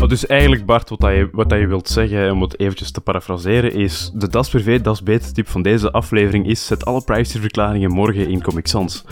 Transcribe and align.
Oh, 0.00 0.08
dus 0.08 0.26
eigenlijk, 0.26 0.66
Bart, 0.66 0.88
wat, 0.88 1.00
dat 1.00 1.10
je, 1.10 1.28
wat 1.32 1.48
dat 1.48 1.58
je 1.58 1.66
wilt 1.66 1.88
zeggen, 1.88 2.32
om 2.32 2.42
het 2.42 2.60
eventjes 2.60 2.90
te 2.90 3.00
parafraseren, 3.00 3.72
is 3.72 4.10
de 4.14 4.28
Das 4.28 4.48
Privé, 4.48 4.80
Das 4.80 5.02
Beta 5.02 5.26
tip 5.32 5.48
van 5.48 5.62
deze 5.62 5.92
aflevering 5.92 6.46
is 6.46 6.66
zet 6.66 6.84
alle 6.84 7.02
privacyverklaringen 7.04 7.90
morgen 7.90 8.28
in 8.28 8.42
Comic 8.42 8.66
Sans. 8.66 9.04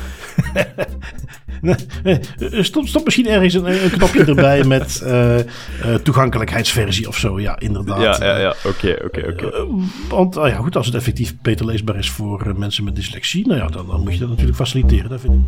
stop, 2.60 2.86
stop 2.86 3.04
misschien 3.04 3.26
ergens 3.26 3.54
een, 3.54 3.84
een 3.84 3.90
knopje 3.90 4.24
erbij 4.24 4.64
met 4.64 5.00
uh, 5.04 5.38
uh, 5.38 5.44
toegankelijkheidsversie 6.02 7.08
of 7.08 7.16
zo. 7.16 7.40
Ja, 7.40 7.58
inderdaad. 7.58 8.18
Ja, 8.18 8.26
ja, 8.26 8.38
ja. 8.38 8.54
Oké, 8.64 8.96
oké, 9.04 9.28
oké. 9.28 9.66
Want 10.08 10.36
oh 10.36 10.48
ja, 10.48 10.56
goed, 10.56 10.76
als 10.76 10.86
het 10.86 10.94
effectief 10.94 11.34
beter 11.42 11.66
leesbaar 11.66 11.96
is 11.96 12.10
voor 12.10 12.54
mensen 12.56 12.84
met 12.84 12.96
dyslexie, 12.96 13.46
nou 13.46 13.60
ja, 13.60 13.66
dan, 13.66 13.86
dan 13.86 14.00
moet 14.00 14.12
je 14.12 14.18
dat 14.18 14.28
natuurlijk 14.28 14.56
faciliteren, 14.56 15.10
dat 15.10 15.20
vind 15.20 15.34
ik. 15.34 15.40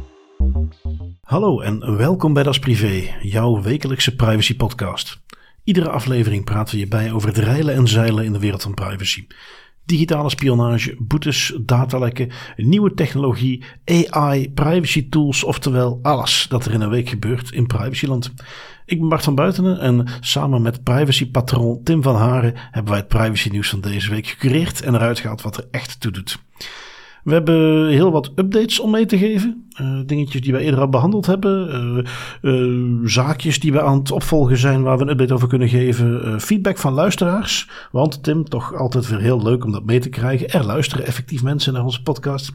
Hallo 1.31 1.61
en 1.61 1.97
welkom 1.97 2.33
bij 2.33 2.43
Das 2.43 2.59
Privé, 2.59 3.15
jouw 3.23 3.63
wekelijkse 3.63 4.17
privacy 4.17 4.57
podcast. 4.57 5.21
Iedere 5.65 5.91
aflevering 5.91 6.45
praten 6.45 6.75
we 6.75 6.81
je 6.81 6.89
bij 6.89 7.13
over 7.13 7.29
het 7.29 7.39
reilen 7.39 7.75
en 7.75 7.89
zeilen 7.89 8.25
in 8.25 8.33
de 8.33 8.39
wereld 8.39 8.63
van 8.63 8.75
privacy. 8.75 9.27
Digitale 9.85 10.31
spionage, 10.31 10.97
boetes, 10.99 11.57
datalekken, 11.61 12.31
nieuwe 12.57 12.95
technologie, 12.95 13.65
AI, 13.85 14.53
privacy 14.53 15.09
tools, 15.09 15.45
oftewel 15.45 15.99
alles 16.03 16.47
dat 16.49 16.65
er 16.65 16.73
in 16.73 16.81
een 16.81 16.91
week 16.91 17.09
gebeurt 17.09 17.53
in 17.53 17.67
privacyland. 17.67 18.33
Ik 18.85 18.99
ben 18.99 19.09
Bart 19.09 19.25
van 19.25 19.35
Buitenen 19.35 19.81
en 19.81 20.07
samen 20.21 20.63
met 20.63 20.83
privacypatroon 20.83 21.81
Tim 21.83 22.03
van 22.03 22.17
Haren 22.17 22.55
hebben 22.57 22.93
wij 22.93 23.01
het 23.01 23.09
privacy 23.09 23.49
nieuws 23.49 23.69
van 23.69 23.81
deze 23.81 24.11
week 24.11 24.27
gecureerd 24.27 24.83
en 24.83 24.95
eruit 24.95 25.19
gehaald 25.19 25.43
wat 25.43 25.57
er 25.57 25.69
echt 25.71 26.01
toe 26.01 26.13
doet. 26.13 26.39
We 27.25 27.33
hebben 27.33 27.89
heel 27.89 28.11
wat 28.11 28.33
updates 28.35 28.81
om 28.81 28.91
mee 28.91 29.07
te 29.07 29.19
geven. 29.19 29.69
Uh, 29.81 30.01
dingetjes 30.07 30.41
die 30.41 30.53
we 30.53 30.59
eerder 30.59 30.81
al 30.81 30.89
behandeld 30.89 31.27
hebben. 31.27 31.69
Uh, 32.43 32.55
uh, 32.55 33.09
zaakjes 33.09 33.61
die 33.61 33.73
we 33.73 33.83
aan 33.83 33.99
het 33.99 34.11
opvolgen 34.11 34.57
zijn 34.57 34.83
waar 34.83 34.97
we 34.97 35.03
een 35.03 35.11
update 35.11 35.35
over 35.35 35.49
kunnen 35.49 35.69
geven. 35.69 36.41
feedback 36.41 36.79
van 36.79 36.93
luisteraars. 36.93 37.69
Want 37.93 38.23
Tim, 38.23 38.45
toch 38.45 38.75
altijd 38.75 39.09
weer 39.09 39.21
heel 39.21 39.43
leuk 39.43 39.65
om 39.65 39.73
dat 39.73 39.85
mee 39.85 40.01
te 40.01 40.09
krijgen. 40.09 40.49
Er 40.49 40.65
luisteren 40.65 41.07
effectief 41.07 41.43
mensen 41.43 41.73
naar 41.73 41.85
onze 41.85 42.03
podcast. 42.03 42.53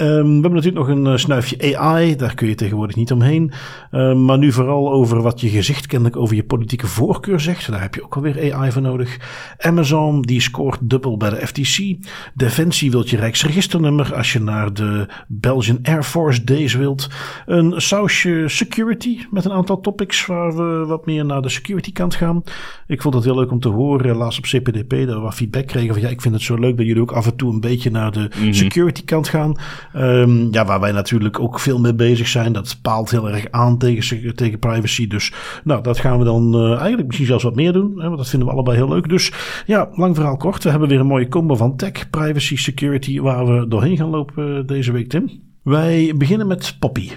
Um, 0.00 0.06
we 0.06 0.40
hebben 0.40 0.52
natuurlijk 0.52 0.86
nog 0.86 0.88
een 0.88 1.06
uh, 1.06 1.16
snuifje 1.16 1.76
AI, 1.76 2.16
daar 2.16 2.34
kun 2.34 2.48
je 2.48 2.54
tegenwoordig 2.54 2.96
niet 2.96 3.12
omheen. 3.12 3.52
Um, 3.90 4.24
maar 4.24 4.38
nu 4.38 4.52
vooral 4.52 4.92
over 4.92 5.22
wat 5.22 5.40
je 5.40 5.48
gezicht 5.48 5.86
kennelijk 5.86 6.16
over 6.16 6.36
je 6.36 6.44
politieke 6.44 6.86
voorkeur 6.86 7.40
zegt. 7.40 7.70
Daar 7.70 7.80
heb 7.80 7.94
je 7.94 8.04
ook 8.04 8.16
alweer 8.16 8.54
AI 8.54 8.72
voor 8.72 8.82
nodig. 8.82 9.18
Amazon, 9.58 10.22
die 10.22 10.40
scoort 10.40 10.78
dubbel 10.82 11.16
bij 11.16 11.30
de 11.30 11.46
FTC. 11.46 11.96
Defensie 12.34 12.90
wilt 12.90 13.10
je 13.10 13.16
Rijksregisternummer 13.16 14.14
als 14.14 14.32
je 14.32 14.40
naar 14.40 14.72
de 14.72 15.08
Belgian 15.28 15.78
Air 15.82 16.02
Force 16.02 16.44
Days 16.44 16.74
wilt. 16.74 17.10
Een 17.46 17.80
sausje 17.80 18.44
security 18.46 19.18
met 19.30 19.44
een 19.44 19.52
aantal 19.52 19.80
topics 19.80 20.26
waar 20.26 20.56
we 20.56 20.84
wat 20.86 21.06
meer 21.06 21.24
naar 21.24 21.42
de 21.42 21.48
security 21.48 21.92
kant 21.92 22.14
gaan. 22.14 22.42
Ik 22.86 23.02
vond 23.02 23.14
het 23.14 23.24
heel 23.24 23.34
leuk 23.34 23.50
om 23.50 23.60
te 23.60 23.68
horen, 23.68 24.16
laatst 24.16 24.38
op 24.38 24.44
CPDP, 24.44 24.90
dat 24.90 25.14
we 25.14 25.20
wat 25.20 25.34
feedback 25.34 25.66
kregen 25.66 25.92
van 25.92 26.02
ja, 26.02 26.08
ik 26.08 26.20
vind 26.20 26.34
het 26.34 26.42
zo 26.42 26.54
leuk 26.54 26.76
dat 26.76 26.86
jullie 26.86 27.02
ook 27.02 27.12
af 27.12 27.26
en 27.26 27.36
toe 27.36 27.52
een 27.52 27.60
beetje 27.60 27.90
naar 27.90 28.12
de 28.12 28.30
mm 28.36 28.42
-hmm. 28.42 28.52
security 28.52 29.04
kant 29.04 29.28
gaan. 29.28 29.56
Um, 29.96 30.48
ja, 30.50 30.64
waar 30.64 30.80
wij 30.80 30.92
natuurlijk 30.92 31.40
ook 31.40 31.60
veel 31.60 31.80
mee 31.80 31.94
bezig 31.94 32.28
zijn. 32.28 32.52
Dat 32.52 32.78
paalt 32.82 33.10
heel 33.10 33.30
erg 33.30 33.50
aan 33.50 33.78
tegen, 33.78 34.34
tegen 34.34 34.58
privacy. 34.58 35.06
Dus 35.06 35.32
nou, 35.64 35.82
dat 35.82 35.98
gaan 35.98 36.18
we 36.18 36.24
dan 36.24 36.54
uh, 36.54 36.70
eigenlijk 36.70 37.06
misschien 37.06 37.26
zelfs 37.26 37.44
wat 37.44 37.54
meer 37.54 37.72
doen. 37.72 37.92
Hè, 37.96 38.04
want 38.04 38.16
dat 38.16 38.28
vinden 38.28 38.48
we 38.48 38.54
allebei 38.54 38.76
heel 38.76 38.88
leuk. 38.88 39.08
Dus 39.08 39.32
ja, 39.66 39.88
lang 39.92 40.14
verhaal 40.14 40.36
kort. 40.36 40.64
We 40.64 40.70
hebben 40.70 40.88
weer 40.88 41.00
een 41.00 41.06
mooie 41.06 41.28
combo 41.28 41.54
van 41.54 41.76
tech, 41.76 42.10
privacy, 42.10 42.56
security. 42.56 43.20
Waar 43.20 43.46
we 43.46 43.68
doorheen 43.68 43.96
gaan 43.96 44.10
lopen 44.10 44.48
uh, 44.48 44.66
deze 44.66 44.92
week, 44.92 45.08
Tim. 45.08 45.30
Wij 45.62 46.14
beginnen 46.16 46.46
met 46.46 46.76
Poppy. 46.78 47.10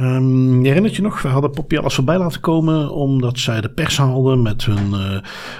Um, 0.00 0.62
je 0.62 0.68
herinnert 0.68 0.96
je 0.96 1.02
nog, 1.02 1.22
we 1.22 1.28
hadden 1.28 1.50
Poppy 1.50 1.76
alles 1.76 1.94
voorbij 1.94 2.18
laten 2.18 2.40
komen 2.40 2.90
omdat 2.90 3.38
zij 3.38 3.60
de 3.60 3.70
pers 3.70 3.96
haalden 3.96 4.42
met 4.42 4.64
hun 4.64 4.90
uh, 4.90 5.12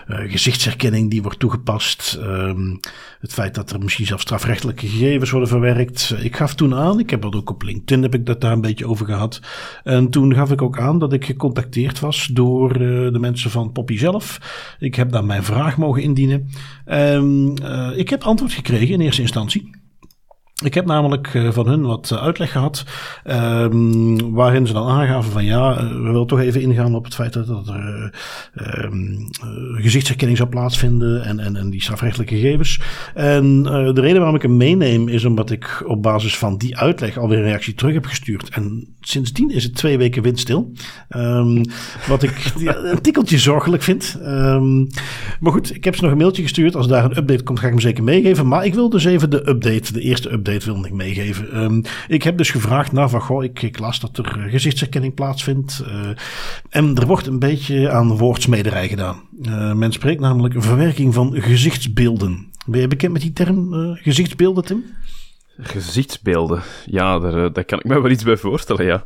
uh, 0.08 0.30
gezichtsherkenning 0.30 1.10
die 1.10 1.22
wordt 1.22 1.38
toegepast. 1.38 2.18
Um, 2.22 2.80
het 3.20 3.32
feit 3.32 3.54
dat 3.54 3.70
er 3.70 3.78
misschien 3.78 4.06
zelfs 4.06 4.22
strafrechtelijke 4.22 4.86
gegevens 4.86 5.30
worden 5.30 5.48
verwerkt. 5.48 6.14
Ik 6.20 6.36
gaf 6.36 6.54
toen 6.54 6.74
aan, 6.74 6.98
ik 6.98 7.10
heb 7.10 7.22
dat 7.22 7.34
ook 7.34 7.50
op 7.50 7.62
LinkedIn 7.62 8.02
heb 8.02 8.14
ik 8.14 8.26
dat 8.26 8.40
daar 8.40 8.52
een 8.52 8.60
beetje 8.60 8.86
over 8.86 9.06
gehad. 9.06 9.40
En 9.84 10.10
toen 10.10 10.34
gaf 10.34 10.50
ik 10.50 10.62
ook 10.62 10.78
aan 10.78 10.98
dat 10.98 11.12
ik 11.12 11.24
gecontacteerd 11.24 12.00
was 12.00 12.26
door 12.32 12.80
uh, 12.80 13.12
de 13.12 13.18
mensen 13.18 13.50
van 13.50 13.72
Poppy 13.72 13.98
zelf. 13.98 14.38
Ik 14.78 14.94
heb 14.94 15.12
daar 15.12 15.24
mijn 15.24 15.44
vraag 15.44 15.76
mogen 15.76 16.02
indienen. 16.02 16.48
Um, 16.86 17.54
ik 17.96 18.08
heb 18.08 18.22
antwoord 18.22 18.52
gekregen 18.52 18.94
in 18.94 19.00
eerste 19.00 19.22
instantie. 19.22 19.77
Ik 20.64 20.74
heb 20.74 20.86
namelijk 20.86 21.34
uh, 21.34 21.50
van 21.50 21.68
hun 21.68 21.82
wat 21.82 22.10
uh, 22.12 22.22
uitleg 22.22 22.52
gehad, 22.52 22.84
um, 23.24 24.32
waarin 24.32 24.66
ze 24.66 24.72
dan 24.72 24.88
aangaven 24.88 25.32
van 25.32 25.44
ja, 25.44 25.80
uh, 25.80 25.88
we 25.88 25.98
willen 26.02 26.26
toch 26.26 26.40
even 26.40 26.60
ingaan 26.60 26.94
op 26.94 27.04
het 27.04 27.14
feit 27.14 27.32
dat, 27.32 27.68
er 27.68 28.84
um, 28.84 29.28
gezichtsherkenning 29.74 30.38
zou 30.38 30.48
plaatsvinden 30.48 31.24
en, 31.24 31.40
en, 31.40 31.56
en 31.56 31.70
die 31.70 31.82
strafrechtelijke 31.82 32.34
gegevens. 32.34 32.80
En 33.14 33.62
de 33.62 34.00
reden 34.00 34.16
waarom 34.16 34.34
ik 34.34 34.42
hem 34.42 34.56
meeneem 34.56 35.08
is 35.08 35.24
omdat 35.24 35.50
ik 35.50 35.82
op 35.86 36.02
basis 36.02 36.36
van 36.38 36.56
die 36.56 36.76
uitleg 36.76 37.18
alweer 37.18 37.38
een 37.38 37.44
reactie 37.44 37.74
terug 37.74 37.94
heb 37.94 38.06
gestuurd. 38.06 38.48
En 38.48 38.96
sindsdien 39.00 39.50
is 39.50 39.64
het 39.64 39.74
twee 39.74 39.98
weken 39.98 40.22
windstil. 40.22 40.72
Um, 41.16 41.64
wat 42.08 42.22
ik 42.22 42.52
een 42.92 43.00
tikkeltje 43.00 43.38
zorgelijk 43.38 43.82
vind. 43.82 44.18
maar 45.40 45.52
goed, 45.52 45.74
ik 45.74 45.84
heb 45.84 45.96
ze 45.96 46.02
nog 46.02 46.10
een 46.10 46.18
mailtje 46.18 46.42
gestuurd. 46.42 46.76
Als 46.76 46.88
daar 46.88 47.04
een 47.04 47.16
update 47.16 47.42
komt, 47.42 47.58
ga 47.58 47.66
ik 47.66 47.72
hem 47.72 47.80
zeker 47.80 48.04
meegeven. 48.04 48.48
Maar 48.48 48.64
ik 48.64 48.74
wil 48.74 48.90
dus 48.90 49.04
even 49.04 49.30
de 49.30 49.48
update, 49.48 49.92
de 49.92 50.00
eerste 50.00 50.32
update 50.32 50.47
update 50.48 50.72
wilde 50.72 50.88
ik 50.88 50.94
meegeven. 50.94 51.62
Um, 51.62 51.82
ik 52.08 52.22
heb 52.22 52.36
dus 52.36 52.50
gevraagd 52.50 52.92
naar 52.92 53.10
van, 53.10 53.20
goh, 53.20 53.44
ik, 53.44 53.62
ik 53.62 53.78
las 53.78 54.00
dat 54.00 54.18
er 54.18 54.46
gezichtsherkenning 54.48 55.14
plaatsvindt. 55.14 55.84
Uh, 55.86 56.08
en 56.70 56.96
er 56.96 57.06
wordt 57.06 57.26
een 57.26 57.38
beetje 57.38 57.90
aan 57.90 58.16
woordsmederij 58.16 58.88
gedaan. 58.88 59.20
Uh, 59.42 59.72
men 59.72 59.92
spreekt 59.92 60.20
namelijk 60.20 60.54
verwerking 60.58 61.14
van 61.14 61.32
gezichtsbeelden. 61.40 62.50
Ben 62.66 62.80
je 62.80 62.88
bekend 62.88 63.12
met 63.12 63.22
die 63.22 63.32
term 63.32 63.72
gezichtsbeelden, 63.94 64.64
Tim? 64.64 64.84
Gezichtsbeelden? 65.58 66.62
Ja, 66.86 67.18
daar, 67.18 67.52
daar 67.52 67.64
kan 67.64 67.78
ik 67.78 67.84
me 67.84 68.00
wel 68.00 68.10
iets 68.10 68.24
bij 68.24 68.36
voorstellen, 68.36 68.84
ja. 68.84 69.04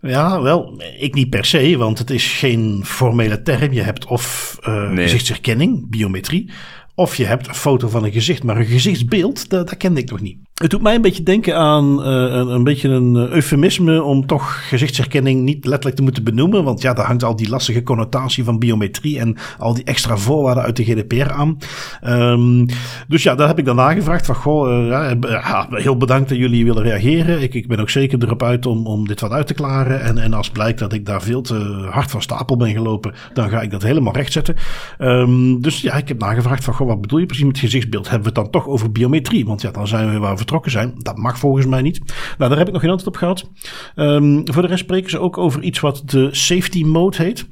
Ja, 0.00 0.42
wel, 0.42 0.82
ik 0.98 1.14
niet 1.14 1.30
per 1.30 1.44
se, 1.44 1.76
want 1.76 1.98
het 1.98 2.10
is 2.10 2.32
geen 2.32 2.80
formele 2.84 3.42
term. 3.42 3.72
Je 3.72 3.82
hebt 3.82 4.06
of 4.06 4.58
uh, 4.68 4.90
nee. 4.90 5.04
gezichtsherkenning, 5.04 5.90
biometrie, 5.90 6.50
of 6.94 7.16
je 7.16 7.24
hebt 7.24 7.48
een 7.48 7.54
foto 7.54 7.88
van 7.88 8.04
een 8.04 8.12
gezicht, 8.12 8.42
maar 8.42 8.56
een 8.56 8.66
gezichtsbeeld, 8.66 9.50
dat, 9.50 9.68
dat 9.68 9.76
kende 9.76 10.00
ik 10.00 10.10
nog 10.10 10.20
niet. 10.20 10.38
Het 10.52 10.70
doet 10.70 10.82
mij 10.82 10.94
een 10.94 11.02
beetje 11.02 11.22
denken 11.22 11.56
aan 11.56 12.00
uh, 12.00 12.52
een, 12.54 12.64
beetje 12.64 12.88
een 12.88 13.16
eufemisme 13.16 14.02
om 14.02 14.26
toch 14.26 14.68
gezichtsherkenning 14.68 15.42
niet 15.42 15.64
letterlijk 15.64 15.96
te 15.96 16.02
moeten 16.02 16.24
benoemen. 16.24 16.64
Want 16.64 16.82
ja, 16.82 16.92
daar 16.92 17.06
hangt 17.06 17.24
al 17.24 17.36
die 17.36 17.48
lastige 17.48 17.82
connotatie 17.82 18.44
van 18.44 18.58
biometrie 18.58 19.18
en 19.18 19.36
al 19.58 19.74
die 19.74 19.84
extra 19.84 20.16
voorwaarden 20.16 20.62
uit 20.62 20.76
de 20.76 20.84
GDPR 20.84 21.30
aan. 21.30 21.58
Um, 22.06 22.66
dus 23.08 23.22
ja, 23.22 23.34
daar 23.34 23.48
heb 23.48 23.58
ik 23.58 23.64
dan 23.64 23.76
nagevraagd 23.76 24.26
van, 24.26 24.34
goh, 24.34 24.70
uh, 24.70 24.88
ja, 25.20 25.66
heel 25.70 25.96
bedankt 25.96 26.28
dat 26.28 26.38
jullie 26.38 26.64
willen 26.64 26.82
reageren. 26.82 27.42
Ik, 27.42 27.54
ik 27.54 27.68
ben 27.68 27.80
ook 27.80 27.90
zeker 27.90 28.22
erop 28.22 28.42
uit 28.42 28.66
om, 28.66 28.86
om 28.86 29.06
dit 29.06 29.20
wat 29.20 29.30
uit 29.30 29.46
te 29.46 29.54
klaren. 29.54 30.00
En, 30.00 30.18
en 30.18 30.34
als 30.34 30.50
blijkt 30.50 30.78
dat 30.78 30.92
ik 30.92 31.06
daar 31.06 31.22
veel 31.22 31.40
te 31.42 31.54
hard 31.90 32.10
van 32.10 32.22
stapel 32.22 32.56
ben 32.56 32.72
gelopen, 32.72 33.14
dan 33.32 33.48
ga 33.48 33.60
ik 33.60 33.70
dat 33.70 33.82
helemaal 33.82 34.14
rechtzetten. 34.14 34.56
Um, 34.98 35.60
dus 35.60 35.80
ja, 35.80 35.94
ik 35.94 36.08
heb 36.08 36.18
nagevraagd 36.18 36.64
van, 36.64 36.74
goh, 36.74 36.86
wat 36.86 37.00
bedoel 37.00 37.18
je 37.18 37.26
precies 37.26 37.44
met 37.44 37.58
gezichtsbeeld? 37.58 38.08
Hebben 38.08 38.32
we 38.32 38.40
het 38.40 38.50
dan 38.50 38.62
toch 38.62 38.72
over 38.72 38.92
biometrie? 38.92 39.46
Want 39.46 39.60
ja, 39.62 39.70
dan 39.70 39.86
zijn 39.86 40.12
we 40.12 40.18
waar 40.18 40.36
vertrokken 40.42 40.70
zijn. 40.70 40.94
Dat 40.98 41.16
mag 41.16 41.38
volgens 41.38 41.66
mij 41.66 41.82
niet. 41.82 41.98
Nou, 42.38 42.50
daar 42.50 42.58
heb 42.58 42.66
ik 42.66 42.72
nog 42.72 42.82
geen 42.82 42.90
antwoord 42.90 43.14
op 43.14 43.20
gehad. 43.20 43.50
Um, 43.96 44.42
voor 44.44 44.62
de 44.62 44.68
rest 44.68 44.84
spreken 44.84 45.10
ze 45.10 45.18
ook 45.18 45.38
over 45.38 45.62
iets 45.62 45.80
wat 45.80 46.02
de 46.06 46.28
safety 46.34 46.84
mode 46.84 47.16
heet. 47.16 47.46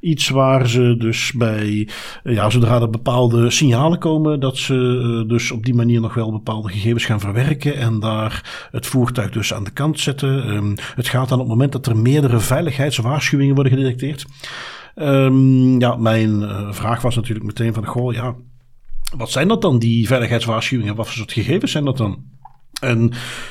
Iets 0.00 0.28
waar 0.28 0.68
ze 0.68 0.94
dus 0.98 1.32
bij, 1.32 1.88
ja, 2.24 2.50
zodra 2.50 2.80
er 2.80 2.90
bepaalde 2.90 3.50
signalen 3.50 3.98
komen, 3.98 4.40
dat 4.40 4.56
ze 4.56 4.74
uh, 4.74 5.28
dus 5.28 5.50
op 5.50 5.64
die 5.64 5.74
manier 5.74 6.00
nog 6.00 6.14
wel 6.14 6.32
bepaalde 6.32 6.68
gegevens 6.68 7.04
gaan 7.04 7.20
verwerken 7.20 7.76
en 7.76 8.00
daar 8.00 8.68
het 8.70 8.86
voertuig 8.86 9.30
dus 9.30 9.54
aan 9.54 9.64
de 9.64 9.70
kant 9.70 10.00
zetten. 10.00 10.48
Um, 10.48 10.74
het 10.94 11.08
gaat 11.08 11.28
dan 11.28 11.38
op 11.38 11.44
het 11.44 11.54
moment 11.54 11.72
dat 11.72 11.86
er 11.86 11.96
meerdere 11.96 12.40
veiligheidswaarschuwingen 12.40 13.54
worden 13.54 13.72
gedetecteerd. 13.72 14.24
Um, 14.96 15.80
ja, 15.80 15.96
mijn 15.96 16.40
uh, 16.40 16.72
vraag 16.72 17.02
was 17.02 17.16
natuurlijk 17.16 17.46
meteen 17.46 17.74
van, 17.74 17.86
goh, 17.86 18.12
ja, 18.12 18.34
wat 19.16 19.30
zijn 19.30 19.48
dat 19.48 19.62
dan, 19.62 19.78
die 19.78 20.06
veiligheidswaarschuwingen? 20.06 20.94
Wat 20.94 21.06
voor 21.06 21.16
soort 21.16 21.32
gegevens 21.32 21.72
zijn 21.72 21.84
dat 21.84 21.96
dan? 21.96 22.22
En 22.80 23.10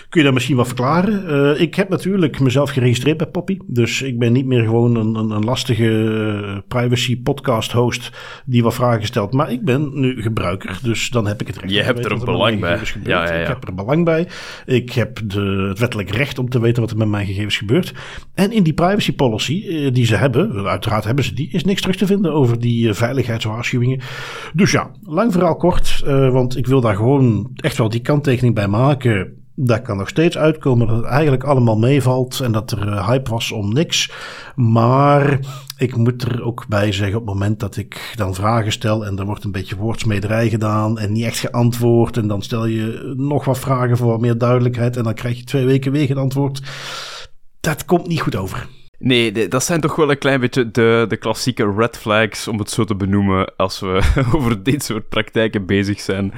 kun 0.09 0.19
je 0.19 0.23
dat 0.23 0.33
misschien 0.33 0.55
wat 0.55 0.67
verklaren? 0.67 1.23
Uh, 1.29 1.61
ik 1.61 1.75
heb 1.75 1.89
natuurlijk 1.89 2.39
mezelf 2.39 2.69
geregistreerd 2.69 3.17
bij 3.17 3.27
Poppy. 3.27 3.57
Dus 3.67 4.01
ik 4.01 4.19
ben 4.19 4.31
niet 4.31 4.45
meer 4.45 4.63
gewoon 4.63 4.95
een, 4.95 5.15
een, 5.15 5.29
een 5.29 5.43
lastige 5.43 6.63
privacy 6.67 7.21
podcast 7.21 7.71
host 7.71 8.11
die 8.45 8.63
wat 8.63 8.73
vragen 8.73 9.05
stelt. 9.05 9.33
Maar 9.33 9.51
ik 9.51 9.65
ben 9.65 9.99
nu 9.99 10.21
gebruiker. 10.21 10.79
Dus 10.83 11.09
dan 11.09 11.27
heb 11.27 11.41
ik 11.41 11.47
het 11.47 11.57
recht. 11.57 11.73
Je 11.73 11.81
hebt 11.81 12.05
er 12.05 12.13
ook 12.13 12.25
belang 12.25 12.59
bij. 12.59 12.79
Ja, 13.03 13.25
ja, 13.25 13.33
ja. 13.33 13.41
Ik 13.41 13.47
heb 13.47 13.67
er 13.67 13.73
belang 13.73 14.05
bij. 14.05 14.27
Ik 14.65 14.91
heb 14.91 15.19
de, 15.25 15.65
het 15.69 15.79
wettelijk 15.79 16.09
recht 16.09 16.39
om 16.39 16.49
te 16.49 16.59
weten 16.59 16.81
wat 16.81 16.91
er 16.91 16.97
met 16.97 17.07
mijn 17.07 17.25
gegevens 17.25 17.57
gebeurt. 17.57 17.93
En 18.33 18.51
in 18.51 18.63
die 18.63 18.73
privacy 18.73 19.13
policy 19.13 19.63
uh, 19.67 19.93
die 19.93 20.05
ze 20.05 20.15
hebben, 20.15 20.67
uiteraard 20.67 21.03
hebben 21.03 21.23
ze 21.23 21.33
die, 21.33 21.49
is 21.51 21.63
niks 21.63 21.81
terug 21.81 21.95
te 21.95 22.05
vinden 22.05 22.33
over 22.33 22.59
die 22.59 22.87
uh, 22.87 22.93
veiligheidswaarschuwingen. 22.93 24.01
Dus 24.53 24.71
ja, 24.71 24.91
lang 25.03 25.31
verhaal 25.31 25.55
kort. 25.55 26.01
want 26.05 26.57
ik 26.57 26.67
wil 26.67 26.81
daar 26.81 26.95
gewoon 26.95 27.51
echt 27.55 27.77
wel 27.77 27.89
die 27.89 28.01
kanttekening 28.01 28.55
bij 28.55 28.67
maken 28.67 29.22
Dat 29.55 29.81
kan 29.81 29.97
nog 29.97 30.09
steeds 30.09 30.37
uitkomen 30.37 30.87
dat 30.87 30.95
het 30.95 31.05
eigenlijk 31.05 31.43
allemaal 31.43 31.77
meevalt 31.77 32.39
en 32.39 32.51
dat 32.51 32.71
er 32.71 32.87
eh, 32.87 33.07
hype 33.07 33.29
was 33.29 33.51
om 33.51 33.73
niks. 33.73 34.11
Maar 34.55 35.39
ik 35.77 35.95
moet 35.95 36.21
er 36.21 36.43
ook 36.43 36.67
bij 36.67 36.91
zeggen, 36.91 37.19
op 37.19 37.25
het 37.25 37.33
moment 37.33 37.59
dat 37.59 37.77
ik 37.77 38.13
dan 38.15 38.35
vragen 38.35 38.71
stel 38.71 39.05
en 39.05 39.17
er 39.17 39.25
wordt 39.25 39.43
een 39.43 39.51
beetje 39.51 39.75
woordsmederij 39.75 40.49
gedaan 40.49 40.99
en 40.99 41.11
niet 41.11 41.25
echt 41.25 41.39
geantwoord. 41.39 42.17
En 42.17 42.27
dan 42.27 42.41
stel 42.41 42.65
je 42.65 43.13
nog 43.17 43.45
wat 43.45 43.59
vragen 43.59 43.97
voor 43.97 44.07
wat 44.07 44.21
meer 44.21 44.37
duidelijkheid 44.37 44.97
en 44.97 45.03
dan 45.03 45.13
krijg 45.13 45.37
je 45.37 45.43
twee 45.43 45.65
weken 45.65 45.91
weer 45.91 46.07
geen 46.07 46.17
antwoord. 46.17 46.61
Dat 47.59 47.85
komt 47.85 48.07
niet 48.07 48.21
goed 48.21 48.35
over. 48.35 48.67
Nee, 48.99 49.47
dat 49.47 49.63
zijn 49.63 49.81
toch 49.81 49.95
wel 49.95 50.11
een 50.11 50.17
klein 50.17 50.39
beetje 50.39 50.71
de, 50.71 51.05
de 51.07 51.17
klassieke 51.17 51.73
red 51.77 51.97
flags, 51.97 52.47
om 52.47 52.59
het 52.59 52.69
zo 52.69 52.83
te 52.83 52.95
benoemen, 52.95 53.55
als 53.55 53.79
we 53.79 54.01
over 54.35 54.63
dit 54.63 54.83
soort 54.83 55.09
praktijken 55.09 55.65
bezig 55.65 55.99
zijn. 55.99 56.33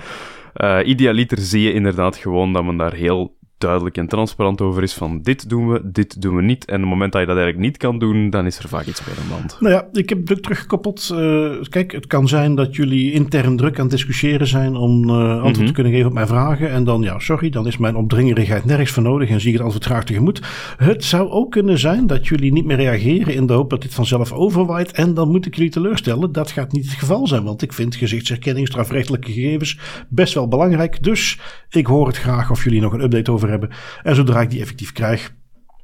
Uh, 0.62 0.80
idealiter 0.84 1.38
zie 1.38 1.62
je 1.62 1.74
inderdaad 1.74 2.16
gewoon 2.18 2.54
dat 2.54 2.64
men 2.64 2.78
daar 2.78 2.94
heel 2.94 3.35
duidelijk 3.58 3.98
en 3.98 4.08
transparant 4.08 4.62
over 4.62 4.84
is 4.84 4.94
van 4.94 5.22
dit 5.22 5.50
doen 5.50 5.72
we, 5.72 5.82
dit 5.92 6.22
doen 6.22 6.36
we 6.36 6.42
niet. 6.42 6.66
En 6.66 6.76
op 6.76 6.82
het 6.82 6.90
moment 6.90 7.12
dat 7.12 7.22
je 7.22 7.28
dat 7.28 7.38
eigenlijk 7.38 7.66
niet 7.66 7.78
kan 7.78 8.00
doen, 8.00 8.30
dan 8.30 8.46
is 8.46 8.60
er 8.60 8.70
vaak 8.70 8.86
iets 8.86 9.06
meer 9.06 9.16
aan 9.22 9.28
de 9.28 9.34
hand. 9.34 9.58
Nou 9.60 9.74
ja, 9.74 9.88
ik 9.92 10.10
heb 10.10 10.26
druk 10.26 10.42
teruggekoppeld. 10.42 11.10
Uh, 11.14 11.62
kijk, 11.70 11.92
het 11.92 12.08
kan 12.08 12.28
zijn 12.28 12.56
dat 12.56 12.76
jullie 12.76 13.12
intern 13.12 13.58
druk 13.58 13.76
aan 13.76 13.82
het 13.82 13.92
discussiëren 13.92 14.48
zijn 14.48 14.76
om 14.76 15.10
uh, 15.10 15.32
antwoord 15.32 15.58
mm 15.58 15.64
te 15.66 15.72
kunnen 15.72 15.92
geven 15.92 16.08
op 16.08 16.14
mijn 16.14 16.28
vragen. 16.28 16.72
En 16.72 16.84
dan, 16.84 17.02
ja, 17.02 17.20
sorry, 17.20 17.50
dan 17.50 17.68
is 17.68 17.78
mijn 17.78 17.96
opdringerigheid 17.96 18.66
nergens 18.66 18.92
voor 18.92 19.04
nodig 19.04 19.30
en 19.30 19.40
zie 19.40 19.48
ik 19.50 19.56
het 19.56 19.64
antwoord 19.64 19.86
graag 19.86 20.04
tegemoet. 20.04 20.42
Het 20.78 21.04
zou 21.04 21.30
ook 21.30 21.52
kunnen 21.52 21.80
zijn 21.80 22.08
dat 22.08 22.28
jullie 22.28 22.52
niet 22.52 22.66
meer 22.66 22.78
reageren 22.78 23.34
in 23.34 23.46
de 23.46 23.54
hoop 23.54 23.70
dat 23.70 23.82
dit 23.82 23.94
vanzelf 23.94 24.32
overwaait. 24.32 24.92
En 24.92 25.14
dan 25.14 25.32
moet 25.32 25.46
ik 25.46 25.56
jullie 25.56 25.72
teleurstellen. 25.72 26.32
Dat 26.32 26.52
gaat 26.52 26.72
niet 26.72 26.86
het 26.86 27.00
geval 27.00 27.28
zijn, 27.28 27.44
want 27.44 27.62
ik 27.62 27.74
vind 27.74 27.96
gezichtsherkenning, 27.96 28.68
strafrechtelijke 28.68 29.32
gegevens 29.32 29.80
best 30.10 30.34
wel 30.34 30.48
belangrijk. 30.48 31.04
Dus 31.04 31.40
ik 31.70 31.86
hoor 31.86 32.08
het 32.08 32.18
graag 32.18 32.52
of 32.52 32.64
jullie 32.64 32.82
nog 32.82 32.94
een 32.94 33.04
update 33.04 33.32
over 33.32 33.45
hebben. 33.50 33.70
En 34.04 34.16
zodra 34.16 34.42
ik 34.42 34.50
die 34.50 34.62
effectief 34.62 34.92
krijg, 34.92 35.34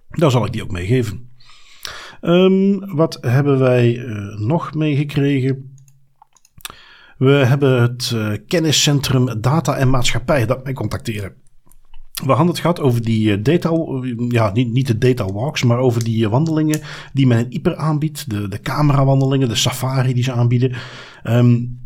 dan 0.09 0.31
zal 0.31 0.45
ik 0.45 0.51
die 0.51 0.63
ook 0.63 0.71
meegeven. 0.71 1.29
Um, 2.21 2.95
wat 2.95 3.17
hebben 3.21 3.59
wij 3.59 3.95
uh, 3.95 4.39
nog 4.39 4.73
meegekregen? 4.73 5.75
We 7.17 7.31
hebben 7.31 7.81
het 7.81 8.11
uh, 8.15 8.33
kenniscentrum 8.47 9.41
Data 9.41 9.75
en 9.75 9.89
Maatschappij 9.89 10.45
dat 10.45 10.63
mij 10.63 10.73
contacteren. 10.73 11.33
We 12.23 12.27
hadden 12.27 12.47
het 12.47 12.59
gehad 12.59 12.79
over 12.79 13.01
die 13.01 13.37
uh, 13.37 13.43
data, 13.43 13.69
ja, 14.27 14.51
niet, 14.51 14.71
niet 14.71 14.87
de 14.87 14.97
data 14.97 15.25
walks, 15.25 15.63
maar 15.63 15.77
over 15.77 16.03
die 16.03 16.29
wandelingen 16.29 16.81
die 17.13 17.27
men 17.27 17.37
in 17.37 17.53
Iper 17.53 17.75
aanbiedt. 17.75 18.29
De, 18.29 18.47
de 18.47 18.59
camerawandelingen, 18.59 19.47
de 19.47 19.55
safari 19.55 20.13
die 20.13 20.23
ze 20.23 20.31
aanbieden. 20.31 20.75
Um, 21.23 21.79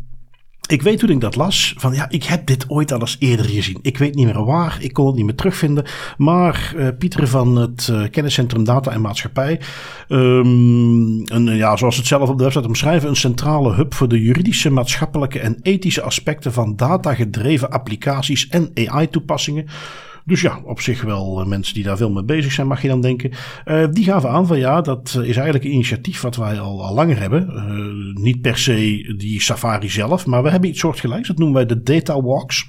ik 0.66 0.82
weet 0.82 0.98
toen 0.98 1.10
ik 1.10 1.20
dat 1.20 1.36
las, 1.36 1.74
van 1.76 1.94
ja, 1.94 2.06
ik 2.08 2.24
heb 2.24 2.46
dit 2.46 2.64
ooit 2.68 2.92
al 2.92 3.00
eens 3.00 3.16
eerder 3.18 3.46
gezien. 3.46 3.78
Ik 3.82 3.98
weet 3.98 4.14
niet 4.14 4.24
meer 4.24 4.44
waar, 4.44 4.76
ik 4.80 4.92
kon 4.92 5.06
het 5.06 5.16
niet 5.16 5.24
meer 5.24 5.34
terugvinden. 5.34 5.84
Maar 6.16 6.72
uh, 6.76 6.88
Pieter 6.98 7.28
van 7.28 7.56
het 7.56 7.88
uh, 7.90 8.02
kenniscentrum 8.10 8.64
Data 8.64 8.90
en 8.90 9.00
Maatschappij, 9.00 9.60
um, 10.08 11.22
een, 11.24 11.56
ja, 11.56 11.76
zoals 11.76 11.96
het 11.96 12.06
zelf 12.06 12.28
op 12.28 12.38
de 12.38 12.44
website 12.44 12.66
omschrijven, 12.66 13.08
een 13.08 13.16
centrale 13.16 13.74
hub 13.74 13.94
voor 13.94 14.08
de 14.08 14.22
juridische, 14.22 14.70
maatschappelijke 14.70 15.40
en 15.40 15.58
ethische 15.62 16.02
aspecten 16.02 16.52
van 16.52 16.76
data-gedreven 16.76 17.70
applicaties 17.70 18.48
en 18.48 18.70
AI-toepassingen. 18.74 19.66
Dus 20.26 20.40
ja, 20.40 20.60
op 20.64 20.80
zich 20.80 21.02
wel 21.02 21.40
uh, 21.40 21.46
mensen 21.46 21.74
die 21.74 21.84
daar 21.84 21.96
veel 21.96 22.10
mee 22.10 22.24
bezig 22.24 22.52
zijn, 22.52 22.66
mag 22.66 22.82
je 22.82 22.88
dan 22.88 23.00
denken. 23.00 23.30
Uh, 23.66 23.86
die 23.90 24.04
gaven 24.04 24.30
aan 24.30 24.46
van 24.46 24.58
ja, 24.58 24.80
dat 24.80 25.08
is 25.08 25.36
eigenlijk 25.36 25.64
een 25.64 25.72
initiatief 25.72 26.20
wat 26.20 26.36
wij 26.36 26.60
al, 26.60 26.84
al 26.84 26.94
langer 26.94 27.18
hebben. 27.18 28.14
Niet 28.20 28.40
per 28.40 28.58
se 28.58 29.14
die 29.16 29.40
Safari 29.40 29.88
zelf, 29.88 30.26
maar 30.26 30.42
we 30.42 30.50
hebben 30.50 30.70
iets 30.70 30.80
soortgelijks. 30.80 31.28
Dat 31.28 31.38
noemen 31.38 31.56
wij 31.56 31.66
de 31.66 31.82
Data 31.82 32.22
Walks 32.22 32.68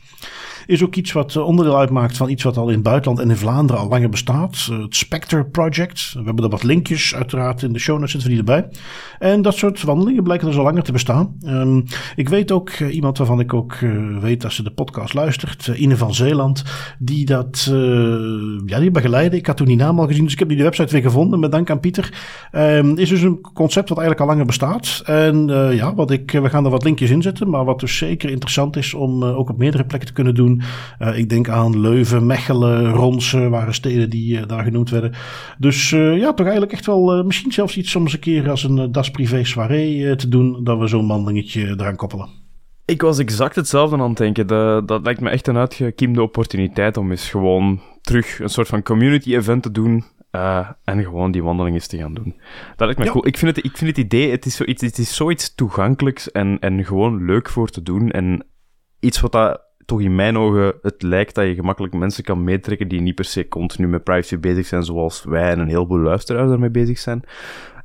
is 0.68 0.84
ook 0.84 0.96
iets 0.96 1.12
wat 1.12 1.38
onderdeel 1.38 1.78
uitmaakt 1.78 2.18
van 2.18 2.30
iets 2.30 2.44
wat 2.44 2.58
al 2.58 2.68
in 2.68 2.74
het 2.74 2.84
buitenland 2.84 3.20
en 3.20 3.30
in 3.30 3.36
Vlaanderen 3.36 3.82
al 3.82 3.90
langer 3.90 4.10
bestaat. 4.10 4.70
het 4.82 4.96
Spectre 4.96 5.46
Project. 5.46 6.14
We 6.14 6.24
hebben 6.24 6.44
er 6.44 6.50
wat 6.50 6.64
linkjes 6.64 7.16
uiteraard 7.16 7.62
in 7.64 7.74
de 7.74 7.80
show 7.80 7.96
notes 7.96 8.12
zitten 8.12 8.30
we 8.30 8.36
die 8.36 8.46
erbij. 8.46 8.70
En 9.20 9.42
dat 9.42 9.56
soort 9.56 9.84
wandelingen 9.84 10.24
blijken 10.24 10.48
dus 10.48 10.58
al 10.58 10.64
langer 10.64 10.84
te 10.84 10.92
bestaan. 10.92 11.36
Um, 11.46 11.84
ik 12.16 12.30
weet 12.30 12.52
ook 12.52 12.70
iemand 12.70 13.18
waarvan 13.18 13.40
ik 13.40 13.54
ook 13.54 13.78
weet 14.20 14.42
dat 14.42 14.54
ze 14.54 14.64
de 14.64 14.72
podcast 14.72 15.14
luistert, 15.14 15.68
Ine 15.68 15.98
van 15.98 16.14
Zeeland, 16.14 16.64
die 17.00 17.26
dat 17.26 17.68
uh, 17.72 18.60
ja, 18.66 18.80
die 18.80 18.92
begeleiden. 18.92 19.40
Ik 19.40 19.48
had 19.48 19.58
toen 19.58 19.68
die 19.68 19.76
naam 19.76 20.00
al 20.00 20.08
gezien, 20.08 20.24
dus 20.24 20.34
ik 20.34 20.40
heb 20.40 20.48
die 20.48 20.58
de 20.58 20.64
website 20.64 20.94
weer 20.94 21.02
gevonden, 21.02 21.40
met 21.40 21.52
dank 21.52 21.70
aan 21.70 21.80
Pieter. 21.80 22.14
Um, 22.52 22.98
is 22.98 23.10
dus 23.10 23.22
een 23.22 23.42
concept 23.54 23.90
wat 23.90 23.98
eigenlijk 23.98 24.20
al 24.20 24.28
langer 24.28 24.46
bestaat. 24.46 25.02
En 25.06 25.48
ja, 25.72 25.94
wat 25.96 26.12
ik, 26.12 26.32
we 26.32 26.50
gaan 26.50 26.66
er 26.66 26.72
wat 26.72 26.84
linkjes 26.84 27.10
in 27.10 27.22
zetten, 27.22 27.50
maar 27.50 27.66
wat 27.66 27.80
dus 27.80 27.98
zeker 27.98 28.30
interessant 28.30 28.76
is 28.76 28.94
om 28.94 29.24
ook 29.24 29.50
op 29.50 29.58
meerdere 29.58 29.86
plekken 29.86 30.08
te 30.08 30.14
kunnen 30.14 30.36
doen. 30.36 30.57
Uh, 31.00 31.18
ik 31.18 31.30
denk 31.30 31.50
aan 31.50 31.80
Leuven, 31.80 32.26
Mechelen, 32.26 32.90
Ronsen 32.90 33.50
waren 33.50 33.74
steden 33.74 34.10
die 34.10 34.40
uh, 34.40 34.48
daar 34.48 34.64
genoemd 34.64 34.90
werden. 34.90 35.14
Dus 35.58 35.92
uh, 35.92 36.18
ja, 36.18 36.34
toch 36.34 36.46
eigenlijk 36.46 36.72
echt 36.74 36.86
wel 36.86 37.24
misschien 37.24 37.52
zelfs 37.52 37.78
iets 37.78 37.96
om 37.96 38.04
eens 38.04 38.14
een 38.14 38.20
keer 38.20 38.50
als 38.50 38.64
een 38.64 38.92
Das 38.92 39.12
Privé 39.12 39.44
soirée 39.44 40.16
te 40.16 40.28
doen, 40.28 40.64
dat 40.64 40.80
we 40.80 40.88
zo'n 40.88 41.08
wandelingetje 41.08 41.68
eraan 41.68 41.96
koppelen. 41.96 42.30
Ik 42.86 43.02
was 43.02 43.20
exact 43.20 43.56
hetzelfde 43.56 43.98
aan 43.98 44.10
het 44.10 44.18
denken. 44.18 44.48
Dat, 44.48 44.88
dat 44.88 45.04
lijkt 45.04 45.22
me 45.22 45.30
echt 45.30 45.48
een 45.48 45.58
uitgekiemde 45.58 46.22
opportuniteit 46.22 46.98
om 46.98 47.12
eens 47.12 47.30
gewoon 47.30 47.82
terug 48.02 48.40
een 48.40 48.50
soort 48.50 48.68
van 48.68 48.84
community 48.84 49.36
event 49.36 49.64
te 49.64 49.72
doen. 49.72 50.04
Uh, 50.32 50.70
en 50.84 51.04
gewoon 51.04 51.32
die 51.32 51.44
wandeling 51.44 51.76
eens 51.76 51.88
te 51.88 51.98
gaan 51.98 52.14
doen. 52.14 52.36
Dat 52.76 52.88
lijkt 52.88 52.98
me 52.98 53.06
ja. 53.06 53.12
cool. 53.12 53.28
Ik 53.28 53.38
vind, 53.38 53.56
het, 53.56 53.66
ik 53.66 53.78
vind 53.78 53.90
het 53.90 54.06
idee, 54.06 54.32
het 54.32 54.46
is, 54.46 54.56
zoiets, 54.56 54.82
het 54.82 54.98
is 54.98 55.16
zoiets 55.16 55.56
toegankelijks 55.56 56.32
en, 56.32 56.60
en 56.60 56.86
gewoon 56.86 57.26
leuk 57.26 57.50
voor 57.50 57.70
te 57.70 57.84
doen. 57.84 58.12
En 58.12 58.46
iets 59.00 59.20
wat 59.20 59.32
dat 59.32 59.62
toch 59.88 60.02
in 60.02 60.16
mijn 60.16 60.38
ogen 60.38 60.74
het 60.82 61.02
lijkt 61.02 61.36
dat 61.36 61.46
je 61.46 61.56
gemakkelijk 61.56 61.94
mensen 61.94 62.24
kan 62.24 62.44
meetrekken 62.44 62.88
die 62.88 63.02
niet 63.02 63.16
per 63.16 63.26
se 63.26 63.48
continu 63.48 63.88
met 63.88 64.04
privacy 64.04 64.40
bezig 64.40 64.66
zijn, 64.66 64.84
zoals 64.84 65.24
wij 65.24 65.52
en 65.52 65.60
een 65.60 65.68
heleboel 65.68 66.00
luisteraars 66.00 66.50
daarmee 66.50 66.70
bezig 66.70 66.98
zijn. 66.98 67.24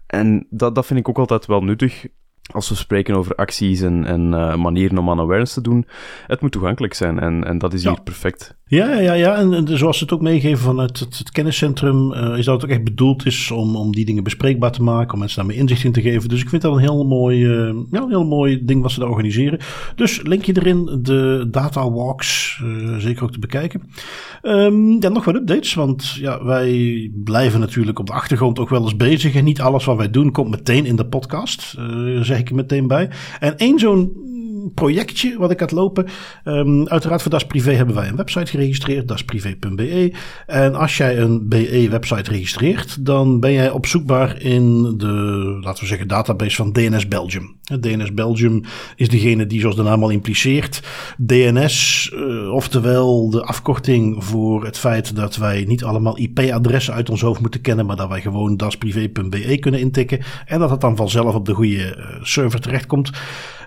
En 0.07 0.47
dat, 0.51 0.75
dat 0.75 0.87
vind 0.87 0.99
ik 0.99 1.09
ook 1.09 1.19
altijd 1.19 1.47
wel 1.47 1.63
nuttig 1.63 2.07
als 2.53 2.69
we 2.69 2.75
spreken 2.75 3.15
over 3.15 3.35
acties 3.35 3.81
en, 3.81 4.05
en 4.05 4.33
uh, 4.33 4.57
manieren 4.57 4.99
om 4.99 5.11
aan 5.11 5.21
awareness 5.21 5.55
te 5.55 5.61
doen. 5.61 5.87
Het 6.27 6.41
moet 6.41 6.53
toegankelijk 6.53 6.95
zijn 6.95 7.19
en, 7.19 7.45
en 7.45 7.59
dat 7.59 7.73
is 7.73 7.83
ja. 7.83 7.91
hier 7.91 8.03
perfect. 8.03 8.57
Ja, 8.73 8.99
ja, 8.99 9.13
ja. 9.13 9.37
En, 9.37 9.55
en 9.55 9.79
zoals 9.79 9.99
ze 9.99 10.05
het 10.05 10.13
ook 10.13 10.21
meegeven 10.21 10.59
vanuit 10.59 10.99
het, 10.99 11.31
kenniscentrum, 11.31 12.13
uh, 12.13 12.39
is 12.39 12.45
dat 12.45 12.55
het 12.55 12.65
ook 12.65 12.71
echt 12.71 12.85
bedoeld 12.85 13.27
is 13.27 13.51
om, 13.51 13.77
om 13.77 13.93
die 13.93 14.05
dingen 14.05 14.25
bespreekbaar 14.25 14.73
te 14.73 14.83
maken, 14.83 15.13
om 15.13 15.19
mensen 15.19 15.39
daarmee 15.39 15.57
inzicht 15.57 15.85
in 15.85 15.93
te 15.93 16.01
geven. 16.01 16.29
Dus 16.29 16.41
ik 16.41 16.49
vind 16.49 16.63
dat 16.63 16.73
een 16.73 16.81
heel 16.81 17.07
mooi, 17.07 17.45
uh, 17.45 17.75
ja, 17.91 18.03
een 18.03 18.09
heel 18.09 18.27
mooi 18.27 18.65
ding 18.65 18.83
wat 18.83 18.91
ze 18.91 19.01
daar 19.01 19.09
organiseren. 19.09 19.59
Dus 19.95 20.23
linkje 20.23 20.57
erin, 20.57 20.99
de 21.03 21.49
data 21.51 21.91
walks, 21.91 22.61
uh, 22.65 22.97
zeker 22.97 23.23
ook 23.23 23.33
te 23.33 23.39
bekijken. 23.39 23.83
Um, 24.43 24.99
nog 24.99 25.25
wat 25.25 25.35
updates, 25.35 25.75
want 25.75 26.11
ja, 26.21 26.45
wij 26.45 27.11
blijven 27.25 27.61
natuurlijk 27.61 27.99
op 27.99 28.07
de 28.07 28.13
achtergrond 28.13 28.59
ook 28.59 28.69
wel 28.69 28.83
eens 28.83 28.97
bezig 28.97 29.35
en 29.35 29.45
niet 29.45 29.61
alles 29.61 29.85
wat 29.85 29.97
wij 29.97 30.11
doen 30.11 30.33
komt 30.33 30.51
meteen 30.51 30.87
in 30.87 30.97
de 30.97 31.07
podcast, 31.07 31.77
zeg 32.21 32.39
ik 32.39 32.49
er 32.49 32.55
meteen 32.55 32.87
bij. 32.87 33.11
En 33.41 33.57
één 33.57 33.79
zo'n 33.79 34.31
projectje 34.75 35.39
wat 35.39 35.51
ik 35.51 35.61
had 35.61 35.71
lopen. 35.71 36.07
Um, 36.45 36.89
uiteraard 36.89 37.23
voor 37.23 37.31
Das 37.31 37.47
Privé 37.47 37.73
hebben 37.73 37.95
wij 37.95 38.09
een 38.09 38.17
website 38.17 38.51
geregistreerd, 38.51 39.09
dasprivé.be. 39.09 40.13
En 40.47 40.75
als 40.75 40.97
jij 40.97 41.19
een 41.19 41.49
BE-website 41.49 42.31
registreert, 42.31 43.07
dan 43.07 43.41
ben 43.41 43.53
jij 43.53 43.71
opzoekbaar 43.71 44.41
in 44.41 44.95
de, 44.97 45.07
laten 45.61 45.83
we 45.83 45.89
zeggen, 45.89 46.09
database 46.09 46.57
van 46.57 46.73
DNS 46.73 47.09
Belgium. 47.09 47.57
DNS 47.81 48.15
Belgium 48.15 48.63
is 48.97 49.09
degene 49.09 49.47
die, 49.47 49.61
zoals 49.61 49.77
de 49.77 49.83
naam 49.83 50.03
al 50.03 50.11
impliceert, 50.11 50.83
DNS, 51.19 52.11
uh, 52.15 52.53
oftewel 52.53 53.31
de 53.31 53.43
afkorting 53.45 54.25
voor 54.25 54.65
het 54.65 54.79
feit 54.79 55.17
dat 55.17 55.37
wij 55.37 55.65
niet 55.69 55.85
allemaal 55.85 56.19
IP-adressen 56.19 56.95
uit 56.95 57.11
ons 57.11 57.21
hoofd 57.21 57.41
moeten 57.41 57.61
kennen, 57.61 57.87
maar 57.87 57.97
dat 57.97 58.09
wij 58.09 58.21
gewoon 58.21 58.57
dasprivé.be 58.57 59.59
kunnen 59.59 59.81
intikken 59.81 60.21
en 60.47 60.59
dat 60.59 60.71
het 60.71 60.81
dan 60.81 60.97
vanzelf 60.97 61.35
op 61.35 61.47
de 61.47 61.55
goede 61.55 61.97
uh, 61.97 62.05
server 62.23 62.61
terechtkomt. 62.61 63.11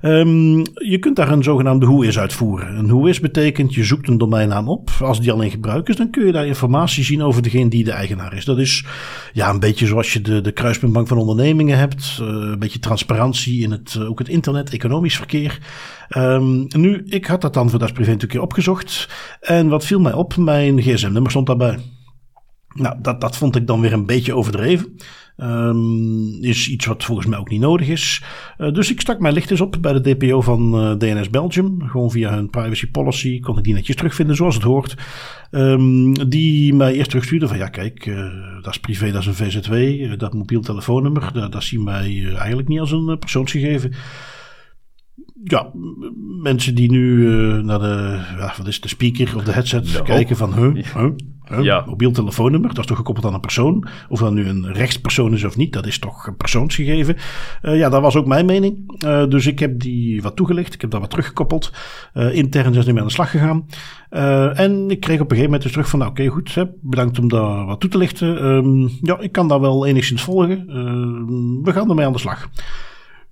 Um, 0.02 0.64
je 0.90 1.00
kunt 1.00 1.16
daar 1.16 1.32
een 1.32 1.44
zogenaamde 1.44 1.86
whois 1.86 2.20
uitvoeren. 2.20 2.78
Een 2.78 2.88
whois 2.88 3.20
betekent 3.20 3.74
je 3.74 3.84
zoekt 3.84 4.08
een 4.08 4.18
domeinnaam 4.18 4.70
op. 4.70 4.90
Als 5.00 5.22
die 5.22 5.32
al 5.32 5.42
in 5.42 5.50
gebruik 5.50 5.90
is, 5.90 5.96
dan 5.96 6.10
kun 6.10 6.26
je 6.26 6.32
daar 6.32 6.46
informatie 6.46 7.04
zien 7.04 7.22
over 7.22 7.42
degene 7.42 7.70
die 7.70 7.84
de 7.84 7.92
eigenaar 7.92 8.34
is. 8.34 8.46
Dat 8.46 8.58
is 8.58 8.86
ja, 9.34 9.50
een 9.50 9.60
beetje 9.60 9.86
zoals 9.86 10.14
je 10.14 10.22
de, 10.22 10.42
de 10.42 10.52
kruispuntbank 10.52 11.08
van 11.08 11.18
ondernemingen 11.18 11.78
hebt. 11.78 12.20
Uh, 12.22 12.28
een 12.28 12.60
beetje 12.60 12.80
transparantie 12.80 13.62
in 13.62 13.72
het, 13.72 13.96
uh, 13.98 14.10
ook 14.10 14.20
het 14.20 14.28
internet, 14.28 14.70
economisch 14.70 15.18
verkeer. 15.18 15.60
Um, 16.18 16.66
nu, 16.70 17.04
ik 17.06 17.26
had 17.26 17.42
dat 17.42 17.54
dan 17.54 17.70
voor 17.70 17.80
Das 17.80 17.92
Privé 17.92 18.12
een 18.12 18.28
keer 18.28 18.42
opgezocht. 18.42 19.10
En 19.42 19.68
wat 19.68 19.86
viel 19.86 20.00
mij 20.00 20.14
op? 20.14 20.38
Mijn 20.38 20.82
gsm-nummer 20.82 21.32
stond 21.32 21.48
daarbij. 21.48 21.78
Nou, 22.74 22.96
dat, 23.02 23.22
dat 23.22 23.38
vond 23.38 23.56
ik 23.56 23.68
dan 23.68 23.82
weer 23.82 23.94
een 23.94 24.06
beetje 24.06 24.36
overdreven. 24.36 24.96
Um, 25.38 26.44
is 26.44 26.70
iets 26.70 26.86
wat 26.86 27.04
volgens 27.04 27.28
mij 27.28 27.40
ook 27.40 27.50
niet 27.50 27.60
nodig 27.60 27.88
is. 27.88 28.24
Uh, 28.58 28.74
dus 28.74 28.92
ik 28.92 29.02
stak 29.02 29.20
mijn 29.20 29.34
licht 29.34 29.52
eens 29.52 29.62
op 29.62 29.78
bij 29.82 29.94
de 29.94 30.16
DPO 30.16 30.42
van 30.42 30.82
uh, 30.82 30.92
DNS 30.92 31.30
Belgium. 31.30 31.82
Gewoon 31.82 32.12
via 32.12 32.34
hun 32.34 32.50
privacy 32.50 32.92
policy 32.92 33.40
kon 33.40 33.58
ik 33.58 33.64
die 33.64 33.74
netjes 33.74 33.96
terugvinden 33.96 34.36
zoals 34.36 34.56
het 34.56 34.64
hoort. 34.64 34.96
Um, 35.52 36.30
die 36.30 36.74
mij 36.74 36.94
eerst 36.94 37.10
terugstuurde 37.10 37.48
van 37.48 37.58
ja 37.58 37.68
kijk, 37.68 38.06
uh, 38.06 38.34
dat 38.62 38.74
is 38.74 38.80
privé, 38.80 39.12
dat 39.12 39.22
is 39.22 39.28
een 39.28 39.36
VZW. 39.36 40.20
dat 40.20 40.34
mobiel 40.34 40.62
telefoonnummer, 40.62 41.34
dat, 41.34 41.52
dat 41.52 41.64
zien 41.64 41.86
wij 41.86 42.34
eigenlijk 42.36 42.68
niet 42.68 42.80
als 42.80 42.92
een 42.92 43.20
persoonsgegeven 43.20 43.94
ja, 45.44 45.72
mensen 46.42 46.76
die 46.76 46.92
nu 46.92 47.16
uh, 47.16 47.64
naar 47.64 47.80
de, 47.80 48.20
ja, 48.38 48.54
wat 48.58 48.68
is 48.68 48.82
de 48.82 48.88
speaker 48.88 49.36
of 49.36 49.44
de 49.44 49.52
headset 49.52 50.02
kijken 50.02 50.38
van, 50.38 50.54
huh, 50.54 50.84
huh, 50.94 51.12
ja. 51.62 51.84
Mobiel 51.88 52.12
telefoonnummer, 52.12 52.70
dat 52.70 52.80
is 52.80 52.86
toch 52.86 52.98
gekoppeld 52.98 53.26
aan 53.26 53.34
een 53.34 53.40
persoon. 53.40 53.88
Of 54.10 54.20
dat 54.20 54.34
nu 54.34 54.48
een 54.48 54.74
rechtspersoon 54.74 55.34
is 55.34 55.44
of 55.44 55.58
niet, 55.58 55.74
dat 55.74 55.86
is 55.86 56.00
toch 56.00 56.28
een 56.28 56.36
persoonsgegeven. 56.36 57.16
Uh, 57.62 57.78
ja, 57.78 57.90
dat 57.90 58.02
was 58.02 58.16
ook 58.16 58.26
mijn 58.26 58.46
mening. 58.46 59.04
Uh, 59.06 59.28
dus 59.28 59.48
ik 59.48 59.60
heb 59.60 59.80
die 59.80 60.22
wat 60.22 60.36
toegelicht. 60.36 60.74
Ik 60.74 60.82
heb 60.82 60.92
dat 60.92 61.00
wat 61.00 61.10
teruggekoppeld. 61.10 61.72
Uh, 62.14 62.36
intern 62.36 62.74
zijn 62.74 62.86
ze 62.86 62.92
mee 62.92 63.02
aan 63.02 63.08
de 63.08 63.14
slag 63.14 63.32
gegaan. 63.32 63.66
en 64.56 64.90
ik 64.90 65.00
kreeg 65.00 65.20
op 65.20 65.32
een 65.32 65.38
gegeven 65.38 65.44
moment 65.44 65.62
dus 65.62 65.72
terug 65.72 65.90
van, 65.90 66.00
nou, 66.00 66.12
oké, 66.12 66.22
okay, 66.22 66.34
goed, 66.34 66.56
hè, 66.56 66.64
bedankt 66.82 67.20
om 67.20 67.28
dat 67.28 67.66
wat 67.66 67.80
toe 67.80 67.90
te 67.90 67.98
lichten. 67.98 68.46
Um, 68.46 68.90
ja, 69.02 69.20
ik 69.20 69.32
kan 69.32 69.48
dat 69.48 69.60
wel 69.60 69.86
enigszins 69.86 70.22
volgen. 70.22 70.66
we 71.64 71.72
gaan 71.72 71.90
ermee 71.90 72.06
aan 72.06 72.14
de 72.14 72.20
slag 72.20 72.50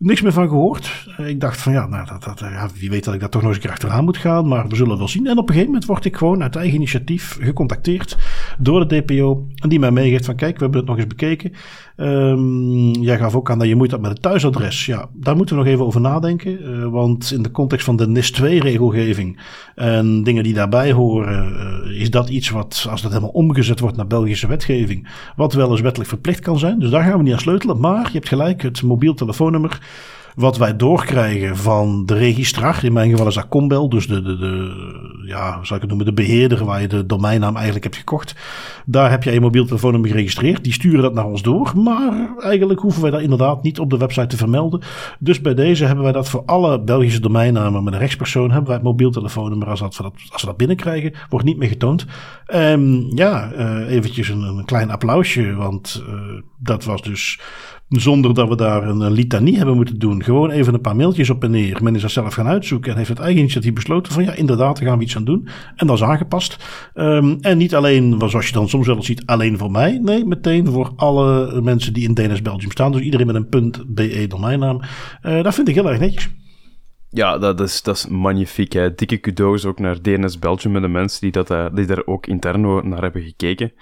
niks 0.03 0.22
meer 0.22 0.31
van 0.31 0.48
gehoord. 0.48 1.07
Ik 1.17 1.39
dacht 1.39 1.62
van 1.62 1.74
ja, 1.74 1.88
nou, 1.88 2.07
dat, 2.07 2.24
dat, 2.24 2.39
ja, 2.39 2.67
wie 2.79 2.89
weet 2.89 3.03
dat 3.03 3.13
ik 3.13 3.19
daar 3.19 3.29
toch 3.29 3.41
nog 3.41 3.55
eens 3.55 3.63
een 3.63 3.69
achteraan 3.69 4.03
moet 4.03 4.17
gaan. 4.17 4.48
Maar 4.48 4.67
we 4.67 4.75
zullen 4.75 4.98
wel 4.98 5.07
zien. 5.07 5.27
En 5.27 5.38
op 5.38 5.48
een 5.48 5.53
gegeven 5.53 5.65
moment 5.65 5.86
word 5.86 6.05
ik 6.05 6.17
gewoon 6.17 6.43
uit 6.43 6.55
eigen 6.55 6.75
initiatief 6.75 7.38
gecontacteerd 7.41 8.17
door 8.57 8.88
de 8.88 9.01
DPO. 9.01 9.48
En 9.55 9.69
die 9.69 9.79
mij 9.79 9.91
meegeeft 9.91 10.25
van 10.25 10.36
kijk, 10.36 10.55
we 10.57 10.63
hebben 10.63 10.79
het 10.79 10.89
nog 10.89 10.98
eens 10.98 11.07
bekeken. 11.07 11.51
Um, 11.98 12.91
jij 12.91 13.17
gaf 13.17 13.36
ook 13.36 13.51
aan 13.51 13.60
dat 13.60 13.67
je 13.67 13.75
moet 13.75 13.89
dat 13.89 14.01
met 14.01 14.12
het 14.12 14.22
thuisadres. 14.22 14.86
Ja, 14.86 15.10
daar 15.13 15.36
moeten 15.36 15.55
we 15.55 15.63
nog 15.63 15.72
even 15.72 15.86
over 15.86 16.01
nadenken. 16.01 16.62
Uh, 16.62 16.88
want 16.88 17.31
in 17.31 17.43
de 17.43 17.51
context 17.51 17.86
van 17.86 17.95
de 17.95 18.07
NIS 18.07 18.31
2 18.31 18.60
regelgeving 18.60 19.39
en 19.75 20.24
dingen 20.24 20.43
die 20.43 20.53
daarbij 20.53 20.91
horen, 20.91 21.95
is 21.95 22.10
dat 22.10 22.29
iets 22.29 22.50
wat, 22.50 22.88
als 22.89 23.01
dat 23.01 23.12
helemaal 23.12 23.33
omgezet 23.33 23.79
wordt 23.79 23.98
naar 23.98 24.07
Belgische 24.07 24.48
wetgeving, 24.48 25.07
wat 25.36 25.53
wel 25.53 25.72
eens 25.72 25.81
wettelijk 25.81 26.10
verplicht 26.10 26.39
kan 26.39 26.60
zijn. 26.60 26.79
Dus 26.79 26.89
daar 26.89 27.03
gaan 27.03 27.17
we 27.17 27.24
niet 27.24 27.33
aan 27.33 27.39
sleutelen. 27.39 27.79
Maar 27.79 28.05
je 28.05 28.17
hebt 28.17 28.27
gelijk, 28.27 28.62
het 28.62 28.81
mobiel 28.81 29.13
telefoonnummer 29.13 29.79
wat 30.35 30.57
wij 30.57 30.75
doorkrijgen 30.75 31.57
van 31.57 32.05
de 32.05 32.13
registrar, 32.13 32.83
in 32.83 32.93
mijn 32.93 33.09
geval 33.09 33.27
is 33.27 33.35
dat 33.35 33.47
Combel, 33.47 33.89
dus 33.89 34.07
de, 34.07 34.21
de, 34.21 34.38
de, 34.38 34.71
ja, 35.25 35.55
hoe 35.55 35.65
zou 35.65 35.75
ik 35.75 35.81
het 35.81 35.88
noemen, 35.88 36.05
de 36.05 36.21
beheerder 36.21 36.65
waar 36.65 36.81
je 36.81 36.88
de 36.88 37.05
domeinnaam 37.05 37.53
eigenlijk 37.53 37.83
hebt 37.83 37.97
gekocht. 37.97 38.35
Daar 38.85 39.09
heb 39.09 39.23
je 39.23 39.31
je 39.31 39.39
mobiel 39.39 39.65
telefoonnummer 39.65 40.09
geregistreerd. 40.09 40.63
Die 40.63 40.73
sturen 40.73 41.01
dat 41.01 41.13
naar 41.13 41.25
ons 41.25 41.41
door, 41.41 41.71
maar 41.75 42.29
eigenlijk 42.39 42.79
hoeven 42.79 43.01
wij 43.01 43.12
dat 43.12 43.21
inderdaad 43.21 43.63
niet 43.63 43.79
op 43.79 43.89
de 43.89 43.97
website 43.97 44.27
te 44.27 44.38
vermelden. 44.38 44.81
Dus 45.19 45.41
bij 45.41 45.53
deze 45.53 45.85
hebben 45.85 46.03
wij 46.03 46.13
dat 46.13 46.29
voor 46.29 46.43
alle 46.45 46.81
Belgische 46.81 47.19
domeinnamen 47.19 47.83
met 47.83 47.93
een 47.93 48.00
rechtspersoon, 48.00 48.50
hebben 48.50 48.67
wij 48.67 48.75
het 48.75 48.85
mobiel 48.85 49.12
telefoonnummer 49.12 49.67
als, 49.67 49.81
als 49.81 49.97
we 49.97 50.45
dat 50.45 50.57
binnenkrijgen, 50.57 51.13
wordt 51.29 51.45
niet 51.45 51.57
meer 51.57 51.69
getoond. 51.69 52.05
Um, 52.55 53.17
ja, 53.17 53.51
uh, 53.57 53.91
eventjes 53.91 54.29
een, 54.29 54.41
een, 54.41 54.65
klein 54.65 54.91
applausje, 54.91 55.55
want 55.55 56.03
uh, 56.07 56.41
dat 56.57 56.83
was 56.83 57.01
dus 57.01 57.39
zonder 57.89 58.33
dat 58.33 58.49
we 58.49 58.55
daar 58.55 58.87
een, 58.87 59.11
litanie 59.11 59.57
hebben 59.57 59.75
moeten 59.75 59.99
doen. 59.99 60.23
Gewoon 60.23 60.49
even 60.49 60.73
een 60.73 60.81
paar 60.81 60.95
mailtjes 60.95 61.29
op 61.29 61.43
en 61.43 61.51
neer. 61.51 61.83
Men 61.83 61.95
is 61.95 62.01
dat 62.01 62.11
zelf 62.11 62.33
gaan 62.33 62.47
uitzoeken 62.47 62.91
en 62.91 62.97
heeft 62.97 63.09
het 63.09 63.19
eigen 63.19 63.39
initiatief 63.39 63.73
besloten 63.73 64.13
van 64.13 64.23
ja, 64.23 64.33
inderdaad, 64.33 64.77
daar 64.77 64.87
gaan 64.87 64.97
we 64.97 65.03
iets 65.03 65.15
aan 65.15 65.23
doen. 65.23 65.47
En 65.75 65.87
dat 65.87 65.95
is 65.95 66.03
aangepast. 66.03 66.57
Um, 66.93 67.37
en 67.41 67.57
niet 67.57 67.75
alleen, 67.75 68.15
zoals 68.27 68.47
je 68.47 68.53
dan 68.53 68.69
soms 68.69 68.87
wel 68.87 69.03
ziet, 69.03 69.25
alleen 69.25 69.57
voor 69.57 69.71
mij. 69.71 69.99
Nee, 70.01 70.25
meteen 70.25 70.67
voor 70.67 70.93
alle 70.95 71.61
mensen 71.61 71.93
die 71.93 72.03
in 72.03 72.13
DNS 72.13 72.41
Belgium 72.41 72.71
staan. 72.71 72.91
Dus 72.91 73.01
iedereen 73.01 73.27
met 73.27 73.35
een 73.35 73.73
.be 73.87 74.25
domeinnaam. 74.27 74.81
Uh, 75.23 75.43
dat 75.43 75.53
vind 75.53 75.67
ik 75.67 75.75
heel 75.75 75.89
erg 75.89 75.99
netjes. 75.99 76.29
Ja, 77.09 77.37
dat 77.37 77.59
is, 77.59 77.81
dat 77.81 77.95
is 77.95 78.07
magnifiek. 78.07 78.71
Dikke 78.71 79.17
kudo's 79.17 79.65
ook 79.65 79.79
naar 79.79 80.01
DNS 80.01 80.39
Belgium 80.39 80.73
met 80.73 80.81
de 80.81 80.87
mensen 80.87 81.21
die, 81.21 81.31
dat, 81.31 81.51
uh, 81.51 81.65
die 81.73 81.85
daar 81.85 82.05
ook 82.05 82.27
intern 82.27 82.89
naar 82.89 83.01
hebben 83.01 83.21
gekeken 83.21 83.73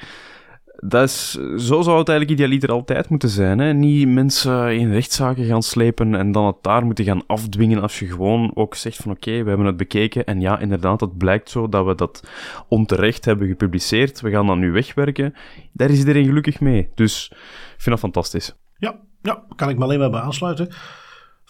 dat 0.83 1.09
is, 1.09 1.31
zo 1.57 1.81
zou 1.81 1.97
het 1.97 2.09
eigenlijk 2.09 2.39
idealiter 2.39 2.71
altijd 2.71 3.09
moeten 3.09 3.29
zijn. 3.29 3.59
Hè? 3.59 3.73
Niet 3.73 4.07
mensen 4.07 4.75
in 4.77 4.91
rechtszaken 4.91 5.45
gaan 5.45 5.63
slepen 5.63 6.15
en 6.15 6.31
dan 6.31 6.45
het 6.45 6.55
daar 6.61 6.85
moeten 6.85 7.05
gaan 7.05 7.25
afdwingen 7.27 7.81
als 7.81 7.99
je 7.99 8.05
gewoon 8.05 8.51
ook 8.55 8.75
zegt 8.75 8.97
van 8.97 9.11
oké, 9.11 9.43
we 9.43 9.49
hebben 9.49 9.65
het 9.65 9.77
bekeken 9.77 10.25
en 10.25 10.41
ja, 10.41 10.59
inderdaad, 10.59 11.01
het 11.01 11.17
blijkt 11.17 11.49
zo 11.49 11.69
dat 11.69 11.85
we 11.85 11.95
dat 11.95 12.27
onterecht 12.67 13.25
hebben 13.25 13.47
gepubliceerd. 13.47 14.21
We 14.21 14.29
gaan 14.29 14.47
dat 14.47 14.57
nu 14.57 14.71
wegwerken. 14.71 15.33
Daar 15.73 15.89
is 15.89 15.99
iedereen 15.99 16.25
gelukkig 16.25 16.59
mee. 16.59 16.89
Dus 16.95 17.27
ik 17.31 17.37
vind 17.77 17.89
dat 17.89 17.99
fantastisch. 17.99 18.55
Ja, 18.77 18.99
ja, 19.21 19.43
kan 19.55 19.69
ik 19.69 19.77
me 19.77 19.83
alleen 19.83 19.99
maar 19.99 20.09
bij 20.09 20.21
aansluiten. 20.21 20.69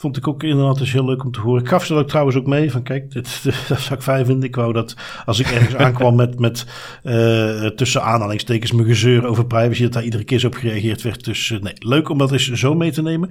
Vond 0.01 0.17
ik 0.17 0.27
ook 0.27 0.43
inderdaad 0.43 0.77
dus 0.77 0.91
heel 0.91 1.05
leuk 1.05 1.23
om 1.23 1.31
te 1.31 1.39
horen. 1.39 1.61
Ik 1.61 1.67
gaf 1.67 1.85
ze 1.85 1.93
ook 1.93 2.07
trouwens 2.07 2.37
ook 2.37 2.45
mee 2.45 2.71
van 2.71 2.83
kijk, 2.83 3.11
dit, 3.13 3.43
dat 3.67 3.79
zou 3.79 3.95
ik 3.95 4.01
fijn 4.01 4.25
vinden. 4.25 4.43
Ik 4.47 4.55
wou 4.55 4.73
dat 4.73 4.95
als 5.25 5.39
ik 5.39 5.47
ergens 5.47 5.75
aankwam 5.85 6.15
met, 6.15 6.39
met 6.39 6.65
uh, 7.03 7.65
tussen 7.65 8.03
aanhalingstekens 8.03 8.71
mijn 8.71 8.87
gezeur 8.87 9.25
over 9.25 9.45
privacy, 9.45 9.83
dat 9.83 9.93
daar 9.93 10.03
iedere 10.03 10.23
keer 10.23 10.39
zo 10.39 10.47
op 10.47 10.53
gereageerd 10.53 11.01
werd. 11.01 11.25
Dus 11.25 11.49
uh, 11.49 11.61
nee, 11.61 11.73
leuk 11.77 12.09
om 12.09 12.17
dat 12.17 12.31
eens 12.31 12.51
zo 12.51 12.73
mee 12.73 12.91
te 12.91 13.01
nemen. 13.01 13.29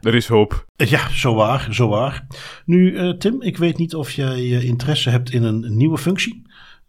Er 0.00 0.14
is 0.14 0.26
hoop. 0.26 0.66
Ja, 0.76 1.08
zo 1.08 1.34
waar, 1.34 1.68
zo 1.70 1.88
waar. 1.88 2.26
Nu 2.64 3.16
Tim, 3.18 3.42
ik 3.42 3.56
weet 3.56 3.78
niet 3.78 3.94
of 3.94 4.10
jij 4.10 4.50
interesse 4.50 5.10
hebt 5.10 5.32
in 5.32 5.42
een 5.42 5.76
nieuwe 5.76 5.98
functie. 5.98 6.42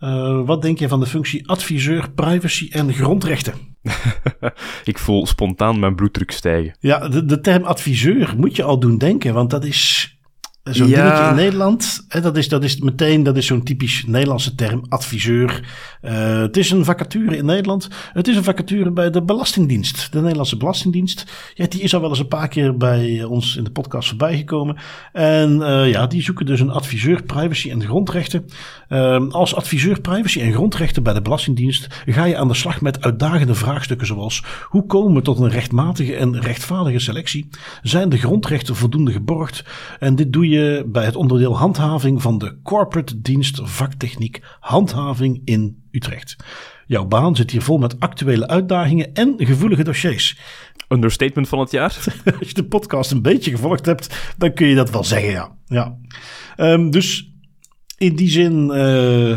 Uh, 0.03 0.45
wat 0.45 0.61
denk 0.61 0.79
je 0.79 0.87
van 0.87 0.99
de 0.99 1.05
functie 1.05 1.47
adviseur 1.47 2.11
privacy 2.11 2.69
en 2.71 2.93
grondrechten? 2.93 3.53
ik 4.83 4.97
voel 4.97 5.25
spontaan 5.25 5.79
mijn 5.79 5.95
bloeddruk 5.95 6.31
stijgen. 6.31 6.75
Ja, 6.79 7.07
de, 7.07 7.25
de 7.25 7.39
term 7.39 7.63
adviseur 7.63 8.33
moet 8.37 8.55
je 8.55 8.63
al 8.63 8.79
doen 8.79 8.97
denken, 8.97 9.33
want 9.33 9.49
dat 9.49 9.65
is 9.65 10.12
Zo'n 10.63 10.87
ja. 10.87 11.03
dingetje 11.03 11.29
in 11.29 11.35
Nederland, 11.35 12.05
hè, 12.07 12.21
dat, 12.21 12.37
is, 12.37 12.47
dat 12.49 12.63
is 12.63 12.79
meteen 12.79 13.23
dat 13.23 13.37
is 13.37 13.45
zo'n 13.45 13.63
typisch 13.63 14.03
Nederlandse 14.07 14.55
term, 14.55 14.85
adviseur. 14.89 15.63
Uh, 16.01 16.37
het 16.39 16.57
is 16.57 16.71
een 16.71 16.85
vacature 16.85 17.37
in 17.37 17.45
Nederland. 17.45 17.87
Het 18.13 18.27
is 18.27 18.35
een 18.35 18.43
vacature 18.43 18.91
bij 18.91 19.09
de 19.09 19.23
Belastingdienst. 19.23 20.11
De 20.11 20.19
Nederlandse 20.19 20.57
Belastingdienst. 20.57 21.25
Ja, 21.53 21.65
die 21.67 21.81
is 21.81 21.93
al 21.93 22.01
wel 22.01 22.09
eens 22.09 22.19
een 22.19 22.27
paar 22.27 22.47
keer 22.47 22.77
bij 22.77 23.23
ons 23.23 23.55
in 23.55 23.63
de 23.63 23.71
podcast 23.71 24.09
voorbij 24.09 24.37
gekomen. 24.37 24.77
En 25.13 25.59
uh, 25.59 25.89
ja, 25.89 26.07
die 26.07 26.21
zoeken 26.21 26.45
dus 26.45 26.59
een 26.59 26.69
adviseur 26.69 27.23
privacy 27.23 27.69
en 27.69 27.83
grondrechten. 27.83 28.45
Uh, 28.89 29.29
als 29.29 29.55
adviseur 29.55 30.01
privacy 30.01 30.41
en 30.41 30.53
grondrechten 30.53 31.03
bij 31.03 31.13
de 31.13 31.21
Belastingdienst 31.21 32.03
ga 32.05 32.23
je 32.23 32.37
aan 32.37 32.47
de 32.47 32.53
slag 32.53 32.81
met 32.81 33.01
uitdagende 33.01 33.55
vraagstukken 33.55 34.07
zoals 34.07 34.43
hoe 34.63 34.85
komen 34.85 35.13
we 35.13 35.21
tot 35.21 35.39
een 35.39 35.49
rechtmatige 35.49 36.15
en 36.15 36.41
rechtvaardige 36.41 36.99
selectie? 36.99 37.49
Zijn 37.81 38.09
de 38.09 38.17
grondrechten 38.17 38.75
voldoende 38.75 39.11
geborgd? 39.11 39.63
En 39.99 40.15
dit 40.15 40.33
doe 40.33 40.49
je 40.49 40.51
bij 40.85 41.05
het 41.05 41.15
onderdeel 41.15 41.57
handhaving 41.57 42.21
van 42.21 42.37
de 42.37 42.57
Corporate 42.63 43.21
Dienst 43.21 43.59
Vaktechniek 43.63 44.41
Handhaving 44.59 45.41
in 45.45 45.83
Utrecht. 45.91 46.35
Jouw 46.87 47.05
baan 47.05 47.35
zit 47.35 47.51
hier 47.51 47.61
vol 47.61 47.77
met 47.77 47.99
actuele 47.99 48.47
uitdagingen 48.47 49.13
en 49.13 49.33
gevoelige 49.37 49.83
dossiers. 49.83 50.39
Understatement 50.87 51.47
van 51.47 51.59
het 51.59 51.71
jaar? 51.71 51.97
Als 52.39 52.47
je 52.47 52.53
de 52.53 52.65
podcast 52.65 53.11
een 53.11 53.21
beetje 53.21 53.51
gevolgd 53.51 53.85
hebt, 53.85 54.33
dan 54.37 54.53
kun 54.53 54.67
je 54.67 54.75
dat 54.75 54.89
wel 54.89 55.03
zeggen, 55.03 55.31
ja. 55.31 55.55
ja. 55.65 55.97
Um, 56.57 56.91
dus 56.91 57.32
in 58.03 58.15
die 58.15 58.29
zin, 58.29 58.69
uh, 58.73 59.29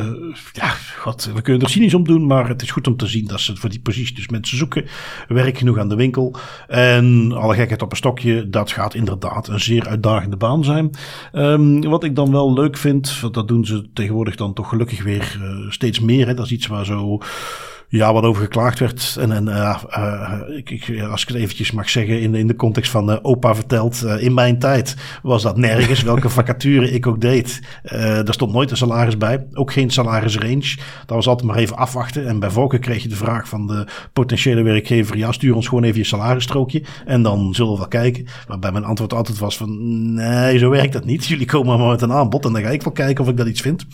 ja, 0.52 0.68
God, 0.98 1.30
we 1.34 1.42
kunnen 1.42 1.62
er 1.62 1.68
cynisch 1.68 1.94
om 1.94 2.04
doen, 2.04 2.26
maar 2.26 2.48
het 2.48 2.62
is 2.62 2.70
goed 2.70 2.86
om 2.86 2.96
te 2.96 3.06
zien 3.06 3.26
dat 3.26 3.40
ze 3.40 3.56
voor 3.56 3.70
die 3.70 3.80
positie 3.80 4.14
dus 4.14 4.28
mensen 4.28 4.58
zoeken. 4.58 4.84
Werk 5.28 5.58
genoeg 5.58 5.78
aan 5.78 5.88
de 5.88 5.94
winkel. 5.94 6.36
En 6.68 7.32
alle 7.32 7.54
gekheid 7.54 7.82
op 7.82 7.90
een 7.90 7.96
stokje, 7.96 8.50
dat 8.50 8.70
gaat 8.70 8.94
inderdaad 8.94 9.48
een 9.48 9.60
zeer 9.60 9.88
uitdagende 9.88 10.36
baan 10.36 10.64
zijn. 10.64 10.90
Um, 11.32 11.82
wat 11.82 12.04
ik 12.04 12.14
dan 12.14 12.30
wel 12.30 12.52
leuk 12.52 12.76
vind, 12.76 13.32
dat 13.32 13.48
doen 13.48 13.64
ze 13.64 13.86
tegenwoordig 13.92 14.36
dan 14.36 14.54
toch 14.54 14.68
gelukkig 14.68 15.02
weer 15.02 15.38
uh, 15.42 15.70
steeds 15.70 16.00
meer. 16.00 16.26
Hè. 16.26 16.34
Dat 16.34 16.44
is 16.44 16.52
iets 16.52 16.66
waar 16.66 16.84
zo 16.84 17.20
ja, 17.88 18.12
wat 18.12 18.24
over 18.24 18.42
geklaagd 18.42 18.78
werd. 18.78 19.16
En, 19.20 19.32
en 19.32 19.46
uh, 19.46 19.82
uh, 19.98 20.32
ik, 20.56 20.70
ik, 20.70 21.02
als 21.02 21.22
ik 21.22 21.28
het 21.28 21.36
eventjes 21.36 21.70
mag 21.70 21.90
zeggen, 21.90 22.20
in, 22.20 22.34
in 22.34 22.46
de 22.46 22.56
context 22.56 22.90
van 22.90 23.10
uh, 23.10 23.16
opa 23.22 23.54
vertelt, 23.54 24.04
in 24.18 24.34
mijn 24.34 24.58
tijd 24.58 24.96
was 25.22 25.42
dat 25.42 25.56
nergens, 25.56 26.02
welke 26.02 26.28
vacature 26.38 26.90
ik 26.90 27.06
ook 27.06 27.20
deed. 27.20 27.60
er 27.82 28.34
stond 28.34 28.52
nooit 28.52 28.70
een 28.70 28.76
salaris 28.76 29.16
bij, 29.16 29.46
ook 29.52 29.72
geen 29.72 29.90
salarisrange. 29.90 30.76
Dat 31.06 31.16
was 31.16 31.28
altijd 31.28 31.48
maar 31.48 31.56
even 31.56 31.76
afwachten. 31.76 32.26
En 32.26 32.38
bij 32.38 32.50
Volker 32.50 32.78
kreeg 32.78 33.02
je 33.02 33.08
de 33.08 33.16
vraag 33.16 33.48
van 33.48 33.66
de 33.66 33.86
potentiële 34.12 34.62
werkgever, 34.62 35.16
ja, 35.16 35.32
stuur 35.32 35.54
ons 35.54 35.68
gewoon 35.68 35.84
even 35.84 35.98
je 35.98 36.04
salarisstrookje 36.04 36.82
en 37.04 37.22
dan 37.22 37.54
zullen 37.54 37.72
we 37.72 37.78
wel 37.78 37.88
kijken. 37.88 38.26
Waarbij 38.46 38.72
mijn 38.72 38.84
antwoord 38.84 39.12
altijd 39.12 39.38
was 39.38 39.56
van, 39.56 40.14
nee, 40.14 40.58
zo 40.58 40.70
werkt 40.70 40.92
dat 40.92 41.04
niet. 41.04 41.26
Jullie 41.36 41.46
komen 41.46 41.78
maar 41.78 41.88
met 41.88 42.02
een 42.02 42.12
aanbod 42.12 42.44
en 42.44 42.52
dan 42.52 42.62
ga 42.62 42.68
ik 42.68 42.82
wel 42.82 42.92
kijken 42.92 43.24
of 43.24 43.30
ik 43.30 43.36
dat 43.36 43.46
iets 43.46 43.60
vind. 43.60 43.86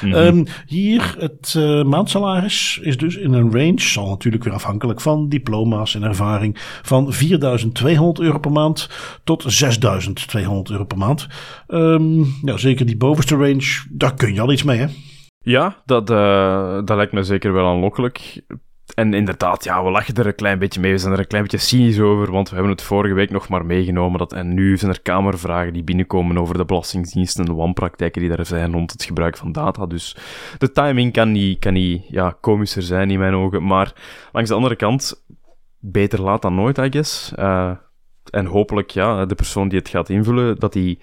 Mm 0.00 0.12
-hmm. 0.12 0.26
um, 0.26 0.44
hier, 0.66 1.16
het 1.18 1.54
maandsalaris 1.86 2.78
is 2.82 2.96
dus 2.96 3.16
in 3.16 3.32
een 3.32 3.39
een 3.40 3.52
range, 3.52 3.80
zal 3.80 4.08
natuurlijk 4.08 4.44
weer 4.44 4.52
afhankelijk 4.52 5.00
van 5.00 5.28
diploma's 5.28 5.94
en 5.94 6.02
ervaring, 6.02 6.56
van 6.82 7.12
4200 7.12 8.20
euro 8.20 8.38
per 8.38 8.52
maand 8.52 8.88
tot 9.24 9.44
6200 9.46 10.70
euro 10.70 10.84
per 10.84 10.98
maand. 10.98 11.26
Um, 11.68 12.34
ja, 12.42 12.56
zeker 12.56 12.86
die 12.86 12.96
bovenste 12.96 13.36
range, 13.36 13.84
daar 13.90 14.14
kun 14.14 14.34
je 14.34 14.40
al 14.40 14.52
iets 14.52 14.62
mee, 14.62 14.78
hè? 14.78 14.86
Ja, 15.42 15.82
dat, 15.84 16.10
uh, 16.10 16.74
dat 16.84 16.96
lijkt 16.96 17.12
me 17.12 17.22
zeker 17.22 17.52
wel 17.52 17.66
aanlokkelijk. 17.66 18.42
En 19.00 19.14
inderdaad, 19.14 19.64
ja, 19.64 19.84
we 19.84 19.90
lachen 19.90 20.14
er 20.14 20.26
een 20.26 20.34
klein 20.34 20.58
beetje 20.58 20.80
mee. 20.80 20.92
We 20.92 20.98
zijn 20.98 21.12
er 21.12 21.18
een 21.18 21.26
klein 21.26 21.42
beetje 21.42 21.58
cynisch 21.58 22.00
over, 22.00 22.32
want 22.32 22.48
we 22.48 22.54
hebben 22.54 22.72
het 22.72 22.82
vorige 22.82 23.14
week 23.14 23.30
nog 23.30 23.48
maar 23.48 23.66
meegenomen. 23.66 24.18
Dat, 24.18 24.32
en 24.32 24.54
nu 24.54 24.76
zijn 24.76 24.90
er 24.90 25.00
kamervragen 25.00 25.72
die 25.72 25.82
binnenkomen 25.82 26.38
over 26.38 26.56
de 26.56 26.64
belastingdiensten 26.64 27.44
en 27.44 27.50
de 27.50 27.56
wanpraktijken 27.56 28.20
die 28.20 28.30
daar 28.36 28.46
zijn 28.46 28.72
rond 28.72 28.92
het 28.92 29.04
gebruik 29.04 29.36
van 29.36 29.52
data. 29.52 29.86
Dus 29.86 30.16
de 30.58 30.72
timing 30.72 31.12
kan 31.12 31.32
niet, 31.32 31.58
kan 31.58 31.72
niet 31.72 32.04
ja, 32.08 32.36
komischer 32.40 32.82
zijn 32.82 33.10
in 33.10 33.18
mijn 33.18 33.34
ogen. 33.34 33.64
Maar 33.64 33.92
langs 34.32 34.48
de 34.48 34.54
andere 34.54 34.76
kant, 34.76 35.24
beter 35.78 36.22
laat 36.22 36.42
dan 36.42 36.54
nooit, 36.54 36.78
I 36.78 36.90
guess. 36.90 37.32
Uh, 37.38 37.70
En 38.30 38.46
hopelijk, 38.46 38.90
ja, 38.90 39.26
de 39.26 39.34
persoon 39.34 39.68
die 39.68 39.78
het 39.78 39.88
gaat 39.88 40.08
invullen, 40.08 40.56
dat 40.56 40.72
die 40.72 40.98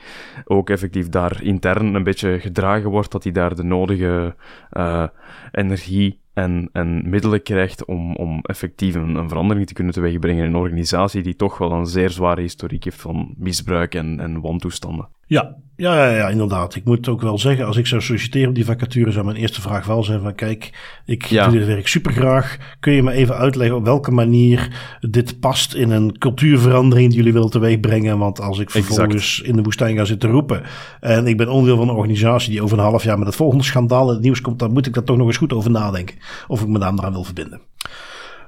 ook 0.46 0.70
effectief 0.70 1.10
daar 1.10 1.44
intern 1.44 1.96
een 1.96 2.04
beetje 2.04 2.40
gedragen 2.40 2.90
wordt, 2.90 3.12
dat 3.12 3.24
hij 3.24 3.32
daar 3.32 3.56
de 3.56 3.64
nodige 3.64 4.36
uh, 4.72 5.08
energie 5.52 6.26
en, 6.38 6.70
en 6.72 7.10
middelen 7.10 7.44
krijgt 7.44 7.86
om, 7.86 8.16
om 8.16 8.40
effectief 8.42 8.96
een, 8.96 9.16
een, 9.16 9.30
verandering 9.30 9.68
te 9.68 9.74
kunnen 9.74 9.94
teweegbrengen 9.94 10.44
in 10.44 10.50
een 10.50 10.56
organisatie 10.56 11.24
die 11.24 11.36
toch 11.36 11.58
wel 11.58 11.72
een 11.72 11.86
zeer 11.86 12.10
zware 12.10 12.42
historiek 12.42 12.84
heeft 12.84 13.02
van 13.02 13.34
misbruik 13.38 13.96
en, 13.96 14.20
en 14.20 14.42
wantoestanden. 14.42 15.10
Ja, 15.26 15.56
ja, 15.78 15.96
ja, 15.96 16.16
ja, 16.16 16.30
inderdaad. 16.30 16.76
Ik 16.76 16.86
moet 16.86 17.08
ook 17.08 17.22
wel 17.22 17.38
zeggen, 17.38 17.66
als 17.66 17.78
ik 17.78 17.88
zou 17.88 18.02
solliciteren 18.02 18.50
op 18.50 18.56
die 18.56 18.66
vacature, 18.66 19.12
zou 19.12 19.26
mijn 19.26 19.38
eerste 19.38 19.62
vraag 19.62 19.86
wel 19.86 20.04
zijn 20.04 20.22
van, 20.22 20.36
kijk, 20.36 20.70
ik 21.06 21.30
doe 21.30 21.50
dit 21.50 21.66
werk 21.66 21.88
super 21.88 22.12
graag. 22.12 22.58
Kun 22.80 22.94
je 22.94 23.04
me 23.04 23.12
even 23.12 23.36
uitleggen 23.36 23.78
op 23.78 23.84
welke 23.84 24.12
manier 24.12 24.68
dit 25.00 25.40
past 25.40 25.74
in 25.74 25.92
een 25.92 26.18
cultuurverandering 26.18 27.08
die 27.08 27.18
jullie 27.18 27.34
willen 27.34 27.50
teweegbrengen? 27.50 28.18
Want 28.18 28.42
als 28.42 28.60
ik 28.60 28.70
vervolgens 28.70 29.42
in 29.42 29.56
de 29.56 29.62
woestijn 29.62 29.98
ga 29.98 30.06
zitten 30.06 30.30
roepen 30.30 30.64
en 31.00 31.28
ik 31.28 31.38
ben 31.38 31.50
onderdeel 31.50 31.78
van 31.78 31.90
een 31.90 31.96
organisatie 31.96 32.52
die 32.52 32.62
over 32.62 32.78
een 32.78 32.84
half 32.84 33.04
jaar 33.04 33.18
met 33.18 33.28
het 33.28 33.36
volgende 33.36 33.64
schandaal 33.64 34.08
in 34.08 34.14
het 34.14 34.24
nieuws 34.24 34.42
komt, 34.42 34.60
dan 34.60 34.72
moet 34.72 34.86
ik 34.86 34.94
daar 34.94 35.04
toch 35.04 35.18
nog 35.18 35.28
eens 35.28 35.38
goed 35.38 35.54
over 35.54 35.72
nadenken 35.72 36.16
of 36.48 36.62
ik 36.62 36.68
me 36.68 36.80
daar 36.80 37.02
aan 37.02 37.12
wil 37.12 37.24
verbinden. 37.24 37.62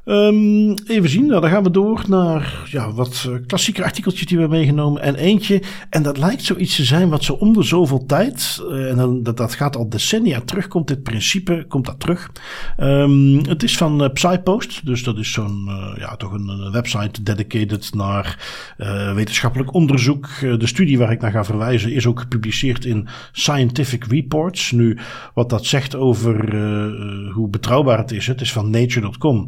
Um, 0.06 0.74
even 0.88 1.10
zien, 1.10 1.26
nou, 1.26 1.42
dan 1.42 1.50
gaan 1.50 1.64
we 1.64 1.72
door 1.72 2.04
naar 2.08 2.68
ja, 2.72 2.92
wat 2.92 3.26
eh, 3.28 3.36
klassieke 3.48 3.84
artikeltjes 3.84 4.26
die 4.26 4.36
we 4.38 4.42
hebben 4.42 4.60
meegenomen. 4.60 5.02
En 5.02 5.16
eentje, 5.16 5.62
en 5.90 6.04
dat 6.04 6.18
lijkt 6.18 6.44
zoiets 6.44 6.76
te 6.76 6.84
zijn 6.84 7.10
wat 7.10 7.24
zo 7.24 7.34
om 7.34 7.54
de 7.54 7.64
zoveel 7.64 8.06
tijd, 8.06 8.62
uh, 8.70 8.90
en 8.90 8.98
dan, 8.98 9.24
dat, 9.24 9.38
dat 9.38 9.54
gaat 9.54 9.76
al 9.76 9.90
decennia 9.90 10.42
terug, 10.42 10.68
komt 10.68 10.88
dit 10.88 11.04
principe, 11.04 11.66
komt 11.68 11.86
dat 11.86 12.00
terug. 12.00 12.32
Um, 12.78 13.46
het 13.48 13.64
is 13.64 13.78
van 13.78 14.04
uh, 14.04 14.10
PsyPost, 14.14 14.86
dus 14.86 15.04
dat 15.04 15.18
is 15.18 15.32
zo'n, 15.32 15.70
ja, 15.98 16.16
toch 16.16 16.32
een, 16.32 16.48
een, 16.48 16.72
website 16.72 17.24
dedicated 17.24 17.94
naar 17.94 18.38
wetenschappelijk 19.16 19.74
onderzoek. 19.74 20.28
de 20.40 20.68
studie 20.68 20.98
waar 20.98 21.12
ik 21.12 21.22
naar 21.22 21.32
ga 21.32 21.44
verwijzen 21.44 21.92
is 21.92 22.06
ook 22.06 22.20
gepubliceerd 22.20 22.86
in 22.86 23.08
Scientific 23.32 24.04
Reports. 24.04 24.72
Nu, 24.72 24.98
wat 25.34 25.50
dat 25.50 25.66
zegt 25.66 25.96
over 25.96 26.56
hoe 27.32 27.50
betrouwbaar 27.50 27.98
het 27.98 28.12
is, 28.12 28.28
het 28.28 28.42
is 28.42 28.52
van 28.52 28.70
nature.com. 28.70 29.48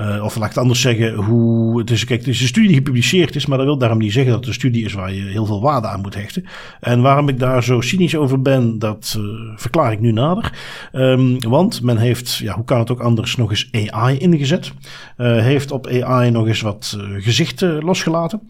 Uh, 0.00 0.24
of 0.24 0.34
laat 0.34 0.44
ik 0.44 0.50
het 0.50 0.62
anders 0.62 0.80
zeggen, 0.80 1.14
hoe 1.14 1.78
het 1.78 1.90
is. 1.90 2.04
Kijk, 2.04 2.20
het 2.20 2.28
is 2.28 2.40
een 2.40 2.46
studie 2.46 2.68
die 2.68 2.78
gepubliceerd 2.78 3.34
is, 3.36 3.46
maar 3.46 3.58
dat 3.58 3.66
wil 3.66 3.78
daarom 3.78 3.98
niet 3.98 4.12
zeggen 4.12 4.30
dat 4.30 4.40
het 4.40 4.48
een 4.48 4.54
studie 4.54 4.84
is 4.84 4.92
waar 4.92 5.12
je 5.12 5.22
heel 5.22 5.46
veel 5.46 5.60
waarde 5.60 5.86
aan 5.86 6.00
moet 6.00 6.14
hechten. 6.14 6.44
En 6.80 7.00
waarom 7.02 7.28
ik 7.28 7.38
daar 7.38 7.64
zo 7.64 7.80
cynisch 7.80 8.16
over 8.16 8.42
ben, 8.42 8.78
dat 8.78 9.16
uh, 9.18 9.24
verklaar 9.56 9.92
ik 9.92 10.00
nu 10.00 10.12
nader. 10.12 10.52
Um, 10.92 11.38
want 11.38 11.82
men 11.82 11.96
heeft, 11.96 12.36
ja, 12.36 12.54
hoe 12.54 12.64
kan 12.64 12.78
het 12.78 12.90
ook 12.90 13.00
anders, 13.00 13.36
nog 13.36 13.50
eens 13.50 13.68
AI 13.90 14.18
ingezet. 14.18 14.72
Uh, 15.16 15.38
heeft 15.38 15.70
op 15.70 15.86
AI 15.86 16.30
nog 16.30 16.46
eens 16.46 16.60
wat 16.60 16.98
gezichten 17.18 17.84
losgelaten. 17.84 18.40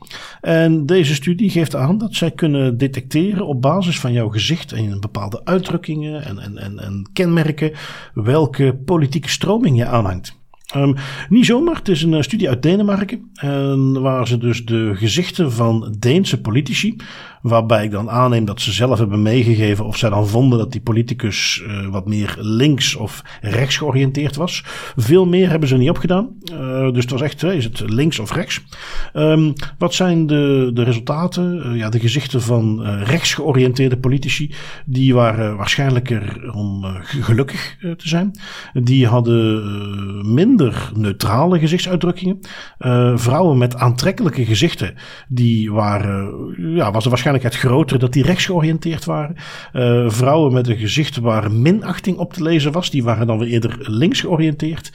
En 0.40 0.86
deze 0.86 1.14
studie 1.14 1.50
geeft 1.50 1.76
aan 1.76 1.98
dat 1.98 2.14
zij 2.14 2.30
kunnen 2.30 2.78
detecteren 2.78 3.46
op 3.46 3.62
basis 3.62 4.00
van 4.00 4.12
jouw 4.12 4.28
gezicht 4.28 4.72
en 4.72 5.00
bepaalde 5.00 5.40
uitdrukkingen 5.44 6.24
en, 6.24 6.38
en, 6.38 6.58
en, 6.58 6.78
en 6.78 7.10
kenmerken 7.12 7.72
welke 8.14 8.78
politieke 8.84 9.28
stroming 9.28 9.76
je 9.76 9.86
aanhangt. 9.86 10.42
Um, 10.76 10.94
niet 11.28 11.46
zomaar, 11.46 11.74
het 11.74 11.88
is 11.88 12.02
een 12.02 12.14
eh, 12.14 12.22
studie 12.22 12.48
uit 12.48 12.62
Denemarken. 12.62 13.30
En 13.34 14.00
waar 14.00 14.28
ze 14.28 14.38
dus 14.38 14.64
de 14.64 14.92
gezichten 14.94 15.52
van 15.52 15.94
Deense 15.98 16.40
politici 16.40 16.96
Waarbij 17.44 17.84
ik 17.84 17.90
dan 17.90 18.10
aanneem 18.10 18.44
dat 18.44 18.60
ze 18.60 18.72
zelf 18.72 18.98
hebben 18.98 19.22
meegegeven 19.22 19.84
of 19.84 19.96
zij 19.96 20.10
dan 20.10 20.28
vonden 20.28 20.58
dat 20.58 20.72
die 20.72 20.80
politicus 20.80 21.62
uh, 21.66 21.88
wat 21.88 22.06
meer 22.06 22.36
links 22.38 22.94
of 22.94 23.22
rechts 23.40 23.76
georiënteerd 23.76 24.36
was. 24.36 24.64
Veel 24.96 25.26
meer 25.26 25.50
hebben 25.50 25.68
ze 25.68 25.76
niet 25.76 25.90
opgedaan. 25.90 26.28
Uh, 26.52 26.90
dus 26.92 27.02
het 27.02 27.10
was 27.10 27.20
echt, 27.20 27.42
is 27.42 27.64
het 27.64 27.82
links 27.90 28.18
of 28.18 28.32
rechts? 28.32 28.60
Um, 29.14 29.52
wat 29.78 29.94
zijn 29.94 30.26
de, 30.26 30.70
de 30.74 30.82
resultaten? 30.82 31.74
Ja, 31.76 31.88
de 31.88 32.00
gezichten 32.00 32.42
van 32.42 32.82
rechts 32.82 33.34
georiënteerde 33.34 33.96
politici, 33.96 34.54
die 34.86 35.14
waren 35.14 35.56
waarschijnlijker 35.56 36.52
om 36.52 36.84
gelukkig 37.02 37.76
te 37.80 38.08
zijn. 38.08 38.38
Die 38.72 39.06
hadden 39.06 40.34
minder 40.34 40.90
neutrale 40.96 41.58
gezichtsuitdrukkingen. 41.58 42.40
vrouwen 43.14 43.58
met 43.58 43.76
aantrekkelijke 43.76 44.44
gezichten, 44.44 44.94
die 45.28 45.72
waren, 45.72 46.54
ja, 46.56 46.90
was 46.90 47.04
waarschijnlijk 47.04 47.32
het 47.42 47.56
groter 47.56 47.98
dat 47.98 48.12
die 48.12 48.22
rechts 48.22 48.44
georiënteerd 48.44 49.04
waren. 49.04 49.36
Uh, 49.72 50.10
vrouwen 50.10 50.52
met 50.52 50.68
een 50.68 50.76
gezicht 50.76 51.16
waar 51.16 51.52
minachting 51.52 52.16
op 52.16 52.32
te 52.32 52.42
lezen 52.42 52.72
was, 52.72 52.90
die 52.90 53.04
waren 53.04 53.26
dan 53.26 53.38
weer 53.38 53.48
eerder 53.48 53.76
links 53.78 54.20
georiënteerd. 54.20 54.92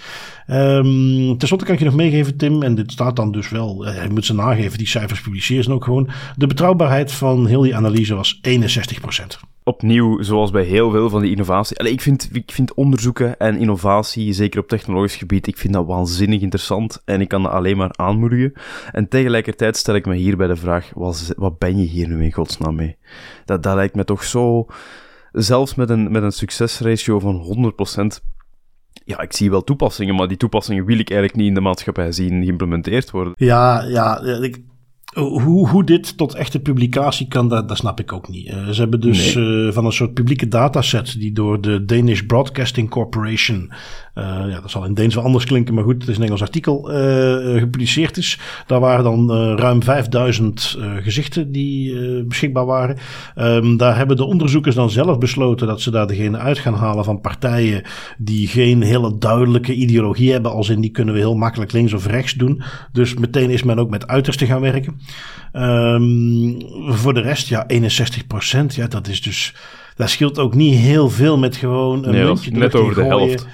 Um, 0.51 1.37
Ten 1.37 1.47
slotte 1.47 1.65
kan 1.65 1.73
ik 1.73 1.79
je 1.79 1.85
nog 1.85 1.95
meegeven, 1.95 2.37
Tim, 2.37 2.63
en 2.63 2.75
dit 2.75 2.91
staat 2.91 3.15
dan 3.15 3.31
dus 3.31 3.49
wel, 3.49 3.87
uh, 3.87 4.03
je 4.03 4.09
moet 4.09 4.25
ze 4.25 4.33
nageven, 4.33 4.77
die 4.77 4.87
cijfers 4.87 5.21
publiceren 5.21 5.63
ze 5.63 5.71
ook 5.71 5.83
gewoon. 5.83 6.09
De 6.35 6.47
betrouwbaarheid 6.47 7.11
van 7.11 7.47
heel 7.47 7.61
die 7.61 7.75
analyse 7.75 8.15
was 8.15 8.39
61% 8.41 9.49
opnieuw, 9.69 10.21
zoals 10.21 10.51
bij 10.51 10.63
heel 10.63 10.91
veel 10.91 11.09
van 11.09 11.21
die 11.21 11.31
innovatie. 11.31 11.79
Allee, 11.79 11.91
ik, 11.91 12.01
vind, 12.01 12.29
ik 12.31 12.51
vind 12.51 12.73
onderzoeken 12.73 13.37
en 13.37 13.57
innovatie, 13.57 14.33
zeker 14.33 14.59
op 14.59 14.67
technologisch 14.67 15.15
gebied, 15.15 15.47
ik 15.47 15.57
vind 15.57 15.73
dat 15.73 15.85
waanzinnig 15.85 16.41
interessant 16.41 17.01
en 17.05 17.21
ik 17.21 17.27
kan 17.27 17.43
dat 17.43 17.51
alleen 17.51 17.77
maar 17.77 17.93
aanmoedigen. 17.95 18.53
En 18.91 19.07
tegelijkertijd 19.07 19.77
stel 19.77 19.95
ik 19.95 20.05
me 20.05 20.15
hierbij 20.15 20.47
de 20.47 20.55
vraag, 20.55 20.91
wat, 20.93 21.33
wat 21.37 21.57
ben 21.57 21.77
je 21.77 21.85
hier 21.85 22.07
nu 22.07 22.23
in 22.23 22.33
godsnaam 22.33 22.75
mee? 22.75 22.97
Dat, 23.45 23.63
dat 23.63 23.75
lijkt 23.75 23.95
me 23.95 24.03
toch 24.03 24.23
zo... 24.23 24.65
Zelfs 25.31 25.75
met 25.75 25.89
een, 25.89 26.11
met 26.11 26.23
een 26.23 26.31
succesratio 26.31 27.19
van 27.19 27.73
100%, 28.21 28.25
ja, 29.05 29.21
ik 29.21 29.33
zie 29.33 29.49
wel 29.49 29.63
toepassingen, 29.63 30.15
maar 30.15 30.27
die 30.27 30.37
toepassingen 30.37 30.85
wil 30.85 30.99
ik 30.99 31.09
eigenlijk 31.09 31.39
niet 31.39 31.47
in 31.47 31.53
de 31.53 31.61
maatschappij 31.61 32.11
zien 32.11 32.43
geïmplementeerd 32.43 33.11
worden. 33.11 33.33
Ja, 33.35 33.83
ja, 33.83 34.19
ik, 34.19 34.57
hoe, 35.13 35.67
hoe 35.67 35.83
dit 35.83 36.17
tot 36.17 36.33
echte 36.33 36.59
publicatie 36.59 37.27
kan, 37.27 37.47
dat, 37.47 37.67
dat 37.67 37.77
snap 37.77 37.99
ik 37.99 38.13
ook 38.13 38.29
niet. 38.29 38.47
Uh, 38.47 38.69
ze 38.69 38.81
hebben 38.81 39.01
dus 39.01 39.35
nee. 39.35 39.65
uh, 39.65 39.71
van 39.71 39.85
een 39.85 39.91
soort 39.91 40.13
publieke 40.13 40.47
dataset 40.47 41.19
die 41.19 41.31
door 41.31 41.61
de 41.61 41.85
Danish 41.85 42.21
Broadcasting 42.21 42.89
Corporation 42.89 43.71
uh, 44.15 44.23
ja, 44.25 44.59
dat 44.61 44.71
zal 44.71 44.85
in 44.85 44.93
Deens 44.93 45.15
wel 45.15 45.23
anders 45.23 45.45
klinken, 45.45 45.73
maar 45.73 45.83
goed, 45.83 46.01
het 46.01 46.07
is 46.07 46.17
een 46.17 46.23
Engels 46.23 46.41
artikel, 46.41 46.81
gepubliceerd 47.57 48.17
is. 48.17 48.39
Daar 48.67 48.79
waren 48.79 49.03
dan 49.03 49.31
ruim 49.57 49.83
5000 49.83 50.77
gezichten 51.01 51.51
die 51.51 51.95
beschikbaar 52.23 52.65
waren. 52.65 52.97
Um, 53.37 53.77
daar 53.77 53.97
hebben 53.97 54.17
de 54.17 54.25
onderzoekers 54.25 54.75
dan 54.75 54.89
zelf 54.89 55.17
besloten 55.17 55.67
dat 55.67 55.81
ze 55.81 55.91
daar 55.91 56.07
degene 56.07 56.37
uit 56.37 56.57
gaan 56.57 56.73
halen 56.73 57.03
van 57.03 57.21
partijen 57.21 57.83
die 58.17 58.47
geen 58.47 58.81
hele 58.81 59.17
duidelijke 59.17 59.73
ideologie 59.73 60.31
hebben, 60.31 60.51
als 60.51 60.69
in 60.69 60.81
die 60.81 60.91
kunnen 60.91 61.13
we 61.13 61.19
heel 61.19 61.35
makkelijk 61.35 61.71
links 61.71 61.93
of 61.93 62.07
rechts 62.07 62.33
doen. 62.33 62.61
Dus 62.91 63.13
meteen 63.13 63.49
is 63.49 63.63
men 63.63 63.79
ook 63.79 63.89
met 63.89 64.07
uitersten 64.07 64.47
gaan 64.47 64.61
werken. 64.61 64.98
Um, 65.53 66.57
voor 66.87 67.13
de 67.13 67.21
rest, 67.21 67.47
ja, 67.47 67.67
61 67.67 68.27
procent, 68.27 68.75
ja, 68.75 68.87
dat 68.87 69.07
is 69.07 69.21
dus... 69.21 69.53
Dat 69.95 70.09
scheelt 70.09 70.39
ook 70.39 70.53
niet 70.53 70.75
heel 70.75 71.09
veel 71.09 71.37
met 71.37 71.55
gewoon 71.55 72.05
een 72.05 72.11
nee, 72.11 72.23
muntje 72.23 72.51
net 72.51 72.75
over 72.75 72.95
de 72.95 73.03
helft. 73.03 73.47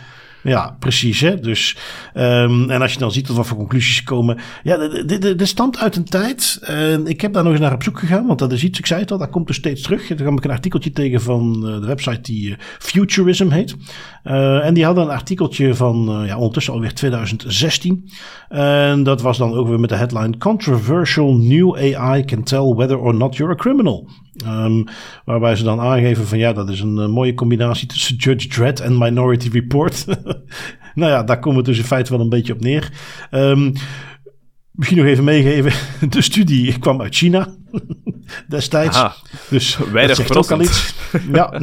Ja, 0.45 0.75
precies. 0.79 1.19
Hè? 1.19 1.39
Dus, 1.39 1.77
um, 2.13 2.69
en 2.69 2.81
als 2.81 2.93
je 2.93 2.99
dan 2.99 3.11
ziet 3.11 3.25
tot 3.25 3.35
wat 3.35 3.47
voor 3.47 3.57
conclusies 3.57 4.03
komen. 4.03 4.37
Ja, 4.63 4.87
dit 5.17 5.47
stamt 5.47 5.77
uit 5.77 5.95
een 5.95 6.03
tijd. 6.03 6.59
Uh, 6.69 6.93
ik 6.93 7.21
heb 7.21 7.33
daar 7.33 7.43
nog 7.43 7.51
eens 7.51 7.61
naar 7.61 7.73
op 7.73 7.83
zoek 7.83 7.99
gegaan, 7.99 8.27
want 8.27 8.39
dat 8.39 8.51
is 8.51 8.63
iets, 8.63 8.79
ik 8.79 8.85
zei 8.85 9.01
het 9.01 9.11
al, 9.11 9.17
dat 9.17 9.29
komt 9.29 9.49
er 9.49 9.55
steeds 9.55 9.81
terug. 9.81 10.07
Dan 10.07 10.17
kwam 10.17 10.37
ik 10.37 10.43
een 10.43 10.51
artikeltje 10.51 10.91
tegen 10.91 11.21
van 11.21 11.55
uh, 11.55 11.79
de 11.79 11.85
website 11.85 12.21
die 12.21 12.49
uh, 12.49 12.55
Futurism 12.79 13.49
heet. 13.49 13.75
Uh, 14.23 14.65
en 14.65 14.73
die 14.73 14.85
hadden 14.85 15.03
een 15.03 15.09
artikeltje 15.09 15.75
van 15.75 16.23
ja, 16.25 16.35
ondertussen 16.37 16.73
alweer 16.73 16.93
2016. 16.93 18.09
En 18.49 19.03
dat 19.03 19.21
was 19.21 19.37
dan 19.37 19.53
ook 19.53 19.67
weer 19.67 19.79
met 19.79 19.89
de 19.89 19.95
headline 19.95 20.37
Controversial 20.37 21.35
New 21.35 21.75
AI 21.75 22.25
Can 22.25 22.43
Tell 22.43 22.73
Whether 22.73 22.97
or 22.97 23.15
Not 23.15 23.35
You're 23.35 23.53
a 23.53 23.57
Criminal. 23.57 24.09
Um, 24.47 24.83
waarbij 25.25 25.55
ze 25.55 25.63
dan 25.63 25.79
aangeven 25.79 26.27
van 26.27 26.37
ja, 26.37 26.53
dat 26.53 26.69
is 26.69 26.79
een 26.79 27.11
mooie 27.11 27.33
combinatie 27.33 27.87
tussen 27.87 28.15
Judge 28.15 28.47
Dredd 28.47 28.79
en 28.79 28.97
Minority 28.97 29.49
Report. 29.51 30.05
nou 30.95 31.11
ja, 31.11 31.23
daar 31.23 31.39
komen 31.39 31.59
we 31.59 31.65
dus 31.65 31.77
in 31.77 31.83
feite 31.83 32.11
wel 32.11 32.19
een 32.19 32.29
beetje 32.29 32.53
op 32.53 32.61
neer. 32.61 32.91
Um, 33.31 33.73
misschien 34.75 34.97
nog 34.97 35.07
even 35.07 35.23
meegeven. 35.23 35.71
De 36.09 36.21
studie 36.21 36.79
kwam 36.79 37.01
uit 37.01 37.15
China 37.15 37.47
destijds. 38.47 38.97
Aha, 38.97 39.15
dus 39.49 39.77
weinig 39.91 40.27
dat 40.27 40.37
ook 40.37 40.51
al 40.51 40.61
iets. 40.61 40.93
Ja, 41.31 41.61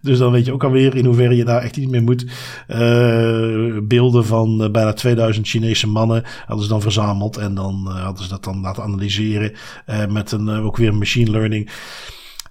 dus 0.00 0.18
dan 0.18 0.32
weet 0.32 0.46
je 0.46 0.52
ook 0.52 0.64
alweer 0.64 0.96
in 0.96 1.04
hoeverre 1.04 1.36
je 1.36 1.44
daar 1.44 1.62
echt 1.62 1.76
iets 1.76 1.90
mee 1.90 2.00
moet. 2.00 2.26
Uh, 2.68 3.78
beelden 3.82 4.26
van 4.26 4.62
uh, 4.62 4.70
bijna 4.70 4.92
2000 4.92 5.48
Chinese 5.48 5.86
mannen 5.88 6.24
hadden 6.46 6.64
ze 6.64 6.70
dan 6.70 6.80
verzameld. 6.80 7.36
En 7.36 7.54
dan 7.54 7.84
uh, 7.88 8.04
hadden 8.04 8.22
ze 8.24 8.28
dat 8.28 8.44
dan 8.44 8.60
laten 8.60 8.82
analyseren 8.82 9.52
met 10.08 10.32
een, 10.32 10.48
ook 10.48 10.76
weer 10.76 10.94
machine 10.94 11.30
learning. 11.30 11.70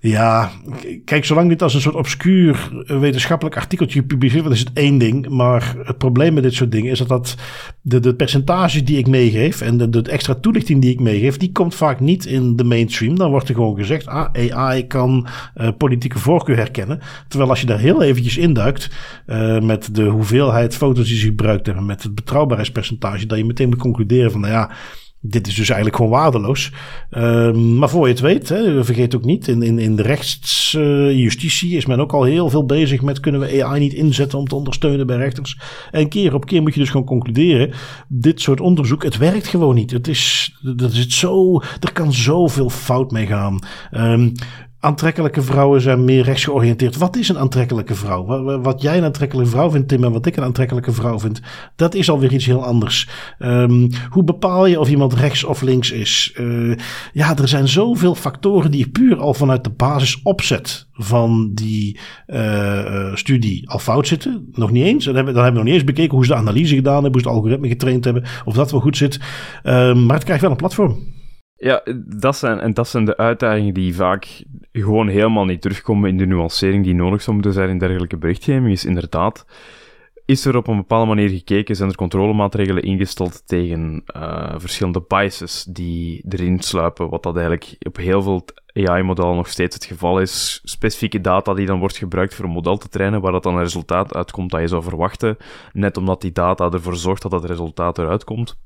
Ja, 0.01 0.51
kijk, 1.05 1.25
zolang 1.25 1.49
dit 1.49 1.62
als 1.62 1.73
een 1.73 1.81
soort 1.81 1.95
obscuur 1.95 2.83
wetenschappelijk 2.85 3.57
artikeltje 3.57 3.99
gepubliceerd 3.99 4.43
wordt, 4.43 4.57
is 4.57 4.65
het 4.65 4.73
één 4.73 4.97
ding. 4.97 5.29
Maar 5.29 5.75
het 5.83 5.97
probleem 5.97 6.33
met 6.33 6.43
dit 6.43 6.53
soort 6.53 6.71
dingen 6.71 6.91
is 6.91 6.97
dat, 6.99 7.07
dat 7.07 7.35
de, 7.81 7.99
de 7.99 8.15
percentage 8.15 8.83
die 8.83 8.97
ik 8.97 9.07
meegeef 9.07 9.62
en 9.62 9.91
de, 9.91 10.01
extra 10.01 10.35
toelichting 10.35 10.81
die 10.81 10.91
ik 10.91 10.99
meegeef, 10.99 11.38
die 11.38 11.51
komt 11.51 11.75
vaak 11.75 11.99
niet 11.99 12.25
in 12.25 12.55
de 12.55 12.63
mainstream. 12.63 13.15
Dan 13.15 13.29
wordt 13.29 13.49
er 13.49 13.55
gewoon 13.55 13.75
gezegd, 13.75 14.07
ah, 14.07 14.51
AI 14.51 14.88
kan 14.88 15.27
uh, 15.55 15.69
politieke 15.77 16.19
voorkeur 16.19 16.55
herkennen. 16.55 16.99
Terwijl 17.27 17.49
als 17.49 17.59
je 17.59 17.65
daar 17.65 17.79
heel 17.79 18.01
eventjes 18.01 18.38
induikt, 18.38 18.89
uh, 19.27 19.59
met 19.59 19.95
de 19.95 20.03
hoeveelheid 20.03 20.75
foto's 20.75 21.07
die 21.07 21.17
ze 21.17 21.25
gebruikt 21.25 21.65
hebben, 21.65 21.85
met 21.85 22.03
het 22.03 22.15
betrouwbaarheidspercentage, 22.15 23.25
dat 23.25 23.38
je 23.38 23.45
meteen 23.45 23.69
moet 23.69 23.77
concluderen 23.77 24.31
van, 24.31 24.41
nou 24.41 24.53
ja, 24.53 24.71
dit 25.21 25.47
is 25.47 25.55
dus 25.55 25.67
eigenlijk 25.67 25.95
gewoon 25.95 26.12
waardeloos. 26.12 26.71
Ehm, 27.10 27.77
maar 27.77 27.89
voor 27.89 28.08
je 28.08 28.13
het 28.13 28.21
weet, 28.21 28.49
hè, 28.49 28.84
vergeet 28.84 29.15
ook 29.15 29.23
niet, 29.23 29.47
in, 29.47 29.62
in, 29.62 29.79
in 29.79 29.95
de 29.95 30.01
rechtsjustitie 30.01 31.77
is 31.77 31.86
men 31.86 31.99
ook 31.99 32.13
al 32.13 32.23
heel 32.23 32.49
veel 32.49 32.65
bezig 32.65 33.01
met 33.01 33.19
kunnen 33.19 33.41
we 33.41 33.63
AI 33.63 33.79
niet 33.79 33.93
inzetten 33.93 34.39
om 34.39 34.47
te 34.47 34.55
ondersteunen 34.55 35.08
bij 35.08 35.17
rechters. 35.17 35.60
En 35.91 36.10
keer 36.10 36.34
op 36.34 36.45
keer 36.45 36.62
moet 36.62 36.73
je 36.73 36.79
dus 36.79 36.89
gewoon 36.89 37.05
concluderen, 37.05 37.73
dit 38.08 38.41
soort 38.41 38.62
onderzoek, 38.62 39.03
het 39.03 39.17
werkt 39.17 39.47
gewoon 39.47 39.75
niet. 39.75 39.91
Het 39.91 40.08
is, 40.08 40.55
dat 40.62 40.91
is 40.91 40.99
het 40.99 41.13
zo, 41.13 41.62
er 41.79 41.93
kan 41.93 42.13
zoveel 42.13 42.69
fout 42.69 43.12
mee 43.12 43.25
gaan. 43.25 43.60
Um, 43.91 44.34
aantrekkelijke 44.79 45.41
vrouwen 45.41 45.81
zijn 45.81 46.05
meer 46.05 46.23
rechtsgeoriënteerd. 46.23 46.97
Wat 46.97 47.15
is 47.15 47.29
een 47.29 47.37
aantrekkelijke 47.37 47.95
vrouw? 47.95 48.25
Wat, 48.61 48.81
jij 48.81 48.97
een 48.97 49.03
aantrekkelijke 49.03 49.51
vrouw 49.51 49.71
vindt, 49.71 49.87
Tim, 49.87 50.03
en 50.03 50.11
wat 50.11 50.25
ik 50.25 50.37
een 50.37 50.43
aantrekkelijke 50.43 50.91
vrouw 50.91 51.19
vind, 51.19 51.41
dat 51.75 51.93
is 51.95 52.09
alweer 52.09 52.33
iets 52.33 52.45
heel 52.45 52.65
anders. 52.65 53.09
Um, 53.39 53.89
hoe 54.09 54.23
bepaal 54.23 54.65
je 54.65 54.79
of 54.79 54.89
iemand 54.89 55.13
rechts 55.13 55.43
of 55.43 55.61
links 55.61 55.91
is? 55.91 56.33
Uh, 56.39 56.75
ja, 57.13 57.37
er 57.37 57.47
zijn 57.47 57.67
zoveel 57.67 58.15
factoren 58.15 58.71
die 58.71 58.89
puur 58.89 59.19
al 59.19 59.33
vanuit 59.33 59.63
de 59.63 59.69
basis 59.69 60.19
opzet 60.23 60.87
van 60.93 61.51
die 61.53 61.99
uh, 62.27 63.15
studie 63.15 63.69
al 63.69 63.79
fout 63.79 64.07
zitten. 64.07 64.49
Nog 64.51 64.71
niet 64.71 64.85
eens. 64.85 65.05
Dan 65.05 65.15
hebben, 65.15 65.33
dan 65.33 65.43
hebben 65.43 65.61
we 65.61 65.67
nog 65.67 65.75
niet 65.75 65.81
eens 65.85 65.93
bekeken 65.93 66.15
hoe 66.15 66.25
ze 66.25 66.31
de 66.31 66.37
analyse 66.37 66.75
gedaan 66.75 67.03
hebben, 67.03 67.11
hoe 67.11 67.21
ze 67.21 67.27
het 67.27 67.37
algoritme 67.37 67.67
getraind 67.67 68.03
hebben, 68.03 68.23
of 68.45 68.53
dat 68.53 68.71
wel 68.71 68.79
goed 68.79 68.97
zit. 68.97 69.19
Um, 69.63 70.05
maar 70.05 70.15
het 70.15 70.23
krijgt 70.23 70.41
wel 70.41 70.51
een 70.51 70.57
platform. 70.57 71.17
Ja, 71.59 71.81
dat 72.05 72.37
zijn, 72.37 72.59
en 72.59 72.73
dat 72.73 72.87
zijn 72.87 73.05
de 73.05 73.17
uitdagingen 73.17 73.73
die 73.73 73.95
vaak 73.95 74.43
gewoon 74.71 75.07
helemaal 75.07 75.45
niet 75.45 75.61
terugkomen 75.61 76.09
in 76.09 76.17
de 76.17 76.25
nuancering 76.25 76.83
die 76.83 76.93
nodig 76.93 77.21
zou 77.21 77.35
moeten 77.35 77.53
zijn 77.53 77.69
in 77.69 77.77
dergelijke 77.77 78.17
berichtgeving. 78.17 78.71
Is 78.71 78.85
inderdaad, 78.85 79.45
is 80.25 80.45
er 80.45 80.55
op 80.55 80.67
een 80.67 80.77
bepaalde 80.77 81.07
manier 81.07 81.29
gekeken, 81.29 81.75
zijn 81.75 81.89
er 81.89 81.95
controlemaatregelen 81.95 82.83
ingesteld 82.83 83.47
tegen 83.47 84.03
uh, 84.15 84.53
verschillende 84.57 85.03
biases 85.07 85.63
die 85.63 86.25
erin 86.29 86.59
sluipen, 86.59 87.09
wat 87.09 87.23
dat 87.23 87.35
eigenlijk 87.35 87.75
op 87.79 87.97
heel 87.97 88.21
veel 88.21 88.45
AI-modellen 88.73 89.35
nog 89.35 89.47
steeds 89.47 89.75
het 89.75 89.85
geval 89.85 90.19
is. 90.19 90.61
Specifieke 90.63 91.21
data 91.21 91.53
die 91.53 91.65
dan 91.65 91.79
wordt 91.79 91.97
gebruikt 91.97 92.35
voor 92.35 92.45
een 92.45 92.51
model 92.51 92.77
te 92.77 92.89
trainen, 92.89 93.21
waar 93.21 93.31
dat 93.31 93.43
dan 93.43 93.55
een 93.55 93.63
resultaat 93.63 94.15
uitkomt 94.15 94.51
dat 94.51 94.61
je 94.61 94.67
zou 94.67 94.83
verwachten, 94.83 95.37
net 95.73 95.97
omdat 95.97 96.21
die 96.21 96.31
data 96.31 96.69
ervoor 96.69 96.95
zorgt 96.95 97.21
dat 97.21 97.31
dat 97.31 97.45
resultaat 97.45 97.97
eruit 97.97 98.23
komt. 98.23 98.57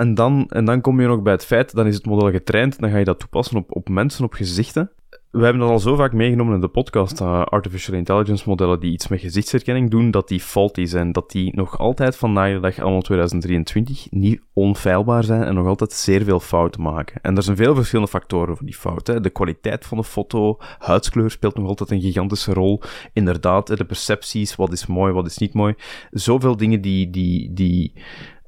En 0.00 0.14
dan, 0.14 0.46
en 0.48 0.64
dan 0.64 0.80
kom 0.80 1.00
je 1.00 1.06
nog 1.06 1.22
bij 1.22 1.32
het 1.32 1.44
feit, 1.44 1.74
dan 1.74 1.86
is 1.86 1.94
het 1.94 2.06
model 2.06 2.30
getraind, 2.30 2.78
dan 2.78 2.90
ga 2.90 2.96
je 2.96 3.04
dat 3.04 3.18
toepassen 3.18 3.56
op, 3.56 3.76
op 3.76 3.88
mensen, 3.88 4.24
op 4.24 4.32
gezichten. 4.32 4.90
We 5.30 5.42
hebben 5.42 5.60
dat 5.60 5.70
al 5.70 5.78
zo 5.78 5.96
vaak 5.96 6.12
meegenomen 6.12 6.54
in 6.54 6.60
de 6.60 6.68
podcast, 6.68 7.20
uh, 7.20 7.42
artificial 7.44 7.96
intelligence 7.96 8.48
modellen 8.48 8.80
die 8.80 8.92
iets 8.92 9.08
met 9.08 9.20
gezichtsherkenning 9.20 9.90
doen, 9.90 10.10
dat 10.10 10.28
die 10.28 10.40
faulty 10.40 10.84
zijn, 10.84 11.12
dat 11.12 11.30
die 11.30 11.56
nog 11.56 11.78
altijd 11.78 12.16
vandaag 12.16 12.52
de 12.52 12.60
dag, 12.60 12.78
allemaal 12.78 13.00
2023, 13.00 14.10
niet 14.10 14.40
onfeilbaar 14.52 15.24
zijn 15.24 15.42
en 15.42 15.54
nog 15.54 15.66
altijd 15.66 15.92
zeer 15.92 16.24
veel 16.24 16.40
fouten 16.40 16.82
maken. 16.82 17.22
En 17.22 17.36
er 17.36 17.42
zijn 17.42 17.56
veel 17.56 17.74
verschillende 17.74 18.10
factoren 18.10 18.56
voor 18.56 18.66
die 18.66 18.76
fouten. 18.76 19.22
De 19.22 19.30
kwaliteit 19.30 19.86
van 19.86 19.98
de 19.98 20.04
foto, 20.04 20.56
huidskleur 20.78 21.30
speelt 21.30 21.56
nog 21.56 21.66
altijd 21.66 21.90
een 21.90 22.00
gigantische 22.00 22.52
rol. 22.52 22.82
Inderdaad, 23.12 23.76
de 23.76 23.84
percepties, 23.84 24.56
wat 24.56 24.72
is 24.72 24.86
mooi, 24.86 25.12
wat 25.12 25.26
is 25.26 25.38
niet 25.38 25.54
mooi. 25.54 25.74
Zoveel 26.10 26.56
dingen 26.56 26.80
die, 26.80 27.10
die, 27.10 27.52
die 27.52 27.92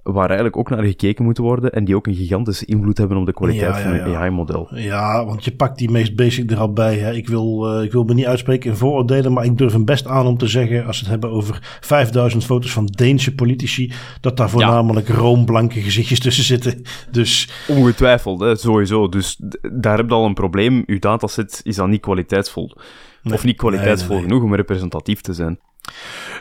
waar 0.02 0.26
eigenlijk 0.26 0.56
ook 0.56 0.70
naar 0.70 0.84
gekeken 0.84 1.24
moet 1.24 1.38
worden 1.38 1.72
en 1.72 1.84
die 1.84 1.96
ook 1.96 2.06
een 2.06 2.14
gigantische 2.14 2.64
invloed 2.64 2.98
hebben 2.98 3.16
op 3.16 3.26
de 3.26 3.32
kwaliteit 3.32 3.78
van 3.78 3.92
een 3.92 4.16
AI-model. 4.16 4.68
Ja, 4.70 5.24
want 5.24 5.44
je 5.44 5.56
pakt 5.56 5.78
die 5.78 5.90
meest 5.90 6.16
basic 6.16 6.50
er 6.50 6.58
al 6.58 6.72
bij. 6.72 6.98
Hè. 6.98 7.12
Ik, 7.12 7.28
wil, 7.28 7.76
uh, 7.76 7.84
ik 7.84 7.92
wil 7.92 8.04
me 8.04 8.14
niet 8.14 8.26
uitspreken 8.26 8.70
in 8.70 8.76
vooroordelen, 8.76 9.32
maar 9.32 9.44
ik 9.44 9.58
durf 9.58 9.72
hem 9.72 9.84
best 9.84 10.06
aan 10.06 10.26
om 10.26 10.38
te 10.38 10.46
zeggen, 10.46 10.86
als 10.86 10.96
we 10.96 11.02
het 11.02 11.12
hebben 11.12 11.30
over 11.30 11.78
5000 11.80 12.44
foto's 12.44 12.72
van 12.72 12.86
Deense 12.86 13.34
politici, 13.34 13.92
dat 14.20 14.36
daar 14.36 14.50
voornamelijk 14.50 15.08
roomblanke 15.08 15.80
gezichtjes 15.80 16.20
tussen 16.20 16.44
zitten. 16.44 16.82
Dus... 17.10 17.50
Ongetwijfeld, 17.68 18.40
hè, 18.40 18.56
sowieso. 18.56 19.08
Dus 19.08 19.40
daar 19.72 19.96
heb 19.96 20.08
je 20.08 20.14
al 20.14 20.26
een 20.26 20.34
probleem. 20.34 20.82
Uw 20.86 20.98
dataset 20.98 21.60
is 21.64 21.76
dan 21.76 21.90
niet 21.90 22.00
kwaliteitsvol. 22.00 22.76
of 23.24 23.44
niet 23.44 23.56
kwaliteitsvol 23.56 24.20
genoeg 24.20 24.42
om 24.42 24.54
representatief 24.54 25.20
te 25.20 25.32
zijn. 25.32 25.58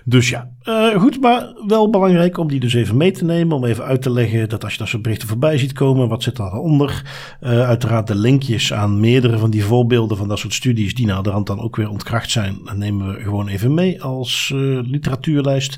Dus 0.06 0.30
ja, 0.30 0.50
uh, 0.64 1.02
goed, 1.02 1.22
maar 1.22 1.54
wel 1.68 1.90
belangrijk 1.90 2.38
om 2.38 2.48
die 2.48 2.60
dus 2.60 2.74
even 2.74 2.98
mee 2.98 3.12
te 3.12 3.26
nemen. 3.26 3.56
Om 3.56 3.66
even 3.66 3.84
uit 3.84 4.02
te 4.02 4.12
leggen 4.12 4.50
dat 4.50 4.64
als 4.64 4.74
je 4.74 4.80
dat 4.80 4.88
soort 4.88 5.02
berichten 5.02 5.28
voorbij 5.28 5.58
ziet 5.58 5.74
komen, 5.74 6.08
wat 6.08 6.24
zit 6.24 6.36
daaronder? 6.36 7.04
Uh, 7.42 7.50
uiteraard 7.68 8.08
de 8.08 8.16
linkjes 8.16 8.74
aan 8.74 9.00
meerdere 9.00 9.38
van 9.38 9.50
die 9.50 9.64
voorbeelden 9.64 10.18
van 10.18 10.28
dat 10.28 10.40
soort 10.40 10.54
studies, 10.54 10.96
die 10.96 11.06
naderhand 11.06 11.48
dan 11.48 11.60
ook 11.60 11.76
weer 11.76 11.90
ontkracht 11.90 12.32
zijn, 12.32 12.58
nemen 12.76 13.08
we 13.08 13.22
gewoon 13.22 13.48
even 13.48 13.74
mee 13.74 14.04
als 14.04 14.52
uh, 14.56 14.80
literatuurlijst. 14.84 15.78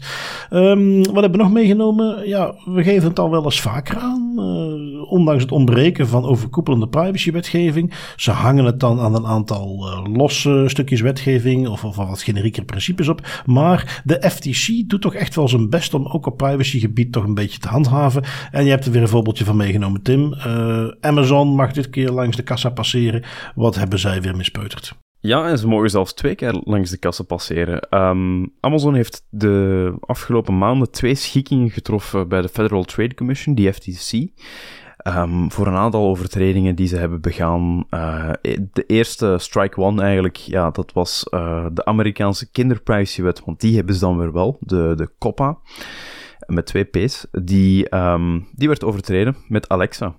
Um, 0.51 0.97
wat 0.97 1.21
hebben 1.21 1.31
we 1.31 1.37
nog 1.37 1.51
meegenomen? 1.51 2.27
Ja, 2.27 2.55
we 2.65 2.83
geven 2.83 3.09
het 3.09 3.19
al 3.19 3.29
wel 3.29 3.43
eens 3.43 3.61
vaker 3.61 3.97
aan. 3.97 4.39
ondanks 5.09 5.43
het 5.43 5.51
ontbreken 5.51 6.07
van 6.07 6.25
overkoepelende 6.25 6.87
privacywetgeving. 6.87 7.93
Ze 8.15 8.31
hangen 8.31 8.65
het 8.65 8.79
dan 8.79 8.99
aan 8.99 9.15
een 9.15 9.25
aantal 9.25 9.89
losse 10.13 10.63
stukjes 10.67 11.01
wetgeving 11.01 11.67
of, 11.67 11.83
of 11.83 11.95
wat 11.95 12.21
generieker 12.21 12.65
principes 12.65 13.07
op. 13.07 13.21
Maar 13.53 14.01
de 14.03 14.29
FTC 14.29 14.89
doet 14.89 15.01
toch 15.01 15.15
echt 15.15 15.35
wel 15.35 15.47
zijn 15.47 15.69
best 15.69 15.93
om 15.93 16.05
ook 16.07 16.25
op 16.25 16.37
privacygebied 16.37 17.11
toch 17.11 17.23
een 17.23 17.33
beetje 17.33 17.59
te 17.59 17.67
handhaven. 17.67 18.23
En 18.51 18.63
je 18.63 18.69
hebt 18.69 18.85
er 18.85 18.91
weer 18.91 19.01
een 19.01 19.07
voorbeeldje 19.07 19.45
van 19.45 19.57
meegenomen, 19.57 20.01
Tim. 20.01 20.33
Uh, 20.33 20.87
Amazon 20.99 21.55
mag 21.55 21.71
dit 21.71 21.89
keer 21.89 22.09
langs 22.09 22.35
de 22.35 22.43
kassa 22.43 22.69
passeren. 22.69 23.23
Wat 23.55 23.75
hebben 23.75 23.99
zij 23.99 24.21
weer 24.21 24.35
mispeuterd? 24.35 24.93
Ja, 25.19 25.47
en 25.47 25.57
ze 25.57 25.67
mogen 25.67 25.89
zelfs 25.89 26.13
twee 26.13 26.35
keer 26.35 26.61
langs 26.63 26.89
de 26.89 26.97
kassa 26.97 27.23
passeren. 27.23 27.87
Um, 27.89 28.53
Amazon 28.59 28.95
heeft 28.95 29.25
de 29.29 29.93
afgelopen 29.99 30.57
maanden 30.57 30.91
twee 30.91 31.15
schikkingen 31.15 31.69
getroffen 31.69 32.27
bij 32.27 32.41
de 32.41 32.49
Federal 32.49 32.83
Trade 32.83 33.13
Commission, 33.13 33.55
die 33.55 33.73
FTC. 33.73 34.11
Um, 35.07 35.51
voor 35.51 35.67
een 35.67 35.75
aantal 35.75 36.07
overtredingen 36.07 36.75
die 36.75 36.87
ze 36.87 36.97
hebben 36.97 37.21
begaan. 37.21 37.85
Uh, 37.89 38.31
de 38.71 38.85
eerste 38.87 39.35
strike 39.39 39.81
one 39.81 40.01
eigenlijk, 40.01 40.35
ja, 40.35 40.71
dat 40.71 40.93
was 40.93 41.25
uh, 41.29 41.65
de 41.73 41.85
Amerikaanse 41.85 42.51
kinderprivacywet, 42.51 43.43
want 43.45 43.59
die 43.59 43.75
hebben 43.75 43.93
ze 43.93 43.99
dan 43.99 44.17
weer 44.17 44.33
wel, 44.33 44.57
de, 44.59 44.93
de 44.95 45.09
COPPA, 45.17 45.57
met 46.45 46.65
twee 46.65 46.83
P's. 46.83 47.27
Die, 47.31 47.95
um, 47.95 48.47
die 48.51 48.67
werd 48.67 48.83
overtreden 48.83 49.35
met 49.47 49.69
Alexa 49.69 50.15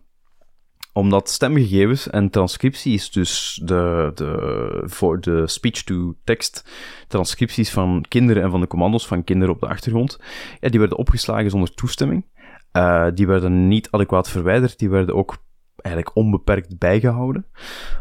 omdat 0.94 1.30
stemgegevens 1.30 2.10
en 2.10 2.30
transcripties, 2.30 3.10
dus 3.10 3.60
de, 3.64 4.10
de, 4.14 4.82
voor 4.84 5.20
de 5.20 5.46
speech-to-text 5.46 6.70
transcripties 7.08 7.70
van 7.70 8.04
kinderen 8.08 8.42
en 8.42 8.50
van 8.50 8.60
de 8.60 8.66
commando's 8.66 9.06
van 9.06 9.24
kinderen 9.24 9.54
op 9.54 9.60
de 9.60 9.68
achtergrond, 9.68 10.20
ja, 10.60 10.68
die 10.68 10.78
werden 10.80 10.98
opgeslagen 10.98 11.50
zonder 11.50 11.74
toestemming. 11.74 12.26
Uh, 12.76 13.06
die 13.14 13.26
werden 13.26 13.68
niet 13.68 13.90
adequaat 13.90 14.28
verwijderd, 14.28 14.78
die 14.78 14.90
werden 14.90 15.14
ook 15.14 15.36
eigenlijk 15.76 16.16
onbeperkt 16.16 16.78
bijgehouden. 16.78 17.46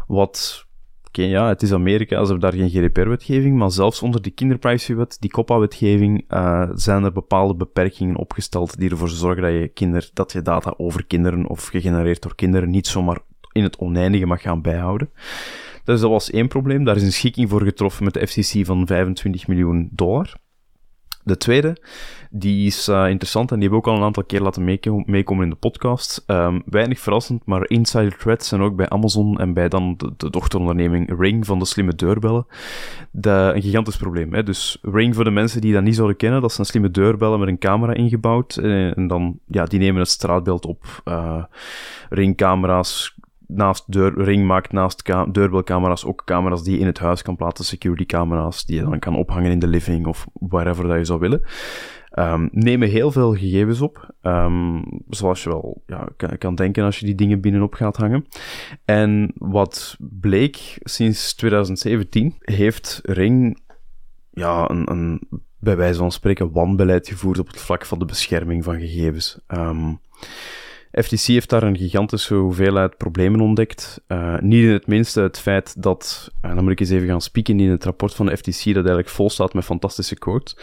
Wat, 0.06 0.66
okay, 1.06 1.24
ja, 1.24 1.48
het 1.48 1.62
is 1.62 1.72
Amerika, 1.72 2.24
ze 2.24 2.30
hebben 2.30 2.50
daar 2.50 2.60
geen 2.60 2.70
GDPR-wetgeving, 2.70 3.56
maar 3.56 3.70
zelfs 3.70 4.02
onder 4.02 4.22
de 4.22 4.30
kinderprivacywet, 4.30 5.16
die 5.20 5.30
COPPA-wetgeving, 5.30 6.24
uh, 6.32 6.70
zijn 6.74 7.04
er 7.04 7.12
bepaalde 7.12 7.54
beperkingen 7.54 8.16
opgesteld 8.16 8.78
die 8.78 8.90
ervoor 8.90 9.08
zorgen 9.08 9.42
dat 9.42 9.52
je, 9.52 9.68
kinder, 9.68 10.10
dat 10.12 10.32
je 10.32 10.42
data 10.42 10.74
over 10.76 11.06
kinderen 11.06 11.48
of 11.48 11.66
gegenereerd 11.66 12.22
door 12.22 12.34
kinderen 12.34 12.70
niet 12.70 12.86
zomaar 12.86 13.18
in 13.52 13.62
het 13.62 13.78
oneindige 13.78 14.26
mag 14.26 14.42
gaan 14.42 14.62
bijhouden. 14.62 15.10
Dus 15.84 16.00
dat 16.00 16.10
was 16.10 16.30
één 16.30 16.48
probleem. 16.48 16.84
Daar 16.84 16.96
is 16.96 17.02
een 17.02 17.12
schikking 17.12 17.48
voor 17.48 17.62
getroffen 17.62 18.04
met 18.04 18.14
de 18.14 18.26
FCC 18.26 18.66
van 18.66 18.86
25 18.86 19.46
miljoen 19.48 19.88
dollar. 19.92 20.34
De 21.24 21.36
tweede, 21.36 21.76
die 22.30 22.66
is 22.66 22.88
uh, 22.88 23.08
interessant 23.08 23.50
en 23.50 23.58
die 23.58 23.68
hebben 23.68 23.82
we 23.82 23.88
ook 23.88 23.94
al 23.94 24.00
een 24.00 24.06
aantal 24.06 24.24
keer 24.24 24.40
laten 24.40 24.64
meekomen 25.06 25.44
in 25.44 25.50
de 25.50 25.56
podcast. 25.56 26.24
Um, 26.26 26.62
weinig 26.66 26.98
verrassend, 27.00 27.42
maar 27.44 27.68
insider 27.68 28.16
threads 28.16 28.48
zijn 28.48 28.60
ook 28.60 28.76
bij 28.76 28.88
Amazon 28.88 29.38
en 29.38 29.52
bij 29.52 29.68
dan 29.68 29.94
de, 29.96 30.12
de 30.16 30.30
dochteronderneming 30.30 31.18
Ring 31.18 31.46
van 31.46 31.58
de 31.58 31.64
slimme 31.64 31.94
deurbellen. 31.94 32.46
De, 33.10 33.52
een 33.54 33.62
gigantisch 33.62 33.96
probleem. 33.96 34.32
Hè? 34.34 34.42
Dus 34.42 34.78
Ring 34.82 35.14
voor 35.14 35.24
de 35.24 35.30
mensen 35.30 35.60
die 35.60 35.72
dat 35.72 35.82
niet 35.82 35.94
zouden 35.94 36.16
kennen, 36.16 36.40
dat 36.40 36.52
zijn 36.52 36.66
slimme 36.66 36.90
deurbellen 36.90 37.38
met 37.38 37.48
een 37.48 37.58
camera 37.58 37.94
ingebouwd. 37.94 38.56
En, 38.56 38.70
eh, 38.70 38.96
en 38.96 39.06
dan, 39.06 39.38
ja, 39.46 39.64
die 39.64 39.78
nemen 39.78 40.00
het 40.00 40.10
straatbeeld 40.10 40.66
op. 40.66 41.02
Uh, 41.04 41.44
Ringcamera's 42.08 43.13
naast 43.56 43.92
deur, 43.92 44.22
Ring 44.22 44.46
maakt 44.46 44.72
naast 44.72 45.04
deurbelcamera's 45.32 46.04
ook 46.04 46.22
camera's 46.24 46.62
die 46.62 46.72
je 46.72 46.78
in 46.78 46.86
het 46.86 46.98
huis 46.98 47.22
kan 47.22 47.36
plaatsen, 47.36 47.64
security 47.64 48.06
camera's, 48.06 48.64
die 48.64 48.76
je 48.76 48.82
dan 48.82 48.98
kan 48.98 49.16
ophangen 49.16 49.50
in 49.50 49.58
de 49.58 49.66
living 49.66 50.06
of 50.06 50.26
wherever 50.32 50.86
dat 50.86 50.98
je 50.98 51.04
zou 51.04 51.20
willen. 51.20 51.42
Um, 52.18 52.48
nemen 52.52 52.88
heel 52.88 53.10
veel 53.10 53.34
gegevens 53.34 53.80
op, 53.80 54.14
um, 54.22 54.82
zoals 55.08 55.42
je 55.42 55.48
wel 55.48 55.82
ja, 55.86 56.08
kan, 56.16 56.38
kan, 56.38 56.54
denken 56.54 56.84
als 56.84 56.98
je 56.98 57.06
die 57.06 57.14
dingen 57.14 57.40
binnenop 57.40 57.74
gaat 57.74 57.96
hangen. 57.96 58.26
En 58.84 59.32
wat 59.34 59.96
bleek, 59.98 60.78
sinds 60.82 61.34
2017 61.34 62.34
heeft 62.38 63.00
Ring 63.02 63.60
ja, 64.30 64.70
een, 64.70 64.90
een 64.90 65.28
bij 65.58 65.76
wijze 65.76 65.98
van 65.98 66.12
spreken 66.12 66.52
wanbeleid 66.52 67.08
gevoerd 67.08 67.38
op 67.38 67.46
het 67.46 67.60
vlak 67.60 67.86
van 67.86 67.98
de 67.98 68.04
bescherming 68.04 68.64
van 68.64 68.80
gegevens. 68.80 69.38
Um, 69.48 70.00
FTC 71.02 71.26
heeft 71.26 71.50
daar 71.50 71.62
een 71.62 71.76
gigantische 71.76 72.34
hoeveelheid 72.34 72.96
problemen 72.96 73.40
ontdekt. 73.40 74.00
Uh, 74.08 74.38
niet 74.38 74.64
in 74.64 74.70
het 74.70 74.86
minste 74.86 75.20
het 75.20 75.38
feit 75.38 75.82
dat, 75.82 76.30
en 76.40 76.48
uh, 76.48 76.54
dan 76.54 76.64
moet 76.64 76.72
ik 76.72 76.80
eens 76.80 76.90
even 76.90 77.08
gaan 77.08 77.20
spieken 77.20 77.60
in 77.60 77.70
het 77.70 77.84
rapport 77.84 78.14
van 78.14 78.26
de 78.26 78.36
FTC, 78.36 78.64
dat 78.64 78.74
eigenlijk 78.74 79.08
vol 79.08 79.30
staat 79.30 79.54
met 79.54 79.64
fantastische 79.64 80.18
quotes. 80.18 80.56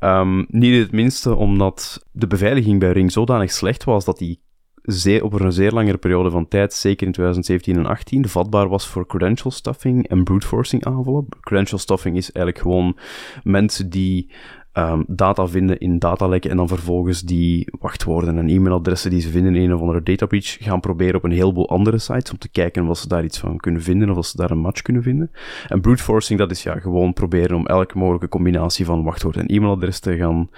Um, 0.00 0.46
niet 0.48 0.72
in 0.72 0.80
het 0.80 0.92
minste 0.92 1.34
omdat 1.34 2.06
de 2.12 2.26
beveiliging 2.26 2.80
bij 2.80 2.92
Ring 2.92 3.12
zodanig 3.12 3.52
slecht 3.52 3.84
was 3.84 4.04
dat 4.04 4.18
die 4.18 4.40
zeer, 4.82 5.24
op 5.24 5.32
een 5.32 5.52
zeer 5.52 5.72
langere 5.72 5.98
periode 5.98 6.30
van 6.30 6.48
tijd, 6.48 6.74
zeker 6.74 7.06
in 7.06 7.12
2017 7.12 7.74
en 7.76 7.82
2018, 7.82 8.28
vatbaar 8.28 8.68
was 8.68 8.86
voor 8.86 9.06
credential 9.06 9.50
stuffing 9.50 10.08
en 10.08 10.24
brute 10.24 10.46
forcing 10.46 10.84
aanvallen. 10.84 11.26
Credential 11.40 11.78
stuffing 11.78 12.16
is 12.16 12.32
eigenlijk 12.32 12.64
gewoon 12.64 12.98
mensen 13.42 13.90
die 13.90 14.30
um, 14.78 15.04
data 15.06 15.46
vinden 15.46 15.78
in 15.78 15.98
datalekken 15.98 16.50
en 16.50 16.56
dan 16.56 16.68
vervolgens 16.68 17.22
die 17.22 17.68
wachtwoorden 17.80 18.38
en 18.38 18.48
e-mailadressen 18.48 19.10
die 19.10 19.20
ze 19.20 19.30
vinden 19.30 19.54
in 19.54 19.62
een 19.62 19.74
of 19.74 19.80
andere 19.80 20.02
data 20.02 20.26
breach 20.26 20.56
gaan 20.60 20.80
proberen 20.80 21.14
op 21.14 21.24
een 21.24 21.30
heleboel 21.30 21.68
andere 21.68 21.98
sites 21.98 22.30
om 22.30 22.38
te 22.38 22.48
kijken 22.48 22.88
of 22.88 22.98
ze 22.98 23.08
daar 23.08 23.24
iets 23.24 23.38
van 23.38 23.56
kunnen 23.56 23.82
vinden 23.82 24.10
of 24.10 24.16
of 24.16 24.26
ze 24.26 24.36
daar 24.36 24.50
een 24.50 24.58
match 24.58 24.82
kunnen 24.82 25.02
vinden. 25.02 25.30
En 25.68 25.80
brute 25.80 26.02
forcing, 26.02 26.38
dat 26.38 26.50
is 26.50 26.62
ja 26.62 26.78
gewoon 26.78 27.12
proberen 27.12 27.56
om 27.56 27.66
elke 27.66 27.98
mogelijke 27.98 28.28
combinatie 28.28 28.84
van 28.84 29.02
wachtwoord 29.02 29.36
en 29.36 29.46
e-mailadres 29.46 30.00
te 30.00 30.16
gaan, 30.16 30.50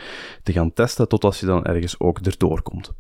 te 0.43 0.53
gaan 0.53 0.73
testen 0.73 1.09
totdat 1.09 1.39
je 1.39 1.47
dan 1.47 1.65
ergens 1.65 2.01
ook 2.01 2.19
erdoor 2.19 2.63
komt. 2.63 2.93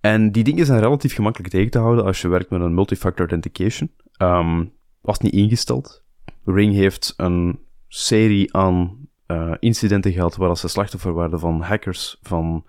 En 0.00 0.32
die 0.32 0.44
dingen 0.44 0.66
zijn 0.66 0.80
relatief 0.80 1.14
gemakkelijk 1.14 1.52
tegen 1.52 1.70
te 1.70 1.78
houden 1.78 2.04
als 2.04 2.20
je 2.20 2.28
werkt 2.28 2.50
met 2.50 2.60
een 2.60 2.74
multifactor 2.74 3.30
authentication. 3.30 3.90
Um, 4.18 4.72
was 5.00 5.18
niet 5.18 5.32
ingesteld. 5.32 6.02
Ring 6.44 6.74
heeft 6.74 7.14
een 7.16 7.58
serie 7.88 8.54
aan 8.54 9.03
uh, 9.26 9.54
incidenten 9.58 10.12
gehad 10.12 10.36
waar 10.36 10.56
ze 10.56 10.68
slachtoffer 10.68 11.12
waren 11.12 11.38
van 11.38 11.60
hackers, 11.60 12.18
van 12.22 12.64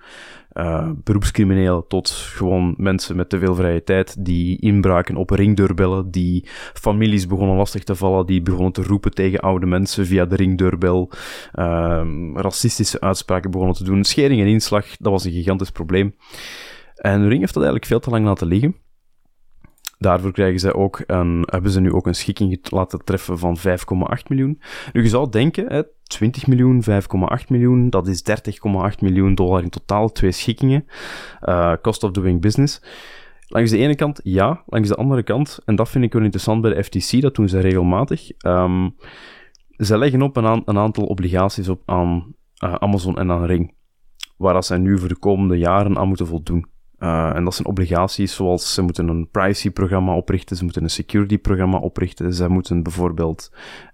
uh, 0.54 0.90
beroepscriminelen 1.04 1.88
tot 1.88 2.10
gewoon 2.10 2.74
mensen 2.78 3.16
met 3.16 3.30
te 3.30 3.40
veel 3.40 3.56
vrije 3.56 3.84
tijd 3.84 4.26
die 4.26 4.60
inbraken 4.60 5.16
op 5.16 5.30
ringdeurbellen, 5.30 6.12
die 6.12 6.48
families 6.74 7.28
begonnen 7.28 7.56
lastig 7.56 7.84
te 7.84 7.96
vallen, 7.96 8.26
die 8.26 8.42
begonnen 8.42 8.72
te 8.72 8.84
roepen 8.84 9.14
tegen 9.14 9.40
oude 9.40 9.66
mensen 9.66 10.06
via 10.06 10.26
de 10.26 10.36
ringdeurbel, 10.36 11.12
uh, 11.54 12.08
racistische 12.34 13.00
uitspraken 13.00 13.52
begonnen 13.52 13.76
te 13.76 13.84
doen. 13.84 14.04
Schering 14.04 14.42
en 14.42 14.48
inslag, 14.48 14.98
dat 14.98 15.12
was 15.12 15.26
een 15.26 15.32
gigantisch 15.32 15.72
probleem. 15.72 16.16
En 16.96 17.28
Ring 17.28 17.40
heeft 17.40 17.54
dat 17.54 17.64
eigenlijk 17.64 17.86
veel 17.86 18.00
te 18.00 18.10
lang 18.10 18.26
laten 18.26 18.48
liggen. 18.48 18.85
Daarvoor 19.98 20.32
krijgen 20.32 20.60
zij 20.60 20.74
ook 20.74 21.04
hebben 21.46 21.72
ze 21.72 21.80
nu 21.80 21.92
ook 21.92 22.08
een 22.08 22.16
schikking 22.16 22.72
laten 22.72 23.04
treffen 23.04 23.38
van 23.38 23.58
5,8 23.58 23.64
miljoen. 24.28 24.62
Nu, 24.94 25.02
je 25.02 25.10
zou 25.10 25.30
denken, 25.30 25.66
hè, 25.68 25.84
20 26.04 26.48
miljoen, 26.48 26.84
5,8 26.84 27.48
miljoen, 27.48 27.90
dat 27.90 28.08
is 28.08 28.24
30,8 28.24 29.00
miljoen 29.00 29.36
dollar 29.36 29.64
in 29.64 29.70
totaal, 29.70 30.12
twee 30.12 30.32
schikkingen. 30.32 30.86
Uh, 31.42 31.74
cost 31.82 32.04
of 32.04 32.12
doing 32.12 32.42
business. 32.42 32.82
Langs 33.48 33.72
de 33.72 33.78
ene 33.78 33.96
kant 33.96 34.20
ja, 34.24 34.64
langs 34.66 34.90
de 34.90 34.96
andere 34.96 35.24
kant, 35.24 35.60
en 35.66 35.76
dat 35.76 35.90
vind 35.90 36.04
ik 36.04 36.14
wel 36.14 36.22
interessant 36.22 36.62
bij 36.62 36.74
de 36.74 36.84
FTC, 36.84 37.22
dat 37.22 37.36
doen 37.36 37.50
ze 37.50 37.60
regelmatig. 37.60 38.32
Um, 38.46 38.96
ze 39.78 39.98
leggen 39.98 40.22
op 40.22 40.38
een, 40.38 40.78
aantal 40.78 41.06
obligaties 41.06 41.70
op 41.70 41.82
aan 41.86 42.36
uh, 42.64 42.74
Amazon 42.74 43.18
en 43.18 43.32
aan 43.32 43.46
Ring, 43.46 43.74
waar 44.38 44.64
zij 44.64 44.78
nu 44.78 45.00
voor 45.00 45.08
de 45.08 45.20
komende 45.20 45.58
jaren 45.58 45.98
aan 45.98 46.08
moeten 46.08 46.28
voldoen. 46.28 46.66
Uh, 47.00 47.36
en 47.36 47.44
dat 47.44 47.56
zijn 47.56 47.68
obligaties 47.68 48.36
zoals 48.36 48.74
ze 48.74 48.82
moeten 48.82 49.08
een 49.08 49.30
privacy-programma 49.30 50.16
oprichten, 50.16 50.56
ze 50.56 50.64
moeten 50.64 50.84
een 50.84 50.90
security-programma 50.90 51.78
oprichten, 51.78 52.34
ze 52.34 52.50
moeten 52.50 52.84
bijvoorbeeld 52.84 53.52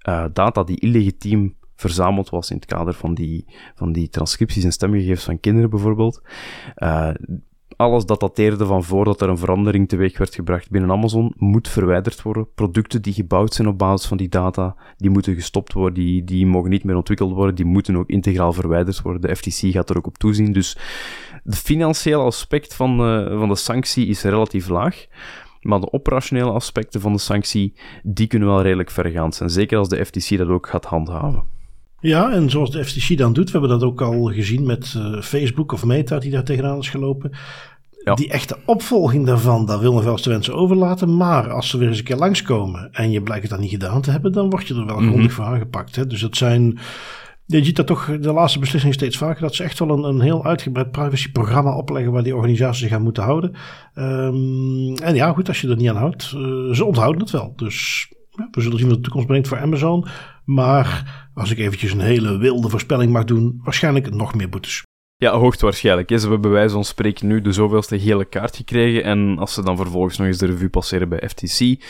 uh, 0.08 0.26
data 0.34 0.64
die 0.64 0.80
illegitiem 0.80 1.56
verzameld 1.76 2.30
was 2.30 2.50
in 2.50 2.56
het 2.56 2.66
kader 2.66 2.94
van 2.94 3.14
die, 3.14 3.46
van 3.76 3.92
die 3.92 4.10
transcripties 4.10 4.64
en 4.64 4.72
stemgegevens 4.72 5.24
van 5.24 5.40
kinderen 5.40 5.70
bijvoorbeeld. 5.70 6.22
Uh, 6.76 7.10
alles 7.82 8.06
dat 8.06 8.20
dateerde 8.20 8.66
van 8.66 8.84
voordat 8.84 9.22
er 9.22 9.30
een 9.30 9.38
verandering 9.38 9.90
teweeg 9.90 10.18
werd 10.18 10.36
gebracht 10.36 10.70
binnen 10.70 10.92
Amazon, 10.92 11.34
moet 11.38 11.68
verwijderd 11.68 12.22
worden. 12.22 12.48
Producten 12.56 13.02
die 13.02 13.14
gebouwd 13.14 13.54
zijn 13.54 13.68
op 13.68 13.78
basis 13.78 14.08
van 14.08 14.18
die 14.18 14.30
data, 14.30 14.76
die 14.98 15.10
moeten 15.10 15.36
gestopt 15.36 15.74
worden, 15.74 15.94
die, 15.94 16.24
die 16.24 16.46
mogen 16.46 16.70
niet 16.70 16.84
meer 16.84 16.96
ontwikkeld 16.96 17.34
worden, 17.34 17.56
die 17.56 17.66
moeten 17.66 17.98
ook 17.98 18.10
integraal 18.10 18.54
verwijderd 18.54 19.02
worden. 19.02 19.22
De 19.22 19.36
FTC 19.36 19.72
gaat 19.72 19.90
er 19.90 19.98
ook 19.98 20.08
op 20.08 20.18
toezien. 20.18 20.52
Dus 20.52 20.78
het 21.44 21.58
financiële 21.58 22.24
aspect 22.24 22.74
van, 22.74 22.92
uh, 22.92 23.40
van 23.40 23.50
de 23.50 23.56
sanctie 23.56 24.08
is 24.08 24.22
relatief 24.22 24.68
laag. 24.68 25.06
Maar 25.62 25.80
de 25.80 25.94
operationele 25.94 26.52
aspecten 26.52 27.02
van 27.02 27.14
de 27.14 27.20
sanctie, 27.20 27.74
die 28.04 28.28
kunnen 28.28 28.48
wel 28.48 28.62
redelijk 28.62 28.92
vergaand 28.92 29.36
zijn. 29.36 29.50
Zeker 29.50 29.78
als 29.78 29.90
de 29.90 30.06
FTC 30.06 30.38
dat 30.38 30.48
ook 30.48 30.68
gaat 30.68 30.86
handhaven. 30.86 31.44
Ja, 32.00 32.32
en 32.32 32.50
zoals 32.50 32.72
de 32.72 32.86
FTC 32.86 33.18
dan 33.18 33.34
doet, 33.34 33.46
we 33.46 33.60
hebben 33.60 33.80
dat 33.80 33.90
ook 33.90 34.02
al 34.02 34.24
gezien 34.24 34.66
met 34.66 34.94
uh, 34.98 35.22
Facebook 35.22 35.72
of 35.72 35.86
Meta 35.86 36.20
die 36.20 36.32
daar 36.32 36.44
tegenaan 36.44 36.78
is 36.78 36.90
gelopen. 36.90 37.32
Ja. 38.04 38.14
Die 38.14 38.30
echte 38.30 38.58
opvolging 38.66 39.26
daarvan, 39.26 39.66
dat 39.66 39.80
wil 39.80 39.94
nog 39.94 40.04
wel 40.04 40.12
eens 40.12 40.22
de 40.22 40.30
wensen 40.30 40.56
overlaten. 40.56 41.18
Maar 41.18 41.52
als 41.52 41.70
ze 41.70 41.78
weer 41.78 41.88
eens 41.88 41.98
een 41.98 42.04
keer 42.04 42.16
langskomen 42.16 42.92
en 42.92 43.12
je 43.12 43.22
blijkt 43.22 43.42
het 43.44 43.52
dan 43.52 43.62
niet 43.62 43.70
gedaan 43.70 44.02
te 44.02 44.12
hebben, 44.12 44.32
dan 44.32 44.50
word 44.50 44.68
je 44.68 44.74
er 44.74 44.86
wel 44.86 44.96
grondig 44.96 45.16
mm 45.16 45.22
-hmm. 45.22 45.32
voor 45.32 45.46
aangepakt. 45.46 45.96
Hè? 45.96 46.08
Dus 46.08 46.22
dat 46.22 46.38
zijn. 46.38 46.80
Je 47.58 47.66
ziet 47.66 47.76
dat 47.76 47.88
toch 47.88 48.18
de 48.20 48.34
laatste 48.34 48.60
beslissing 48.60 48.94
steeds 48.94 49.18
vaker, 49.18 49.42
dat 49.42 49.56
ze 49.56 49.64
echt 49.64 49.80
wel 49.80 49.90
een, 49.90 50.04
een 50.04 50.22
heel 50.22 50.46
uitgebreid 50.46 50.92
privacyprogramma 50.92 51.76
opleggen 51.76 52.12
waar 52.12 52.24
die 52.24 52.36
organisaties 52.36 52.82
zich 52.82 52.92
aan 52.92 53.02
moeten 53.02 53.24
houden. 53.24 53.56
Um, 53.96 54.96
en 54.96 55.16
ja, 55.16 55.32
goed, 55.32 55.48
als 55.48 55.62
je 55.62 55.68
er 55.68 55.76
niet 55.76 55.90
aan 55.90 55.96
houdt, 55.96 56.34
uh, 56.36 56.74
ze 56.74 56.86
onthouden 56.86 57.22
het 57.22 57.32
wel. 57.32 57.54
Dus 57.56 58.08
ja, 58.30 58.48
we 58.52 58.62
zullen 58.62 58.78
zien 58.78 58.88
wat 58.88 58.96
de 58.96 59.04
toekomst 59.04 59.28
brengt 59.28 59.48
voor 59.48 59.60
Amazon. 59.60 60.08
Maar 60.46 61.30
als 61.34 61.52
ik 61.52 61.58
eventjes 61.58 61.92
een 61.92 62.00
hele 62.00 62.38
wilde 62.38 62.70
voorspelling 62.70 63.12
mag 63.12 63.24
doen, 63.24 63.60
waarschijnlijk 63.64 64.14
nog 64.14 64.36
meer 64.36 64.50
boetes. 64.50 64.84
Ja, 65.16 65.38
hoogstwaarschijnlijk. 65.38 66.10
Ze 66.10 66.20
hebben 66.20 66.42
bij 66.42 66.52
wijze 66.52 66.74
van 66.74 66.86
spreken 66.86 67.28
nu 67.28 67.42
de 67.42 67.52
zoveelste 67.52 68.00
gele 68.00 68.26
kaart 68.26 68.56
gekregen. 68.56 69.04
En 69.04 69.38
als 69.40 69.54
ze 69.54 69.64
dan 69.64 69.78
vervolgens 69.78 70.18
nog 70.18 70.28
eens 70.28 70.38
de 70.38 70.46
revue 70.46 70.70
passeren 70.70 71.10
bij 71.10 71.30
FTC, 71.30 71.84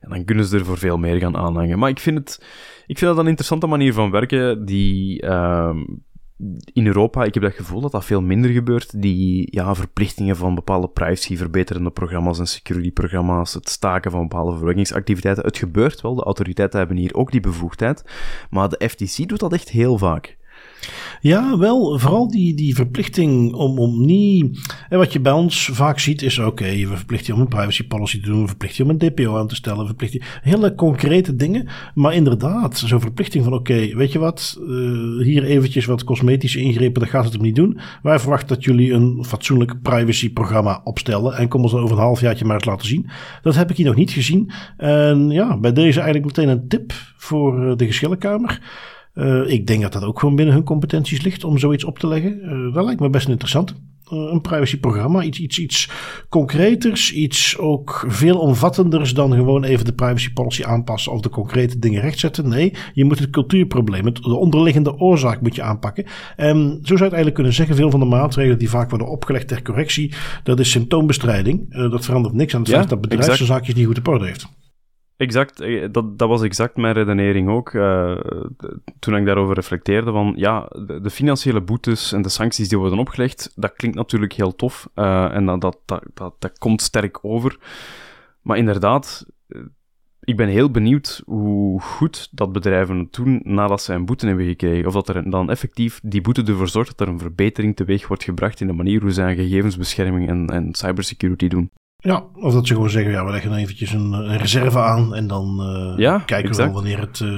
dan 0.00 0.24
kunnen 0.24 0.44
ze 0.44 0.56
er 0.56 0.64
voor 0.64 0.78
veel 0.78 0.98
meer 0.98 1.16
gaan 1.16 1.36
aanhangen. 1.36 1.78
Maar 1.78 1.90
ik 1.90 1.98
vind 1.98 2.18
het, 2.18 2.42
ik 2.88 2.98
vind 2.98 3.10
dat 3.10 3.18
een 3.18 3.26
interessante 3.26 3.66
manier 3.66 3.92
van 3.92 4.10
werken 4.10 4.64
die 4.64 5.22
uh, 5.22 5.76
in 6.72 6.86
Europa, 6.86 7.24
ik 7.24 7.34
heb 7.34 7.42
dat 7.42 7.54
gevoel 7.54 7.80
dat 7.80 7.92
dat 7.92 8.04
veel 8.04 8.22
minder 8.22 8.50
gebeurt. 8.50 9.02
Die 9.02 9.48
ja, 9.50 9.74
verplichtingen 9.74 10.36
van 10.36 10.54
bepaalde 10.54 10.88
privacy 10.88 11.36
verbeterende 11.36 11.90
programma's 11.90 12.38
en 12.38 12.46
security 12.46 12.92
programma's, 12.92 13.54
het 13.54 13.68
staken 13.68 14.10
van 14.10 14.22
bepaalde 14.22 14.56
verwerkingsactiviteiten. 14.56 15.44
Het 15.44 15.58
gebeurt 15.58 16.00
wel, 16.00 16.14
de 16.14 16.22
autoriteiten 16.22 16.78
hebben 16.78 16.96
hier 16.96 17.14
ook 17.14 17.30
die 17.30 17.40
bevoegdheid. 17.40 18.04
Maar 18.50 18.68
de 18.68 18.88
FTC 18.88 19.28
doet 19.28 19.40
dat 19.40 19.52
echt 19.52 19.68
heel 19.68 19.98
vaak. 19.98 20.37
Ja, 21.20 21.58
wel, 21.58 21.98
vooral 21.98 22.28
die, 22.30 22.54
die 22.54 22.74
verplichting 22.74 23.52
om, 23.54 23.78
om 23.78 24.06
niet. 24.06 24.58
En 24.88 24.98
wat 24.98 25.12
je 25.12 25.20
bij 25.20 25.32
ons 25.32 25.70
vaak 25.72 25.98
ziet 25.98 26.22
is: 26.22 26.38
oké, 26.38 26.48
okay, 26.48 26.88
we 26.88 26.96
verplichten 26.96 27.26
je 27.26 27.34
om 27.34 27.40
een 27.40 27.48
privacy 27.48 27.86
policy 27.86 28.20
te 28.20 28.26
doen, 28.26 28.40
we 28.40 28.46
verplichten 28.46 28.84
je 28.84 28.92
om 28.92 28.98
een 29.00 29.14
DPO 29.14 29.36
aan 29.36 29.48
te 29.48 29.54
stellen, 29.54 29.80
we 29.80 29.86
verplichten 29.86 30.22
hele 30.42 30.74
concrete 30.74 31.36
dingen. 31.36 31.68
Maar 31.94 32.14
inderdaad, 32.14 32.78
zo'n 32.78 33.00
verplichting 33.00 33.44
van: 33.44 33.52
oké, 33.52 33.94
weet 33.94 34.12
je 34.12 34.18
wat, 34.18 34.58
uh, 34.60 35.22
hier 35.24 35.44
eventjes 35.44 35.84
wat 35.84 36.04
cosmetische 36.04 36.60
ingrepen, 36.60 37.00
dat 37.00 37.10
gaat 37.10 37.24
het 37.24 37.32
hem 37.32 37.42
niet 37.42 37.56
doen. 37.56 37.78
Wij 38.02 38.18
verwachten 38.18 38.48
dat 38.48 38.64
jullie 38.64 38.92
een 38.92 39.24
fatsoenlijk 39.26 39.82
privacy-programma 39.82 40.80
opstellen 40.84 41.36
en 41.36 41.48
kom 41.48 41.62
ons 41.62 41.72
dan 41.72 41.80
over 41.80 41.96
een 41.96 42.02
halfjaartje 42.02 42.44
maar 42.44 42.54
eens 42.54 42.64
laten 42.64 42.86
zien. 42.86 43.10
Dat 43.42 43.54
heb 43.54 43.70
ik 43.70 43.76
hier 43.76 43.86
nog 43.86 43.94
niet 43.94 44.10
gezien. 44.10 44.50
En 44.76 45.30
ja, 45.30 45.58
bij 45.58 45.72
deze 45.72 46.00
eigenlijk 46.00 46.36
meteen 46.36 46.48
een 46.48 46.68
tip 46.68 46.92
voor 47.16 47.76
de 47.76 47.86
geschillenkamer. 47.86 48.60
Uh, 49.18 49.50
ik 49.50 49.66
denk 49.66 49.82
dat 49.82 49.92
dat 49.92 50.04
ook 50.04 50.18
gewoon 50.18 50.36
binnen 50.36 50.54
hun 50.54 50.64
competenties 50.64 51.22
ligt 51.22 51.44
om 51.44 51.58
zoiets 51.58 51.84
op 51.84 51.98
te 51.98 52.06
leggen. 52.06 52.38
Uh, 52.42 52.74
dat 52.74 52.84
lijkt 52.84 53.00
me 53.00 53.10
best 53.10 53.28
interessant. 53.28 53.74
Uh, 54.12 54.18
een 54.32 54.40
privacyprogramma, 54.40 55.22
iets, 55.22 55.38
iets, 55.38 55.58
iets 55.58 55.90
concreters, 56.28 57.12
iets 57.12 57.58
ook 57.58 58.04
veel 58.08 58.38
omvattenders 58.38 59.14
dan 59.14 59.32
gewoon 59.32 59.64
even 59.64 59.84
de 59.84 59.92
privacy 59.92 60.32
policy 60.32 60.64
aanpassen 60.64 61.12
of 61.12 61.20
de 61.20 61.28
concrete 61.28 61.78
dingen 61.78 62.00
rechtzetten. 62.00 62.48
Nee, 62.48 62.74
je 62.92 63.04
moet 63.04 63.18
het 63.18 63.30
cultuurprobleem, 63.30 64.04
het, 64.04 64.16
de 64.16 64.36
onderliggende 64.36 64.98
oorzaak 64.98 65.40
moet 65.40 65.54
je 65.54 65.62
aanpakken. 65.62 66.04
En 66.36 66.56
zo 66.56 66.80
zou 66.82 66.86
je 66.86 66.94
het 66.94 67.02
eigenlijk 67.02 67.34
kunnen 67.34 67.52
zeggen, 67.52 67.76
veel 67.76 67.90
van 67.90 68.00
de 68.00 68.06
maatregelen 68.06 68.58
die 68.58 68.70
vaak 68.70 68.90
worden 68.90 69.08
opgelegd 69.08 69.48
ter 69.48 69.62
correctie, 69.62 70.12
dat 70.42 70.60
is 70.60 70.70
symptoombestrijding. 70.70 71.74
dat 71.90 72.04
verandert 72.04 72.34
niks 72.34 72.54
aan 72.54 72.60
het 72.60 72.70
feit 72.70 72.88
dat 72.88 73.00
bedrijfszaakjes 73.00 73.74
niet 73.74 73.86
goed 73.86 73.98
op 73.98 74.08
orde 74.08 74.26
heeft. 74.26 74.48
Exact, 75.18 75.60
eh, 75.60 75.88
dat, 75.90 76.18
dat 76.18 76.28
was 76.28 76.42
exact 76.42 76.76
mijn 76.76 76.94
redenering 76.94 77.48
ook. 77.48 77.72
Uh, 77.72 78.18
toen 78.98 79.16
ik 79.16 79.26
daarover 79.26 79.54
reflecteerde, 79.54 80.12
van 80.12 80.32
ja, 80.36 80.68
de, 81.02 81.10
financiële 81.10 81.60
boetes 81.60 82.12
en 82.12 82.22
de 82.22 82.28
sancties 82.28 82.68
die 82.68 82.78
worden 82.78 82.98
opgelegd, 82.98 83.52
dat 83.54 83.72
klinkt 83.72 83.96
natuurlijk 83.96 84.32
heel 84.32 84.54
tof 84.54 84.88
uh, 84.94 85.34
en 85.34 85.46
dat, 85.46 85.60
dat, 85.60 85.78
dat, 85.84 86.02
dat, 86.14 86.34
dat 86.38 86.58
komt 86.58 86.82
sterk 86.82 87.24
over. 87.24 87.58
Maar 88.42 88.56
inderdaad, 88.56 89.26
ik 90.20 90.36
ben 90.36 90.48
heel 90.48 90.70
benieuwd 90.70 91.22
hoe 91.26 91.80
goed 91.80 92.28
dat 92.30 92.52
bedrijven 92.52 92.98
het 92.98 93.12
doen 93.12 93.40
nadat 93.44 93.82
ze 93.82 93.94
een 93.94 94.06
boete 94.06 94.26
hebben 94.26 94.46
gekregen. 94.46 94.86
Of 94.86 94.92
dat 94.92 95.08
er 95.08 95.30
dan 95.30 95.50
effectief 95.50 96.00
die 96.02 96.20
boete 96.20 96.44
ervoor 96.44 96.68
zorgt 96.68 96.98
dat 96.98 97.06
er 97.06 97.12
een 97.12 97.20
verbetering 97.20 97.76
teweeg 97.76 98.08
wordt 98.08 98.24
gebracht 98.24 98.60
in 98.60 98.66
de 98.66 98.72
manier 98.72 99.00
hoe 99.00 99.12
ze 99.12 99.22
aan 99.22 99.34
gegevensbescherming 99.34 100.28
en, 100.28 100.46
en 100.46 100.74
cybersecurity 100.74 101.48
doen. 101.48 101.70
Ja, 102.00 102.26
of 102.34 102.52
dat 102.52 102.66
ze 102.66 102.74
gewoon 102.74 102.90
zeggen, 102.90 103.12
ja, 103.12 103.24
we 103.24 103.30
leggen 103.30 103.54
eventjes 103.54 103.92
een, 103.92 104.12
een 104.12 104.36
reserve 104.36 104.78
aan 104.78 105.14
en 105.14 105.26
dan 105.26 105.58
uh, 105.60 105.98
ja, 105.98 106.18
kijken 106.18 106.48
exact. 106.48 106.56
we 106.56 106.64
wel 106.64 106.72
wanneer 106.72 107.00
het 107.00 107.20
uh, 107.20 107.28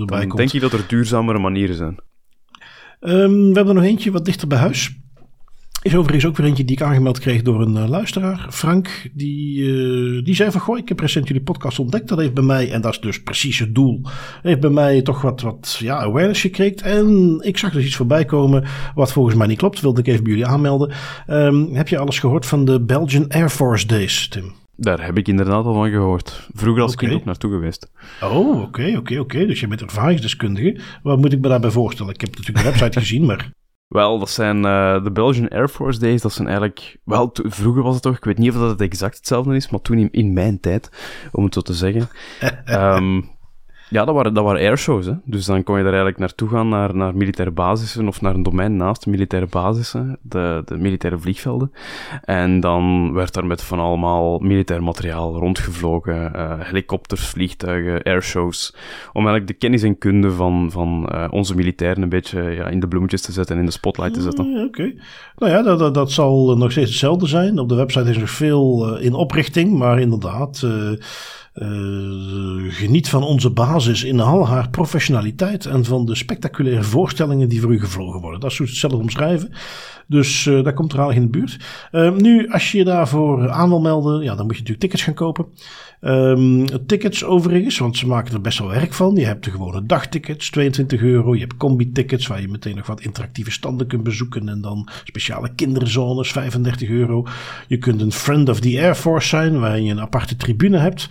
erbij 0.00 0.18
dan 0.18 0.28
komt. 0.28 0.36
denk 0.36 0.50
je 0.50 0.60
dat 0.60 0.72
er 0.72 0.84
duurzamere 0.88 1.38
manieren 1.38 1.74
zijn? 1.74 1.98
Um, 3.00 3.48
we 3.48 3.54
hebben 3.54 3.68
er 3.68 3.74
nog 3.74 3.84
eentje 3.84 4.10
wat 4.10 4.24
dichter 4.24 4.48
bij 4.48 4.58
huis. 4.58 5.03
Is 5.84 5.96
overigens 5.96 6.26
ook 6.26 6.36
weer 6.36 6.46
eentje 6.46 6.64
die 6.64 6.76
ik 6.76 6.82
aangemeld 6.82 7.18
kreeg 7.18 7.42
door 7.42 7.60
een 7.60 7.76
uh, 7.76 7.88
luisteraar. 7.88 8.46
Frank, 8.50 9.10
die, 9.12 9.58
uh, 9.58 10.24
die 10.24 10.34
zei 10.34 10.50
van, 10.50 10.60
goh, 10.60 10.78
ik 10.78 10.88
heb 10.88 11.00
recent 11.00 11.26
jullie 11.28 11.42
podcast 11.42 11.78
ontdekt. 11.78 12.08
Dat 12.08 12.18
heeft 12.18 12.34
bij 12.34 12.44
mij, 12.44 12.72
en 12.72 12.80
dat 12.80 12.92
is 12.92 13.00
dus 13.00 13.22
precies 13.22 13.58
het 13.58 13.74
doel, 13.74 14.00
heeft 14.42 14.60
bij 14.60 14.70
mij 14.70 15.02
toch 15.02 15.22
wat, 15.22 15.40
wat 15.40 15.76
ja, 15.80 15.96
awareness 15.96 16.40
gekregen. 16.40 16.82
En 16.82 17.38
ik 17.42 17.58
zag 17.58 17.72
dus 17.72 17.84
iets 17.84 17.96
voorbij 17.96 18.24
komen 18.24 18.64
wat 18.94 19.12
volgens 19.12 19.34
mij 19.36 19.46
niet 19.46 19.58
klopt. 19.58 19.80
Wilde 19.80 20.00
ik 20.00 20.06
even 20.06 20.22
bij 20.22 20.32
jullie 20.32 20.46
aanmelden. 20.46 20.92
Um, 21.28 21.74
heb 21.74 21.88
je 21.88 21.98
alles 21.98 22.18
gehoord 22.18 22.46
van 22.46 22.64
de 22.64 22.80
Belgian 22.80 23.28
Air 23.28 23.50
Force 23.50 23.86
Days, 23.86 24.28
Tim? 24.28 24.52
Daar 24.76 25.04
heb 25.04 25.18
ik 25.18 25.28
inderdaad 25.28 25.64
al 25.64 25.74
van 25.74 25.90
gehoord. 25.90 26.48
Vroeger 26.54 26.82
als 26.82 26.92
okay. 26.92 27.08
kind 27.08 27.20
ook 27.20 27.26
naartoe 27.26 27.50
geweest. 27.50 27.90
Oh, 28.22 28.62
oké, 28.62 28.94
oké, 28.96 29.18
oké. 29.18 29.46
Dus 29.46 29.60
je 29.60 29.66
bent 29.66 29.82
ervaringsdeskundige. 29.82 30.80
Wat 31.02 31.18
moet 31.18 31.32
ik 31.32 31.40
me 31.40 31.48
daarbij 31.48 31.70
voorstellen? 31.70 32.14
Ik 32.14 32.20
heb 32.20 32.36
natuurlijk 32.36 32.58
de 32.58 32.70
website 32.70 33.00
gezien, 33.06 33.24
maar... 33.24 33.50
Wel, 33.94 34.18
dat 34.18 34.30
zijn 34.30 34.56
uh, 34.56 35.04
de 35.04 35.10
Belgian 35.12 35.48
Air 35.48 35.68
Force 35.68 35.98
Days. 35.98 36.22
Dat 36.22 36.32
zijn 36.32 36.46
eigenlijk... 36.46 36.96
Wel, 37.04 37.30
vroeger 37.32 37.82
was 37.82 37.94
het 37.94 38.02
toch... 38.02 38.16
Ik 38.16 38.24
weet 38.24 38.38
niet 38.38 38.50
of 38.50 38.56
dat 38.56 38.70
het 38.70 38.80
exact 38.80 39.16
hetzelfde 39.16 39.54
is, 39.54 39.70
maar 39.70 39.80
toen 39.80 39.98
in, 39.98 40.08
in 40.10 40.32
mijn 40.32 40.60
tijd, 40.60 40.90
om 41.32 41.44
het 41.44 41.54
zo 41.54 41.60
te 41.60 41.74
zeggen. 41.74 42.08
um, 42.66 43.30
Ja, 43.88 44.04
dat 44.04 44.14
waren, 44.14 44.34
dat 44.34 44.44
waren 44.44 44.60
airshows. 44.60 45.06
Hè. 45.06 45.12
Dus 45.24 45.44
dan 45.44 45.62
kon 45.62 45.76
je 45.76 45.82
daar 45.82 45.92
eigenlijk 45.92 46.20
naartoe 46.20 46.48
gaan, 46.48 46.68
naar, 46.68 46.96
naar 46.96 47.16
militaire 47.16 47.54
basissen 47.54 48.08
of 48.08 48.20
naar 48.20 48.34
een 48.34 48.42
domein 48.42 48.76
naast 48.76 49.06
militaire 49.06 49.48
basissen, 49.50 50.18
de, 50.22 50.62
de 50.64 50.76
militaire 50.76 51.18
vliegvelden. 51.18 51.72
En 52.24 52.60
dan 52.60 53.12
werd 53.12 53.34
daar 53.34 53.46
met 53.46 53.62
van 53.62 53.78
allemaal 53.78 54.38
militair 54.38 54.82
materiaal 54.82 55.38
rondgevlogen, 55.38 56.32
uh, 56.36 56.52
helikopters, 56.58 57.26
vliegtuigen, 57.26 58.02
airshows, 58.02 58.74
om 59.12 59.26
eigenlijk 59.26 59.46
de 59.46 59.58
kennis 59.58 59.82
en 59.82 59.98
kunde 59.98 60.30
van, 60.30 60.70
van 60.70 61.08
uh, 61.12 61.26
onze 61.30 61.54
militairen 61.54 62.02
een 62.02 62.08
beetje 62.08 62.42
ja, 62.42 62.66
in 62.66 62.80
de 62.80 62.88
bloemetjes 62.88 63.22
te 63.22 63.32
zetten 63.32 63.54
en 63.54 63.60
in 63.60 63.66
de 63.66 63.72
spotlight 63.72 64.14
te 64.14 64.22
zetten. 64.22 64.44
Oké. 64.44 64.64
Okay. 64.64 64.96
Nou 65.36 65.52
ja, 65.52 65.62
dat, 65.62 65.78
dat, 65.78 65.94
dat, 65.94 66.12
zal 66.12 66.56
nog 66.56 66.70
steeds 66.70 66.90
hetzelfde 66.90 67.26
zijn. 67.26 67.58
Op 67.58 67.68
de 67.68 67.74
website 67.74 68.10
is 68.10 68.18
nog 68.18 68.30
veel 68.30 68.96
uh, 68.96 69.04
in 69.04 69.14
oprichting, 69.14 69.78
maar 69.78 70.00
inderdaad... 70.00 70.66
geniet 72.68 73.08
van 73.08 73.22
onze 73.22 73.50
basis 73.50 74.04
in 74.04 74.20
al 74.20 74.46
haar 74.46 74.70
professionaliteit 74.70 75.66
en 75.66 75.84
van 75.84 76.06
de 76.06 76.14
spectaculaire 76.14 76.82
voorstellingen 76.82 77.48
die 77.48 77.60
voor 77.60 77.72
u 77.72 77.80
gevlogen 77.80 78.20
worden. 78.20 78.40
Dat 78.40 78.50
is 78.50 78.58
hoe 78.58 78.66
ze 78.66 78.72
het 78.72 78.80
zelf 78.80 79.00
omschrijven. 79.02 79.52
Dus 80.06 80.44
uh, 80.44 80.64
daar 80.64 80.72
komt 80.72 80.92
er 80.92 81.00
aardig 81.00 81.16
in 81.16 81.22
de 81.22 81.28
buurt. 81.28 81.58
Uh, 81.92 82.12
nu, 82.12 82.48
als 82.50 82.72
je 82.72 82.78
je 82.78 82.84
daarvoor 82.84 83.50
aan 83.50 83.68
wil 83.68 83.80
melden, 83.80 84.22
ja, 84.22 84.34
dan 84.34 84.46
moet 84.46 84.54
je 84.54 84.60
natuurlijk 84.60 84.80
tickets 84.80 85.02
gaan 85.02 85.14
kopen. 85.14 85.46
Um, 86.00 86.86
tickets 86.86 87.24
overigens, 87.24 87.78
want 87.78 87.96
ze 87.96 88.06
maken 88.06 88.34
er 88.34 88.40
best 88.40 88.58
wel 88.58 88.68
werk 88.68 88.92
van. 88.92 89.14
Je 89.14 89.24
hebt 89.24 89.44
de 89.44 89.50
gewone 89.50 89.86
dagtickets, 89.86 90.50
22 90.50 91.00
euro. 91.00 91.34
Je 91.34 91.40
hebt 91.40 91.56
combi-tickets 91.56 92.26
waar 92.26 92.40
je 92.40 92.48
meteen 92.48 92.76
nog 92.76 92.86
wat 92.86 93.00
interactieve 93.00 93.50
standen 93.50 93.86
kunt 93.86 94.02
bezoeken. 94.02 94.48
En 94.48 94.60
dan 94.60 94.88
speciale 95.04 95.54
kinderzones, 95.54 96.32
35 96.32 96.88
euro. 96.88 97.26
Je 97.68 97.78
kunt 97.78 98.00
een 98.00 98.12
Friend 98.12 98.48
of 98.48 98.60
the 98.60 98.80
Air 98.80 98.94
Force 98.94 99.28
zijn, 99.28 99.60
waar 99.60 99.80
je 99.80 99.90
een 99.90 100.00
aparte 100.00 100.36
tribune 100.36 100.78
hebt. 100.78 101.08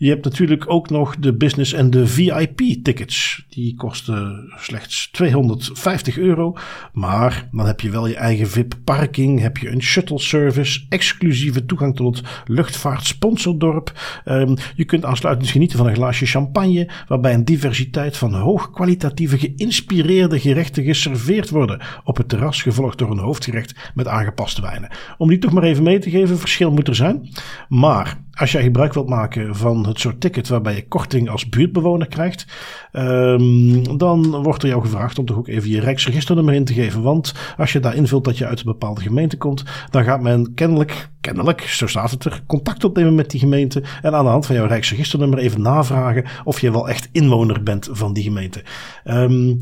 Je 0.00 0.08
hebt 0.08 0.24
natuurlijk 0.24 0.70
ook 0.70 0.90
nog 0.90 1.16
de 1.16 1.34
business 1.34 1.72
en 1.72 1.90
de 1.90 2.06
VIP-tickets. 2.06 3.44
Die 3.48 3.74
kosten 3.74 4.52
slechts 4.56 5.10
250 5.10 6.18
euro. 6.18 6.56
Maar 6.92 7.48
dan 7.52 7.66
heb 7.66 7.80
je 7.80 7.90
wel 7.90 8.06
je 8.06 8.16
eigen 8.16 8.48
VIP-parking. 8.48 9.40
Heb 9.40 9.56
je 9.56 9.70
een 9.70 9.82
shuttle 9.82 10.18
service. 10.18 10.86
Exclusieve 10.88 11.64
toegang 11.64 11.96
tot 11.96 12.16
het 12.16 12.26
luchtvaartsponsordorp. 12.46 13.92
Um, 14.24 14.54
je 14.74 14.84
kunt 14.84 15.04
aansluitend 15.04 15.50
genieten 15.50 15.78
van 15.78 15.86
een 15.86 15.94
glaasje 15.94 16.26
champagne. 16.26 16.90
Waarbij 17.08 17.34
een 17.34 17.44
diversiteit 17.44 18.16
van 18.16 18.34
hoogkwalitatieve 18.34 19.38
geïnspireerde 19.38 20.40
gerechten 20.40 20.84
geserveerd 20.84 21.50
worden. 21.50 21.80
Op 22.04 22.16
het 22.16 22.28
terras, 22.28 22.62
gevolgd 22.62 22.98
door 22.98 23.10
een 23.10 23.18
hoofdgerecht 23.18 23.90
met 23.94 24.08
aangepaste 24.08 24.60
wijnen. 24.60 24.90
Om 25.16 25.28
die 25.28 25.38
toch 25.38 25.52
maar 25.52 25.62
even 25.62 25.82
mee 25.82 25.98
te 25.98 26.10
geven, 26.10 26.38
verschil 26.38 26.70
moet 26.70 26.88
er 26.88 26.94
zijn. 26.94 27.28
Maar 27.68 28.26
als 28.38 28.52
jij 28.52 28.62
gebruik 28.62 28.94
wilt 28.94 29.08
maken 29.08 29.56
van 29.56 29.86
het 29.86 30.00
soort 30.00 30.20
ticket 30.20 30.48
waarbij 30.48 30.74
je 30.74 30.88
korting 30.88 31.30
als 31.30 31.48
buurtbewoner 31.48 32.06
krijgt, 32.06 32.46
um, 32.92 33.98
dan 33.98 34.42
wordt 34.42 34.62
er 34.62 34.68
jou 34.68 34.82
gevraagd 34.82 35.18
om 35.18 35.24
toch 35.24 35.36
ook 35.36 35.48
even 35.48 35.70
je 35.70 35.80
Rijksregisternummer 35.80 36.54
in 36.54 36.64
te 36.64 36.72
geven. 36.72 37.02
Want 37.02 37.34
als 37.56 37.72
je 37.72 37.80
daar 37.80 37.94
invult 37.94 38.24
dat 38.24 38.38
je 38.38 38.46
uit 38.46 38.58
een 38.58 38.64
bepaalde 38.64 39.00
gemeente 39.00 39.36
komt, 39.36 39.64
dan 39.90 40.04
gaat 40.04 40.20
men 40.20 40.54
kennelijk, 40.54 41.08
kennelijk, 41.20 41.60
zo 41.60 41.86
staat 41.86 42.10
het 42.10 42.24
er, 42.24 42.42
contact 42.46 42.84
opnemen 42.84 43.14
met 43.14 43.30
die 43.30 43.40
gemeente 43.40 43.82
en 44.02 44.14
aan 44.14 44.24
de 44.24 44.30
hand 44.30 44.46
van 44.46 44.54
jouw 44.54 44.66
Rijksregisternummer 44.66 45.38
even 45.38 45.62
navragen 45.62 46.24
of 46.44 46.60
je 46.60 46.70
wel 46.70 46.88
echt 46.88 47.08
inwoner 47.12 47.62
bent 47.62 47.88
van 47.90 48.12
die 48.12 48.22
gemeente. 48.22 48.62
Um, 49.04 49.58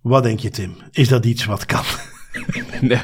wat 0.00 0.22
denk 0.22 0.38
je, 0.38 0.50
Tim? 0.50 0.74
Is 0.90 1.08
dat 1.08 1.24
iets 1.24 1.44
wat 1.44 1.66
kan? 1.66 1.84
Nee. 2.80 2.98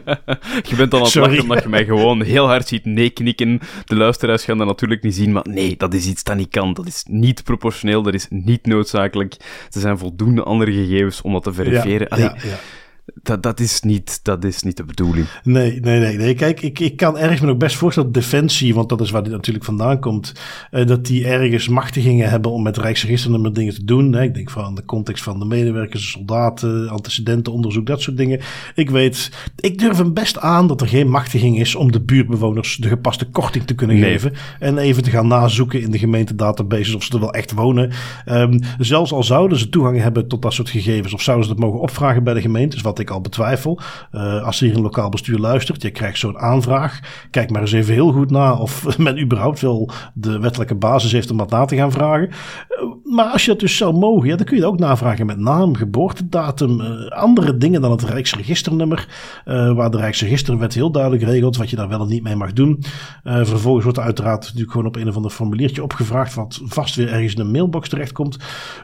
je 0.68 0.76
bent 0.76 0.90
dan 0.90 1.00
aan 1.00 1.06
het 1.06 1.14
lachen 1.14 1.40
omdat 1.40 1.62
je 1.62 1.68
mij 1.68 1.84
gewoon 1.84 2.22
heel 2.22 2.46
hard 2.46 2.68
ziet 2.68 2.84
nee 2.84 3.10
knikken. 3.10 3.60
De 3.84 3.96
luisteraars 3.96 4.44
gaan 4.44 4.58
dat 4.58 4.66
natuurlijk 4.66 5.02
niet 5.02 5.14
zien, 5.14 5.32
maar 5.32 5.46
nee, 5.48 5.76
dat 5.76 5.94
is 5.94 6.06
iets 6.06 6.22
dat 6.22 6.36
niet 6.36 6.48
kan. 6.48 6.74
Dat 6.74 6.86
is 6.86 7.04
niet 7.08 7.44
proportioneel, 7.44 8.02
dat 8.02 8.14
is 8.14 8.26
niet 8.30 8.66
noodzakelijk. 8.66 9.34
Er 9.70 9.80
zijn 9.80 9.98
voldoende 9.98 10.42
andere 10.42 10.72
gegevens 10.72 11.20
om 11.20 11.32
dat 11.32 11.42
te 11.42 11.52
verifiëren. 11.52 12.06
Ja, 12.10 12.16
ja, 12.16 12.36
ja. 12.42 12.56
Dat, 13.04 13.42
dat, 13.42 13.60
is 13.60 13.80
niet, 13.80 14.20
dat 14.22 14.44
is 14.44 14.62
niet 14.62 14.76
de 14.76 14.84
bedoeling. 14.84 15.26
Nee, 15.42 15.80
nee, 15.80 16.00
nee. 16.00 16.16
nee. 16.16 16.34
Kijk, 16.34 16.62
ik, 16.62 16.78
ik 16.78 16.96
kan 16.96 17.18
ergens 17.18 17.40
me 17.40 17.50
ook 17.50 17.58
best 17.58 17.76
voorstellen 17.76 18.12
dat 18.12 18.22
Defensie, 18.22 18.74
want 18.74 18.88
dat 18.88 19.00
is 19.00 19.10
waar 19.10 19.22
dit 19.22 19.32
natuurlijk 19.32 19.64
vandaan 19.64 20.00
komt, 20.00 20.32
uh, 20.70 20.86
dat 20.86 21.06
die 21.06 21.26
ergens 21.26 21.68
machtigingen 21.68 22.30
hebben 22.30 22.50
om 22.50 22.62
met 22.62 22.76
Rijksregisternummer 22.76 23.52
dingen 23.52 23.74
te 23.74 23.84
doen. 23.84 24.12
Hè. 24.12 24.22
Ik 24.22 24.34
denk 24.34 24.50
van 24.50 24.74
de 24.74 24.84
context 24.84 25.22
van 25.22 25.38
de 25.38 25.44
medewerkers, 25.44 26.10
soldaten, 26.10 26.88
antecedentenonderzoek, 26.88 27.86
dat 27.86 28.00
soort 28.00 28.16
dingen. 28.16 28.40
Ik 28.74 28.90
weet, 28.90 29.30
ik 29.56 29.78
durf 29.78 29.98
hem 29.98 30.12
best 30.14 30.38
aan 30.38 30.66
dat 30.66 30.80
er 30.80 30.88
geen 30.88 31.10
machtiging 31.10 31.58
is 31.58 31.74
om 31.74 31.92
de 31.92 32.00
buurtbewoners 32.00 32.76
de 32.76 32.88
gepaste 32.88 33.24
korting 33.24 33.64
te 33.64 33.74
kunnen 33.74 33.98
geven. 33.98 34.32
En 34.58 34.78
even 34.78 35.02
te 35.02 35.10
gaan 35.10 35.26
nazoeken 35.26 35.80
in 35.80 35.90
de 35.90 35.98
gemeentedatabases 35.98 36.94
of 36.94 37.02
ze 37.02 37.12
er 37.12 37.20
wel 37.20 37.34
echt 37.34 37.52
wonen. 37.52 37.92
Um, 38.26 38.60
zelfs 38.78 39.12
al 39.12 39.22
zouden 39.22 39.58
ze 39.58 39.68
toegang 39.68 39.98
hebben 39.98 40.28
tot 40.28 40.42
dat 40.42 40.52
soort 40.52 40.70
gegevens 40.70 41.14
of 41.14 41.22
zouden 41.22 41.46
ze 41.46 41.52
dat 41.52 41.62
mogen 41.62 41.80
opvragen 41.80 42.24
bij 42.24 42.34
de 42.34 42.40
gemeentes, 42.40 42.82
wat 42.92 43.00
ik 43.00 43.10
al 43.10 43.20
betwijfel. 43.20 43.78
Uh, 44.12 44.42
als 44.42 44.60
hier 44.60 44.74
een 44.74 44.82
lokaal 44.82 45.08
bestuur 45.08 45.38
luistert, 45.38 45.82
je 45.82 45.90
krijgt 45.90 46.18
zo'n 46.18 46.38
aanvraag. 46.38 47.00
Kijk 47.30 47.50
maar 47.50 47.60
eens 47.60 47.72
even 47.72 47.94
heel 47.94 48.12
goed 48.12 48.30
na 48.30 48.54
of 48.54 48.86
men 48.98 49.20
überhaupt 49.20 49.60
wel 49.60 49.90
de 50.14 50.38
wettelijke 50.38 50.74
basis 50.74 51.12
heeft 51.12 51.30
om 51.30 51.36
dat 51.36 51.50
na 51.50 51.64
te 51.64 51.76
gaan 51.76 51.92
vragen. 51.92 52.28
Uh, 52.28 53.14
maar 53.14 53.26
als 53.26 53.44
je 53.44 53.50
dat 53.50 53.60
dus 53.60 53.76
zou 53.76 53.94
mogen, 53.94 54.36
dan 54.36 54.46
kun 54.46 54.56
je 54.56 54.62
dat 54.62 54.70
ook 54.70 54.78
navragen 54.78 55.26
met 55.26 55.38
naam, 55.38 55.74
geboortedatum, 55.74 56.80
uh, 56.80 57.08
andere 57.08 57.56
dingen 57.56 57.80
dan 57.80 57.90
het 57.90 58.02
Rijksregisternummer. 58.02 59.08
waar 59.44 59.90
de 59.90 59.96
Rijksregisterwet 59.96 60.74
heel 60.74 60.90
duidelijk 60.90 61.22
regelt 61.22 61.56
wat 61.56 61.70
je 61.70 61.76
daar 61.76 61.88
wel 61.88 62.00
en 62.00 62.08
niet 62.08 62.22
mee 62.22 62.36
mag 62.36 62.52
doen. 62.52 62.84
vervolgens 63.24 63.84
wordt 63.84 63.98
er 63.98 64.04
uiteraard 64.04 64.42
natuurlijk 64.42 64.70
gewoon 64.70 64.86
op 64.86 64.96
een 64.96 65.08
of 65.08 65.16
ander 65.16 65.30
formuliertje 65.30 65.82
opgevraagd, 65.82 66.34
wat 66.34 66.60
vast 66.64 66.94
weer 66.94 67.12
ergens 67.12 67.34
in 67.34 67.40
een 67.40 67.50
mailbox 67.50 67.88
terechtkomt. 67.88 68.36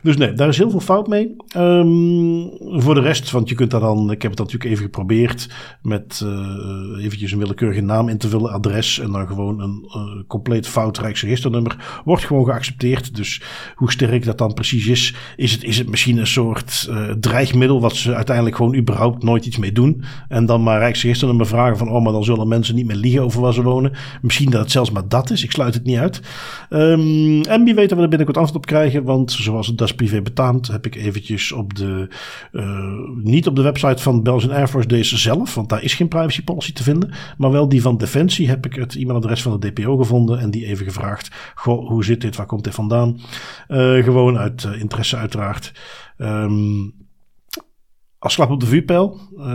Dus 0.03 0.17
nee, 0.17 0.33
daar 0.33 0.49
is 0.49 0.59
heel 0.59 0.71
veel 0.71 0.81
fout 0.81 1.09
mee. 1.09 1.37
Um, 1.57 2.51
voor 2.61 2.95
de 2.95 3.01
rest, 3.01 3.31
want 3.31 3.49
je 3.49 3.55
kunt 3.55 3.71
daar 3.71 3.81
dan 3.81 3.98
ik 4.07 4.23
heb 4.23 4.31
het 4.31 4.41
natuurlijk 4.41 4.71
even 4.71 4.85
geprobeerd 4.85 5.49
met 5.83 6.21
uh, 6.25 7.05
eventjes 7.05 7.33
een 7.33 7.39
willekeurige 7.39 7.81
naam 7.81 8.09
in 8.09 8.19
te 8.19 8.29
vullen, 8.29 8.53
adres 8.53 8.99
en 8.99 9.11
dan 9.13 9.27
gewoon 9.27 9.61
een 9.61 9.85
uh, 9.97 10.27
compleet 10.27 10.69
fout 10.69 10.99
Rijksregisternummer. 10.99 12.01
Wordt 12.05 12.25
gewoon 12.25 12.45
geaccepteerd. 12.45 13.17
Dus 13.17 13.43
hoe 13.75 13.91
sterk 13.91 14.25
dat 14.25 14.39
dan 14.39 14.55
precies 14.55 14.87
is, 14.87 15.15
is 15.37 15.53
het, 15.53 15.65
is 15.65 15.79
het 15.79 15.89
misschien 15.89 16.19
een 16.19 16.27
soort 16.27 16.87
uh, 16.91 17.11
dreigmiddel 17.11 17.81
wat 17.81 17.97
ze 17.97 18.15
uiteindelijk 18.15 18.57
gewoon 18.57 18.77
überhaupt 18.77 19.23
nooit 19.23 19.47
iets 19.47 19.59
mee 19.59 19.73
doen. 19.73 20.03
En 20.29 20.47
dan 20.47 20.63
maar 20.63 20.79
Rijksregisternummer 20.79 21.47
vragen 21.47 21.79
van, 21.79 21.89
oh, 21.89 22.03
maar 22.03 22.13
dan 22.13 22.25
zullen 22.25 22.49
mensen 22.49 22.75
niet 22.75 22.87
meer 22.87 22.97
liegen 22.97 23.23
over 23.23 23.41
waar 23.41 23.53
ze 23.53 23.63
wonen. 23.63 23.93
Misschien 24.23 24.51
dat 24.51 24.61
het 24.61 24.71
zelfs 24.71 24.91
maar 24.91 25.09
dat 25.09 25.31
is. 25.31 25.45
Ik 25.45 25.51
sluit 25.51 25.75
het 25.75 25.85
niet 25.85 25.99
uit. 25.99 26.21
Um, 26.71 27.43
en 27.43 27.65
wie 27.65 27.75
weet 27.75 27.89
dat 27.89 27.99
we 27.99 28.05
er 28.05 28.09
binnenkort 28.09 28.39
antwoord 28.39 28.65
op 28.65 28.67
krijgen, 28.67 29.05
want 29.05 29.33
zoals 29.33 29.67
het 29.67 29.79
Das 29.79 29.95
Privé 29.95 30.23
betaamt, 30.23 30.69
heb 30.69 30.87
ik 30.87 30.95
eventjes 30.95 31.53
op 31.53 31.75
de, 31.75 32.09
niet 33.23 33.47
op 33.47 33.57
de 33.57 33.63
website 33.63 33.88
website 33.89 34.11
van 34.11 34.23
Belgian 34.23 34.57
Air 34.57 34.69
Force 34.69 34.89
deze 34.89 35.19
zelf, 35.19 35.55
want 35.55 35.69
daar 35.69 35.83
is 35.83 35.95
geen 35.95 36.09
privacy 36.09 36.45
policy 36.45 36.73
te 36.73 36.83
vinden. 36.83 37.13
Maar 37.39 37.51
wel 37.51 37.69
die 37.69 37.83
van 37.83 37.97
Defensie 37.97 38.49
heb 38.49 38.67
ik 38.67 38.75
het 38.75 38.95
e-mailadres 38.95 39.43
van 39.43 39.61
de 39.61 39.73
DPO 39.73 39.97
gevonden 39.97 40.39
en 40.39 40.51
die 40.51 40.67
even 40.67 40.87
gevraagd. 40.87 41.31
Goh, 41.55 41.89
hoe 41.89 42.05
zit 42.05 42.21
dit? 42.21 42.37
Waar 42.37 42.47
komt 42.47 42.65
dit 42.65 42.75
vandaan? 42.75 43.21
Uh, 43.69 44.05
gewoon 44.05 44.39
uit 44.39 44.65
uh, 44.65 44.81
interesse 44.81 45.17
uiteraard. 45.17 45.73
Um, 46.19 46.95
als 48.19 48.35
klap 48.35 48.51
op 48.51 48.61
de 48.61 48.67
vuurpijl. 48.67 49.21
Uh, 49.37 49.47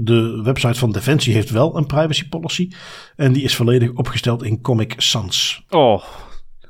de 0.00 0.40
website 0.42 0.78
van 0.78 0.92
Defensie 0.92 1.34
heeft 1.34 1.50
wel 1.50 1.76
een 1.76 1.86
privacy 1.86 2.28
policy. 2.28 2.70
En 3.16 3.32
die 3.32 3.42
is 3.42 3.56
volledig 3.56 3.92
opgesteld 3.92 4.42
in 4.42 4.60
Comic 4.60 4.94
Sans. 4.96 5.64
Oh, 5.68 6.02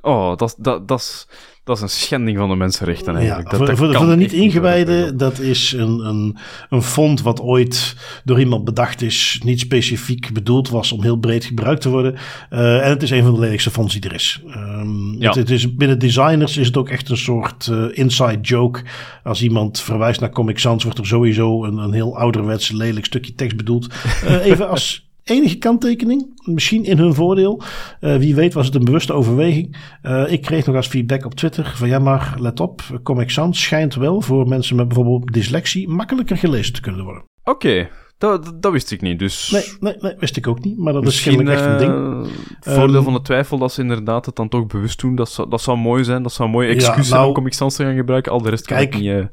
oh 0.01 0.37
dat, 0.37 0.57
dat, 0.59 0.89
dat 0.89 1.29
dat 1.66 1.76
is 1.76 1.83
een 1.83 1.88
schending 1.88 2.38
van 2.38 2.48
de 2.48 2.57
mensenrechten 2.57 3.16
eigenlijk. 3.16 3.50
Ja, 3.50 3.57
voor, 3.57 3.76
voor, 3.76 4.07
de 4.07 4.16
niet 4.16 4.33
ingewijden, 4.33 5.16
dat 5.16 5.38
is 5.38 5.72
een, 5.72 6.07
een, 6.07 6.37
een 6.70 6.83
font 6.83 7.23
wat 7.23 7.40
ooit 7.40 7.96
door 8.25 8.38
iemand 8.38 8.64
bedacht 8.64 9.02
is, 9.02 9.40
niet 9.44 9.60
specifiek 9.60 10.33
bedoeld 10.33 10.69
was 10.69 10.92
om 10.92 11.02
heel 11.02 11.17
breed 11.17 11.44
gebruikt 11.44 11.81
te 11.81 11.88
worden. 11.88 12.14
Uh, 12.50 12.85
en 12.85 12.90
het 12.90 13.02
is 13.02 13.10
een 13.10 13.23
van 13.23 13.35
de 13.35 13.40
lelijkste 13.40 13.71
fonts 13.71 13.92
die 13.92 14.02
er 14.02 14.14
is. 14.14 14.42
Um, 14.46 15.17
ja. 15.19 15.27
het, 15.27 15.35
het, 15.35 15.50
is. 15.50 15.75
Binnen 15.75 15.98
designers 15.98 16.56
is 16.56 16.67
het 16.67 16.77
ook 16.77 16.88
echt 16.88 17.08
een 17.08 17.17
soort 17.17 17.67
uh, 17.67 17.85
inside 17.92 18.40
joke. 18.40 18.83
Als 19.25 19.42
iemand 19.42 19.81
verwijst 19.81 20.21
naar 20.21 20.31
Comic 20.31 20.58
Sans, 20.58 20.85
wordt 20.85 20.98
er 20.98 21.06
sowieso 21.06 21.64
een, 21.64 21.77
een 21.77 21.92
heel 21.92 22.19
ouderwets 22.19 22.71
lelijk 22.71 23.06
stukje 23.06 23.35
tekst 23.35 23.56
bedoeld. 23.56 23.94
Uh, 24.25 24.46
even 24.46 24.69
als 24.69 25.06
enige 25.27 25.58
kanttekening, 25.58 26.40
misschien 26.44 26.85
in 26.85 26.98
hun 26.98 27.14
voordeel. 27.14 27.62
Uh, 28.00 28.16
wie 28.16 28.35
weet 28.35 28.54
was 28.54 28.66
het 28.66 28.74
een 28.74 28.85
bewuste 28.85 29.12
overweging. 29.12 29.77
Uh, 30.02 30.33
ik 30.33 30.42
kreeg 30.42 30.66
nog 30.66 30.77
als 30.77 30.87
feedback 30.87 31.24
op 31.24 31.35
Twitter 31.35 31.72
van 31.77 31.88
ja, 31.88 31.98
maar 31.98 32.35
let 32.38 32.60
op, 32.60 33.00
Comic 33.02 33.31
Sans 33.31 33.62
schijnt 33.62 33.94
wel 33.94 34.20
voor 34.20 34.48
mensen 34.48 34.77
met 34.77 34.88
bijvoorbeeld 34.88 35.33
dyslexie 35.33 35.88
makkelijker 35.88 36.37
gelezen 36.37 36.72
te 36.72 36.81
kunnen 36.81 37.04
worden. 37.04 37.24
Oké, 37.44 37.88
dat, 38.19 38.52
dat, 38.62 38.73
wist 38.73 38.90
ik 38.90 39.00
niet, 39.00 39.19
dus... 39.19 39.50
Nee, 39.50 39.64
nee, 39.81 39.94
nee, 39.98 40.14
wist 40.19 40.37
ik 40.37 40.46
ook 40.46 40.64
niet, 40.64 40.79
maar 40.79 40.92
dat 40.92 41.04
Misschien, 41.04 41.40
is 41.40 41.48
echt 41.48 41.64
een 41.64 41.79
ding. 41.79 41.92
Uh, 41.92 42.75
voordeel 42.75 42.98
um, 42.98 43.04
van 43.04 43.12
de 43.12 43.23
twijfel 43.23 43.58
dat 43.58 43.73
ze 43.73 43.81
inderdaad 43.81 44.27
het 44.27 44.37
dan 44.37 44.48
toch 44.48 44.67
bewust 44.67 45.00
doen, 45.00 45.14
dat 45.14 45.31
zou, 45.31 45.50
dat 45.50 45.60
zou 45.60 45.79
mooi 45.79 46.04
zijn. 46.04 46.23
Dat 46.23 46.33
zou 46.33 46.48
een 46.48 46.54
mooie 46.54 46.69
excuus 46.69 47.06
zijn 47.06 47.19
nou, 47.19 47.29
om 47.29 47.35
Comic 47.35 47.52
Sans 47.52 47.77
te 47.77 47.85
gaan 47.85 47.94
gebruiken. 47.94 48.33
Al 48.33 48.42
de 48.42 48.50
rest 48.50 48.67
kijk, 48.67 48.90
kan 48.90 49.00
ik 49.00 49.06
niet... 49.06 49.14
Uh... 49.14 49.25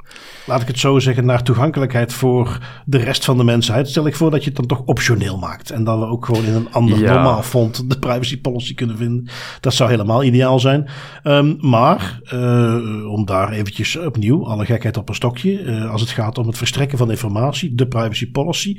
Laat 0.46 0.62
ik 0.62 0.68
het 0.68 0.80
zo 0.80 1.00
zeggen, 1.00 1.26
naar 1.26 1.44
toegankelijkheid 1.44 2.14
voor 2.14 2.58
de 2.86 2.98
rest 2.98 3.26
van 3.26 3.38
de 3.38 3.44
mensheid. 3.44 3.90
Stel 3.90 4.08
ik 4.08 4.16
voor 4.16 4.32
dat 4.32 4.44
je 4.44 4.50
het 4.50 4.58
dan 4.58 4.68
toch 4.68 4.82
optioneel 4.86 5.38
maakt. 5.38 5.70
En 5.70 5.84
dan 5.84 6.00
we 6.00 6.06
ook 6.06 6.26
gewoon 6.26 6.46
in 6.46 6.54
een 6.54 6.72
ander 6.72 7.00
ja. 7.00 7.14
normaal 7.14 7.44
font 7.44 7.90
de 7.90 8.00
privacy 8.00 8.42
policy 8.42 8.74
kunnen 8.74 8.98
vinden. 8.98 9.28
Dat 9.60 9.74
zou 9.74 9.90
helemaal 9.90 10.24
ideaal 10.24 10.60
zijn. 10.60 10.90
Um, 11.24 11.58
maar, 11.60 12.20
uh, 12.34 13.12
om 13.12 13.26
daar 13.26 13.52
eventjes 13.52 13.98
opnieuw, 13.98 14.48
alle 14.48 14.66
gekheid 14.66 14.98
op 14.98 15.10
een 15.10 15.16
stokje. 15.16 15.88
als 15.92 16.02
het 16.02 16.10
gaat 16.10 16.38
om 16.38 16.48
het 16.48 16.58
verstrekken 16.58 16.98
van 16.98 17.10
informatie, 17.10 17.76
de 17.76 17.88
privacy 17.88 18.32
policy 18.32 18.73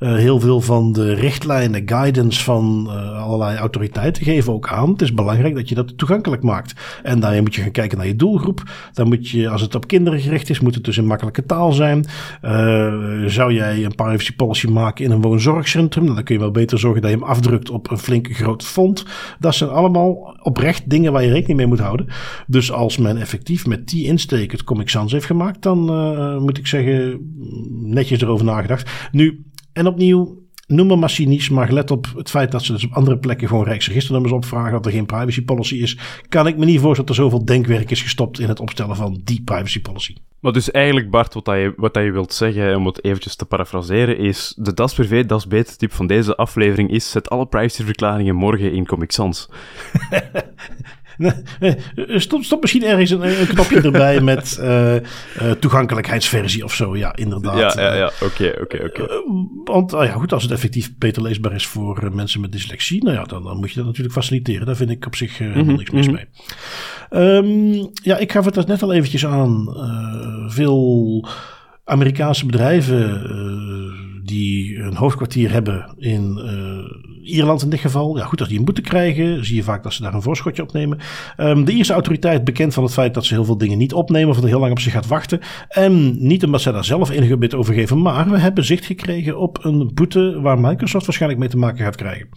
uh, 0.00 0.14
heel 0.14 0.40
veel 0.40 0.60
van 0.60 0.92
de 0.92 1.14
richtlijnen, 1.14 1.82
guidance 1.86 2.44
van 2.44 2.86
uh, 2.86 3.22
allerlei 3.22 3.56
autoriteiten 3.56 4.24
geven 4.24 4.52
ook 4.52 4.68
aan. 4.68 4.90
Het 4.90 5.02
is 5.02 5.14
belangrijk 5.14 5.54
dat 5.54 5.68
je 5.68 5.74
dat 5.74 5.98
toegankelijk 5.98 6.42
maakt. 6.42 6.74
En 7.02 7.20
daarin 7.20 7.42
moet 7.42 7.54
je 7.54 7.62
gaan 7.62 7.70
kijken 7.70 7.98
naar 7.98 8.06
je 8.06 8.16
doelgroep. 8.16 8.62
Dan 8.92 9.08
moet 9.08 9.28
je, 9.28 9.48
als 9.48 9.60
het 9.60 9.74
op 9.74 9.86
kinderen 9.86 10.20
gericht 10.20 10.50
is, 10.50 10.60
moet 10.60 10.74
het 10.74 10.84
dus 10.84 10.98
in 10.98 11.06
makkelijke 11.06 11.46
taal 11.46 11.72
zijn. 11.72 12.04
Uh, 12.42 13.26
zou 13.26 13.52
jij 13.52 13.84
een 13.84 13.94
privacy 13.94 14.36
policy 14.36 14.66
maken 14.66 15.04
in 15.04 15.10
een 15.10 15.20
woonzorgcentrum? 15.20 16.06
Dan 16.06 16.24
kun 16.24 16.34
je 16.34 16.40
wel 16.40 16.50
beter 16.50 16.78
zorgen 16.78 17.02
dat 17.02 17.10
je 17.10 17.16
hem 17.16 17.26
afdrukt 17.26 17.70
op 17.70 17.90
een 17.90 17.98
flink 17.98 18.28
groot 18.32 18.64
font. 18.64 19.04
Dat 19.38 19.54
zijn 19.54 19.70
allemaal 19.70 20.38
oprecht 20.42 20.90
dingen 20.90 21.12
waar 21.12 21.24
je 21.24 21.30
rekening 21.30 21.58
mee 21.58 21.66
moet 21.66 21.80
houden. 21.80 22.06
Dus 22.46 22.72
als 22.72 22.98
men 22.98 23.16
effectief 23.16 23.66
met 23.66 23.88
die 23.88 24.04
insteek 24.04 24.52
het 24.52 24.64
Comic 24.64 24.88
Sans 24.88 25.12
heeft 25.12 25.26
gemaakt, 25.26 25.62
dan 25.62 25.78
moet 26.42 26.58
ik 26.58 26.66
zeggen, 26.66 27.18
netjes 27.70 28.20
erover 28.20 28.44
nagedacht. 28.44 28.90
Nu, 29.12 29.39
en 29.72 29.86
opnieuw, 29.86 30.38
noem 30.66 30.86
me 30.86 30.96
maar 30.96 31.10
cynisch, 31.10 31.48
maar 31.48 31.72
let 31.72 31.90
op 31.90 32.06
het 32.16 32.30
feit 32.30 32.52
dat 32.52 32.62
ze 32.62 32.72
dus 32.72 32.84
op 32.84 32.92
andere 32.92 33.18
plekken 33.18 33.48
gewoon 33.48 33.64
Rijksregisternummers 33.64 34.32
opvragen, 34.32 34.72
dat 34.72 34.86
er 34.86 34.92
geen 34.92 35.06
privacy 35.06 35.44
policy 35.44 35.74
is. 35.74 35.98
Kan 36.28 36.46
ik 36.46 36.56
me 36.56 36.64
niet 36.64 36.80
voorstellen 36.80 37.06
dat 37.06 37.16
er 37.16 37.22
zoveel 37.22 37.44
denkwerk 37.44 37.90
is 37.90 38.02
gestopt 38.02 38.40
in 38.40 38.48
het 38.48 38.60
opstellen 38.60 38.96
van 38.96 39.20
die 39.24 39.42
privacy 39.42 39.80
policy. 39.80 40.14
Maar 40.40 40.52
dus 40.52 40.70
eigenlijk, 40.70 41.10
Bart, 41.10 41.34
wat, 41.34 41.44
dat 41.44 41.56
je, 41.56 41.72
wat 41.76 41.94
dat 41.94 42.04
je 42.04 42.10
wilt 42.10 42.32
zeggen, 42.32 42.76
om 42.76 42.86
het 42.86 43.04
eventjes 43.04 43.36
te 43.36 43.44
parafraseren, 43.44 44.18
is 44.18 44.54
de 44.58 44.74
Das 44.74 44.94
Privé, 44.94 45.26
Das 45.26 45.46
Beter 45.46 45.76
tip 45.76 45.92
van 45.92 46.06
deze 46.06 46.36
aflevering 46.36 46.90
is 46.90 47.10
zet 47.10 47.30
alle 47.30 47.46
privacyverklaringen 47.46 48.34
morgen 48.34 48.72
in 48.72 48.86
Comic 48.86 49.12
Sans. 49.12 49.48
stop, 52.16 52.42
stop 52.42 52.60
misschien 52.60 52.84
ergens 52.84 53.10
een, 53.10 53.22
een 53.22 53.46
knopje 53.46 53.80
erbij 53.90 54.20
met 54.20 54.58
uh, 54.60 54.94
uh, 54.94 55.00
toegankelijkheidsversie 55.58 56.64
of 56.64 56.74
zo. 56.74 56.96
Ja, 56.96 57.16
inderdaad. 57.16 57.74
Ja, 57.74 57.94
ja, 57.94 58.10
oké, 58.22 58.54
oké, 58.60 58.84
oké. 58.84 59.02
Eh, 59.02 59.16
want 59.64 59.92
oh 59.92 60.04
ja, 60.04 60.12
goed, 60.12 60.32
als 60.32 60.42
het 60.42 60.52
effectief 60.52 60.98
beter 60.98 61.22
leesbaar 61.22 61.54
is 61.54 61.66
voor 61.66 62.10
mensen 62.12 62.40
met 62.40 62.52
dyslexie, 62.52 63.04
nou 63.04 63.16
ja, 63.16 63.24
dan, 63.24 63.42
dan, 63.42 63.56
moet 63.56 63.70
je 63.70 63.76
dat 63.76 63.86
natuurlijk 63.86 64.14
faciliteren. 64.14 64.66
Daar 64.66 64.76
vind 64.76 64.90
ik 64.90 65.06
op 65.06 65.16
zich 65.16 65.38
helemaal 65.38 65.62
mm 65.62 65.68
-hmm, 65.68 65.76
niks 65.76 65.90
mis 65.90 66.06
mm 66.06 66.14
-hmm. 66.14 66.26
mee. 67.10 67.78
Um, 67.80 67.90
ja, 68.02 68.16
ik 68.16 68.32
gaf 68.32 68.44
het 68.44 68.66
net 68.66 68.82
al 68.82 68.92
eventjes 68.92 69.26
aan. 69.26 69.68
veel 70.48 71.28
Amerikaanse 71.84 72.46
bedrijven 72.46 73.22
die 74.24 74.78
een 74.78 74.96
hoofdkwartier 74.96 75.52
hebben 75.52 75.94
in 75.98 76.38
uh, 76.38 77.34
Ierland 77.34 77.62
in 77.62 77.70
dit 77.70 77.80
geval. 77.80 78.16
Ja, 78.16 78.24
goed, 78.24 78.40
als 78.40 78.48
die 78.48 78.58
een 78.58 78.64
boete 78.64 78.80
krijgen, 78.80 79.44
zie 79.44 79.56
je 79.56 79.62
vaak 79.62 79.82
dat 79.82 79.92
ze 79.92 80.02
daar 80.02 80.14
een 80.14 80.22
voorschotje 80.22 80.62
op 80.62 80.72
nemen. 80.72 80.98
Um, 81.38 81.64
de 81.64 81.72
Ierse 81.72 81.92
autoriteit 81.92 82.44
bekend 82.44 82.74
van 82.74 82.82
het 82.82 82.92
feit 82.92 83.14
dat 83.14 83.24
ze 83.24 83.34
heel 83.34 83.44
veel 83.44 83.58
dingen 83.58 83.78
niet 83.78 83.92
opnemen 83.92 84.28
of 84.28 84.36
dat 84.36 84.48
heel 84.48 84.60
lang 84.60 84.72
op 84.72 84.80
zich 84.80 84.92
gaat 84.92 85.06
wachten. 85.06 85.40
En 85.68 86.26
niet 86.26 86.44
omdat 86.44 86.60
ze 86.60 86.72
daar 86.72 86.84
zelf 86.84 87.10
enige 87.10 87.38
bit 87.38 87.54
over 87.54 87.74
geven, 87.74 88.02
maar 88.02 88.30
we 88.30 88.38
hebben 88.38 88.64
zicht 88.64 88.84
gekregen 88.84 89.38
op 89.38 89.64
een 89.64 89.90
boete 89.94 90.40
waar 90.40 90.58
Microsoft 90.58 91.06
waarschijnlijk 91.06 91.40
mee 91.40 91.50
te 91.50 91.58
maken 91.58 91.84
gaat 91.84 91.96
krijgen. 91.96 92.28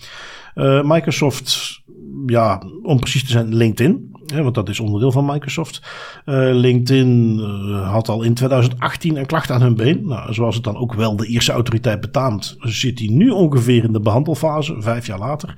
Uh, 0.55 0.83
Microsoft, 0.83 1.81
ja, 2.25 2.63
om 2.83 2.99
precies 2.99 3.23
te 3.23 3.31
zijn, 3.31 3.55
LinkedIn 3.55 4.11
want 4.25 4.55
dat 4.55 4.69
is 4.69 4.79
onderdeel 4.79 5.11
van 5.11 5.25
Microsoft. 5.25 5.81
Uh, 6.25 6.35
LinkedIn 6.53 7.37
uh, 7.39 7.91
had 7.91 8.09
al 8.09 8.21
in 8.21 8.33
2018 8.33 9.17
een 9.17 9.25
klacht 9.25 9.51
aan 9.51 9.61
hun 9.61 9.75
been. 9.75 10.07
Nou, 10.07 10.33
zoals 10.33 10.55
het 10.55 10.63
dan 10.63 10.77
ook 10.77 10.93
wel 10.93 11.15
de 11.15 11.27
eerste 11.27 11.51
autoriteit 11.51 12.01
betaamt, 12.01 12.55
zit 12.59 12.99
hij 12.99 13.07
nu 13.07 13.29
ongeveer 13.29 13.83
in 13.83 13.93
de 13.93 13.99
behandelfase, 13.99 14.75
vijf 14.79 15.07
jaar 15.07 15.19
later. 15.19 15.53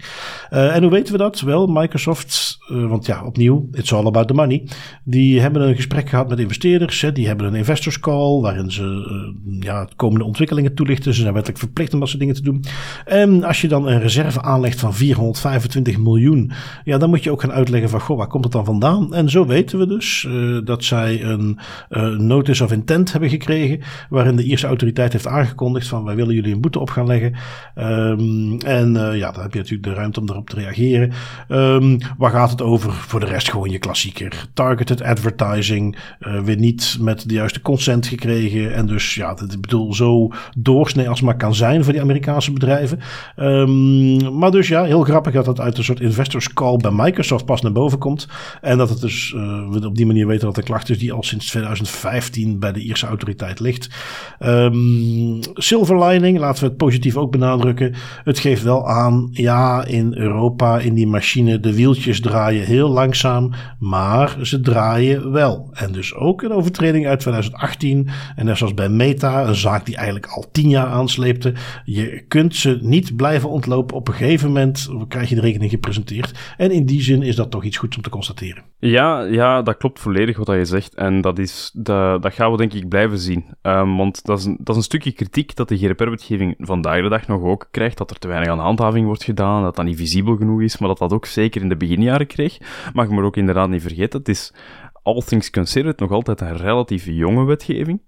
Uh, 0.53 0.75
en 0.75 0.81
hoe 0.81 0.91
weten 0.91 1.11
we 1.11 1.17
dat? 1.17 1.39
Wel, 1.39 1.67
Microsoft, 1.67 2.57
want 2.67 3.05
ja, 3.05 3.25
opnieuw, 3.25 3.67
it's 3.71 3.93
all 3.93 4.05
about 4.05 4.27
the 4.27 4.33
money. 4.33 4.67
Die 5.03 5.41
hebben 5.41 5.61
een 5.61 5.75
gesprek 5.75 6.09
gehad 6.09 6.29
met 6.29 6.39
investeerders. 6.39 7.01
Hè, 7.01 7.11
die 7.11 7.27
hebben 7.27 7.47
een 7.47 7.55
investors 7.55 7.99
call, 7.99 8.41
waarin 8.41 8.71
ze 8.71 8.83
ja, 9.59 9.87
komende 9.95 10.25
ontwikkelingen 10.25 10.75
toelichten. 10.75 11.13
Ze 11.13 11.21
zijn 11.21 11.33
wettelijk 11.33 11.61
verplicht 11.61 11.93
om 11.93 11.99
dat 11.99 12.07
soort 12.07 12.19
dingen 12.19 12.35
te 12.35 12.41
doen. 12.41 12.63
En 13.05 13.43
als 13.43 13.61
je 13.61 13.67
dan 13.67 13.87
een 13.87 14.01
reserve 14.01 14.41
aanlegt 14.41 14.79
van 14.79 14.93
425 14.93 15.97
miljoen, 15.97 16.51
ja, 16.83 16.97
dan 16.97 17.09
moet 17.09 17.23
je 17.23 17.31
ook 17.31 17.41
gaan 17.41 17.51
uitleggen 17.51 17.89
van, 17.89 17.99
goh, 17.99 18.17
waar 18.17 18.27
komt 18.27 18.43
het 18.43 18.54
vandaan? 18.63 19.13
En 19.13 19.29
zo 19.29 19.45
weten 19.45 19.79
we 19.79 19.87
dus 19.87 20.25
uh, 20.27 20.59
dat 20.63 20.83
zij 20.83 21.23
een 21.23 21.59
uh, 21.89 22.07
notice 22.07 22.63
of 22.63 22.71
intent 22.71 23.11
hebben 23.11 23.29
gekregen, 23.29 23.81
waarin 24.09 24.35
de 24.35 24.43
Ierse 24.43 24.67
autoriteit 24.67 25.11
heeft 25.11 25.27
aangekondigd 25.27 25.87
van 25.87 26.03
wij 26.03 26.15
willen 26.15 26.35
jullie 26.35 26.53
een 26.53 26.61
boete 26.61 26.79
op 26.79 26.89
gaan 26.89 27.07
leggen. 27.07 27.35
Um, 27.75 28.57
en 28.59 28.93
uh, 28.95 29.17
ja, 29.17 29.31
dan 29.31 29.41
heb 29.41 29.53
je 29.53 29.59
natuurlijk 29.59 29.83
de 29.83 29.93
ruimte 29.93 30.19
om 30.19 30.25
daarop 30.25 30.49
te 30.49 30.55
reageren. 30.55 31.11
Um, 31.49 31.97
waar 32.17 32.31
gaat 32.31 32.51
het 32.51 32.61
over? 32.61 32.91
Voor 32.91 33.19
de 33.19 33.25
rest 33.25 33.49
gewoon 33.49 33.69
je 33.69 33.79
klassieker. 33.79 34.47
Targeted 34.53 35.01
advertising, 35.01 35.97
weer 36.43 36.57
niet 36.57 36.97
met 36.99 37.29
de 37.29 37.33
juiste 37.33 37.61
consent 37.61 38.07
gekregen. 38.07 38.73
En 38.73 38.85
dus 38.85 39.15
ja, 39.15 39.31
ik 39.31 39.61
bedoel, 39.61 39.93
zo 39.93 40.29
doorsnee 40.57 41.09
als 41.09 41.21
maar 41.21 41.37
kan 41.37 41.55
zijn 41.55 41.83
voor 41.83 41.93
die 41.93 42.01
Amerikaanse 42.01 42.51
bedrijven. 42.51 42.99
Um, 43.37 44.37
maar 44.37 44.51
dus 44.51 44.67
ja, 44.67 44.83
heel 44.83 45.03
grappig 45.03 45.33
dat 45.33 45.45
dat 45.45 45.59
uit 45.59 45.77
een 45.77 45.83
soort 45.83 45.99
investors 45.99 46.53
call 46.53 46.77
bij 46.77 46.91
Microsoft 46.91 47.45
pas 47.45 47.61
naar 47.61 47.71
boven 47.71 47.97
komt. 47.97 48.27
En 48.61 48.77
dat 48.77 48.89
het 48.89 49.01
dus, 49.01 49.33
uh, 49.35 49.69
we 49.69 49.85
op 49.85 49.95
die 49.95 50.05
manier 50.05 50.27
weten 50.27 50.45
dat 50.45 50.55
de 50.55 50.63
klacht 50.63 50.89
is 50.89 50.99
die 50.99 51.13
al 51.13 51.23
sinds 51.23 51.47
2015 51.47 52.59
bij 52.59 52.71
de 52.71 52.79
Ierse 52.79 53.07
autoriteit 53.07 53.59
ligt. 53.59 53.89
Um, 54.39 55.39
silver 55.53 56.03
lining, 56.03 56.39
laten 56.39 56.63
we 56.63 56.67
het 56.67 56.77
positief 56.77 57.17
ook 57.17 57.31
benadrukken. 57.31 57.93
Het 58.23 58.39
geeft 58.39 58.63
wel 58.63 58.89
aan, 58.89 59.29
ja, 59.31 59.85
in 59.85 60.13
Europa, 60.17 60.79
in 60.79 60.93
die 60.93 61.07
machine, 61.07 61.59
de 61.59 61.75
wieltjes 61.75 62.21
draaien 62.21 62.65
heel 62.65 62.89
langzaam, 62.89 63.53
maar 63.79 64.37
ze 64.41 64.61
draaien 64.61 65.31
wel. 65.31 65.69
En 65.73 65.91
dus 65.91 66.13
ook 66.13 66.41
een 66.41 66.51
overtreding 66.51 67.07
uit 67.07 67.19
2018. 67.19 68.09
En 68.35 68.45
net 68.45 68.57
zoals 68.57 68.73
bij 68.73 68.89
Meta, 68.89 69.47
een 69.47 69.55
zaak 69.55 69.85
die 69.85 69.95
eigenlijk 69.95 70.25
al 70.25 70.45
tien 70.51 70.69
jaar 70.69 70.87
aansleepte. 70.87 71.53
Je 71.85 72.23
kunt 72.27 72.55
ze 72.55 72.77
niet 72.81 73.15
blijven 73.15 73.49
ontlopen. 73.49 73.95
Op 73.95 74.07
een 74.07 74.13
gegeven 74.13 74.47
moment 74.47 74.89
krijg 75.07 75.29
je 75.29 75.35
de 75.35 75.41
rekening 75.41 75.71
gepresenteerd. 75.71 76.31
En 76.57 76.71
in 76.71 76.85
die 76.85 77.01
zin 77.01 77.21
is 77.21 77.35
dat 77.35 77.51
toch 77.51 77.63
iets 77.63 77.77
goeds 77.77 77.97
om 77.97 78.03
te 78.03 78.09
constateren. 78.09 78.34
Ja, 78.79 79.21
ja, 79.21 79.61
dat 79.61 79.77
klopt 79.77 79.99
volledig 79.99 80.37
wat 80.37 80.47
je 80.47 80.65
zegt. 80.65 80.95
En 80.95 81.21
dat, 81.21 81.39
is, 81.39 81.71
dat, 81.73 82.21
dat 82.21 82.33
gaan 82.33 82.51
we 82.51 82.57
denk 82.57 82.73
ik 82.73 82.89
blijven 82.89 83.19
zien. 83.19 83.45
Um, 83.61 83.97
want 83.97 84.25
dat 84.25 84.39
is, 84.39 84.45
een, 84.45 84.57
dat 84.59 84.69
is 84.69 84.75
een 84.75 84.83
stukje 84.83 85.11
kritiek 85.11 85.55
dat 85.55 85.69
de 85.69 85.77
GDPR-wetgeving 85.77 86.55
vandaag 86.57 87.01
de 87.01 87.09
dag 87.09 87.27
nog 87.27 87.41
ook 87.41 87.67
krijgt. 87.71 87.97
Dat 87.97 88.11
er 88.11 88.19
te 88.19 88.27
weinig 88.27 88.49
aan 88.49 88.59
handhaving 88.59 89.05
wordt 89.05 89.23
gedaan, 89.23 89.63
dat 89.63 89.75
dat 89.75 89.85
niet 89.85 89.97
visibel 89.97 90.35
genoeg 90.35 90.61
is. 90.61 90.77
Maar 90.77 90.89
dat 90.89 90.97
dat 90.97 91.13
ook 91.13 91.25
zeker 91.25 91.61
in 91.61 91.69
de 91.69 91.77
beginjaren 91.77 92.27
kreeg. 92.27 92.57
Mag 92.93 93.09
maar 93.09 93.23
ook 93.23 93.37
inderdaad 93.37 93.69
niet 93.69 93.81
vergeten. 93.81 94.19
Het 94.19 94.29
is, 94.29 94.53
all 95.03 95.21
things 95.21 95.49
considered, 95.49 95.99
nog 95.99 96.11
altijd 96.11 96.41
een 96.41 96.57
relatief 96.57 97.05
jonge 97.05 97.45
wetgeving. 97.45 98.01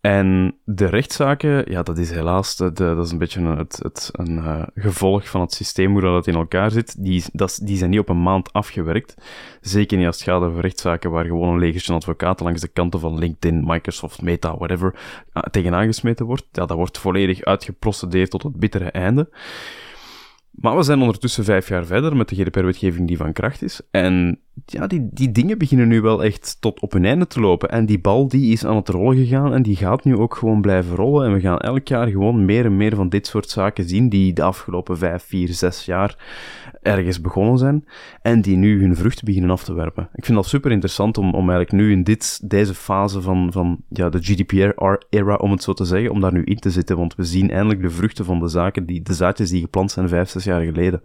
En 0.00 0.56
de 0.64 0.86
rechtszaken, 0.86 1.70
ja, 1.70 1.82
dat 1.82 1.98
is 1.98 2.10
helaas 2.10 2.56
de, 2.56 2.72
dat 2.72 3.06
is 3.06 3.12
een 3.12 3.18
beetje 3.18 3.40
een, 3.40 3.58
het, 3.58 3.78
het, 3.82 4.08
een 4.12 4.36
uh, 4.36 4.62
gevolg 4.74 5.28
van 5.28 5.40
het 5.40 5.52
systeem 5.52 5.92
hoe 5.92 6.00
dat 6.00 6.26
in 6.26 6.34
elkaar 6.34 6.70
zit. 6.70 7.04
Die, 7.04 7.24
dat, 7.32 7.60
die 7.62 7.76
zijn 7.76 7.90
niet 7.90 7.98
op 7.98 8.08
een 8.08 8.22
maand 8.22 8.52
afgewerkt. 8.52 9.14
Zeker 9.60 9.96
niet 9.98 10.06
als 10.06 10.16
het 10.16 10.24
gaat 10.24 10.42
over 10.42 10.60
rechtszaken 10.60 11.10
waar 11.10 11.24
gewoon 11.24 11.52
een 11.52 11.58
legertje 11.58 11.94
advocaten 11.94 12.44
langs 12.44 12.60
de 12.60 12.68
kanten 12.68 13.00
van 13.00 13.18
LinkedIn, 13.18 13.64
Microsoft, 13.66 14.22
Meta, 14.22 14.56
whatever, 14.56 14.94
uh, 15.34 15.42
tegenaan 15.42 15.86
gesmeten 15.86 16.26
wordt. 16.26 16.46
Ja, 16.52 16.66
dat 16.66 16.76
wordt 16.76 16.98
volledig 16.98 17.44
uitgeprocedeerd 17.44 18.30
tot 18.30 18.42
het 18.42 18.56
bittere 18.56 18.90
einde. 18.90 19.30
Maar 20.50 20.76
we 20.76 20.82
zijn 20.82 21.00
ondertussen 21.00 21.44
vijf 21.44 21.68
jaar 21.68 21.86
verder 21.86 22.16
met 22.16 22.28
de 22.28 22.34
GDPR-wetgeving 22.34 23.06
die 23.06 23.16
van 23.16 23.32
kracht 23.32 23.62
is. 23.62 23.80
En 23.90 24.40
ja, 24.66 24.86
die, 24.86 25.08
die 25.10 25.32
dingen 25.32 25.58
beginnen 25.58 25.88
nu 25.88 26.00
wel 26.00 26.24
echt 26.24 26.56
tot 26.60 26.80
op 26.80 26.92
hun 26.92 27.04
einde 27.04 27.26
te 27.26 27.40
lopen. 27.40 27.70
En 27.70 27.86
die 27.86 28.00
bal 28.00 28.28
die 28.28 28.52
is 28.52 28.64
aan 28.64 28.76
het 28.76 28.88
rollen 28.88 29.16
gegaan 29.16 29.54
en 29.54 29.62
die 29.62 29.76
gaat 29.76 30.04
nu 30.04 30.16
ook 30.16 30.34
gewoon 30.34 30.60
blijven 30.60 30.96
rollen. 30.96 31.26
En 31.26 31.32
we 31.32 31.40
gaan 31.40 31.58
elk 31.58 31.88
jaar 31.88 32.08
gewoon 32.08 32.44
meer 32.44 32.64
en 32.64 32.76
meer 32.76 32.94
van 32.94 33.08
dit 33.08 33.26
soort 33.26 33.50
zaken 33.50 33.88
zien 33.88 34.08
die 34.08 34.32
de 34.32 34.42
afgelopen 34.42 34.98
vijf, 34.98 35.22
vier, 35.22 35.48
zes 35.48 35.84
jaar 35.84 36.16
ergens 36.82 37.20
begonnen 37.20 37.58
zijn 37.58 37.84
en 38.22 38.40
die 38.40 38.56
nu 38.56 38.80
hun 38.80 38.96
vruchten 38.96 39.24
beginnen 39.24 39.50
af 39.50 39.64
te 39.64 39.74
werpen. 39.74 40.08
Ik 40.14 40.24
vind 40.24 40.36
dat 40.36 40.46
super 40.46 40.70
interessant 40.70 41.18
om, 41.18 41.34
om 41.34 41.50
eigenlijk 41.50 41.72
nu 41.72 41.92
in 41.92 42.02
dit, 42.02 42.50
deze 42.50 42.74
fase 42.74 43.20
van, 43.20 43.52
van 43.52 43.82
ja, 43.88 44.08
de 44.08 44.22
GDPR-era, 44.22 45.34
om 45.34 45.50
het 45.50 45.62
zo 45.62 45.72
te 45.72 45.84
zeggen, 45.84 46.10
om 46.10 46.20
daar 46.20 46.32
nu 46.32 46.44
in 46.44 46.58
te 46.58 46.70
zitten, 46.70 46.96
want 46.96 47.14
we 47.14 47.24
zien 47.24 47.50
eindelijk 47.50 47.82
de 47.82 47.90
vruchten 47.90 48.24
van 48.24 48.38
de 48.38 48.48
zaken, 48.48 48.86
die, 48.86 49.02
de 49.02 49.14
zaadjes 49.14 49.50
die 49.50 49.60
geplant 49.60 49.90
zijn 49.90 50.08
vijf, 50.08 50.28
zes 50.28 50.44
jaar 50.44 50.62
geleden. 50.62 51.02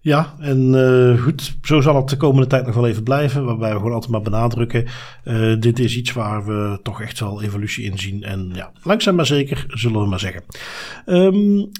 Ja, 0.00 0.34
en 0.38 0.74
uh, 0.74 1.22
goed, 1.22 1.56
zo 1.62 1.80
zal 1.80 1.96
het 1.96 2.08
de 2.08 2.16
komende 2.16 2.46
tijd 2.46 2.66
nog 2.66 2.74
wel 2.74 2.86
even 2.86 3.02
blijven. 3.02 3.44
Waarbij 3.44 3.70
we 3.70 3.76
gewoon 3.76 3.92
altijd 3.92 4.12
maar 4.12 4.22
benadrukken. 4.22 4.86
Uh, 5.24 5.60
dit 5.60 5.78
is 5.78 5.96
iets 5.96 6.12
waar 6.12 6.44
we 6.44 6.80
toch 6.82 7.00
echt 7.00 7.20
wel 7.20 7.42
evolutie 7.42 7.84
in 7.84 7.98
zien. 7.98 8.22
En 8.22 8.50
ja, 8.54 8.72
langzaam 8.82 9.14
maar 9.14 9.26
zeker, 9.26 9.64
zullen 9.68 10.00
we 10.00 10.08
maar 10.08 10.20
zeggen. 10.20 10.42
Um, 11.06 11.70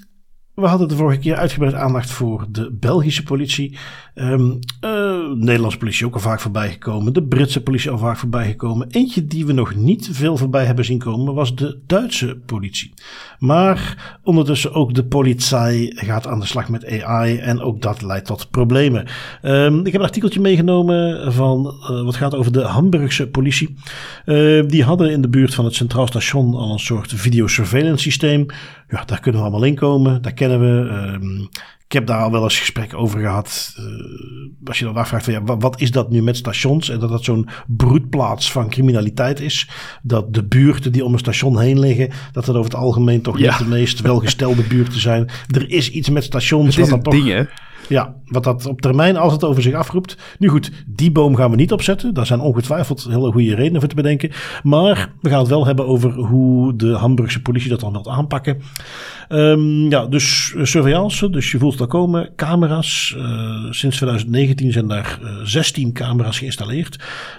we 0.59 0.67
hadden 0.67 0.87
de 0.87 0.95
vorige 0.95 1.19
keer 1.19 1.35
uitgebreid 1.35 1.73
aandacht 1.73 2.11
voor 2.11 2.45
de 2.49 2.71
Belgische 2.79 3.23
politie. 3.23 3.77
Um, 4.21 4.59
Nederlandse 5.35 5.77
politie 5.77 6.05
ook 6.05 6.13
al 6.13 6.19
vaak 6.19 6.39
voorbij 6.39 6.71
gekomen. 6.71 7.13
De 7.13 7.23
Britse 7.23 7.63
politie 7.63 7.91
al 7.91 7.97
vaak 7.97 8.17
voorbij 8.17 8.45
gekomen. 8.45 8.87
Eentje 8.89 9.25
die 9.25 9.45
we 9.45 9.53
nog 9.53 9.75
niet 9.75 10.09
veel 10.11 10.37
voorbij 10.37 10.65
hebben 10.65 10.85
zien 10.85 10.99
komen 10.99 11.33
was 11.33 11.55
de 11.55 11.79
Duitse 11.87 12.37
politie. 12.45 12.93
Maar 13.39 13.97
ondertussen 14.23 14.73
ook 14.73 14.93
de 14.93 15.03
politie 15.03 15.95
gaat 16.05 16.27
aan 16.27 16.39
de 16.39 16.45
slag 16.45 16.69
met 16.69 17.03
AI 17.03 17.37
en 17.37 17.61
ook 17.61 17.81
dat 17.81 18.01
leidt 18.01 18.25
tot 18.25 18.49
problemen. 18.49 19.05
Um, 19.41 19.79
ik 19.79 19.91
heb 19.91 20.01
een 20.01 20.07
artikeltje 20.07 20.39
meegenomen 20.39 21.33
van 21.33 21.73
uh, 21.81 22.03
wat 22.03 22.15
gaat 22.15 22.35
over 22.35 22.51
de 22.51 22.61
Hamburgse 22.61 23.27
politie. 23.27 23.75
Uh, 24.25 24.63
die 24.67 24.83
hadden 24.83 25.11
in 25.11 25.21
de 25.21 25.29
buurt 25.29 25.53
van 25.53 25.65
het 25.65 25.75
Centraal 25.75 26.07
Station 26.07 26.55
al 26.55 26.71
een 26.71 26.79
soort 26.79 27.13
videosurveillance 27.15 28.03
systeem. 28.03 28.45
Ja, 28.89 29.05
daar 29.05 29.19
kunnen 29.19 29.41
we 29.41 29.47
allemaal 29.47 29.67
in 29.67 29.75
komen. 29.75 30.21
Daar 30.21 30.33
kennen 30.33 30.59
we. 30.59 31.47
Ik 31.89 31.95
heb 31.95 32.05
daar 32.05 32.21
al 32.21 32.31
wel 32.31 32.43
eens 32.43 32.59
gesprek 32.59 32.93
over 32.93 33.19
gehad. 33.19 33.75
Uh, 33.79 33.85
als 34.63 34.79
je 34.79 34.85
dan 34.85 34.95
afvraagt 34.95 35.23
van 35.23 35.33
ja, 35.33 35.43
wat, 35.43 35.81
is 35.81 35.91
dat 35.91 36.09
nu 36.09 36.21
met 36.21 36.37
stations? 36.37 36.89
En 36.89 36.99
dat 36.99 37.09
dat 37.09 37.23
zo'n 37.23 37.47
broedplaats 37.67 38.51
van 38.51 38.69
criminaliteit 38.69 39.39
is. 39.39 39.69
Dat 40.01 40.33
de 40.33 40.43
buurten 40.43 40.91
die 40.91 41.05
om 41.05 41.13
een 41.13 41.19
station 41.19 41.59
heen 41.59 41.79
liggen, 41.79 42.09
dat 42.31 42.45
dat 42.45 42.55
over 42.55 42.71
het 42.71 42.79
algemeen 42.79 43.21
toch 43.21 43.39
ja. 43.39 43.49
niet 43.49 43.57
de 43.57 43.75
meest 43.75 44.01
welgestelde 44.01 44.61
buurten 44.73 44.99
zijn. 44.99 45.29
Er 45.47 45.69
is 45.69 45.91
iets 45.91 46.09
met 46.09 46.23
stations. 46.23 46.75
Het 46.75 46.85
is 46.85 46.91
wat 46.91 47.03
dan 47.03 47.13
toch, 47.13 47.13
ding, 47.13 47.27
hè? 47.27 47.43
Ja, 47.89 48.15
wat 48.25 48.43
dat 48.43 48.65
op 48.65 48.81
termijn 48.81 49.17
altijd 49.17 49.43
over 49.43 49.61
zich 49.61 49.73
afroept. 49.73 50.17
Nu 50.39 50.47
goed, 50.47 50.71
die 50.87 51.11
boom 51.11 51.35
gaan 51.35 51.49
we 51.49 51.55
niet 51.55 51.71
opzetten. 51.71 52.13
Daar 52.13 52.25
zijn 52.25 52.39
ongetwijfeld 52.39 53.07
hele 53.09 53.31
goede 53.31 53.55
redenen 53.55 53.79
voor 53.79 53.89
te 53.89 53.95
bedenken. 53.95 54.31
Maar 54.63 55.13
we 55.21 55.29
gaan 55.29 55.39
het 55.39 55.47
wel 55.47 55.65
hebben 55.65 55.87
over 55.87 56.11
hoe 56.11 56.75
de 56.75 56.91
Hamburgse 56.91 57.41
politie 57.41 57.69
dat 57.69 57.79
dan 57.79 57.91
wilt 57.91 58.07
aanpakken. 58.07 58.61
Um, 59.29 59.89
ja, 59.89 60.05
dus 60.05 60.55
surveillance, 60.61 61.29
dus 61.29 61.51
je 61.51 61.57
voelt 61.57 61.71
het 61.71 61.81
al 61.81 61.87
komen. 61.87 62.29
Camera's. 62.35 63.15
Uh, 63.17 63.71
sinds 63.71 63.95
2019 63.95 64.71
zijn 64.71 64.87
daar 64.87 65.19
uh, 65.23 65.29
16 65.43 65.93
camera's 65.93 66.37
geïnstalleerd. 66.37 66.95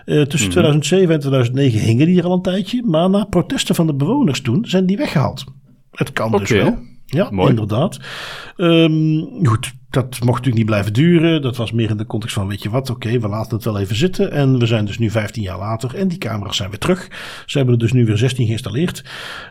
Uh, 0.07 0.22
tussen 0.22 0.51
mm 0.51 0.55
-hmm. 0.55 0.80
2007 0.80 1.14
en 1.14 1.20
2009 1.20 1.80
hingen 1.80 2.07
die 2.07 2.18
er 2.18 2.24
al 2.24 2.32
een 2.32 2.42
tijdje. 2.42 2.82
Maar 2.84 3.11
na 3.11 3.24
protesten 3.24 3.74
van 3.74 3.86
de 3.86 3.94
bewoners 3.94 4.40
toen 4.40 4.64
zijn 4.64 4.86
die 4.86 4.96
weggehaald. 4.96 5.44
Het 5.90 6.12
kan 6.12 6.26
okay. 6.26 6.38
dus 6.38 6.51
wel. 6.51 6.78
Ja, 7.07 7.28
Mooi. 7.30 7.51
inderdaad. 7.51 8.01
Um, 8.57 9.46
goed, 9.46 9.72
dat 9.91 10.05
mocht 10.11 10.26
natuurlijk 10.26 10.57
niet 10.57 10.66
blijven 10.66 10.93
duren. 10.93 11.43
Dat 11.43 11.57
was 11.57 11.72
meer 11.72 11.91
in 11.91 11.97
de 11.97 12.07
context 12.07 12.34
van, 12.34 12.47
weet 12.47 12.62
je 12.62 12.70
wat, 12.70 12.91
oké, 12.91 13.18
we 13.18 13.28
laten 13.28 13.55
het 13.55 13.64
wel 13.64 13.78
even 13.78 13.97
zitten. 13.97 14.32
En 14.32 14.59
we 14.59 14.66
zijn 14.66 14.84
dus 14.84 14.99
nu 14.99 15.11
15 15.11 15.43
jaar 15.43 15.59
later 15.59 15.95
en 15.95 16.09
die 16.09 16.18
camera's 16.18 16.57
zijn 16.57 16.70
weer 16.70 16.78
terug. 16.78 17.09
Ze 17.47 17.57
hebben 17.57 17.74
er 17.74 17.80
dus 17.80 17.93
nu 17.93 18.05
weer 18.05 18.16
16 18.18 18.47
geïnstalleerd. 18.47 19.05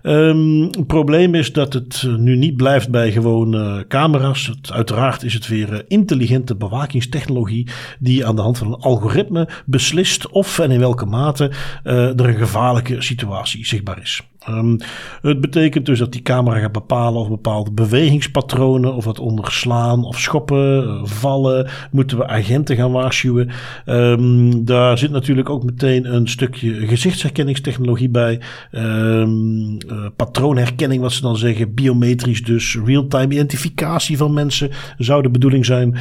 Um, 0.03 0.61
het 0.61 0.87
probleem 0.87 1.35
is 1.35 1.53
dat 1.53 1.73
het 1.73 2.05
nu 2.17 2.35
niet 2.35 2.55
blijft 2.55 2.89
bij 2.89 3.11
gewoon 3.11 3.55
uh, 3.55 3.79
camera's. 3.87 4.47
Het, 4.47 4.71
uiteraard 4.71 5.23
is 5.23 5.33
het 5.33 5.47
weer 5.47 5.73
uh, 5.73 5.79
intelligente 5.87 6.55
bewakingstechnologie 6.55 7.67
die 7.99 8.25
aan 8.25 8.35
de 8.35 8.41
hand 8.41 8.57
van 8.57 8.67
een 8.67 8.79
algoritme 8.79 9.49
beslist 9.65 10.29
of 10.29 10.59
en 10.59 10.71
in 10.71 10.79
welke 10.79 11.05
mate 11.05 11.51
er 11.83 12.27
een 12.27 12.37
gevaarlijke 12.37 13.01
situatie 13.01 13.65
zichtbaar 13.65 14.01
is. 14.01 14.21
Um, 14.49 14.77
het 15.21 15.41
betekent 15.41 15.85
dus 15.85 15.99
dat 15.99 16.11
die 16.11 16.21
camera 16.21 16.59
gaat 16.59 16.71
bepalen 16.71 17.21
of 17.21 17.29
bepaalde 17.29 17.71
bewegingspatronen, 17.71 18.93
of 18.93 19.03
dat 19.03 19.19
onderslaan 19.19 20.03
of 20.03 20.19
schoppen, 20.19 20.99
vallen, 21.07 21.67
moeten 21.91 22.17
we 22.17 22.27
agenten 22.27 22.75
gaan 22.75 22.91
waarschuwen. 22.91 23.49
Um, 23.85 24.65
daar 24.65 24.97
zit 24.97 25.11
natuurlijk 25.11 25.49
ook 25.49 25.63
meteen 25.63 26.13
een 26.13 26.27
stukje 26.27 26.87
gezichtsherkenningstechnologie 26.87 28.09
bij, 28.09 28.39
um, 28.71 29.77
patroonherkenning 30.15 31.01
wat 31.01 31.11
ze 31.11 31.21
dan 31.21 31.37
zeggen, 31.37 31.73
biometrisch 31.73 32.43
dus, 32.43 32.77
real-time 32.85 33.33
identificatie 33.33 34.17
van 34.17 34.33
mensen 34.33 34.69
zou 34.97 35.21
de 35.21 35.29
bedoeling 35.29 35.65
zijn. 35.65 35.97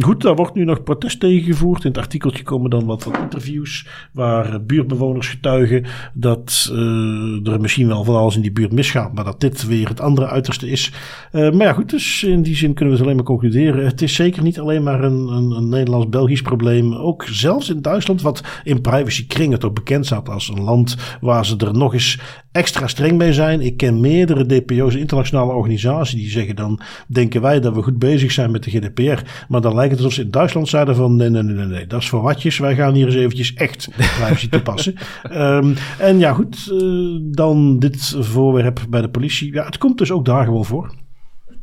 goed, 0.00 0.22
daar 0.22 0.34
wordt 0.34 0.54
nu 0.54 0.64
nog 0.64 0.82
protest 0.82 1.20
tegen 1.20 1.52
gevoerd. 1.52 1.84
In 1.84 1.90
het 1.90 1.98
artikeltje 1.98 2.42
komen 2.42 2.70
dan 2.70 2.84
wat, 2.84 3.04
wat 3.04 3.18
interviews 3.18 3.86
waar 4.12 4.64
buurtbewoners 4.64 5.28
getuigen 5.28 5.84
dat 6.12 6.70
uh, 6.72 7.21
er 7.44 7.60
misschien 7.60 7.86
wel 7.86 8.04
van 8.04 8.16
alles 8.16 8.36
in 8.36 8.42
die 8.42 8.52
buurt 8.52 8.72
misgaat, 8.72 9.14
maar 9.14 9.24
dat 9.24 9.40
dit 9.40 9.66
weer 9.66 9.88
het 9.88 10.00
andere 10.00 10.26
uiterste 10.28 10.70
is. 10.70 10.92
Uh, 11.32 11.50
maar 11.50 11.66
ja, 11.66 11.72
goed, 11.72 11.90
dus 11.90 12.24
in 12.24 12.42
die 12.42 12.56
zin 12.56 12.74
kunnen 12.74 12.94
we 12.94 12.98
het 13.00 13.02
alleen 13.02 13.16
maar 13.16 13.26
concluderen. 13.30 13.84
Het 13.84 14.02
is 14.02 14.14
zeker 14.14 14.42
niet 14.42 14.60
alleen 14.60 14.82
maar 14.82 15.04
een, 15.04 15.28
een, 15.28 15.50
een 15.50 15.68
Nederlands-Belgisch 15.68 16.42
probleem. 16.42 16.94
Ook 16.94 17.24
zelfs 17.30 17.70
in 17.70 17.82
Duitsland, 17.82 18.22
wat 18.22 18.42
in 18.64 18.80
privacykringen 18.80 19.58
toch 19.58 19.72
bekend 19.72 20.06
staat 20.06 20.28
als 20.28 20.48
een 20.48 20.62
land 20.62 20.96
waar 21.20 21.46
ze 21.46 21.56
er 21.56 21.74
nog 21.74 21.92
eens 21.92 22.18
extra 22.52 22.86
streng 22.86 23.18
mee 23.18 23.32
zijn. 23.32 23.60
Ik 23.60 23.76
ken 23.76 24.00
meerdere 24.00 24.46
DPO's, 24.46 24.94
internationale 24.94 25.52
organisaties, 25.52 26.20
die 26.20 26.30
zeggen 26.30 26.56
dan 26.56 26.80
denken 27.06 27.40
wij 27.40 27.60
dat 27.60 27.74
we 27.74 27.82
goed 27.82 27.98
bezig 27.98 28.32
zijn 28.32 28.50
met 28.50 28.62
de 28.64 28.70
GDPR. 28.70 29.22
Maar 29.48 29.60
dan 29.60 29.74
lijkt 29.74 29.90
het 29.90 29.98
alsof 29.98 30.12
ze 30.12 30.22
in 30.22 30.30
Duitsland 30.30 30.68
zeiden 30.68 30.96
van 30.96 31.16
nee, 31.16 31.28
nee, 31.28 31.42
nee, 31.42 31.54
nee, 31.54 31.66
nee 31.66 31.86
dat 31.86 32.00
is 32.00 32.08
voor 32.08 32.22
watjes. 32.22 32.58
Wij 32.58 32.74
gaan 32.74 32.94
hier 32.94 33.06
eens 33.06 33.14
eventjes 33.14 33.54
echt 33.54 33.88
privacy 33.96 34.48
toepassen. 34.48 34.94
um, 35.32 35.74
en 35.98 36.18
ja, 36.18 36.32
goed, 36.32 36.68
uh, 36.72 36.78
dan 37.30 37.78
dit 37.78 38.16
voorwerp 38.18 38.80
bij 38.88 39.00
de 39.00 39.10
politie. 39.10 39.52
Ja, 39.52 39.64
het 39.64 39.78
komt 39.78 39.98
dus 39.98 40.12
ook 40.12 40.24
daar 40.24 40.44
gewoon 40.44 40.64
voor. 40.64 40.94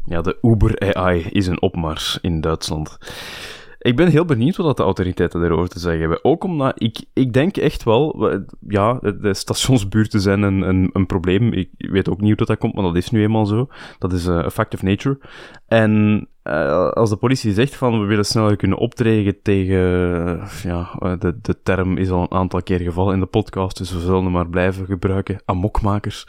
Ja, 0.06 0.22
de 0.22 0.38
Uber 0.42 0.96
AI 0.96 1.22
is 1.22 1.48
een 1.48 1.62
opmars 1.62 2.18
in 2.22 2.42
Duitsland. 2.42 2.98
Ik 3.80 3.96
ben 3.96 4.08
heel 4.08 4.26
benieuwd 4.26 4.56
wat 4.56 4.78
de 4.78 4.84
autoriteiten 4.84 5.40
daarover 5.40 5.70
te 5.70 5.80
zeggen 5.80 6.00
hebben. 6.00 6.24
Ook 6.24 6.44
omdat 6.44 6.82
ik, 6.82 7.06
ik 7.14 7.34
denk 7.34 7.58
echt 7.58 7.84
wel, 7.84 8.30
ja, 8.68 8.94
de 8.94 9.34
stationsbuurten 9.34 10.22
zijn 10.22 10.42
een, 10.42 10.62
een, 10.62 10.90
een 10.94 11.06
probleem. 11.06 11.54
Ik 11.54 11.70
weet 11.78 12.10
ook 12.10 12.22
niet 12.22 12.38
hoe 12.38 12.46
dat 12.46 12.58
komt, 12.58 12.74
maar 12.74 12.84
dat 12.84 12.96
is 12.96 13.10
nu 13.10 13.22
eenmaal 13.22 13.46
zo. 13.46 13.68
Dat 14.00 14.14
is 14.14 14.26
een 14.26 14.52
fact 14.52 14.74
of 14.74 14.82
nature. 14.82 15.20
En 15.68 16.28
uh, 16.50 16.90
als 16.90 17.10
de 17.10 17.16
politie 17.16 17.54
zegt 17.54 17.76
van 17.76 18.00
we 18.00 18.06
willen 18.06 18.26
sneller 18.26 18.56
kunnen 18.56 18.78
optreden 18.78 19.42
tegen, 19.42 19.80
ja, 20.64 20.92
de, 21.20 21.40
de 21.42 21.62
term 21.64 21.98
is 21.98 22.10
al 22.10 22.22
een 22.22 22.38
aantal 22.38 22.64
keer 22.64 22.80
gevallen 22.80 23.14
in 23.14 23.20
de 23.20 23.26
podcast, 23.26 23.78
dus 23.78 23.92
we 23.92 24.00
zullen 24.00 24.24
hem 24.24 24.32
maar 24.32 24.50
blijven 24.50 24.86
gebruiken, 24.86 25.42
amokmakers. 25.46 26.28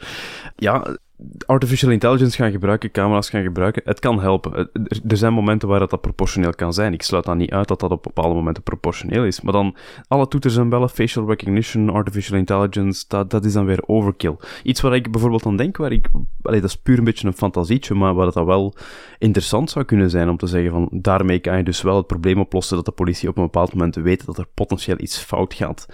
Ja, 0.55 0.97
artificial 1.45 1.91
intelligence 1.91 2.35
gaan 2.35 2.51
gebruiken, 2.51 2.91
camera's 2.91 3.29
gaan 3.29 3.43
gebruiken, 3.43 3.81
het 3.85 3.99
kan 3.99 4.21
helpen. 4.21 4.69
Er 5.07 5.17
zijn 5.17 5.33
momenten 5.33 5.67
waar 5.67 5.79
dat, 5.79 5.89
dat 5.89 6.01
proportioneel 6.01 6.53
kan 6.53 6.73
zijn. 6.73 6.93
Ik 6.93 7.01
sluit 7.01 7.25
dan 7.25 7.37
niet 7.37 7.51
uit 7.51 7.67
dat 7.67 7.79
dat 7.79 7.91
op 7.91 8.03
bepaalde 8.03 8.35
momenten 8.35 8.63
proportioneel 8.63 9.25
is. 9.25 9.41
Maar 9.41 9.53
dan, 9.53 9.75
alle 10.07 10.27
toeters 10.27 10.57
en 10.57 10.69
bellen, 10.69 10.89
facial 10.89 11.27
recognition, 11.27 11.89
artificial 11.89 12.37
intelligence, 12.37 13.05
dat, 13.07 13.29
dat 13.29 13.45
is 13.45 13.53
dan 13.53 13.65
weer 13.65 13.83
overkill. 13.85 14.35
Iets 14.63 14.81
waar 14.81 14.95
ik 14.95 15.11
bijvoorbeeld 15.11 15.45
aan 15.45 15.57
denk, 15.57 15.77
waar 15.77 15.91
ik, 15.91 16.09
allee, 16.41 16.61
dat 16.61 16.69
is 16.69 16.77
puur 16.77 16.97
een 16.97 17.03
beetje 17.03 17.27
een 17.27 17.33
fantasietje, 17.33 17.95
maar 17.95 18.13
waar 18.13 18.31
dat 18.31 18.45
wel 18.45 18.75
interessant 19.17 19.69
zou 19.69 19.85
kunnen 19.85 20.09
zijn 20.09 20.29
om 20.29 20.37
te 20.37 20.47
zeggen 20.47 20.71
van, 20.71 20.89
daarmee 20.91 21.39
kan 21.39 21.57
je 21.57 21.63
dus 21.63 21.81
wel 21.81 21.97
het 21.97 22.07
probleem 22.07 22.39
oplossen 22.39 22.75
dat 22.75 22.85
de 22.85 22.91
politie 22.91 23.29
op 23.29 23.37
een 23.37 23.43
bepaald 23.43 23.73
moment 23.73 23.95
weet 23.95 24.25
dat 24.25 24.37
er 24.37 24.47
potentieel 24.53 24.99
iets 24.99 25.17
fout 25.17 25.53
gaat 25.53 25.85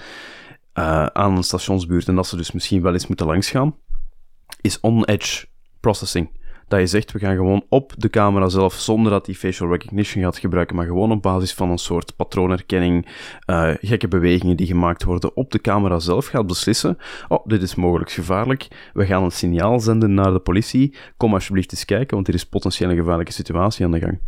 uh, 0.74 1.06
aan 1.06 1.38
een 1.38 1.44
stationsbuurt 1.44 2.08
en 2.08 2.16
dat 2.16 2.28
ze 2.28 2.38
dus 2.38 2.52
misschien 2.52 2.82
wel 2.82 2.94
eens 2.94 3.08
moeten 3.08 3.26
langsgaan 3.26 3.76
is 4.62 4.80
on-edge 4.80 5.46
processing. 5.80 6.30
Dat 6.68 6.80
je 6.80 6.88
zegt, 6.88 7.12
we 7.12 7.20
gaan 7.20 7.36
gewoon 7.36 7.66
op 7.70 7.94
de 7.98 8.10
camera 8.10 8.50
zelf, 8.50 8.74
zonder 8.74 9.12
dat 9.12 9.26
die 9.26 9.36
facial 9.36 9.70
recognition 9.70 10.24
gaat 10.24 10.38
gebruiken, 10.38 10.76
maar 10.76 10.86
gewoon 10.86 11.12
op 11.12 11.22
basis 11.22 11.54
van 11.54 11.70
een 11.70 11.78
soort 11.78 12.16
patroonherkenning, 12.16 13.08
uh, 13.50 13.74
gekke 13.80 14.08
bewegingen 14.08 14.58
die 14.58 14.68
gemaakt 14.68 15.04
worden, 15.04 15.36
op 15.36 15.52
de 15.52 15.62
camera 15.62 16.00
zelf 16.00 16.26
gaat 16.26 16.48
beslissen, 16.48 16.98
oh, 17.28 17.46
dit 17.46 17.62
is 17.62 17.76
mogelijk 17.76 18.12
gevaarlijk, 18.12 18.68
we 18.94 19.06
gaan 19.06 19.24
een 19.24 19.32
signaal 19.32 19.80
zenden 19.80 20.14
naar 20.14 20.32
de 20.32 20.40
politie, 20.40 20.96
kom 21.18 21.34
alsjeblieft 21.34 21.72
eens 21.72 21.86
kijken, 21.86 22.16
want 22.16 22.28
er 22.28 22.34
is 22.34 22.46
potentieel 22.46 22.90
een 22.90 22.98
gevaarlijke 22.98 23.32
situatie 23.32 23.86
aan 23.86 23.92
de 23.92 24.00
gang. 24.00 24.20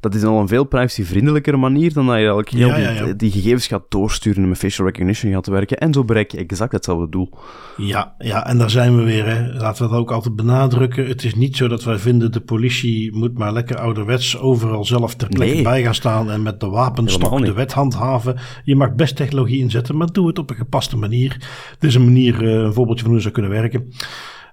Dat 0.00 0.14
is 0.14 0.22
al 0.22 0.40
een 0.40 0.48
veel 0.48 0.64
privacyvriendelijkere 0.64 1.56
manier 1.56 1.92
dan 1.92 2.06
dat 2.06 2.14
je 2.14 2.20
eigenlijk 2.20 2.48
heel 2.48 3.04
die, 3.04 3.16
die, 3.16 3.30
gegevens 3.30 3.66
gaat 3.66 3.84
doorsturen 3.88 4.42
en 4.42 4.48
met 4.48 4.58
facial 4.58 4.86
recognition 4.86 5.32
gaat 5.32 5.46
werken. 5.46 5.78
En 5.78 5.92
zo 5.92 6.04
bereik 6.04 6.30
je 6.30 6.38
exact 6.38 6.72
hetzelfde 6.72 7.08
doel. 7.08 7.30
Ja, 7.76 8.14
ja 8.18 8.46
en 8.46 8.58
daar 8.58 8.70
zijn 8.70 8.96
we 8.96 9.02
weer. 9.02 9.26
Hè. 9.26 9.52
Laten 9.52 9.84
we 9.84 9.90
dat 9.90 9.98
ook 9.98 10.10
altijd 10.10 10.36
benadrukken. 10.36 11.06
Het 11.06 11.24
is 11.24 11.34
niet 11.34 11.56
zo 11.56 11.68
dat 11.68 11.84
wij 11.84 11.98
vinden 11.98 12.32
de 12.32 12.40
politie 12.40 13.16
moet 13.16 13.38
maar 13.38 13.52
lekker 13.52 13.78
ouderwets 13.78 14.38
overal 14.38 14.84
zelf 14.84 15.14
ter 15.14 15.28
plekke 15.28 15.62
bij 15.62 15.82
gaan 15.82 15.94
staan 15.94 16.30
en 16.30 16.42
met 16.42 16.60
de 16.60 16.68
wapenstok 16.68 17.44
de 17.44 17.52
wet 17.52 17.72
handhaven. 17.72 18.36
Je 18.64 18.76
mag 18.76 18.94
best 18.94 19.16
technologie 19.16 19.60
inzetten, 19.60 19.96
maar 19.96 20.12
doe 20.12 20.26
het 20.26 20.38
op 20.38 20.50
een 20.50 20.56
gepaste 20.56 20.96
manier. 20.96 21.36
Dit 21.78 21.90
is 21.90 21.94
een 21.94 22.04
manier, 22.04 22.42
eh, 22.42 22.52
een 22.52 22.72
voorbeeldje 22.72 23.04
van 23.04 23.12
hoe 23.12 23.22
ze 23.22 23.30
kunnen 23.30 23.50
werken. 23.50 23.92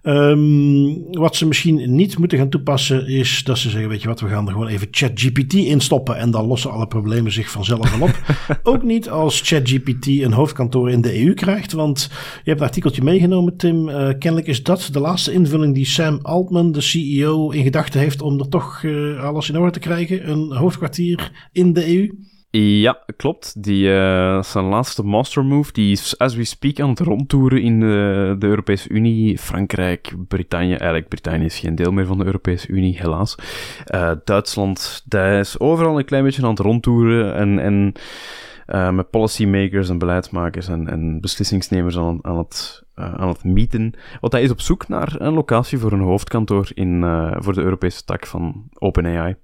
Um, 0.07 1.05
wat 1.11 1.35
ze 1.35 1.47
misschien 1.47 1.95
niet 1.95 2.17
moeten 2.17 2.37
gaan 2.37 2.49
toepassen 2.49 3.07
is 3.07 3.43
dat 3.43 3.57
ze 3.57 3.69
zeggen, 3.69 3.89
weet 3.89 4.01
je 4.01 4.07
wat, 4.07 4.19
we 4.19 4.27
gaan 4.27 4.45
er 4.45 4.51
gewoon 4.51 4.67
even 4.67 4.87
ChatGPT 4.91 5.53
instoppen 5.53 6.17
en 6.17 6.31
dan 6.31 6.45
lossen 6.45 6.71
alle 6.71 6.87
problemen 6.87 7.31
zich 7.31 7.51
vanzelf 7.51 7.97
wel 7.97 8.07
op. 8.07 8.19
Ook 8.73 8.83
niet 8.83 9.09
als 9.09 9.41
ChatGPT 9.41 10.07
een 10.07 10.33
hoofdkantoor 10.33 10.91
in 10.91 11.01
de 11.01 11.23
EU 11.23 11.33
krijgt, 11.33 11.71
want 11.71 12.09
je 12.43 12.49
hebt 12.49 12.59
een 12.59 12.67
artikeltje 12.67 13.03
meegenomen, 13.03 13.57
Tim. 13.57 13.89
Uh, 13.89 13.95
kennelijk 13.95 14.47
is 14.47 14.63
dat 14.63 14.89
de 14.91 14.99
laatste 14.99 15.33
invulling 15.33 15.73
die 15.73 15.85
Sam 15.85 16.19
Altman, 16.21 16.71
de 16.71 16.81
CEO, 16.81 17.49
in 17.49 17.63
gedachten 17.63 17.99
heeft 17.99 18.21
om 18.21 18.39
er 18.39 18.49
toch 18.49 18.83
uh, 18.83 19.23
alles 19.23 19.49
in 19.49 19.57
orde 19.57 19.71
te 19.71 19.79
krijgen. 19.79 20.29
Een 20.29 20.51
hoofdkwartier 20.51 21.49
in 21.51 21.73
de 21.73 21.95
EU. 21.97 22.09
Ja, 22.49 23.03
klopt. 23.15 23.63
Die, 23.63 23.87
uh, 23.87 24.43
zijn 24.43 24.65
laatste 24.65 25.03
master 25.03 25.45
move, 25.45 25.71
die 25.71 25.91
is 25.91 26.17
as 26.17 26.35
we 26.35 26.43
speak 26.43 26.79
aan 26.79 26.89
het 26.89 26.99
rondtoeren 26.99 27.61
in 27.61 27.79
de, 27.79 28.35
de 28.39 28.47
Europese 28.47 28.89
Unie. 28.89 29.37
Frankrijk, 29.37 30.13
Brittannië, 30.27 30.69
eigenlijk 30.69 31.07
Brittannië 31.07 31.45
is 31.45 31.59
geen 31.59 31.75
deel 31.75 31.91
meer 31.91 32.05
van 32.05 32.17
de 32.17 32.25
Europese 32.25 32.67
Unie, 32.67 32.97
helaas. 32.97 33.35
Uh, 33.95 34.11
Duitsland, 34.23 35.03
daar 35.05 35.39
is 35.39 35.59
overal 35.59 35.97
een 35.97 36.05
klein 36.05 36.23
beetje 36.23 36.43
aan 36.43 36.49
het 36.49 36.59
rondtoeren 36.59 37.35
en, 37.35 37.59
en 37.59 37.93
uh, 38.67 38.91
met 38.91 39.09
policymakers 39.09 39.89
en 39.89 39.97
beleidsmakers 39.97 40.67
en, 40.67 40.87
en 40.87 41.21
beslissingsnemers 41.21 41.97
aan, 41.97 42.19
aan 42.21 42.37
het 42.37 42.85
aan 42.95 43.27
het 43.27 43.43
meeten. 43.43 43.93
Want 44.19 44.33
hij 44.33 44.41
is 44.41 44.51
op 44.51 44.61
zoek 44.61 44.87
naar 44.87 45.15
een 45.17 45.33
locatie 45.33 45.77
voor 45.77 45.91
een 45.91 45.99
hoofdkantoor 45.99 46.69
in, 46.73 47.01
voor 47.37 47.53
de 47.53 47.61
Europese 47.61 48.03
tak 48.03 48.25
van 48.25 48.69
OpenAI. 48.73 49.35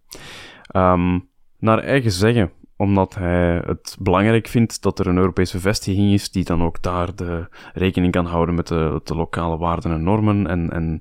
Um, 0.75 1.29
naar 1.59 1.79
eigen 1.79 2.11
zeggen 2.11 2.51
omdat 2.83 3.15
hij 3.15 3.61
het 3.65 3.97
belangrijk 3.99 4.47
vindt 4.47 4.81
dat 4.81 4.99
er 4.99 5.07
een 5.07 5.17
Europese 5.17 5.59
vestiging 5.59 6.13
is 6.13 6.31
die 6.31 6.43
dan 6.43 6.63
ook 6.63 6.81
daar 6.81 7.15
de 7.15 7.47
rekening 7.73 8.11
kan 8.11 8.25
houden 8.25 8.55
met 8.55 8.67
de, 8.67 9.01
de 9.03 9.15
lokale 9.15 9.57
waarden 9.57 9.91
en 9.91 10.03
normen 10.03 10.47
en, 10.47 10.69
en 10.69 10.99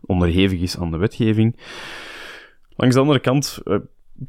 onderhevig 0.00 0.60
is 0.60 0.78
aan 0.78 0.90
de 0.90 0.96
wetgeving. 0.96 1.56
Langs 2.68 2.94
de 2.94 3.00
andere 3.00 3.20
kant, 3.20 3.60
eh, 3.64 3.74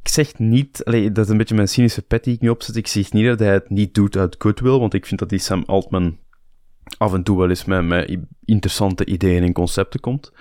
ik 0.01 0.07
zeg 0.07 0.37
niet, 0.37 0.83
dat 0.85 1.17
is 1.17 1.29
een 1.29 1.37
beetje 1.37 1.55
mijn 1.55 1.67
cynische 1.67 2.01
pet 2.01 2.23
die 2.23 2.33
ik 2.33 2.41
nu 2.41 2.49
opzet, 2.49 2.75
ik 2.75 2.87
zeg 2.87 3.11
niet 3.11 3.25
dat 3.25 3.39
hij 3.39 3.53
het 3.53 3.69
niet 3.69 3.93
doet 3.93 4.17
uit 4.17 4.35
goodwill, 4.39 4.79
want 4.79 4.93
ik 4.93 5.05
vind 5.05 5.19
dat 5.19 5.29
die 5.29 5.39
Sam 5.39 5.63
Altman 5.65 6.17
af 6.97 7.13
en 7.13 7.23
toe 7.23 7.37
wel 7.37 7.49
eens 7.49 7.65
met 7.65 8.17
interessante 8.45 9.05
ideeën 9.05 9.43
en 9.43 9.53
concepten 9.53 9.99
komt, 9.99 10.31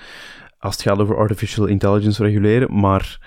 als 0.58 0.74
het 0.74 0.82
gaat 0.82 0.98
over 0.98 1.16
artificial 1.16 1.66
intelligence 1.66 2.22
reguleren, 2.22 2.80
maar 2.80 3.18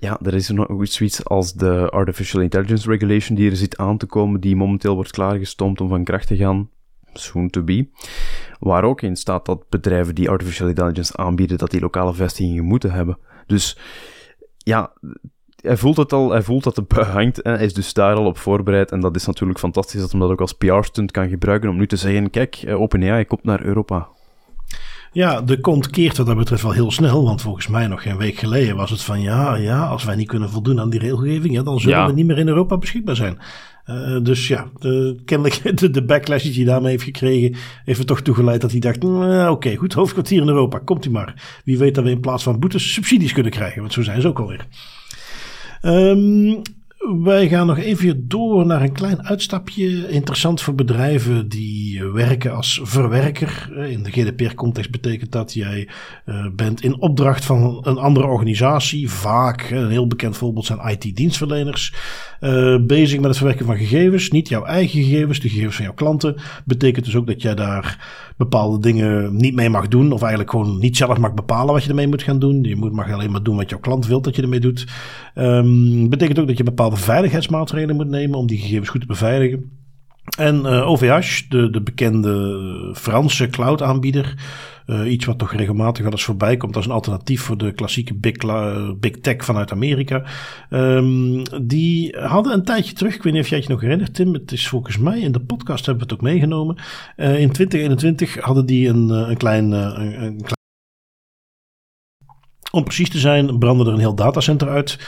ja, 0.00 0.18
er 0.22 0.34
is 0.34 0.48
nog 0.48 0.66
zoiets 0.82 1.24
als 1.24 1.52
de 1.52 1.90
Artificial 1.90 2.42
Intelligence 2.42 2.90
Regulation 2.90 3.36
die 3.36 3.50
er 3.50 3.56
zit 3.56 3.76
aan 3.76 3.98
te 3.98 4.06
komen, 4.06 4.40
die 4.40 4.56
momenteel 4.56 4.94
wordt 4.94 5.10
klaargestoomd 5.10 5.80
om 5.80 5.88
van 5.88 6.04
kracht 6.04 6.26
te 6.26 6.36
gaan. 6.36 6.70
Soon 7.12 7.50
to 7.50 7.62
be. 7.62 7.88
Waar 8.58 8.84
ook 8.84 9.02
in 9.02 9.16
staat 9.16 9.46
dat 9.46 9.68
bedrijven 9.68 10.14
die 10.14 10.30
Artificial 10.30 10.68
Intelligence 10.68 11.16
aanbieden, 11.16 11.58
dat 11.58 11.70
die 11.70 11.80
lokale 11.80 12.14
vestigingen 12.14 12.64
moeten 12.64 12.90
hebben. 12.90 13.18
Dus 13.46 13.78
ja, 14.58 14.92
hij 15.62 15.76
voelt 15.76 15.96
het 15.96 16.12
al, 16.12 16.30
hij 16.30 16.42
voelt 16.42 16.64
dat 16.64 16.88
bui 16.88 17.06
hangt 17.06 17.42
en 17.42 17.54
hij 17.54 17.64
is 17.64 17.74
dus 17.74 17.92
daar 17.92 18.14
al 18.14 18.26
op 18.26 18.38
voorbereid. 18.38 18.90
En 18.90 19.00
dat 19.00 19.16
is 19.16 19.26
natuurlijk 19.26 19.58
fantastisch 19.58 20.00
dat 20.00 20.10
hij 20.10 20.20
dat 20.20 20.30
ook 20.30 20.40
als 20.40 20.52
PR-stunt 20.52 21.10
kan 21.10 21.28
gebruiken 21.28 21.68
om 21.68 21.76
nu 21.76 21.86
te 21.86 21.96
zeggen, 21.96 22.30
kijk, 22.30 22.56
eh, 22.56 22.80
OpenAI 22.80 23.24
komt 23.24 23.44
naar 23.44 23.62
Europa. 23.62 24.08
Ja, 25.12 25.42
de 25.42 25.60
kont 25.60 25.90
keert 25.90 26.16
wat 26.16 26.26
dat 26.26 26.36
betreft 26.36 26.62
wel 26.62 26.72
heel 26.72 26.90
snel. 26.90 27.24
Want 27.24 27.42
volgens 27.42 27.68
mij 27.68 27.86
nog 27.86 28.02
geen 28.02 28.16
week 28.16 28.38
geleden 28.38 28.76
was 28.76 28.90
het 28.90 29.02
van 29.02 29.20
ja, 29.20 29.54
ja, 29.54 29.86
als 29.86 30.04
wij 30.04 30.16
niet 30.16 30.28
kunnen 30.28 30.50
voldoen 30.50 30.80
aan 30.80 30.90
die 30.90 31.00
regelgeving, 31.00 31.54
ja, 31.54 31.62
dan 31.62 31.80
zullen 31.80 32.06
we 32.06 32.12
niet 32.12 32.26
meer 32.26 32.38
in 32.38 32.48
Europa 32.48 32.76
beschikbaar 32.76 33.16
zijn. 33.16 33.38
Uh, 33.86 34.22
dus 34.22 34.48
ja, 34.48 34.68
de, 34.78 35.16
kennelijk 35.24 35.60
de, 35.80 35.90
de, 35.90 36.04
backlash 36.04 36.42
die 36.42 36.54
hij 36.54 36.64
daarmee 36.64 36.90
heeft 36.90 37.02
gekregen, 37.02 37.56
heeft 37.84 37.98
er 37.98 38.06
toch 38.06 38.20
toegeleid 38.20 38.60
dat 38.60 38.70
hij 38.70 38.80
dacht, 38.80 39.02
nou, 39.02 39.50
oké, 39.50 39.76
goed, 39.76 39.92
hoofdkwartier 39.92 40.40
in 40.40 40.48
Europa, 40.48 40.78
komt 40.78 41.04
u 41.04 41.10
maar. 41.10 41.60
Wie 41.64 41.78
weet 41.78 41.94
dat 41.94 42.04
we 42.04 42.10
in 42.10 42.20
plaats 42.20 42.42
van 42.42 42.58
boetes 42.58 42.92
subsidies 42.92 43.32
kunnen 43.32 43.52
krijgen, 43.52 43.80
want 43.80 43.92
zo 43.92 44.02
zijn 44.02 44.20
ze 44.20 44.28
ook 44.28 44.38
alweer. 44.38 44.66
Um, 45.82 46.62
wij 47.16 47.48
gaan 47.48 47.66
nog 47.66 47.78
even 47.78 48.28
door 48.28 48.66
naar 48.66 48.82
een 48.82 48.92
klein 48.92 49.22
uitstapje. 49.22 50.08
Interessant 50.08 50.60
voor 50.60 50.74
bedrijven 50.74 51.48
die 51.48 52.04
werken 52.04 52.54
als 52.54 52.80
verwerker. 52.82 53.70
In 53.88 54.02
de 54.02 54.10
GDPR-context 54.10 54.90
betekent 54.90 55.32
dat 55.32 55.52
jij 55.52 55.88
uh, 56.26 56.46
bent 56.56 56.82
in 56.82 57.00
opdracht 57.00 57.44
van 57.44 57.80
een 57.82 57.98
andere 57.98 58.26
organisatie. 58.26 59.10
Vaak, 59.10 59.70
een 59.70 59.90
heel 59.90 60.06
bekend 60.06 60.36
voorbeeld 60.36 60.66
zijn 60.66 60.88
IT-dienstverleners. 60.88 61.94
Bezig 62.80 63.18
met 63.18 63.28
het 63.28 63.36
verwerken 63.36 63.66
van 63.66 63.76
gegevens. 63.76 64.30
Niet 64.30 64.48
jouw 64.48 64.64
eigen 64.64 65.02
gegevens, 65.02 65.40
de 65.40 65.48
gegevens 65.48 65.76
van 65.76 65.84
jouw 65.84 65.94
klanten. 65.94 66.36
Betekent 66.64 67.04
dus 67.04 67.16
ook 67.16 67.26
dat 67.26 67.42
jij 67.42 67.54
daar 67.54 67.98
bepaalde 68.38 68.78
dingen 68.78 69.36
niet 69.36 69.54
mee 69.54 69.70
mag 69.70 69.88
doen. 69.88 70.12
Of 70.12 70.20
eigenlijk 70.20 70.50
gewoon 70.50 70.78
niet 70.78 70.96
zelf 70.96 71.18
mag 71.18 71.34
bepalen 71.34 71.72
wat 71.72 71.82
je 71.82 71.88
ermee 71.88 72.08
moet 72.08 72.22
gaan 72.22 72.38
doen. 72.38 72.62
Je 72.62 72.76
moet, 72.76 72.92
mag 72.92 73.12
alleen 73.12 73.30
maar 73.30 73.42
doen 73.42 73.56
wat 73.56 73.70
jouw 73.70 73.78
klant 73.78 74.06
wil 74.06 74.20
dat 74.20 74.36
je 74.36 74.42
ermee 74.42 74.60
doet. 74.60 74.86
Um, 75.34 76.08
betekent 76.08 76.38
ook 76.38 76.46
dat 76.46 76.56
je 76.56 76.64
bepaalde 76.64 76.96
veiligheidsmaatregelen 76.96 77.96
moet 77.96 78.08
nemen 78.08 78.38
om 78.38 78.46
die 78.46 78.58
gegevens 78.58 78.88
goed 78.88 79.00
te 79.00 79.06
beveiligen. 79.06 79.76
En 80.38 80.66
OVH, 80.66 81.48
de, 81.48 81.70
de 81.70 81.82
bekende 81.82 82.94
Franse 82.94 83.48
cloud-aanbieder, 83.48 84.34
uh, 84.88 85.10
iets 85.12 85.24
wat 85.24 85.38
toch 85.38 85.52
regelmatig 85.52 86.02
wel 86.02 86.12
eens 86.12 86.24
voorbij 86.24 86.56
komt 86.56 86.76
als 86.76 86.84
een 86.84 86.92
alternatief 86.92 87.42
voor 87.42 87.56
de 87.56 87.72
klassieke 87.72 88.14
big, 88.14 88.36
big 88.98 89.20
tech 89.20 89.44
vanuit 89.44 89.72
Amerika. 89.72 90.24
Um, 90.70 91.42
die 91.62 92.16
hadden 92.16 92.52
een 92.52 92.64
tijdje 92.64 92.94
terug, 92.94 93.14
ik 93.14 93.22
weet 93.22 93.32
niet 93.32 93.42
of 93.42 93.48
jij 93.48 93.58
het 93.58 93.68
nog 93.68 93.80
herinnert, 93.80 94.14
Tim, 94.14 94.32
het 94.32 94.52
is 94.52 94.68
volgens 94.68 94.98
mij 94.98 95.20
in 95.20 95.32
de 95.32 95.40
podcast 95.40 95.86
hebben 95.86 96.06
we 96.06 96.12
het 96.12 96.20
ook 96.20 96.30
meegenomen. 96.30 96.76
Uh, 97.16 97.40
in 97.40 97.52
2021 97.52 98.40
hadden 98.40 98.66
die 98.66 98.88
een, 98.88 99.08
een 99.08 99.36
klein, 99.36 99.70
een, 99.70 100.22
een 100.22 100.36
klein 100.36 100.56
om 102.70 102.84
precies 102.84 103.10
te 103.10 103.18
zijn, 103.18 103.58
brandde 103.58 103.84
er 103.84 103.92
een 103.92 103.98
heel 103.98 104.14
datacenter 104.14 104.68
uit. 104.68 104.98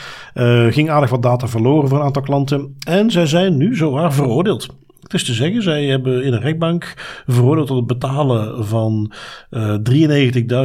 Ging 0.72 0.91
aardig 0.91 1.11
wat 1.11 1.22
data 1.22 1.49
verloren 1.49 1.89
voor 1.89 1.99
een 1.99 2.05
aantal 2.05 2.22
klanten. 2.22 2.76
En 2.87 3.11
zij 3.11 3.26
zijn 3.26 3.57
nu 3.57 3.76
zowaar 3.76 4.12
veroordeeld. 4.12 4.68
Het 5.11 5.21
is 5.21 5.27
te 5.27 5.35
zeggen, 5.35 5.63
zij 5.63 5.85
hebben 5.85 6.25
in 6.25 6.33
een 6.33 6.41
rechtbank 6.41 6.95
veroordeeld 7.27 7.67
tot 7.67 7.77
het 7.77 7.87
betalen 7.87 8.67
van 8.67 9.13
uh, 9.51 9.77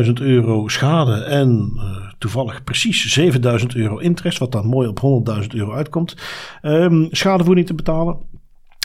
93.000 0.05 0.13
euro 0.13 0.67
schade 0.67 1.23
en 1.23 1.71
uh, 1.75 1.83
toevallig 2.17 2.63
precies 2.63 3.19
7.000 3.19 3.65
euro 3.75 3.97
interest, 3.97 4.37
wat 4.37 4.51
dan 4.51 4.65
mooi 4.65 4.87
op 4.87 5.25
100.000 5.41 5.47
euro 5.47 5.73
uitkomt. 5.73 6.15
Um, 6.61 7.07
schadevoeding 7.11 7.67
te 7.67 7.73
betalen. 7.73 8.17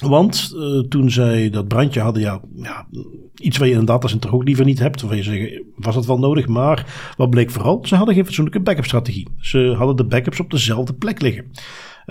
Want 0.03 0.53
uh, 0.57 0.81
toen 0.89 1.11
zij 1.11 1.51
dat 1.51 1.69
brandje 1.69 2.01
hadden, 2.01 2.23
ja, 2.23 2.41
ja, 2.55 2.87
iets 3.35 3.59
wat 3.59 3.67
je 3.67 3.73
in 3.73 3.81
een 3.81 3.85
datacenter 3.85 4.35
ook 4.35 4.45
liever 4.45 4.65
niet 4.65 4.79
hebt. 4.79 5.01
Waarvan 5.01 5.19
je 5.19 5.25
zeggen, 5.25 5.65
was 5.77 5.95
dat 5.95 6.07
wel 6.07 6.19
nodig? 6.19 6.47
Maar 6.47 7.13
wat 7.17 7.31
bleek 7.31 7.51
vooral? 7.51 7.81
Ze 7.83 7.97
hadden 7.97 8.15
geen 8.15 8.25
fatsoenlijke 8.25 8.61
backup 8.61 8.85
strategie. 8.85 9.29
Ze 9.39 9.75
hadden 9.77 9.97
de 9.97 10.05
backups 10.05 10.41
op 10.41 10.51
dezelfde 10.51 10.95
plek 10.95 11.21
liggen. 11.21 11.51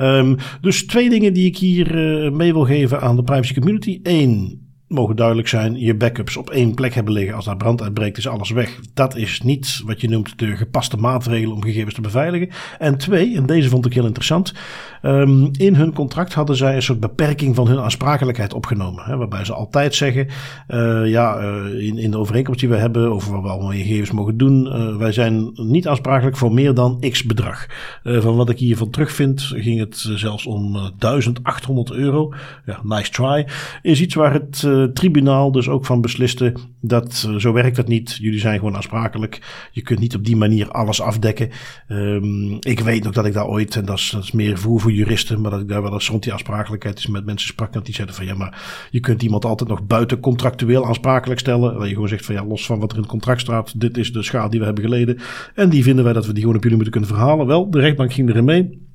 Um, 0.02 0.36
dus 0.62 0.86
twee 0.86 1.10
dingen 1.10 1.34
die 1.34 1.45
ik 1.45 1.58
hier 1.58 1.95
uh, 1.95 2.32
mee 2.32 2.54
wil 2.54 2.66
geven 2.66 3.02
aan 3.02 3.16
de 3.16 3.24
privacy 3.24 3.54
community. 3.54 4.00
Eén, 4.04 4.68
mogen 4.88 5.16
duidelijk 5.16 5.47
zijn, 5.47 5.80
je 5.80 5.95
backups 5.95 6.38
op 6.38 6.50
één 6.50 6.74
plek 6.74 6.93
hebben 6.93 7.14
liggen. 7.14 7.36
Als 7.36 7.45
daar 7.45 7.58
brand 7.58 7.82
uitbreekt, 7.82 8.18
is 8.18 8.28
alles 8.28 8.50
weg. 8.50 8.80
Dat 8.93 9.16
is 9.16 9.41
niet 9.41 9.82
wat 9.86 10.02
je 10.02 10.10
noemt 10.10 10.39
de 10.39 10.56
gepaste 10.56 10.97
maatregelen 10.97 11.56
om 11.56 11.64
gegevens 11.64 11.93
te 11.93 12.02
beveiligen. 12.02 12.50
En 12.80 12.97
twee, 12.97 13.36
en 13.36 13.45
deze 13.45 13.70
vond 13.70 13.86
ik 13.86 13.93
heel 13.93 14.06
interessant. 14.06 14.54
Um, 15.02 15.50
in 15.58 15.76
hun 15.76 15.93
contract 15.93 16.34
hadden 16.34 16.56
zij 16.56 16.76
een 16.76 16.82
soort 16.82 17.00
beperking 17.00 17.56
van 17.56 17.68
hun 17.68 17.80
aansprakelijkheid 17.80 18.54
opgenomen. 18.54 19.04
Hè, 19.04 19.18
waarbij 19.18 19.45
ze 19.45 19.54
altijd 19.54 19.95
zeggen, 19.95 20.28
uh, 20.68 21.10
ja, 21.10 21.41
uh, 21.41 21.88
in, 21.88 21.97
in 21.97 22.12
de 22.12 22.18
overeenkomst 22.18 22.60
die 22.60 22.70
we 22.70 22.76
hebben 22.76 23.12
over 23.12 23.32
wat 23.32 23.41
we 23.41 23.47
allemaal 23.47 23.72
gegevens 23.72 24.12
mogen 24.12 24.38
doen. 24.38 24.66
Uh, 24.66 24.95
wij 24.95 25.12
zijn 25.12 25.52
niet 25.54 25.88
aansprakelijk 25.88 26.38
voor 26.38 26.54
meer 26.54 26.74
dan 26.74 27.04
x 27.10 27.24
bedrag. 27.24 27.68
van 28.04 28.36
wat 28.36 28.50
ik 28.50 28.58
hiervan 28.58 28.89
terugvind, 28.89 29.41
ging 29.41 29.80
het 29.80 30.10
zelfs 30.16 30.45
om 30.45 30.74
1800 30.97 31.91
euro. 31.91 32.34
Ja, 32.66 32.80
nice 32.84 33.12
try. 33.12 33.47
Is 33.82 34.02
iets 34.02 34.16
waar 34.16 34.34
het 34.34 34.68
tribunaal 34.93 35.52
dus 35.52 35.70
ook 35.70 35.86
van 35.86 36.02
besliste 36.02 36.54
dat 36.82 37.28
zo 37.38 37.54
werkt 37.54 37.78
het 37.78 37.88
niet. 37.88 38.18
Jullie 38.22 38.39
zijn 38.39 38.60
gewoon 38.60 38.76
aansprakelijk. 38.76 39.41
Je 39.72 39.82
kunt 39.82 40.00
niet 40.00 40.16
op 40.16 40.26
die 40.26 40.36
manier 40.36 40.72
alles 40.72 41.02
afdekken. 41.02 41.50
Um, 41.88 42.58
ik 42.60 42.80
weet 42.80 43.04
nog 43.04 43.14
dat 43.14 43.26
ik 43.26 43.34
daar 43.34 43.47
ooit, 43.47 43.76
en 43.76 43.86
dat 43.86 43.97
is, 43.97 44.10
dat 44.10 44.24
is 44.24 44.32
meer 44.32 44.58
voer 44.58 44.80
voor 44.80 44.89
juristen, 44.94 45.42
maar 45.42 45.52
dat 45.52 45.60
ik 45.60 45.68
daar 45.68 45.82
wel 45.82 45.94
eens 45.94 46.10
rond 46.10 46.24
die 46.24 46.34
aansprakelijkheid 46.34 46.98
is 46.98 47.08
met 47.08 47.26
mensen 47.26 47.48
sprak. 47.48 47.74
Dat 47.74 47.86
die 47.86 47.94
zeiden 47.96 48.16
van 48.16 48.26
ja, 48.26 48.36
maar 48.36 48.88
je 48.92 49.00
kunt 49.00 49.24
iemand 49.24 49.46
altijd 49.46 49.70
nog 49.70 49.88
buiten 49.88 50.20
contractueel 50.20 50.86
aansprakelijk 50.86 51.40
stellen. 51.40 51.78
Waar 51.78 51.88
je 51.88 51.94
gewoon 51.94 52.10
zegt 52.10 52.26
van 52.26 52.36
ja, 52.36 52.46
los 52.46 52.66
van 52.66 52.80
wat 52.80 52.90
er 52.90 52.96
in 52.96 53.02
het 53.02 53.12
contract 53.12 53.42
staat, 53.42 53.80
dit 53.80 53.98
is 53.98 54.14
de 54.14 54.24
schade 54.24 54.50
die 54.50 54.60
we 54.60 54.66
hebben 54.66 54.84
geleden. 54.84 55.18
En 55.56 55.70
die 55.70 55.84
vinden 55.84 56.04
wij 56.04 56.14
dat 56.14 56.26
we 56.26 56.32
die 56.32 56.42
gewoon 56.42 56.56
op 56.56 56.64
jullie 56.64 56.78
moeten 56.78 57.00
kunnen 57.00 57.16
verhalen. 57.18 57.48
Wel, 57.48 57.72
de 57.72 57.80
rechtbank 57.80 58.14
ging 58.14 58.30
erin 58.30 58.46
mee. 58.46 58.89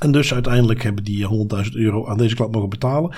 En 0.00 0.12
dus 0.12 0.34
uiteindelijk 0.34 0.82
hebben 0.82 1.04
die 1.04 1.26
100.000 1.64 1.72
euro 1.72 2.06
aan 2.06 2.16
deze 2.16 2.34
klant 2.34 2.52
mogen 2.52 2.68
betalen. 2.68 3.10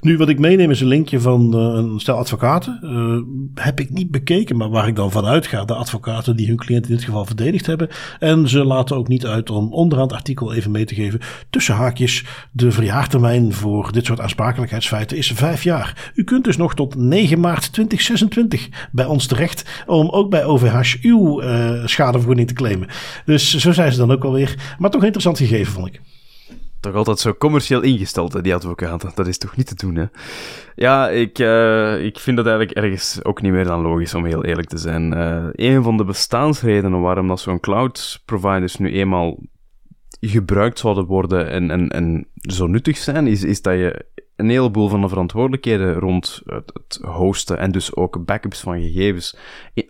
Nu, 0.00 0.16
wat 0.16 0.28
ik 0.28 0.38
meeneem 0.38 0.70
is 0.70 0.80
een 0.80 0.86
linkje 0.86 1.20
van 1.20 1.54
uh, 1.54 1.60
een 1.60 2.00
stel 2.00 2.16
advocaten. 2.16 2.80
Uh, 2.82 3.64
heb 3.64 3.80
ik 3.80 3.90
niet 3.90 4.10
bekeken, 4.10 4.56
maar 4.56 4.70
waar 4.70 4.88
ik 4.88 4.96
dan 4.96 5.10
vanuit 5.10 5.46
ga. 5.46 5.64
De 5.64 5.74
advocaten 5.74 6.36
die 6.36 6.46
hun 6.46 6.56
cliënt 6.56 6.88
in 6.88 6.94
dit 6.94 7.04
geval 7.04 7.24
verdedigd 7.24 7.66
hebben. 7.66 7.88
En 8.18 8.48
ze 8.48 8.64
laten 8.64 8.96
ook 8.96 9.08
niet 9.08 9.26
uit 9.26 9.50
om 9.50 9.72
onderaan 9.72 10.06
het 10.06 10.16
artikel 10.16 10.54
even 10.54 10.70
mee 10.70 10.84
te 10.84 10.94
geven. 10.94 11.20
Tussen 11.50 11.74
haakjes, 11.74 12.24
de 12.52 12.70
verjaartermijn 12.70 13.52
voor 13.52 13.92
dit 13.92 14.06
soort 14.06 14.20
aansprakelijkheidsfeiten 14.20 15.16
is 15.16 15.32
vijf 15.32 15.62
jaar. 15.62 16.12
U 16.14 16.24
kunt 16.24 16.44
dus 16.44 16.56
nog 16.56 16.74
tot 16.74 16.94
9 16.94 17.40
maart 17.40 17.72
2026 17.72 18.68
bij 18.92 19.06
ons 19.06 19.26
terecht. 19.26 19.84
Om 19.86 20.08
ook 20.08 20.30
bij 20.30 20.44
OVH 20.44 20.96
uw 21.02 21.42
uh, 21.42 21.86
schadevergoeding 21.86 22.48
te 22.48 22.54
claimen. 22.54 22.88
Dus 23.24 23.56
zo 23.56 23.72
zijn 23.72 23.92
ze 23.92 23.98
dan 23.98 24.12
ook 24.12 24.24
alweer. 24.24 24.74
Maar 24.78 24.90
toch 24.90 25.00
een 25.00 25.06
interessant 25.06 25.38
gegeven, 25.38 25.72
vond 25.72 25.86
ik 25.86 26.00
toch 26.80 26.94
altijd 26.94 27.18
zo 27.18 27.34
commercieel 27.34 27.82
ingesteld, 27.82 28.42
die 28.42 28.54
advocaten. 28.54 29.12
Dat 29.14 29.26
is 29.26 29.38
toch 29.38 29.56
niet 29.56 29.66
te 29.66 29.74
doen, 29.74 29.94
hè? 29.94 30.04
Ja, 30.74 31.08
ik, 31.08 31.38
uh, 31.38 32.04
ik 32.04 32.18
vind 32.18 32.36
dat 32.36 32.46
eigenlijk 32.46 32.78
ergens 32.78 33.24
ook 33.24 33.42
niet 33.42 33.52
meer 33.52 33.64
dan 33.64 33.80
logisch, 33.80 34.14
om 34.14 34.24
heel 34.24 34.44
eerlijk 34.44 34.68
te 34.68 34.78
zijn. 34.78 35.12
Uh, 35.12 35.46
een 35.52 35.82
van 35.82 35.96
de 35.96 36.04
bestaansredenen 36.04 37.00
waarom 37.00 37.28
dat 37.28 37.40
zo'n 37.40 37.60
cloud 37.60 38.22
providers 38.24 38.76
nu 38.76 38.92
eenmaal 38.92 39.38
gebruikt 40.20 40.78
zouden 40.78 41.06
worden 41.06 41.50
en, 41.50 41.70
en, 41.70 41.88
en 41.88 42.28
zo 42.34 42.66
nuttig 42.66 42.96
zijn, 42.96 43.26
is, 43.26 43.42
is 43.44 43.62
dat 43.62 43.74
je 43.74 44.06
een 44.36 44.48
heleboel 44.48 44.88
van 44.88 45.00
de 45.00 45.08
verantwoordelijkheden 45.08 45.94
rond 45.94 46.42
het, 46.44 46.70
het 46.72 47.00
hosten 47.02 47.58
en 47.58 47.72
dus 47.72 47.96
ook 47.96 48.24
backups 48.24 48.60
van 48.60 48.80
gegevens 48.80 49.36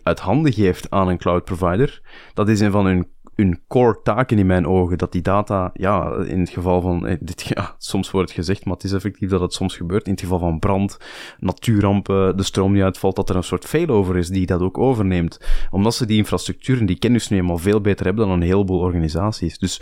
uit 0.03 0.19
handen 0.19 0.53
geeft 0.53 0.89
aan 0.89 1.07
een 1.07 1.17
cloud 1.17 1.43
provider. 1.43 2.01
Dat 2.33 2.49
is 2.49 2.59
een 2.59 2.71
van 2.71 2.85
hun 2.85 3.07
hun 3.39 3.61
core 3.67 3.99
taken 4.03 4.37
in 4.37 4.45
mijn 4.45 4.67
ogen. 4.67 4.97
Dat 4.97 5.11
die 5.11 5.21
data, 5.21 5.69
ja, 5.73 6.13
in 6.13 6.39
het 6.39 6.49
geval 6.49 6.81
van, 6.81 7.07
eh, 7.07 7.17
dit, 7.19 7.51
ja, 7.55 7.75
soms 7.77 8.11
wordt 8.11 8.29
het 8.29 8.37
gezegd, 8.37 8.65
maar 8.65 8.73
het 8.73 8.83
is 8.83 8.91
effectief 8.91 9.29
dat 9.29 9.41
het 9.41 9.53
soms 9.53 9.75
gebeurt. 9.75 10.05
In 10.05 10.11
het 10.11 10.21
geval 10.21 10.39
van 10.39 10.59
brand, 10.59 10.97
natuurrampen, 11.39 12.37
de 12.37 12.43
stroom 12.43 12.73
die 12.73 12.83
uitvalt, 12.83 13.15
dat 13.15 13.29
er 13.29 13.35
een 13.35 13.43
soort 13.43 13.65
failover 13.65 14.17
is 14.17 14.27
die 14.27 14.45
dat 14.45 14.61
ook 14.61 14.77
overneemt. 14.77 15.39
Omdat 15.71 15.95
ze 15.95 16.05
die 16.05 16.17
infrastructuur 16.17 16.79
en 16.79 16.85
die 16.85 16.99
kennis 16.99 17.29
nu 17.29 17.37
eenmaal 17.37 17.57
veel 17.57 17.81
beter 17.81 18.05
hebben 18.05 18.27
dan 18.27 18.35
een 18.35 18.47
heleboel 18.47 18.79
organisaties. 18.79 19.57
Dus 19.57 19.81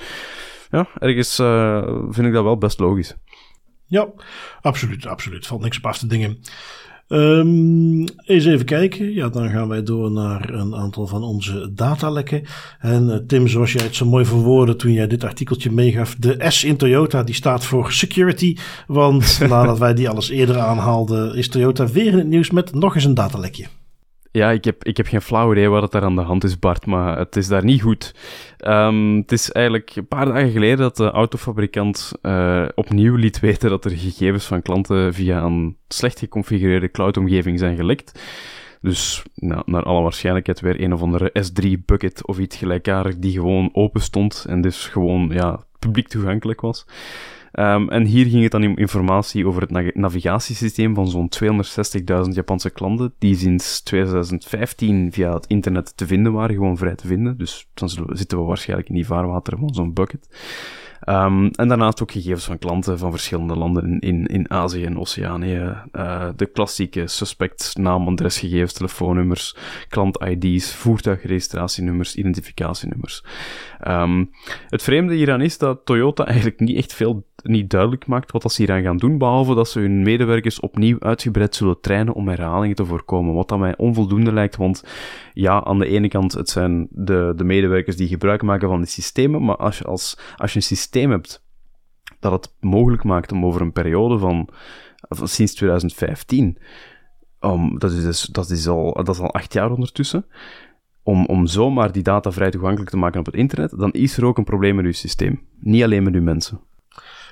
ja, 0.72 0.88
ergens 1.00 1.40
uh, 1.40 1.84
vind 2.10 2.28
ik 2.28 2.34
dat 2.34 2.44
wel 2.44 2.58
best 2.58 2.80
logisch. 2.80 3.16
Ja, 3.86 4.08
absoluut, 4.62 5.06
absoluut. 5.06 5.48
Valt 5.48 5.62
niks 5.62 5.78
op 5.78 5.86
af 5.86 5.98
te 5.98 6.08
dingen. 6.08 6.40
Um, 7.10 8.06
eens 8.26 8.46
even 8.46 8.66
kijken. 8.66 9.14
Ja, 9.14 9.30
dan 9.30 9.50
gaan 9.50 9.68
wij 9.68 9.84
door 9.84 10.12
naar 10.12 10.50
een 10.50 10.76
aantal 10.76 11.08
van 11.08 11.24
onze 11.24 11.74
datalekken. 11.74 12.44
En 12.80 13.08
uh, 13.08 13.16
Tim, 13.16 13.48
zoals 13.48 13.74
jij 13.74 13.84
het 13.84 13.96
zo 13.96 14.06
mooi 14.06 14.26
verwoordde 14.26 14.76
toen 14.76 14.92
jij 14.92 15.08
dit 15.08 15.24
artikeltje 15.24 15.72
meegaf. 15.72 16.16
De 16.16 16.36
S 16.48 16.64
in 16.64 16.78
Toyota, 16.78 17.24
die 17.24 17.36
staat 17.36 17.66
voor 17.66 17.92
security. 17.92 18.58
Want 18.88 19.40
nadat 19.50 19.80
wij 19.80 19.94
die 19.94 20.10
alles 20.10 20.30
eerder 20.30 20.60
aanhaalden, 20.60 21.36
is 21.36 21.50
Toyota 21.50 21.88
weer 21.88 22.12
in 22.12 22.18
het 22.18 22.28
nieuws 22.28 22.52
met 22.52 22.74
nog 22.74 22.96
eens 22.96 23.06
een 23.06 23.14
datalekje. 23.14 23.66
Ja, 24.38 24.52
ik 24.52 24.64
heb, 24.66 24.84
ik 24.84 24.98
heb 24.98 25.08
geen 25.08 25.22
flauw 25.22 25.52
idee 25.52 25.70
wat 25.70 25.94
er 25.94 26.04
aan 26.04 26.16
de 26.16 26.22
hand 26.22 26.44
is, 26.44 26.60
Bart, 26.60 26.86
maar 26.86 27.18
het 27.18 27.36
is 27.36 27.48
daar 27.48 27.64
niet 27.64 27.82
goed. 27.82 28.16
Um, 28.68 29.16
het 29.18 29.32
is 29.32 29.52
eigenlijk 29.52 29.96
een 29.96 30.08
paar 30.08 30.26
dagen 30.26 30.52
geleden 30.52 30.78
dat 30.78 30.98
de 30.98 31.12
autofabrikant 31.12 32.12
uh, 32.22 32.66
opnieuw 32.76 33.16
liet 33.16 33.40
weten 33.40 33.70
dat 33.70 33.86
er 33.86 33.92
gegevens 33.92 34.46
van 34.46 34.62
klanten 34.62 35.14
via 35.14 35.44
een 35.44 35.78
slecht 35.88 36.20
geconfigureerde 36.20 36.92
cloudomgeving 36.92 37.60
zijn 37.60 37.76
gelekt. 37.76 38.20
Dus 38.82 39.24
nou, 39.36 39.62
naar 39.66 39.84
alle 39.84 40.02
waarschijnlijkheid 40.02 40.60
weer 40.60 40.82
een 40.82 40.94
of 40.94 41.02
andere 41.02 41.32
S3-bucket 41.32 42.26
of 42.26 42.40
iets 42.40 42.56
gelijkaardig 42.56 43.18
die 43.18 43.32
gewoon 43.32 43.70
open 43.74 44.02
stond 44.02 44.46
en 44.50 44.62
dus 44.62 44.88
gewoon 44.88 45.30
ja, 45.34 45.66
publiek 45.80 46.08
toegankelijk 46.08 46.62
was. 46.62 46.86
Um, 47.54 47.90
en 47.90 48.04
hier 48.06 48.26
ging 48.26 48.44
het 48.44 48.52
dan 48.52 48.66
om 48.66 48.78
informatie 48.78 49.48
over 49.48 49.62
het 49.62 49.96
navigatiesysteem 49.96 50.96
van 50.96 51.08
zo'n 51.08 51.30
260.000 52.26 52.30
Japanse 52.30 52.70
klanten, 52.70 53.14
die 53.20 53.36
sinds 53.36 53.82
2015 53.82 55.12
via 55.12 55.34
het 55.34 55.46
internet 55.46 55.98
te 55.98 56.08
vinden 56.08 56.34
waren, 56.34 56.56
gewoon 56.56 56.78
vrij 56.78 56.96
te 56.96 57.08
vinden. 57.08 57.38
Dus 57.38 57.68
dan 57.74 57.90
zitten 58.10 58.38
we 58.38 58.44
waarschijnlijk 58.44 58.90
in 58.90 58.96
die 58.96 59.06
vaarwater 59.06 59.58
van 59.58 59.74
zo'n 59.74 59.94
bucket. 59.94 60.28
Um, 61.06 61.50
en 61.52 61.68
daarnaast 61.68 62.02
ook 62.02 62.12
gegevens 62.12 62.46
van 62.46 62.60
klanten 62.60 62.98
van 62.98 63.12
verschillende 63.12 63.56
landen 63.56 64.00
in, 64.00 64.26
in, 64.26 64.52
Azië 64.52 64.86
en 64.86 65.00
Oceanië. 65.00 65.76
Uh, 65.92 66.30
de 66.36 66.46
klassieke 66.46 67.08
suspect, 67.08 67.76
naam, 67.80 68.08
adresgegevens, 68.08 68.74
telefoonnummers, 68.74 69.56
klant-ID's, 69.90 70.74
voertuigregistratienummers, 70.74 72.16
identificatienummers. 72.16 73.24
Um, 73.88 74.32
het 74.70 74.84
vreemde 74.84 75.14
hieraan 75.14 75.42
is 75.42 75.58
dat 75.58 75.86
Toyota 75.86 76.26
eigenlijk 76.26 76.60
niet 76.60 76.78
echt 76.78 76.94
veel 76.94 77.26
niet 77.44 77.70
duidelijk 77.70 78.08
maakt 78.08 78.32
wat 78.32 78.52
ze 78.52 78.62
hieraan 78.62 78.84
gaan 78.84 78.98
doen, 78.98 79.18
behalve 79.18 79.56
dat 79.56 79.70
ze 79.70 79.80
hun 79.80 80.02
medewerkers 80.02 80.60
opnieuw 80.60 81.00
uitgebreid 81.00 81.56
zullen 81.56 81.82
trainen 81.82 82.14
om 82.14 82.28
herhalingen 82.28 82.76
te 82.76 82.86
voorkomen. 82.86 83.34
Wat 83.34 83.50
dat 83.50 83.60
mij 83.60 83.78
onvoldoende 83.78 84.34
lijkt, 84.34 84.56
want 84.56 84.84
ja, 85.34 85.64
aan 85.64 85.80
de 85.80 85.88
ene 85.88 86.08
kant, 86.08 86.34
het 86.34 86.50
zijn 86.50 86.88
de, 86.90 87.34
de 87.36 87.44
medewerkers 87.44 87.96
die 87.96 88.08
gebruik 88.08 88.42
maken 88.42 88.70
van 88.70 88.78
die 88.78 88.90
systemen, 88.90 89.44
maar 89.44 89.58
als 89.58 89.78
je, 89.78 89.84
als, 89.84 90.20
als 90.36 90.52
je 90.52 90.58
een 90.58 90.64
systeem 90.64 91.12
hebt 91.12 91.46
dat 92.20 92.32
het 92.32 92.54
mogelijk 92.60 93.04
maakt 93.04 93.32
om 93.32 93.46
over 93.46 93.62
een 93.62 93.72
periode 93.72 94.18
van, 94.18 94.50
sinds 95.10 95.54
2015, 95.54 96.58
um, 97.40 97.80
dat, 97.80 97.92
is 97.92 98.04
dus, 98.04 98.22
dat, 98.22 98.50
is 98.50 98.68
al, 98.68 98.94
dat 98.94 99.16
is 99.16 99.22
al 99.22 99.34
acht 99.34 99.54
jaar 99.54 99.72
ondertussen, 99.72 100.26
om, 101.08 101.26
om 101.26 101.48
zomaar 101.48 101.92
die 101.92 102.04
data 102.04 102.32
vrij 102.32 102.52
toegankelijk 102.52 102.90
te 102.90 102.98
maken 102.98 103.20
op 103.20 103.26
het 103.26 103.36
internet, 103.36 103.74
dan 103.78 103.92
is 103.92 104.18
er 104.18 104.26
ook 104.26 104.38
een 104.38 104.44
probleem 104.44 104.76
met 104.76 104.86
uw 104.86 104.92
systeem. 104.92 105.42
Niet 105.60 105.84
alleen 105.84 106.04
met 106.04 106.14
uw 106.14 106.22
mensen. 106.22 106.60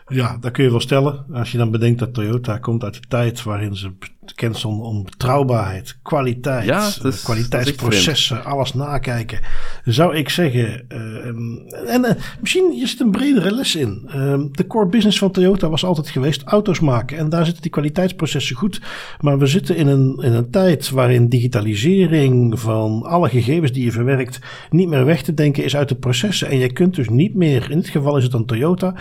Ja, 0.07 0.37
dat 0.37 0.51
kun 0.51 0.63
je 0.63 0.69
wel 0.69 0.79
stellen. 0.79 1.25
Als 1.31 1.51
je 1.51 1.57
dan 1.57 1.71
bedenkt 1.71 1.99
dat 1.99 2.13
Toyota 2.13 2.57
komt 2.57 2.83
uit 2.83 2.93
de 2.93 3.07
tijd 3.07 3.43
waarin 3.43 3.75
ze 3.75 3.91
bekend 4.25 4.57
stonden 4.57 4.85
om 4.85 5.03
betrouwbaarheid, 5.03 5.97
kwaliteit, 6.01 6.65
ja, 6.65 6.87
is, 7.03 7.21
kwaliteitsprocessen, 7.23 8.43
alles 8.43 8.73
nakijken. 8.73 9.39
Zou 9.83 10.15
ik 10.15 10.29
zeggen. 10.29 10.85
Uh, 10.89 11.93
en 11.93 12.05
uh, 12.05 12.11
misschien 12.41 12.73
je 12.75 12.87
zit 12.87 12.99
een 12.99 13.11
bredere 13.11 13.51
les 13.51 13.75
in. 13.75 14.09
Uh, 14.15 14.43
de 14.51 14.67
core 14.67 14.87
business 14.87 15.17
van 15.17 15.31
Toyota 15.31 15.69
was 15.69 15.85
altijd 15.85 16.09
geweest 16.09 16.43
auto's 16.43 16.79
maken. 16.79 17.17
En 17.17 17.29
daar 17.29 17.45
zitten 17.45 17.61
die 17.61 17.71
kwaliteitsprocessen 17.71 18.55
goed. 18.55 18.81
Maar 19.19 19.37
we 19.37 19.45
zitten 19.45 19.75
in 19.75 19.87
een, 19.87 20.19
in 20.21 20.33
een 20.33 20.49
tijd 20.49 20.89
waarin 20.89 21.29
digitalisering 21.29 22.59
van 22.59 23.03
alle 23.03 23.29
gegevens 23.29 23.71
die 23.71 23.83
je 23.83 23.91
verwerkt 23.91 24.39
niet 24.69 24.87
meer 24.87 25.05
weg 25.05 25.21
te 25.21 25.33
denken 25.33 25.63
is 25.63 25.75
uit 25.75 25.89
de 25.89 25.95
processen. 25.95 26.47
En 26.49 26.57
je 26.57 26.73
kunt 26.73 26.95
dus 26.95 27.09
niet 27.09 27.35
meer, 27.35 27.71
in 27.71 27.77
dit 27.77 27.89
geval 27.89 28.17
is 28.17 28.23
het 28.23 28.31
dan 28.31 28.45
Toyota, 28.45 28.95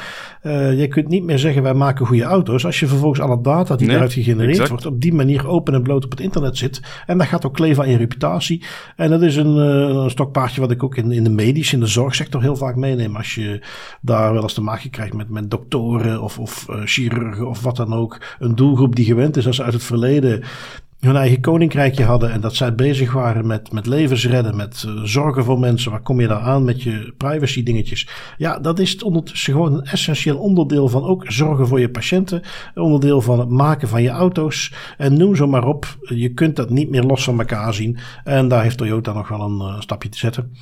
je 0.77 0.87
kunt 0.91 1.09
niet 1.09 1.25
meer 1.25 1.39
zeggen 1.39 1.63
wij 1.63 1.75
maken 1.75 2.07
goede 2.07 2.23
auto's. 2.23 2.67
Als 2.67 2.81
je 2.81 2.87
vervolgens 2.87 3.21
alle 3.21 3.41
data 3.41 3.77
die 3.77 3.87
nee, 3.87 3.97
eruit 3.97 4.13
gegenereerd 4.13 4.69
wordt 4.69 4.87
op 4.87 5.01
die 5.01 5.14
manier 5.15 5.47
open 5.47 5.75
en 5.75 5.83
bloot 5.83 6.05
op 6.05 6.11
het 6.11 6.21
internet 6.21 6.57
zit. 6.57 6.81
En 7.07 7.19
dat 7.19 7.27
gaat 7.27 7.47
ook 7.47 7.55
kleven 7.55 7.83
aan 7.83 7.91
je 7.91 7.97
reputatie. 7.97 8.65
En 8.97 9.11
dat 9.11 9.23
is 9.23 9.37
een, 9.37 9.57
uh, 9.57 10.03
een 10.03 10.11
stokpaardje 10.11 10.61
wat 10.61 10.71
ik 10.71 10.83
ook 10.83 10.97
in, 10.97 11.13
in 11.13 11.25
de 11.25 11.31
medische, 11.31 11.75
in 11.75 11.81
de 11.81 11.87
zorgsector 11.87 12.43
heel 12.43 12.57
vaak 12.57 12.77
meeneem. 12.77 13.17
Als 13.17 13.35
je 13.35 13.61
daar 14.01 14.33
wel 14.33 14.43
eens 14.43 14.55
te 14.55 14.63
maken 14.63 14.91
krijgt 14.91 15.15
met, 15.15 15.29
met 15.29 15.51
doktoren 15.51 16.23
of, 16.23 16.39
of 16.39 16.67
uh, 16.71 16.77
chirurgen 16.85 17.49
of 17.49 17.63
wat 17.63 17.77
dan 17.77 17.93
ook. 17.93 18.21
Een 18.39 18.55
doelgroep 18.55 18.97
die 18.97 19.05
gewend 19.05 19.37
is 19.37 19.47
als 19.47 19.63
uit 19.63 19.73
het 19.73 19.85
verleden 19.85 20.43
hun 21.05 21.17
eigen 21.17 21.41
koninkrijkje 21.41 22.05
hadden 22.05 22.33
en 22.33 22.41
dat 22.41 22.55
zij 22.55 22.75
bezig 22.75 23.13
waren 23.13 23.47
met, 23.47 23.73
met 23.73 23.87
levens 23.87 24.27
redden, 24.27 24.57
met 24.57 24.85
uh, 24.87 25.03
zorgen 25.03 25.45
voor 25.45 25.59
mensen. 25.59 25.91
Waar 25.91 26.01
kom 26.01 26.21
je 26.21 26.27
daar 26.27 26.41
aan 26.41 26.65
met 26.65 26.83
je 26.83 27.15
privacy 27.17 27.63
dingetjes? 27.63 28.09
Ja, 28.37 28.59
dat 28.59 28.79
is 28.79 29.03
ondertussen 29.03 29.53
gewoon 29.53 29.75
een 29.75 29.85
essentieel 29.85 30.39
onderdeel 30.39 30.89
van 30.89 31.05
ook 31.05 31.25
zorgen 31.27 31.67
voor 31.67 31.81
je 31.81 31.91
patiënten. 31.91 32.43
Onderdeel 32.75 33.21
van 33.21 33.39
het 33.39 33.49
maken 33.49 33.89
van 33.89 34.03
je 34.03 34.09
auto's. 34.09 34.73
En 34.99 35.17
noem 35.17 35.37
zo 35.37 35.47
maar 35.47 35.67
op. 35.67 35.99
Je 36.01 36.29
kunt 36.29 36.57
dat 36.57 36.71
niet 36.71 36.91
meer 36.91 37.03
los 37.03 37.25
van 37.25 37.39
elkaar 37.39 37.75
zien. 37.75 37.99
En 38.25 38.49
daar 38.49 38.63
heeft 38.63 38.79
Toyota 38.79 39.13
nog 39.13 39.29
wel 39.29 39.41
een 39.41 39.59
uh, 39.59 39.81
stapje 39.81 40.09
te 40.09 40.19
zetten. 40.19 40.53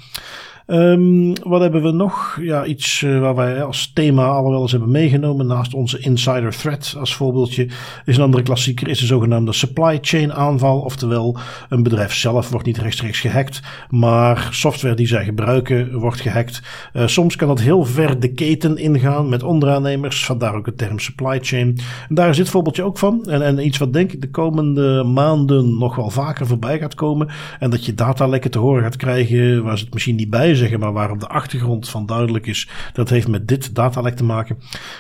Um, 0.73 1.33
wat 1.43 1.61
hebben 1.61 1.83
we 1.83 1.91
nog? 1.91 2.39
Ja, 2.41 2.65
iets 2.65 3.03
uh, 3.03 3.21
waar 3.21 3.35
wij 3.35 3.63
als 3.63 3.91
thema 3.95 4.27
al 4.27 4.51
wel 4.51 4.61
eens 4.61 4.71
hebben 4.71 4.91
meegenomen. 4.91 5.47
Naast 5.47 5.75
onze 5.75 5.99
insider 5.99 6.57
threat 6.57 6.97
als 6.99 7.15
voorbeeldje. 7.15 7.69
Is 8.05 8.17
een 8.17 8.23
andere 8.23 8.43
klassieker. 8.43 8.89
Is 8.89 8.99
de 8.99 9.07
zogenaamde 9.07 9.53
supply 9.53 9.99
chain 10.01 10.33
aanval. 10.33 10.81
Oftewel, 10.81 11.37
een 11.69 11.83
bedrijf 11.83 12.15
zelf 12.15 12.51
wordt 12.51 12.67
niet 12.67 12.79
rechtstreeks 12.79 13.21
gehackt. 13.21 13.61
Maar 13.91 14.49
software 14.51 14.95
die 14.95 15.07
zij 15.07 15.25
gebruiken 15.25 15.99
wordt 15.99 16.21
gehackt. 16.21 16.63
Uh, 16.95 17.07
soms 17.07 17.37
kan 17.37 17.49
dat 17.49 17.61
heel 17.61 17.85
ver 17.85 18.21
de 18.21 18.33
keten 18.33 18.77
ingaan 18.77 19.29
met 19.29 19.43
onderaannemers. 19.43 20.25
Vandaar 20.25 20.55
ook 20.55 20.65
de 20.65 20.75
term 20.75 20.99
supply 20.99 21.39
chain. 21.43 21.79
En 22.09 22.15
daar 22.15 22.29
is 22.29 22.37
dit 22.37 22.49
voorbeeldje 22.49 22.83
ook 22.83 22.99
van. 22.99 23.25
En, 23.25 23.43
en 23.43 23.67
iets 23.67 23.79
wat 23.79 23.93
denk 23.93 24.13
ik 24.13 24.21
de 24.21 24.31
komende 24.31 25.03
maanden 25.03 25.79
nog 25.79 25.97
wel 25.97 26.11
vaker 26.11 26.47
voorbij 26.47 26.79
gaat 26.79 26.95
komen. 26.95 27.29
En 27.59 27.71
dat 27.71 27.85
je 27.85 27.95
datalekken 27.95 28.51
te 28.51 28.59
horen 28.59 28.83
gaat 28.83 28.97
krijgen 28.97 29.63
waar 29.63 29.79
ze 29.79 29.85
het 29.85 29.93
misschien 29.93 30.17
niet 30.17 30.31
bij 30.31 30.61
zeggen, 30.63 30.81
maar 30.81 30.93
waar 30.93 31.11
op 31.11 31.21
de 31.21 31.29
achtergrond 31.29 31.89
van 31.89 32.07
duidelijk 32.07 32.47
is, 32.47 32.69
dat 32.93 33.09
heeft 33.09 33.29
met 33.29 33.49
dit 33.49 33.75
datalek 33.75 34.17
te 34.17 34.25
maken. 34.25 34.59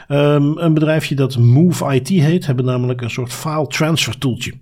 Um, 0.08 0.58
een 0.58 0.74
bedrijfje 0.74 1.14
dat 1.14 1.38
Move 1.38 1.94
IT 1.94 2.08
heet, 2.08 2.46
hebben 2.46 2.64
namelijk 2.64 3.00
een 3.00 3.10
soort 3.10 3.32
file 3.32 3.66
transfer 3.66 4.18
tooltje. 4.18 4.52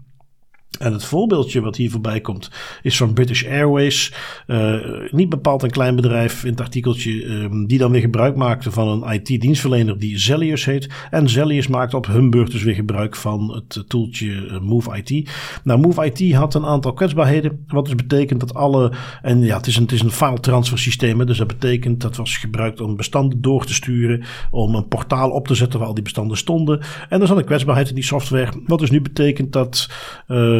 En 0.78 0.92
het 0.92 1.04
voorbeeldje 1.04 1.60
wat 1.60 1.76
hier 1.76 1.90
voorbij 1.90 2.20
komt 2.20 2.50
is 2.82 2.96
van 2.96 3.12
British 3.12 3.46
Airways. 3.46 4.12
Uh, 4.46 4.76
niet 5.10 5.28
bepaald 5.28 5.62
een 5.62 5.70
klein 5.70 5.96
bedrijf 5.96 6.44
in 6.44 6.50
het 6.50 6.60
artikeltje. 6.60 7.24
Um, 7.24 7.66
die 7.66 7.78
dan 7.78 7.90
weer 7.90 8.00
gebruik 8.00 8.36
maakte 8.36 8.70
van 8.70 8.88
een 8.88 9.12
IT-dienstverlener 9.12 9.98
die 9.98 10.18
Zellius 10.18 10.64
heet. 10.64 10.88
En 11.10 11.28
Zellius 11.28 11.66
maakte 11.66 11.96
op 11.96 12.06
hun 12.06 12.30
beurt 12.30 12.50
dus 12.50 12.62
weer 12.62 12.74
gebruik 12.74 13.16
van 13.16 13.54
het 13.54 13.84
toeltje 13.88 14.26
uh, 14.26 14.60
Move 14.60 15.02
IT. 15.02 15.30
Nou, 15.64 15.80
Move 15.80 16.12
IT 16.12 16.34
had 16.34 16.54
een 16.54 16.66
aantal 16.66 16.92
kwetsbaarheden. 16.92 17.64
Wat 17.66 17.84
dus 17.84 17.94
betekent 17.94 18.40
dat 18.40 18.54
alle. 18.54 18.92
En 19.22 19.40
ja, 19.40 19.56
het 19.56 19.66
is 19.66 19.76
een, 19.76 19.82
het 19.82 19.92
is 19.92 20.02
een 20.02 20.10
file 20.10 20.40
transfer 20.40 20.78
systeem. 20.78 21.26
Dus 21.26 21.38
dat 21.38 21.46
betekent 21.46 22.00
dat 22.00 22.16
was 22.16 22.36
gebruikt 22.36 22.80
om 22.80 22.96
bestanden 22.96 23.40
door 23.40 23.64
te 23.64 23.74
sturen. 23.74 24.22
Om 24.50 24.74
een 24.74 24.88
portaal 24.88 25.30
op 25.30 25.46
te 25.46 25.54
zetten 25.54 25.78
waar 25.78 25.88
al 25.88 25.94
die 25.94 26.04
bestanden 26.04 26.36
stonden. 26.36 26.80
En 27.08 27.20
er 27.20 27.26
zat 27.26 27.36
een 27.36 27.44
kwetsbaarheid 27.44 27.88
in 27.88 27.94
die 27.94 28.04
software. 28.04 28.52
Wat 28.66 28.78
dus 28.78 28.90
nu 28.90 29.00
betekent 29.00 29.52
dat. 29.52 29.88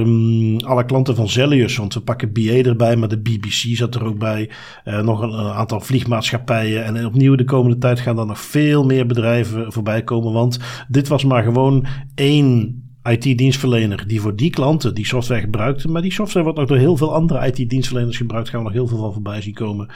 Um, 0.00 0.56
alle 0.56 0.84
klanten 0.84 1.16
van 1.16 1.28
Zellius, 1.28 1.76
want 1.76 1.94
we 1.94 2.00
pakken 2.00 2.32
BA 2.32 2.52
erbij, 2.52 2.96
maar 2.96 3.08
de 3.08 3.20
BBC 3.20 3.76
zat 3.76 3.94
er 3.94 4.04
ook 4.04 4.18
bij. 4.18 4.50
Uh, 4.84 5.00
nog 5.00 5.22
een, 5.22 5.32
een, 5.32 5.52
aantal 5.52 5.80
vliegmaatschappijen. 5.80 6.84
En 6.84 7.06
opnieuw 7.06 7.34
de 7.34 7.44
komende 7.44 7.78
tijd 7.78 8.00
gaan 8.00 8.18
er 8.18 8.26
nog 8.26 8.40
veel 8.40 8.84
meer 8.84 9.06
bedrijven 9.06 9.72
voorbij 9.72 10.02
komen. 10.02 10.32
Want 10.32 10.58
dit 10.88 11.08
was 11.08 11.24
maar 11.24 11.42
gewoon 11.42 11.86
één 12.14 12.82
IT-dienstverlener 13.02 14.04
die 14.06 14.20
voor 14.20 14.36
die 14.36 14.50
klanten 14.50 14.94
die 14.94 15.06
software 15.06 15.40
gebruikte. 15.40 15.88
Maar 15.88 16.02
die 16.02 16.12
software 16.12 16.44
wordt 16.44 16.58
nog 16.58 16.68
door 16.68 16.76
heel 16.76 16.96
veel 16.96 17.14
andere 17.14 17.46
IT-dienstverleners 17.46 18.16
gebruikt. 18.16 18.48
Gaan 18.48 18.58
we 18.58 18.64
nog 18.64 18.74
heel 18.74 18.86
veel 18.86 18.98
van 18.98 19.12
voorbij 19.12 19.42
zien 19.42 19.54
komen. 19.54 19.88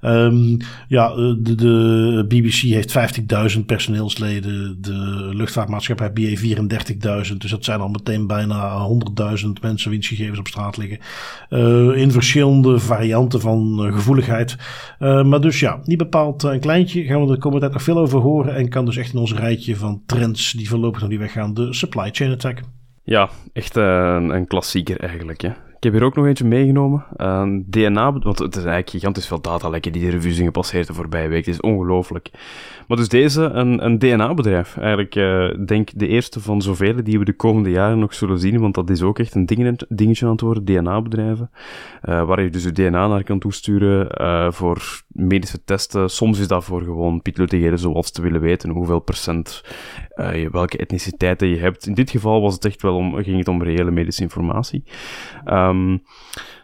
Um, 0.00 0.56
ja, 0.88 1.10
eh, 1.10 1.16
de, 1.38 1.54
de, 1.54 2.24
BBC 2.28 2.54
heeft 2.54 3.20
50.000 3.56 3.64
personeelsleden. 3.66 4.76
De 4.80 5.28
luchtvaartmaatschappij 5.32 6.12
BA 6.12 6.36
34.000. 7.30 7.36
Dus 7.38 7.50
dat 7.50 7.64
zijn 7.64 7.80
al 7.80 7.88
meteen 7.88 8.26
bijna 8.26 8.88
100.000 9.44 9.46
mensen 9.60 9.90
wiens 9.90 10.08
gegevens 10.08 10.38
op 10.38 10.48
straat 10.48 10.76
liggen. 10.76 10.98
Uh, 11.50 11.96
in 11.96 12.10
verschillende 12.10 12.78
varianten 12.78 13.40
van 13.40 13.86
uh, 13.86 13.92
gevoeligheid. 13.92 14.56
Maar 14.98 15.40
dus 15.40 15.60
ja, 15.60 15.80
niet 15.84 15.98
bepaald 15.98 16.42
een 16.42 16.60
kleintje. 16.60 17.02
Gaan 17.02 17.26
we 17.26 17.32
de 17.32 17.38
komende 17.38 17.60
tijd 17.60 17.72
nog 17.72 17.82
veel 17.82 17.98
over 17.98 18.20
horen. 18.20 18.54
En 18.54 18.68
kan 18.68 18.84
dus 18.84 18.96
echt 18.96 19.12
in 19.12 19.18
ons 19.18 19.34
rijtje 19.34 19.76
van 19.76 20.02
trends 20.06 20.52
die 20.52 20.68
voorlopig 20.68 21.00
nog 21.00 21.10
niet 21.10 21.18
weggaan. 21.18 21.54
De 21.54 21.72
supply 21.74 22.08
chain 22.12 22.32
attack. 22.32 22.61
Ja, 23.04 23.30
echt 23.52 23.76
een, 23.76 24.30
een 24.30 24.46
klassieker 24.46 25.00
eigenlijk. 25.00 25.40
Hè. 25.40 25.50
Ik 25.82 25.90
heb 25.90 26.00
hier 26.00 26.06
ook 26.08 26.14
nog 26.14 26.26
eentje 26.26 26.44
meegenomen. 26.44 27.04
Uh, 27.16 27.42
DNA, 27.66 28.12
want 28.12 28.38
het 28.38 28.56
is 28.56 28.64
eigenlijk 28.64 28.90
gigantisch 28.90 29.26
veel 29.26 29.40
datalekken 29.40 29.92
die 29.92 30.02
de 30.02 30.10
revue 30.10 30.32
zijn 30.32 30.46
gepasseerd 30.46 30.86
de 30.86 30.94
voorbije 30.94 31.28
week. 31.28 31.44
Het 31.44 31.54
is 31.54 31.60
ongelooflijk. 31.60 32.30
Maar 32.88 32.96
dus 32.96 33.08
deze, 33.08 33.42
een, 33.42 33.84
een 33.84 33.98
DNA-bedrijf. 33.98 34.76
Eigenlijk, 34.76 35.14
uh, 35.14 35.66
denk 35.66 35.90
de 35.94 36.06
eerste 36.06 36.40
van 36.40 36.62
zoveel 36.62 37.04
die 37.04 37.18
we 37.18 37.24
de 37.24 37.32
komende 37.32 37.70
jaren 37.70 37.98
nog 37.98 38.14
zullen 38.14 38.38
zien, 38.38 38.60
want 38.60 38.74
dat 38.74 38.90
is 38.90 39.02
ook 39.02 39.18
echt 39.18 39.34
een 39.34 39.46
ding, 39.46 39.80
dingetje 39.88 40.26
aan 40.26 40.32
het 40.32 40.40
worden, 40.40 40.64
DNA-bedrijven. 40.64 41.50
Uh, 42.04 42.24
waar 42.24 42.42
je 42.42 42.50
dus 42.50 42.64
je 42.64 42.72
DNA 42.72 43.06
naar 43.06 43.24
kan 43.24 43.38
toesturen 43.38 44.08
uh, 44.20 44.52
voor 44.52 45.02
medische 45.06 45.64
testen. 45.64 46.10
Soms 46.10 46.38
is 46.38 46.48
dat 46.48 46.64
voor 46.64 46.82
gewoon 46.82 47.22
pitluttigheden 47.22 47.78
zoals 47.78 48.10
te 48.10 48.22
willen 48.22 48.40
weten 48.40 48.70
hoeveel 48.70 49.00
procent, 49.00 49.64
welke 50.50 50.76
etniciteiten 50.76 51.48
je 51.48 51.56
hebt. 51.56 51.86
In 51.86 51.94
dit 51.94 52.10
geval 52.10 52.40
was 52.40 52.54
het 52.54 52.64
echt 52.64 52.82
wel 52.82 52.96
om, 52.96 53.14
ging 53.14 53.38
het 53.38 53.48
om 53.48 53.62
reële 53.62 53.90
medische 53.90 54.22
informatie. 54.22 54.84
Um, 55.44 55.71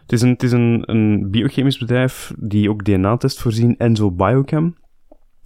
het 0.01 0.11
is, 0.11 0.21
een, 0.21 0.29
het 0.29 0.43
is 0.43 0.51
een, 0.51 0.83
een 0.85 1.31
biochemisch 1.31 1.77
bedrijf 1.77 2.33
die 2.37 2.69
ook 2.69 2.83
DNA-test 2.83 3.41
voorzien, 3.41 3.77
Enzo 3.77 4.11
Biochem. 4.11 4.75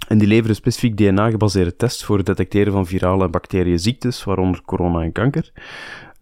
En 0.08 0.18
die 0.18 0.28
leveren 0.28 0.56
specifiek 0.56 0.98
DNA-gebaseerde 0.98 1.76
tests 1.76 2.04
voor 2.04 2.18
het 2.18 2.26
detecteren 2.26 2.74
van 2.74 2.86
virale 2.86 3.24
en 3.24 3.32
bacteriën 3.32 3.80
ziektes, 3.80 4.24
waaronder 4.24 4.62
corona 4.62 5.02
en 5.02 5.12
kanker. 5.12 5.52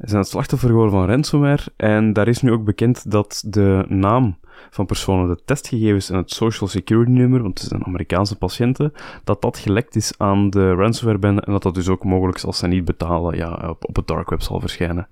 Ze 0.02 0.08
zijn 0.08 0.22
het 0.22 0.30
slachtoffer 0.30 0.70
geworden 0.70 0.94
van 0.94 1.08
ransomware 1.08 1.64
en 1.78 2.14
daar 2.14 2.28
is 2.28 2.42
nu 2.42 2.52
ook 2.52 2.64
bekend 2.64 3.12
dat 3.12 3.44
de 3.48 3.86
naam 3.88 4.40
van 4.70 4.86
personen, 4.86 5.28
de 5.28 5.42
testgegevens 5.46 6.10
en 6.10 6.18
het 6.18 6.32
social 6.32 6.70
security 6.70 7.12
nummer, 7.12 7.42
want 7.42 7.60
het 7.60 7.70
zijn 7.70 7.86
Amerikaanse 7.86 8.38
patiënten, 8.38 8.94
dat 9.24 9.42
dat 9.42 9.58
gelekt 9.58 9.96
is 9.96 10.14
aan 10.18 10.50
de 10.50 10.74
ransomware 10.74 11.28
en 11.28 11.52
dat 11.52 11.64
dat 11.64 11.76
dus 11.76 11.90
ook 11.90 12.04
mogelijk 12.04 12.44
als 12.44 12.58
ze 12.58 12.68
niet 12.68 12.86
betalen 12.86 13.38
ja, 13.38 13.68
op, 13.70 13.88
op 13.88 13.96
het 13.96 14.08
dark 14.08 14.30
web 14.30 14.42
zal 14.42 14.60
verschijnen. 14.60 15.08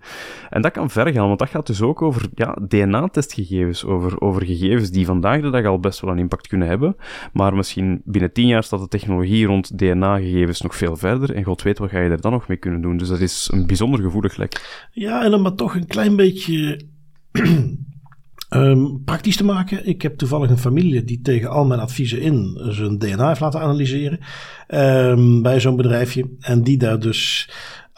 En 0.50 0.62
dat 0.62 0.72
kan 0.72 0.89
ver 0.89 1.12
gaan, 1.12 1.28
want 1.28 1.39
dat 1.39 1.50
gaat 1.50 1.68
dus 1.68 1.82
ook 1.82 2.02
over 2.02 2.30
ja, 2.34 2.58
DNA-testgegevens, 2.68 3.86
over, 3.86 4.22
over 4.22 4.45
gegevens 4.45 4.89
die 4.89 5.06
vandaag 5.06 5.41
de 5.41 5.50
dag 5.50 5.66
al 5.66 5.80
best 5.80 6.00
wel 6.00 6.12
een 6.12 6.20
impact 6.20 6.47
kunnen 6.47 6.68
hebben, 6.68 6.95
maar 7.34 7.56
misschien 7.56 8.02
binnen 8.06 8.34
tien 8.34 8.47
jaar 8.47 8.64
staat 8.64 8.80
de 8.80 8.88
technologie 8.88 9.45
rond 9.45 9.78
DNA-gegevens 9.78 10.62
nog 10.62 10.76
veel 10.76 10.95
verder 10.95 11.36
en 11.36 11.43
god 11.43 11.62
weet 11.62 11.78
wat 11.78 11.89
ga 11.89 12.00
je 12.00 12.10
er 12.10 12.22
dan 12.22 12.32
nog 12.32 12.47
mee 12.47 12.58
kunnen 12.58 12.82
doen. 12.82 12.97
Dus 12.97 13.08
dat 13.08 13.20
is 13.20 13.50
een 13.54 13.68
bijzonder 13.68 14.02
gevoelig 14.02 14.38
lek. 14.38 14.88
Ja, 14.91 15.24
en 15.24 15.32
dan 15.32 15.41
maar 15.41 15.56
toch 15.56 15.76
een 15.76 15.88
klein 15.88 16.16
beetje 16.16 16.82
Um, 18.50 19.04
praktisch 19.04 19.36
te 19.36 19.43
maken. 19.43 19.88
Ik 19.88 20.02
heb 20.02 20.18
toevallig 20.18 20.50
een 20.50 20.58
familie 20.58 21.04
die 21.04 21.22
tegen 21.22 21.50
al 21.50 21.66
mijn 21.66 21.80
adviezen 21.80 22.22
in 22.22 22.60
zijn 22.70 22.97
DNA 22.97 23.28
heeft 23.28 23.39
laten 23.39 23.62
analyseren. 23.62 24.20
Um, 24.68 25.41
bij 25.41 25.60
zo'n 25.60 25.76
bedrijfje. 25.76 26.30
En 26.39 26.64
die 26.64 26.78
daar 26.78 27.00
dus 27.00 27.50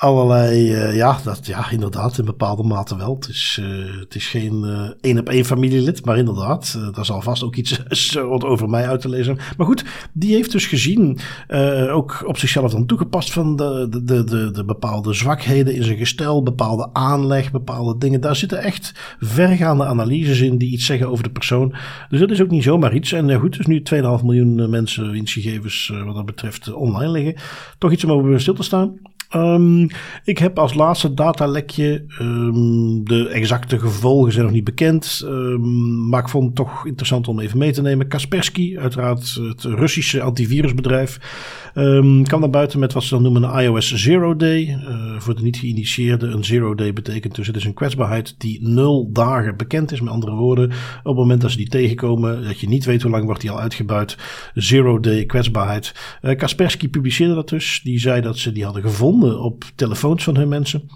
allerlei, 0.01 0.71
uh, 0.71 0.95
ja, 0.95 1.19
dat, 1.23 1.45
ja, 1.45 1.71
inderdaad, 1.71 2.17
in 2.17 2.25
bepaalde 2.25 2.63
mate 2.63 2.97
wel. 2.97 3.15
Het 3.15 3.27
is, 3.27 3.59
uh, 3.61 3.99
het 3.99 4.15
is 4.15 4.27
geen 4.27 4.63
uh, 4.63 4.89
één 5.01 5.19
op 5.19 5.29
één 5.29 5.45
familielid, 5.45 6.05
maar 6.05 6.17
inderdaad, 6.17 6.79
daar 6.93 7.05
zal 7.05 7.21
vast 7.21 7.43
ook 7.43 7.55
iets 7.55 7.83
wat 8.13 8.43
over 8.43 8.69
mij 8.69 8.87
uit 8.87 9.01
te 9.01 9.09
lezen. 9.09 9.37
Maar 9.57 9.65
goed, 9.65 9.85
die 10.13 10.35
heeft 10.35 10.51
dus 10.51 10.65
gezien, 10.65 11.19
ook 11.91 12.23
op 12.25 12.37
zichzelf 12.37 12.71
dan 12.71 12.85
toegepast 12.85 13.31
van 13.31 13.55
de, 13.55 13.87
de, 14.03 14.23
de, 14.23 14.51
de, 14.51 14.65
bepaalde 14.65 15.13
zwakheden 15.13 15.75
in 15.75 15.83
zijn 15.83 15.97
gestel, 15.97 16.43
bepaalde 16.43 16.89
aanleg, 16.93 17.51
bepaalde 17.51 17.97
dingen. 17.97 18.21
Daar 18.21 18.35
zitten 18.35 18.61
echt 18.61 19.15
vergaande 19.19 19.85
analyses 19.85 20.39
in 20.39 20.57
die 20.57 20.71
iets 20.71 20.85
zeggen 20.85 21.09
over 21.09 21.23
de 21.23 21.31
persoon. 21.31 21.75
Dus 22.09 22.19
dat 22.19 22.31
is 22.31 22.41
ook 22.41 22.49
niet 22.49 22.63
zomaar 22.63 22.93
iets. 22.93 23.11
En 23.11 23.39
goed, 23.39 23.57
dus 23.57 23.65
nu 23.65 23.83
2,5 23.93 24.01
miljoen 24.23 24.69
mensen 24.69 25.11
wiens 25.11 25.33
gegevens 25.33 25.91
wat 26.05 26.15
dat 26.15 26.25
betreft 26.25 26.73
online 26.73 27.11
liggen. 27.11 27.35
Toch 27.77 27.91
iets 27.91 28.03
om 28.03 28.11
over 28.11 28.41
stil 28.41 28.53
te 28.53 28.63
staan. 28.63 28.99
Um, 29.35 29.87
ik 30.23 30.37
heb 30.37 30.59
als 30.59 30.73
laatste 30.73 31.13
datalekje, 31.13 32.05
um, 32.21 33.03
de 33.03 33.27
exacte 33.27 33.79
gevolgen 33.79 34.31
zijn 34.31 34.45
nog 34.45 34.53
niet 34.53 34.63
bekend, 34.63 35.21
um, 35.25 36.07
maar 36.09 36.21
ik 36.21 36.29
vond 36.29 36.45
het 36.45 36.55
toch 36.55 36.85
interessant 36.85 37.27
om 37.27 37.39
even 37.39 37.57
mee 37.57 37.71
te 37.71 37.81
nemen. 37.81 38.07
Kaspersky, 38.07 38.77
uiteraard 38.77 39.33
het 39.33 39.63
Russische 39.63 40.21
antivirusbedrijf, 40.21 41.19
kan 42.23 42.39
naar 42.39 42.49
buiten 42.49 42.79
met 42.79 42.93
wat 42.93 43.03
ze 43.03 43.13
dan 43.13 43.23
noemen 43.23 43.43
een 43.43 43.63
iOS 43.63 43.93
Zero 43.93 44.35
Day. 44.35 44.67
Uh, 44.67 45.19
voor 45.19 45.35
de 45.35 45.41
niet 45.41 45.57
geïnitieerde, 45.57 46.27
een 46.27 46.43
Zero 46.43 46.75
Day 46.75 46.93
betekent 46.93 47.35
dus 47.35 47.47
het 47.47 47.55
is 47.55 47.65
een 47.65 47.73
kwetsbaarheid 47.73 48.35
die 48.37 48.59
nul 48.61 49.09
dagen 49.11 49.57
bekend 49.57 49.91
is. 49.91 50.01
Met 50.01 50.13
andere 50.13 50.35
woorden, 50.35 50.65
op 50.69 51.03
het 51.03 51.15
moment 51.15 51.41
dat 51.41 51.51
ze 51.51 51.57
die 51.57 51.69
tegenkomen, 51.69 52.43
dat 52.43 52.59
je 52.59 52.67
niet 52.67 52.85
weet 52.85 53.01
hoe 53.01 53.11
lang 53.11 53.25
wordt 53.25 53.41
die 53.41 53.51
al 53.51 53.59
uitgebuit. 53.59 54.17
Zero 54.53 54.99
Day 54.99 55.25
kwetsbaarheid. 55.25 55.93
Uh, 56.21 56.35
Kaspersky 56.37 56.89
publiceerde 56.89 57.33
dat 57.33 57.49
dus. 57.49 57.81
Die 57.83 57.99
zei 57.99 58.21
dat 58.21 58.37
ze 58.37 58.51
die 58.51 58.63
hadden 58.63 58.81
gevonden 58.81 59.20
op 59.23 59.63
telefoons 59.75 60.23
van 60.23 60.35
hun 60.35 60.47
mensen. 60.47 60.89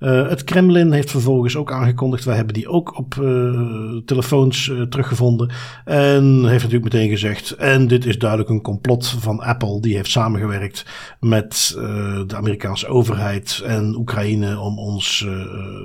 Uh, 0.00 0.28
het 0.28 0.44
Kremlin 0.44 0.92
heeft 0.92 1.10
vervolgens 1.10 1.56
ook 1.56 1.72
aangekondigd. 1.72 2.24
Wij 2.24 2.36
hebben 2.36 2.54
die 2.54 2.68
ook 2.68 2.98
op 2.98 3.14
uh, 3.14 3.60
telefoons 4.04 4.66
uh, 4.68 4.82
teruggevonden. 4.82 5.50
En 5.84 6.46
heeft 6.48 6.62
natuurlijk 6.62 6.92
meteen 6.92 7.08
gezegd. 7.08 7.50
En 7.50 7.86
dit 7.86 8.06
is 8.06 8.18
duidelijk 8.18 8.50
een 8.50 8.62
complot 8.62 9.06
van 9.06 9.40
Apple. 9.40 9.80
Die 9.80 9.96
heeft 9.96 10.10
samengewerkt 10.10 10.86
met 11.20 11.72
de 12.26 12.36
Amerikaanse 12.36 12.86
overheid 12.86 13.62
en 13.64 13.94
Oekraïne 13.96 14.58
om 14.58 14.78
ons 14.78 15.26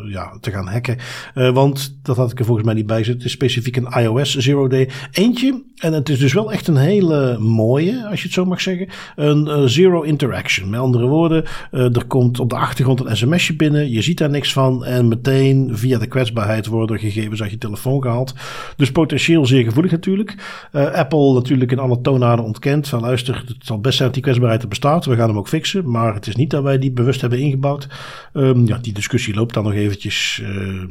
ja, 0.07 0.37
te 0.41 0.51
gaan 0.51 0.67
hacken. 0.67 0.97
want 1.33 1.99
dat 2.01 2.17
had 2.17 2.31
ik 2.31 2.39
er 2.39 2.45
volgens 2.45 2.65
mij 2.65 2.75
niet 2.75 2.85
bij 2.85 3.03
zitten. 3.03 3.29
Specifiek 3.29 3.75
een 3.75 4.01
iOS 4.01 4.35
Zero 4.35 4.67
Day. 4.67 4.89
Eentje. 5.11 5.63
En 5.75 5.93
het 5.93 6.09
is 6.09 6.19
dus 6.19 6.33
wel 6.33 6.51
echt 6.51 6.67
een 6.67 6.77
hele 6.77 7.37
mooie, 7.37 8.07
als 8.09 8.19
je 8.19 8.25
het 8.25 8.33
zo 8.33 8.45
mag 8.45 8.61
zeggen. 8.61 8.87
Een 9.15 9.69
zero 9.69 10.01
interaction. 10.01 10.69
Met 10.69 10.79
andere 10.79 11.05
woorden, 11.05 11.45
er 11.71 12.05
komt 12.07 12.39
op 12.39 12.49
de 12.49 12.55
achtergrond 12.55 13.05
een 13.05 13.17
sms'je 13.17 13.55
binnen. 13.55 13.89
Ziet 14.01 14.17
daar 14.17 14.29
niks 14.29 14.53
van. 14.53 14.85
En 14.85 15.07
meteen 15.07 15.69
via 15.71 15.99
de 15.99 16.07
kwetsbaarheid 16.07 16.65
worden 16.65 16.99
gegevens 16.99 17.41
uit 17.41 17.51
je 17.51 17.57
telefoon 17.57 18.01
gehaald. 18.01 18.33
Dus 18.75 18.91
potentieel 18.91 19.45
zeer 19.45 19.63
gevoelig 19.63 19.91
natuurlijk. 19.91 20.35
Uh, 20.73 20.91
Apple 20.91 21.33
natuurlijk 21.33 21.71
in 21.71 21.79
alle 21.79 22.01
toonaarden 22.01 22.45
ontkent. 22.45 22.87
Van 22.87 23.01
luister, 23.01 23.43
het 23.47 23.65
zal 23.65 23.79
best 23.79 23.95
zijn 23.95 24.05
dat 24.05 24.13
die 24.13 24.23
kwetsbaarheid 24.23 24.61
er 24.61 24.67
bestaat. 24.67 25.05
We 25.05 25.15
gaan 25.15 25.27
hem 25.27 25.37
ook 25.37 25.47
fixen. 25.47 25.89
Maar 25.89 26.13
het 26.13 26.27
is 26.27 26.35
niet 26.35 26.49
dat 26.49 26.63
wij 26.63 26.79
die 26.79 26.91
bewust 26.91 27.21
hebben 27.21 27.39
ingebouwd. 27.39 27.87
Um, 28.33 28.67
ja, 28.67 28.77
die 28.77 28.93
discussie 28.93 29.33
loopt 29.33 29.53
dan 29.53 29.63
nog 29.63 29.73
eventjes. 29.73 30.41
Uh, 30.43 30.83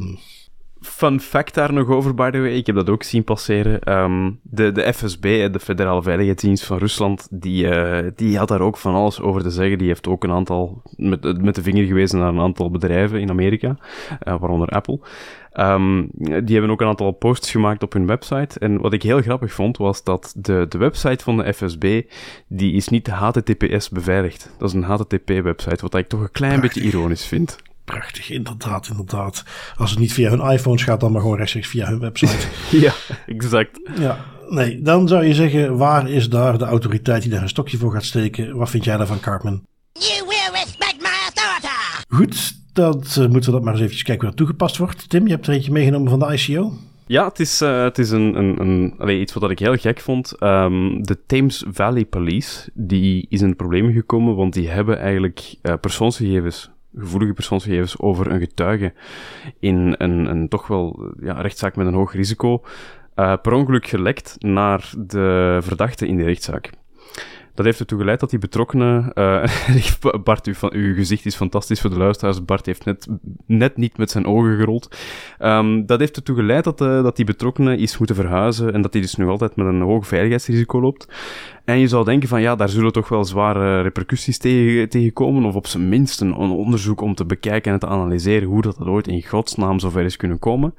Fun 0.88 1.20
fact 1.20 1.54
daar 1.54 1.72
nog 1.72 1.88
over, 1.88 2.14
by 2.14 2.30
the 2.30 2.38
way. 2.38 2.56
Ik 2.56 2.66
heb 2.66 2.74
dat 2.74 2.90
ook 2.90 3.02
zien 3.02 3.24
passeren. 3.24 3.92
Um, 3.92 4.40
de, 4.42 4.72
de 4.72 4.92
FSB, 4.92 5.52
de 5.52 5.60
Federale 5.60 6.02
Veiligheidsdienst 6.02 6.64
van 6.64 6.78
Rusland, 6.78 7.28
die, 7.30 7.66
uh, 7.66 7.98
die 8.16 8.38
had 8.38 8.48
daar 8.48 8.60
ook 8.60 8.76
van 8.76 8.94
alles 8.94 9.20
over 9.20 9.42
te 9.42 9.50
zeggen. 9.50 9.78
Die 9.78 9.86
heeft 9.86 10.08
ook 10.08 10.24
een 10.24 10.30
aantal, 10.30 10.82
met, 10.96 11.42
met 11.42 11.54
de 11.54 11.62
vinger 11.62 11.86
gewezen 11.86 12.18
naar 12.18 12.28
een 12.28 12.40
aantal 12.40 12.70
bedrijven 12.70 13.20
in 13.20 13.30
Amerika, 13.30 13.68
uh, 13.68 14.38
waaronder 14.38 14.68
Apple. 14.68 15.00
Um, 15.54 16.08
die 16.14 16.52
hebben 16.52 16.70
ook 16.70 16.80
een 16.80 16.86
aantal 16.86 17.10
posts 17.10 17.50
gemaakt 17.50 17.82
op 17.82 17.92
hun 17.92 18.06
website. 18.06 18.58
En 18.58 18.80
wat 18.80 18.92
ik 18.92 19.02
heel 19.02 19.20
grappig 19.20 19.52
vond, 19.52 19.76
was 19.76 20.04
dat 20.04 20.34
de, 20.36 20.66
de 20.68 20.78
website 20.78 21.24
van 21.24 21.36
de 21.36 21.52
FSB, 21.52 22.02
die 22.46 22.72
is 22.72 22.88
niet 22.88 23.06
HTTPS 23.06 23.88
beveiligd. 23.88 24.54
Dat 24.58 24.68
is 24.68 24.74
een 24.74 24.82
HTTP-website, 24.82 25.82
wat 25.82 25.94
ik 25.94 26.08
toch 26.08 26.20
een 26.20 26.30
klein 26.30 26.60
beetje 26.60 26.80
ironisch 26.80 27.26
vind. 27.26 27.58
Prachtig. 27.92 28.30
Inderdaad, 28.30 28.88
inderdaad. 28.88 29.44
Als 29.76 29.90
het 29.90 29.98
niet 29.98 30.12
via 30.12 30.30
hun 30.30 30.50
iPhones 30.50 30.82
gaat, 30.82 31.00
dan 31.00 31.12
maar 31.12 31.20
gewoon 31.20 31.36
rechtstreeks 31.36 31.68
via 31.68 31.86
hun 31.88 31.98
website. 31.98 32.46
ja, 32.86 32.92
exact. 33.26 33.80
Ja, 33.98 34.24
nee, 34.48 34.82
dan 34.82 35.08
zou 35.08 35.24
je 35.24 35.34
zeggen, 35.34 35.76
waar 35.76 36.10
is 36.10 36.28
daar 36.28 36.58
de 36.58 36.64
autoriteit 36.64 37.22
die 37.22 37.30
daar 37.30 37.42
een 37.42 37.48
stokje 37.48 37.78
voor 37.78 37.92
gaat 37.92 38.04
steken? 38.04 38.56
Wat 38.56 38.70
vind 38.70 38.84
jij 38.84 38.96
daarvan, 38.96 39.20
Cartman? 39.20 39.62
You 39.92 40.26
will 40.26 40.50
respect 40.52 40.96
my 41.00 41.08
authority! 41.26 42.04
Goed, 42.08 42.52
dan 42.72 43.04
uh, 43.18 43.28
moeten 43.28 43.50
we 43.50 43.56
dat 43.56 43.62
maar 43.62 43.74
eens 43.74 43.82
even 43.82 43.96
kijken 43.96 44.14
hoe 44.14 44.28
dat 44.28 44.36
toegepast 44.36 44.76
wordt. 44.76 45.08
Tim, 45.08 45.26
je 45.26 45.32
hebt 45.32 45.46
er 45.46 45.52
eentje 45.52 45.72
meegenomen 45.72 46.10
van 46.10 46.18
de 46.18 46.32
ICO. 46.32 46.72
Ja, 47.06 47.28
het 47.28 47.40
is, 47.40 47.62
uh, 47.62 47.82
het 47.82 47.98
is 47.98 48.10
een, 48.10 48.38
een, 48.38 48.60
een 48.60 48.94
allez, 48.98 49.20
iets 49.20 49.32
wat 49.32 49.50
ik 49.50 49.58
heel 49.58 49.76
gek 49.76 50.00
vond. 50.00 50.42
Um, 50.42 51.02
de 51.02 51.18
Thames 51.26 51.64
Valley 51.70 52.04
Police 52.04 52.70
die 52.74 53.26
is 53.28 53.40
in 53.40 53.56
problemen 53.56 53.92
gekomen, 53.92 54.36
want 54.36 54.52
die 54.52 54.68
hebben 54.68 54.98
eigenlijk 54.98 55.54
uh, 55.62 55.74
persoonsgegevens 55.80 56.70
gevoelige 56.96 57.32
persoonsgegevens 57.32 57.98
over 57.98 58.30
een 58.30 58.40
getuige 58.40 58.92
in 59.60 59.94
een, 59.98 60.30
een 60.30 60.48
toch 60.48 60.66
wel 60.66 61.12
ja, 61.20 61.40
rechtszaak 61.40 61.76
met 61.76 61.86
een 61.86 61.94
hoog 61.94 62.12
risico 62.12 62.62
uh, 63.16 63.34
per 63.42 63.52
ongeluk 63.52 63.86
gelekt 63.86 64.36
naar 64.38 64.92
de 64.98 65.58
verdachte 65.62 66.06
in 66.06 66.16
de 66.16 66.24
rechtszaak. 66.24 66.70
Dat 67.58 67.66
heeft 67.66 67.80
ertoe 67.80 67.98
geleid 67.98 68.20
dat 68.20 68.30
die 68.30 68.38
betrokkenen... 68.38 69.10
Uh, 69.14 69.44
Bart, 70.24 70.46
uw, 70.46 70.54
uw, 70.70 70.94
gezicht 70.94 71.26
is 71.26 71.36
fantastisch 71.36 71.80
voor 71.80 71.90
de 71.90 71.98
luisteraars. 71.98 72.44
Bart 72.44 72.66
heeft 72.66 72.84
net, 72.84 73.08
net 73.46 73.76
niet 73.76 73.98
met 73.98 74.10
zijn 74.10 74.26
ogen 74.26 74.56
gerold. 74.56 74.96
Um, 75.38 75.86
dat 75.86 75.98
heeft 75.98 76.16
ertoe 76.16 76.36
geleid 76.36 76.64
dat, 76.64 76.80
uh, 76.80 77.02
dat 77.02 77.16
die 77.16 77.24
betrokkenen 77.24 77.78
is 77.78 77.98
moeten 77.98 78.16
verhuizen 78.16 78.72
en 78.72 78.82
dat 78.82 78.92
hij 78.92 79.02
dus 79.02 79.14
nog 79.14 79.30
altijd 79.30 79.56
met 79.56 79.66
een 79.66 79.80
hoog 79.80 80.06
veiligheidsrisico 80.06 80.80
loopt. 80.80 81.08
En 81.68 81.78
je 81.78 81.88
zou 81.88 82.04
denken 82.04 82.28
van 82.28 82.40
ja, 82.40 82.56
daar 82.56 82.68
zullen 82.68 82.92
toch 82.92 83.08
wel 83.08 83.24
zware 83.24 83.80
repercussies 83.80 84.38
tegen, 84.38 84.88
tegenkomen, 84.88 85.44
of 85.44 85.54
op 85.54 85.66
zijn 85.66 85.88
minst 85.88 86.20
een, 86.20 86.34
onderzoek 86.34 87.00
om 87.00 87.14
te 87.14 87.24
bekijken 87.24 87.72
en 87.72 87.78
te 87.78 87.86
analyseren 87.86 88.48
hoe 88.48 88.62
dat, 88.62 88.76
dat 88.78 88.86
ooit 88.86 89.08
in 89.08 89.22
godsnaam 89.22 89.78
zover 89.78 90.04
is 90.04 90.16
kunnen 90.16 90.38
komen. 90.38 90.74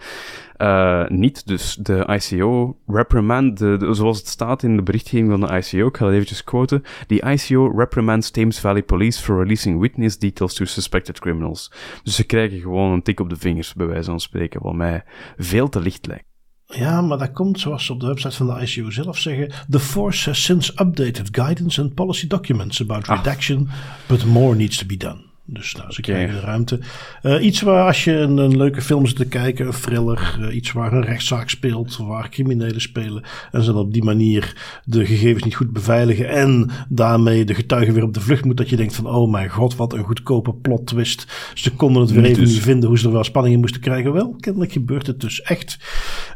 Uh, 0.57 1.07
niet, 1.07 1.47
dus 1.47 1.75
de 1.75 2.05
ICO 2.07 2.77
reprimand, 2.87 3.59
zoals 3.79 4.17
het 4.17 4.27
staat 4.27 4.63
in 4.63 4.75
de 4.75 4.83
berichtgeving 4.83 5.29
van 5.29 5.39
de 5.39 5.57
ICO, 5.57 5.87
ik 5.87 5.97
ga 5.97 6.05
dat 6.05 6.13
eventjes 6.13 6.43
quoten, 6.43 6.83
the 7.07 7.31
ICO 7.31 7.71
reprimands 7.75 8.31
Thames 8.31 8.59
Valley 8.59 8.83
Police 8.83 9.21
for 9.21 9.37
releasing 9.37 9.79
witness 9.79 10.17
details 10.17 10.53
to 10.53 10.65
suspected 10.65 11.19
criminals. 11.19 11.71
Dus 12.03 12.15
ze 12.15 12.23
krijgen 12.23 12.59
gewoon 12.59 12.91
een 12.91 13.03
tik 13.03 13.19
op 13.19 13.29
de 13.29 13.37
vingers, 13.37 13.73
bij 13.73 13.87
wijze 13.87 14.09
van 14.09 14.19
spreken, 14.19 14.61
wat 14.61 14.73
mij 14.73 15.03
veel 15.37 15.69
te 15.69 15.79
licht 15.79 16.07
lijkt. 16.07 16.28
Ja, 16.73 17.01
maar 17.01 17.17
dat 17.17 17.31
komt 17.31 17.59
zoals 17.59 17.85
ze 17.85 17.93
op 17.93 17.99
de 17.99 18.07
website 18.07 18.35
van 18.35 18.47
de 18.47 18.61
ICO 18.61 18.91
zelf 18.91 19.17
zeggen. 19.17 19.51
The 19.69 19.79
force 19.79 20.29
has 20.29 20.43
since 20.43 20.71
updated 20.75 21.27
guidance 21.31 21.81
and 21.81 21.93
policy 21.93 22.27
documents 22.27 22.81
about 22.81 23.07
ah. 23.07 23.17
redaction, 23.17 23.69
but 24.07 24.25
more 24.25 24.55
needs 24.55 24.77
to 24.77 24.85
be 24.85 24.97
done. 24.97 25.28
Dus 25.51 25.75
nou, 25.75 25.91
ze 25.91 26.01
krijgen 26.01 26.35
de 26.35 26.41
ruimte. 26.41 26.79
Uh, 27.23 27.43
iets 27.43 27.61
waar 27.61 27.87
als 27.87 28.03
je 28.03 28.13
een, 28.13 28.37
een, 28.37 28.57
leuke 28.57 28.81
film 28.81 29.05
zit 29.05 29.15
te 29.15 29.27
kijken, 29.27 29.65
een 29.65 29.71
thriller, 29.71 30.37
uh, 30.39 30.55
iets 30.55 30.71
waar 30.71 30.93
een 30.93 31.03
rechtszaak 31.03 31.49
speelt, 31.49 31.97
waar 31.97 32.29
criminelen 32.29 32.81
spelen. 32.81 33.23
En 33.51 33.63
ze 33.63 33.71
dan 33.71 33.81
op 33.81 33.93
die 33.93 34.03
manier 34.03 34.55
de 34.85 35.05
gegevens 35.05 35.43
niet 35.43 35.55
goed 35.55 35.71
beveiligen. 35.71 36.29
En 36.29 36.69
daarmee 36.89 37.45
de 37.45 37.53
getuigen 37.53 37.93
weer 37.93 38.03
op 38.03 38.13
de 38.13 38.19
vlucht 38.19 38.45
moet. 38.45 38.57
Dat 38.57 38.69
je 38.69 38.75
denkt 38.75 38.95
van, 38.95 39.07
oh 39.07 39.31
mijn 39.31 39.49
god, 39.49 39.75
wat 39.75 39.93
een 39.93 40.03
goedkope 40.03 40.53
plot 40.53 40.85
twist. 40.85 41.51
Ze 41.53 41.71
konden 41.71 42.01
het 42.01 42.11
weer 42.11 42.23
even 42.23 42.43
dus. 42.43 42.53
niet 42.53 42.61
vinden 42.61 42.89
hoe 42.89 42.99
ze 42.99 43.07
er 43.07 43.13
wel 43.13 43.23
spanning 43.23 43.55
in 43.55 43.61
moesten 43.61 43.81
krijgen. 43.81 44.13
Wel, 44.13 44.35
kennelijk 44.39 44.71
gebeurt 44.71 45.07
het 45.07 45.21
dus 45.21 45.41
echt. 45.41 45.77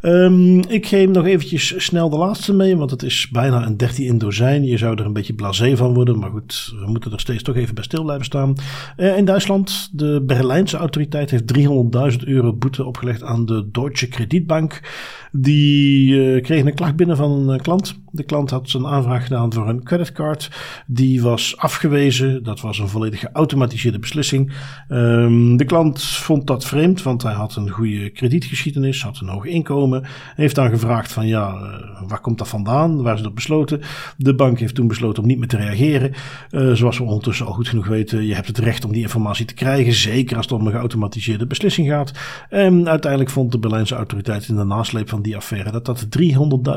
Um, 0.02 0.60
ik 0.60 0.86
geef 0.86 1.10
nog 1.10 1.26
eventjes 1.26 1.74
snel 1.78 2.10
de 2.10 2.18
laatste 2.18 2.54
mee, 2.54 2.78
want 2.78 2.92
het 2.92 3.04
is 3.04 3.30
bijna 3.32 3.66
een 3.66 3.78
13 3.78 4.06
in 4.06 4.18
dozijn. 4.18 4.66
Je 4.66 4.78
zou 4.78 4.98
er 5.00 5.06
een 5.06 5.14
beetje 5.14 5.34
blasé 5.34 5.76
van 5.76 5.94
worden. 5.94 6.20
Maar 6.20 6.30
goed, 6.30 6.74
we 6.80 6.92
moeten 6.92 7.12
er 7.12 7.20
steeds 7.20 7.44
toch 7.44 7.56
even 7.56 7.76
bij 7.76 7.84
stil 7.84 8.04
blijven 8.04 8.26
staan. 8.26 8.56
Uh, 9.04 9.18
in 9.18 9.26
Duitsland, 9.26 9.90
de 9.92 10.24
Berlijnse 10.26 10.78
autoriteit 10.78 11.30
heeft 11.30 11.58
300.000 11.58 12.18
euro 12.26 12.54
boete 12.54 12.86
opgelegd 12.86 13.24
aan 13.24 13.46
de 13.46 13.70
Deutsche 13.72 14.08
Kredietbank. 14.08 14.82
Die 15.32 16.14
uh, 16.14 16.42
kreeg 16.42 16.66
een 16.66 16.74
klacht 16.74 16.96
binnen 16.96 17.18
van 17.18 17.50
een 17.50 17.62
klant. 17.62 18.02
De 18.12 18.24
klant 18.24 18.50
had 18.50 18.70
zijn 18.70 18.86
aanvraag 18.86 19.24
gedaan 19.24 19.54
voor 19.54 19.70
een 19.70 19.84
creditcard. 19.84 20.52
Die 20.88 21.22
was 21.22 21.58
afgewezen. 21.58 22.44
Dat 22.44 22.62
was 22.62 22.80
een 22.80 22.88
volledig 22.88 23.20
geautomatiseerde 23.20 24.00
beslissing. 24.00 24.54
Um, 24.90 25.58
de 25.58 25.66
klant 25.66 26.04
vond 26.04 26.48
dat 26.48 26.66
vreemd, 26.66 27.04
want 27.04 27.24
hij 27.24 27.34
had 27.34 27.56
een 27.56 27.70
goede 27.70 28.10
kredietgeschiedenis, 28.10 29.04
had 29.04 29.20
een 29.20 29.28
hoog 29.28 29.46
inkomen. 29.46 30.06
Heeft 30.36 30.56
dan 30.56 30.70
gevraagd 30.70 31.12
van 31.12 31.28
ja, 31.28 31.54
uh, 31.54 32.08
waar 32.08 32.22
komt 32.22 32.38
dat 32.38 32.48
vandaan? 32.48 33.02
Waar 33.02 33.16
is 33.16 33.22
dat 33.22 33.34
besloten? 33.34 33.82
De 34.18 34.36
bank 34.36 34.60
heeft 34.60 34.76
toen 34.76 34.88
besloten 34.88 35.24
om 35.24 35.30
niet 35.30 35.40
meer 35.40 35.48
te 35.48 35.58
reageren. 35.58 36.14
Zoals 36.74 36.98
we 36.98 37.04
ondertussen 37.04 37.46
al 37.46 37.54
goed 37.54 37.68
genoeg 37.68 37.88
weten, 37.88 38.26
je 38.26 38.36
hebt 38.36 38.48
het 38.48 38.58
recht 38.58 38.86
om 38.86 38.92
die 38.94 39.02
informatie 39.02 39.46
te 39.46 39.54
krijgen. 39.54 39.94
Zeker 39.94 40.38
als 40.38 40.46
het 40.46 40.60
om 40.60 40.66
een 40.66 40.72
geautomatiseerde 40.72 41.48
beslissing 41.48 41.88
gaat. 41.88 42.12
En 42.50 42.90
uiteindelijk 42.90 43.32
vond 43.32 43.52
de 43.52 43.60
Berlijnse 43.60 43.96
autoriteit 43.96 44.48
in 44.48 44.56
de 44.56 44.64
nasleep 44.64 45.10
van 45.10 45.22
die 45.22 45.36
affaire 45.36 45.72
dat 45.72 45.86
dat 45.86 46.08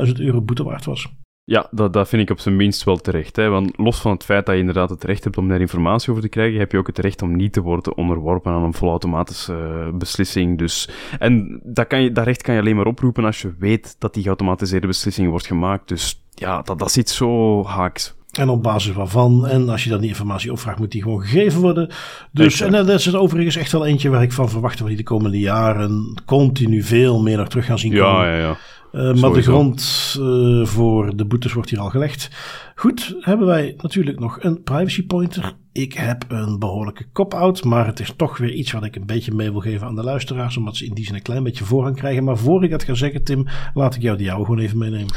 300.000 0.07 0.11
euro 0.15 0.41
boete 0.41 0.63
waard 0.63 0.85
was. 0.85 1.07
Ja, 1.49 1.67
dat, 1.71 1.93
dat 1.93 2.09
vind 2.09 2.21
ik 2.21 2.29
op 2.29 2.39
zijn 2.39 2.55
minst 2.55 2.83
wel 2.83 2.97
terecht. 2.97 3.35
Hè? 3.35 3.49
Want 3.49 3.77
los 3.77 3.99
van 4.01 4.11
het 4.11 4.23
feit 4.23 4.45
dat 4.45 4.53
je 4.53 4.59
inderdaad 4.59 4.89
het 4.89 5.03
recht 5.03 5.23
hebt 5.23 5.37
om 5.37 5.47
daar 5.47 5.59
informatie 5.59 6.09
over 6.09 6.23
te 6.23 6.29
krijgen, 6.29 6.59
heb 6.59 6.71
je 6.71 6.77
ook 6.77 6.87
het 6.87 6.99
recht 6.99 7.21
om 7.21 7.35
niet 7.35 7.53
te 7.53 7.61
worden 7.61 7.97
onderworpen 7.97 8.51
aan 8.51 8.63
een 8.63 8.73
volautomatische 8.73 9.85
uh, 9.87 9.97
beslissing. 9.97 10.57
Dus, 10.57 10.89
en 11.19 11.61
dat, 11.63 11.87
kan 11.87 12.01
je, 12.01 12.11
dat 12.11 12.25
recht 12.25 12.41
kan 12.41 12.53
je 12.53 12.59
alleen 12.59 12.75
maar 12.75 12.85
oproepen 12.85 13.25
als 13.25 13.41
je 13.41 13.53
weet 13.59 13.95
dat 13.99 14.13
die 14.13 14.23
geautomatiseerde 14.23 14.87
beslissing 14.87 15.29
wordt 15.29 15.47
gemaakt. 15.47 15.87
Dus 15.87 16.23
ja, 16.33 16.61
dat, 16.61 16.79
dat 16.79 16.91
zit 16.91 17.09
zo 17.09 17.63
haaks. 17.65 18.16
En 18.37 18.49
op 18.49 18.63
basis 18.63 18.93
waarvan. 18.93 19.47
En 19.47 19.69
als 19.69 19.83
je 19.83 19.89
dan 19.89 19.99
die 19.99 20.09
informatie 20.09 20.51
opvraagt, 20.51 20.79
moet 20.79 20.91
die 20.91 21.01
gewoon 21.01 21.21
gegeven 21.21 21.61
worden. 21.61 21.89
Dus, 22.31 22.61
en 22.61 22.71
dat 22.71 22.89
is 22.89 23.05
het 23.05 23.15
overigens 23.15 23.55
echt 23.55 23.71
wel 23.71 23.85
eentje 23.85 24.09
waar 24.09 24.23
ik 24.23 24.31
van 24.31 24.49
verwacht 24.49 24.77
dat 24.77 24.81
we 24.81 24.87
die 24.87 25.03
de 25.03 25.09
komende 25.09 25.39
jaren 25.39 26.21
continu 26.25 26.83
veel 26.83 27.21
meer 27.21 27.37
naar 27.37 27.47
terug 27.47 27.65
gaan 27.65 27.79
zien 27.79 27.91
komen. 27.91 28.25
Ja, 28.25 28.33
ja, 28.33 28.37
ja. 28.37 28.57
Uh, 28.91 29.13
maar 29.13 29.33
de 29.33 29.41
grond 29.41 30.15
uh, 30.19 30.65
voor 30.65 31.15
de 31.15 31.25
boetes 31.25 31.53
wordt 31.53 31.69
hier 31.69 31.79
al 31.79 31.89
gelegd. 31.89 32.29
Goed, 32.75 33.15
hebben 33.19 33.47
wij 33.47 33.73
natuurlijk 33.77 34.19
nog 34.19 34.43
een 34.43 34.63
privacy 34.63 35.05
pointer. 35.05 35.53
Ik 35.71 35.93
heb 35.93 36.25
een 36.27 36.59
behoorlijke 36.59 37.05
cop-out, 37.13 37.63
maar 37.63 37.85
het 37.85 37.99
is 37.99 38.13
toch 38.15 38.37
weer 38.37 38.53
iets 38.53 38.71
wat 38.71 38.83
ik 38.83 38.95
een 38.95 39.05
beetje 39.05 39.31
mee 39.31 39.51
wil 39.51 39.59
geven 39.59 39.87
aan 39.87 39.95
de 39.95 40.03
luisteraars, 40.03 40.57
omdat 40.57 40.75
ze 40.75 40.85
in 40.85 40.93
die 40.93 41.05
zin 41.05 41.15
een 41.15 41.21
klein 41.21 41.43
beetje 41.43 41.63
voorrang 41.63 41.95
krijgen. 41.95 42.23
Maar 42.23 42.37
voor 42.37 42.63
ik 42.63 42.71
dat 42.71 42.83
ga 42.83 42.93
zeggen, 42.93 43.23
Tim, 43.23 43.47
laat 43.73 43.95
ik 43.95 44.01
jou 44.01 44.17
die 44.17 44.25
jou 44.25 44.45
gewoon 44.45 44.59
even 44.59 44.77
meenemen. 44.77 45.13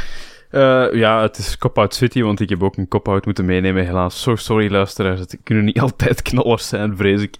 Uh, 0.50 0.92
ja, 0.92 1.22
het 1.22 1.38
is 1.38 1.58
Cop-Out 1.58 1.94
City, 1.94 2.22
want 2.22 2.40
ik 2.40 2.48
heb 2.48 2.62
ook 2.62 2.76
een 2.76 2.88
cop-out 2.88 3.24
moeten 3.24 3.44
meenemen, 3.44 3.86
helaas. 3.86 4.22
So, 4.22 4.36
sorry 4.36 4.70
luisteraars, 4.70 5.20
het 5.20 5.38
kunnen 5.42 5.64
niet 5.64 5.80
altijd 5.86 6.22
knallers 6.22 6.68
zijn, 6.68 6.96
vrees 6.96 7.22
ik. 7.22 7.34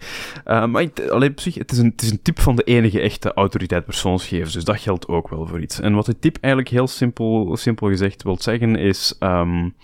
Uh, 0.45 0.65
maar 0.65 0.81
ik, 0.81 0.99
alleen 0.99 1.31
op 1.31 1.39
zich, 1.39 1.55
het 1.55 1.71
is, 1.71 1.77
een, 1.77 1.91
het 1.91 2.01
is 2.01 2.11
een 2.11 2.21
tip 2.21 2.39
van 2.39 2.55
de 2.55 2.63
enige 2.63 3.01
echte 3.01 3.33
autoriteit 3.33 3.85
persoonsgegevens, 3.85 4.53
dus 4.53 4.63
dat 4.63 4.79
geldt 4.79 5.07
ook 5.07 5.29
wel 5.29 5.47
voor 5.47 5.61
iets. 5.61 5.79
En 5.79 5.93
wat 5.93 6.05
de 6.05 6.19
tip 6.19 6.37
eigenlijk 6.41 6.73
heel 6.73 6.87
simpel, 6.87 7.57
simpel 7.57 7.87
gezegd 7.87 8.23
wil 8.23 8.37
zeggen, 8.39 8.75
is... 8.75 9.15
Um, 9.19 9.75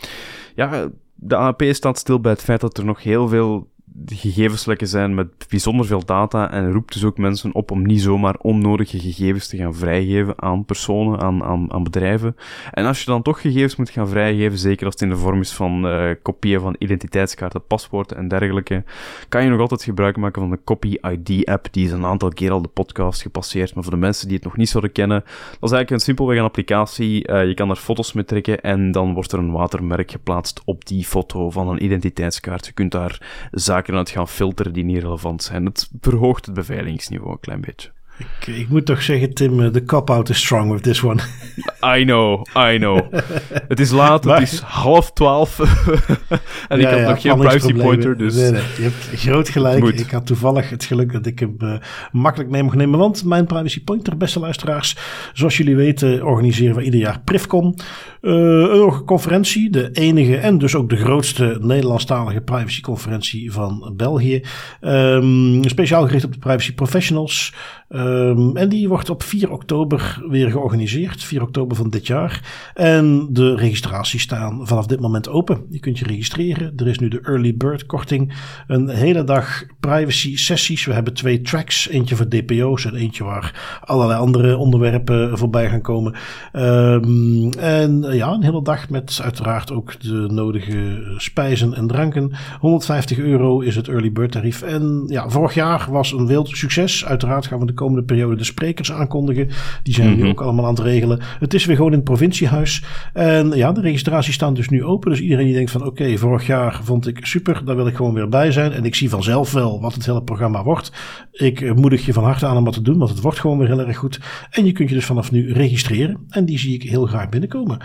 ja, 0.56 0.90
de 1.20 1.36
AAP 1.36 1.64
staat 1.70 1.98
stil 1.98 2.20
bij 2.20 2.32
het 2.32 2.42
feit 2.42 2.62
dat 2.62 2.78
er 2.78 2.86
nog 2.86 3.04
heel 3.04 3.28
veel 3.28 3.68
gegevenslekken 4.06 4.88
zijn 4.88 5.16
met 5.16 5.28
bijzonder 5.50 5.86
veel 5.86 6.06
data 6.06 6.52
en 6.52 6.72
roept 6.72 6.94
dus 6.94 7.04
ook 7.04 7.18
mensen 7.18 7.56
op 7.56 7.72
om 7.72 7.86
niet 7.86 8.02
zomaar 8.02 8.36
onnodige 8.42 9.00
gegevens 9.00 9.48
te 9.48 9.58
gaan 9.58 9.76
vrijgeven 9.76 10.42
aan 10.42 10.66
personen, 10.66 11.20
aan, 11.20 11.44
aan, 11.44 11.74
aan 11.74 11.84
bedrijven. 11.84 12.36
En 12.72 12.86
als 12.86 13.00
je 13.00 13.06
dan 13.06 13.22
toch 13.22 13.42
gegevens 13.42 13.76
moet 13.76 13.90
gaan 13.90 14.08
vrijgeven, 14.08 14.58
zeker 14.58 14.86
als 14.86 14.94
het 14.94 15.04
in 15.04 15.10
de 15.10 15.18
vorm 15.18 15.40
is 15.40 15.52
van 15.52 15.86
uh, 15.86 16.10
kopieën 16.22 16.60
van 16.60 16.76
identiteitskaarten, 16.80 17.66
paspoorten 17.68 18.18
en 18.18 18.28
dergelijke, 18.28 18.84
kan 19.30 19.44
je 19.44 19.50
nog 19.50 19.60
altijd 19.60 19.84
gebruik 19.84 20.18
maken 20.18 20.42
van 20.42 20.52
de 20.52 20.60
Copy 20.64 20.98
ID 21.02 21.46
app. 21.46 21.68
Die 21.72 21.86
is 21.86 21.92
een 21.92 22.06
aantal 22.06 22.30
keer 22.30 22.52
al 22.52 22.62
de 22.62 22.68
podcast 22.68 23.22
gepasseerd, 23.22 23.74
maar 23.74 23.84
voor 23.84 23.94
de 23.94 24.00
mensen 24.00 24.28
die 24.28 24.36
het 24.36 24.46
nog 24.46 24.58
niet 24.58 24.70
zouden 24.70 24.92
kennen, 24.92 25.20
dat 25.20 25.70
is 25.70 25.76
eigenlijk 25.76 25.92
een 25.92 26.00
simpelweg 26.00 26.38
een 26.38 26.44
applicatie. 26.44 27.28
Uh, 27.28 27.48
je 27.48 27.54
kan 27.54 27.70
er 27.70 27.76
foto's 27.76 28.14
mee 28.14 28.26
trekken 28.26 28.62
en 28.62 28.92
dan 28.92 29.14
wordt 29.14 29.32
er 29.32 29.40
een 29.40 29.52
watermerk 29.52 30.12
geplaatst 30.12 30.62
op 30.66 30.86
die 30.86 31.06
foto 31.06 31.50
van 31.50 31.70
een 31.70 31.84
identiteitskaart. 31.84 32.66
Je 32.66 32.72
kunt 32.72 32.92
daar 32.92 33.48
zaken 33.52 33.87
zaken 33.88 34.06
het 34.06 34.10
gaan 34.10 34.28
filteren 34.28 34.74
die 34.74 34.84
niet 34.84 35.02
relevant 35.02 35.44
zijn. 35.44 35.66
Het 35.66 35.90
verhoogt 36.02 36.46
het 36.46 36.56
beveiligingsniveau 36.56 37.32
een 37.32 37.40
klein 37.40 37.62
beetje. 37.62 37.92
Ik, 38.18 38.56
ik, 38.56 38.70
moet 38.70 38.86
toch 38.86 39.02
zeggen, 39.02 39.34
Tim, 39.34 39.64
eh, 39.64 39.72
de 39.72 39.84
cop-out 39.84 40.30
is 40.30 40.38
strong 40.38 40.72
with 40.72 40.84
this 40.84 41.04
one. 41.04 41.22
I 41.98 42.04
know, 42.04 42.46
I 42.56 42.78
know. 42.78 43.14
het 43.68 43.80
is 43.80 43.92
laat, 43.92 44.24
het 44.24 44.42
is 44.42 44.60
half 44.60 45.12
twaalf. 45.12 45.60
en 46.70 46.80
ik 46.80 46.88
heb 46.88 47.08
nog 47.08 47.22
geen 47.22 47.38
privacy 47.38 47.74
pointer, 47.74 48.18
dus... 48.18 48.36
Nee, 48.36 48.52
nee, 48.52 48.62
je 48.78 48.82
hebt 48.82 49.22
groot 49.22 49.50
gelijk. 49.50 49.86
Ik 49.86 50.12
had 50.12 50.26
toevallig 50.26 50.70
het 50.70 50.84
geluk 50.84 51.12
dat 51.12 51.26
ik 51.26 51.40
hem 51.40 51.56
uh, 51.60 51.74
makkelijk 52.12 52.50
mee 52.50 52.64
mocht 52.64 52.76
nemen. 52.76 53.00
Want 53.00 53.26
mijn 53.26 53.46
privacy 53.46 53.84
pointer, 53.84 54.18
beste 54.18 54.40
luisteraars... 54.40 54.96
Zoals 55.34 55.58
jullie 55.58 55.76
weten 55.76 56.26
organiseren 56.26 56.76
we 56.76 56.84
ieder 56.84 57.00
jaar 57.00 57.22
Privcon. 57.24 57.76
Uh, 58.22 58.34
een 58.34 59.04
conferentie, 59.06 59.70
de 59.70 59.92
enige 59.92 60.38
en 60.38 60.58
dus 60.58 60.76
ook 60.76 60.90
de 60.90 60.96
grootste 60.96 61.58
Nederlandstalige 61.62 62.42
privacyconferentie 62.42 63.52
van 63.52 63.94
België. 63.98 64.42
Um, 64.82 65.64
speciaal 65.64 66.06
gericht 66.06 66.26
op 66.26 66.34
de 66.34 66.40
privacy 66.40 66.74
professionals... 66.74 67.54
Um, 67.90 68.58
en 68.58 68.70
die 68.70 68.88
wordt 68.88 69.10
op 69.10 69.24
4 69.24 69.52
oktober 69.52 70.24
weer 70.30 70.52
georganiseerd. 70.52 71.24
4 71.24 71.42
oktober 71.42 71.78
van 71.78 71.90
dit 71.90 72.08
jaar. 72.08 72.42
En 72.74 73.28
de 73.32 73.56
registraties 73.56 74.22
staan 74.22 74.68
vanaf 74.68 74.86
dit 74.86 75.00
moment 75.00 75.30
open. 75.30 75.66
Je 75.70 75.80
kunt 75.80 76.00
je 76.00 76.06
registreren. 76.06 76.74
Er 76.76 76.88
is 76.88 77.00
nu 77.00 77.08
de 77.08 77.22
Early 77.22 77.56
Bird 77.56 77.86
korting. 77.86 78.34
Een 78.68 78.90
hele 78.90 79.24
dag 79.24 79.64
privacy 79.80 80.38
sessies. 80.38 80.86
We 80.86 80.94
hebben 80.94 81.14
twee 81.14 81.42
tracks. 81.42 81.90
Eentje 81.90 82.16
voor 82.16 82.30
DPO's 82.30 82.86
en 82.86 82.96
eentje 82.96 83.24
waar 83.24 83.80
allerlei 83.86 84.20
andere 84.20 84.58
onderwerpen 84.58 85.38
voorbij 85.38 85.70
gaan 85.70 85.82
komen. 85.82 86.16
Um, 86.54 87.54
en 87.54 88.02
ja, 88.02 88.32
een 88.32 88.44
hele 88.44 88.62
dag 88.62 88.90
met 88.90 89.20
uiteraard 89.24 89.72
ook 89.72 90.00
de 90.02 90.28
nodige 90.32 91.14
spijzen 91.18 91.74
en 91.74 91.88
dranken. 91.88 92.32
150 92.60 93.18
euro 93.18 93.60
is 93.60 93.76
het 93.76 93.88
early 93.88 94.12
bird 94.12 94.32
tarief. 94.32 94.62
En 94.62 95.04
ja, 95.08 95.30
vorig 95.30 95.54
jaar 95.54 95.88
was 95.90 96.12
een 96.12 96.28
wild 96.28 96.48
succes. 96.48 97.06
Uiteraard 97.06 97.48
gaan 97.48 97.60
we 97.60 97.66
de 97.66 97.76
komende 97.78 98.04
periode 98.04 98.36
de 98.36 98.44
sprekers 98.44 98.92
aankondigen. 98.92 99.50
Die 99.84 99.94
zijn 99.94 100.10
nu 100.10 100.22
mhm. 100.22 100.28
ook 100.28 100.42
allemaal 100.42 100.66
aan 100.66 100.74
het 100.74 100.84
regelen. 100.84 101.20
Het 101.40 101.54
is 101.54 101.66
weer 101.66 101.76
gewoon 101.76 101.92
in 101.92 101.98
het 101.98 102.08
provinciehuis. 102.08 102.84
En 103.14 103.50
ja, 103.50 103.72
de 103.72 103.82
registraties 103.82 104.34
staan 104.34 104.54
dus 104.54 104.70
nu 104.70 104.84
open. 104.84 105.10
Dus 105.10 105.22
iedereen 105.22 105.46
die 105.46 105.54
denkt 105.54 105.72
van 105.72 105.86
oké, 105.86 106.18
vorig 106.18 106.48
jaar 106.48 106.80
vond 106.84 107.08
ik 107.08 107.26
super. 107.26 107.62
Daar 107.66 107.76
wil 107.76 107.88
ik 107.88 107.96
gewoon 107.96 108.14
weer 108.14 108.30
bij 108.30 108.52
zijn. 108.52 108.72
En 108.72 108.86
ik 108.86 108.96
zie 108.96 109.10
vanzelf 109.10 109.52
wel 109.52 109.82
wat 109.82 109.94
het 109.94 110.06
hele 110.06 110.24
programma 110.24 110.64
wordt. 110.64 110.92
Ik 111.32 111.76
moedig 111.76 112.06
je 112.06 112.14
van 112.14 112.24
harte 112.24 112.46
aan 112.46 112.58
om 112.58 112.64
wat 112.64 112.74
te 112.74 112.82
doen. 112.82 112.98
Want 112.98 113.10
het 113.10 113.22
wordt 113.22 113.40
gewoon 113.40 113.58
weer 113.58 113.68
heel 113.68 113.80
erg 113.80 113.98
goed. 113.98 114.20
En 114.50 114.66
je 114.66 114.72
kunt 114.72 114.90
je 114.90 114.96
dus 114.96 115.06
vanaf 115.06 115.32
nu 115.32 115.54
registreren. 115.54 116.18
En 116.30 116.46
die 116.46 116.60
zie 116.60 116.74
ik 116.74 116.84
heel 116.84 117.06
graag 117.06 117.30
binnenkomen. 117.30 117.78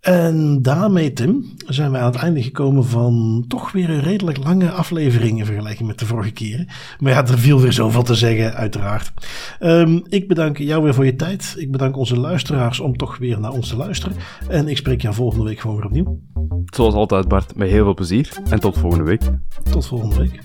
En 0.00 0.62
daarmee, 0.62 1.12
Tim, 1.12 1.44
zijn 1.66 1.92
we 1.92 1.98
aan 1.98 2.12
het 2.12 2.20
einde 2.20 2.42
gekomen 2.42 2.84
van 2.84 3.44
toch 3.48 3.72
weer 3.72 3.90
een 3.90 4.00
redelijk 4.00 4.44
lange 4.44 4.70
aflevering 4.70 5.38
in 5.38 5.44
vergelijking 5.44 5.88
met 5.88 5.98
de 5.98 6.06
vorige 6.06 6.30
keren. 6.30 6.68
Maar 6.98 7.12
ja, 7.12 7.26
er 7.26 7.38
viel 7.38 7.60
weer 7.60 7.72
zoveel 7.72 8.02
te 8.02 8.14
zeggen, 8.14 8.54
uiteraard. 8.54 9.12
Um, 9.60 10.02
ik 10.08 10.28
bedank 10.28 10.58
jou 10.58 10.82
weer 10.82 10.94
voor 10.94 11.04
je 11.04 11.16
tijd. 11.16 11.54
Ik 11.56 11.70
bedank 11.70 11.96
onze 11.96 12.18
luisteraars 12.18 12.80
om 12.80 12.96
toch 12.96 13.18
weer 13.18 13.40
naar 13.40 13.52
ons 13.52 13.68
te 13.68 13.76
luisteren. 13.76 14.16
En 14.48 14.68
ik 14.68 14.76
spreek 14.76 15.02
jou 15.02 15.14
volgende 15.14 15.44
week 15.44 15.60
gewoon 15.60 15.76
weer 15.76 15.86
opnieuw. 15.86 16.20
Zoals 16.64 16.94
altijd, 16.94 17.28
Bart, 17.28 17.56
met 17.56 17.68
heel 17.68 17.84
veel 17.84 17.94
plezier. 17.94 18.30
En 18.50 18.60
tot 18.60 18.78
volgende 18.78 19.04
week. 19.04 19.22
Tot 19.70 19.86
volgende 19.86 20.16
week. 20.16 20.40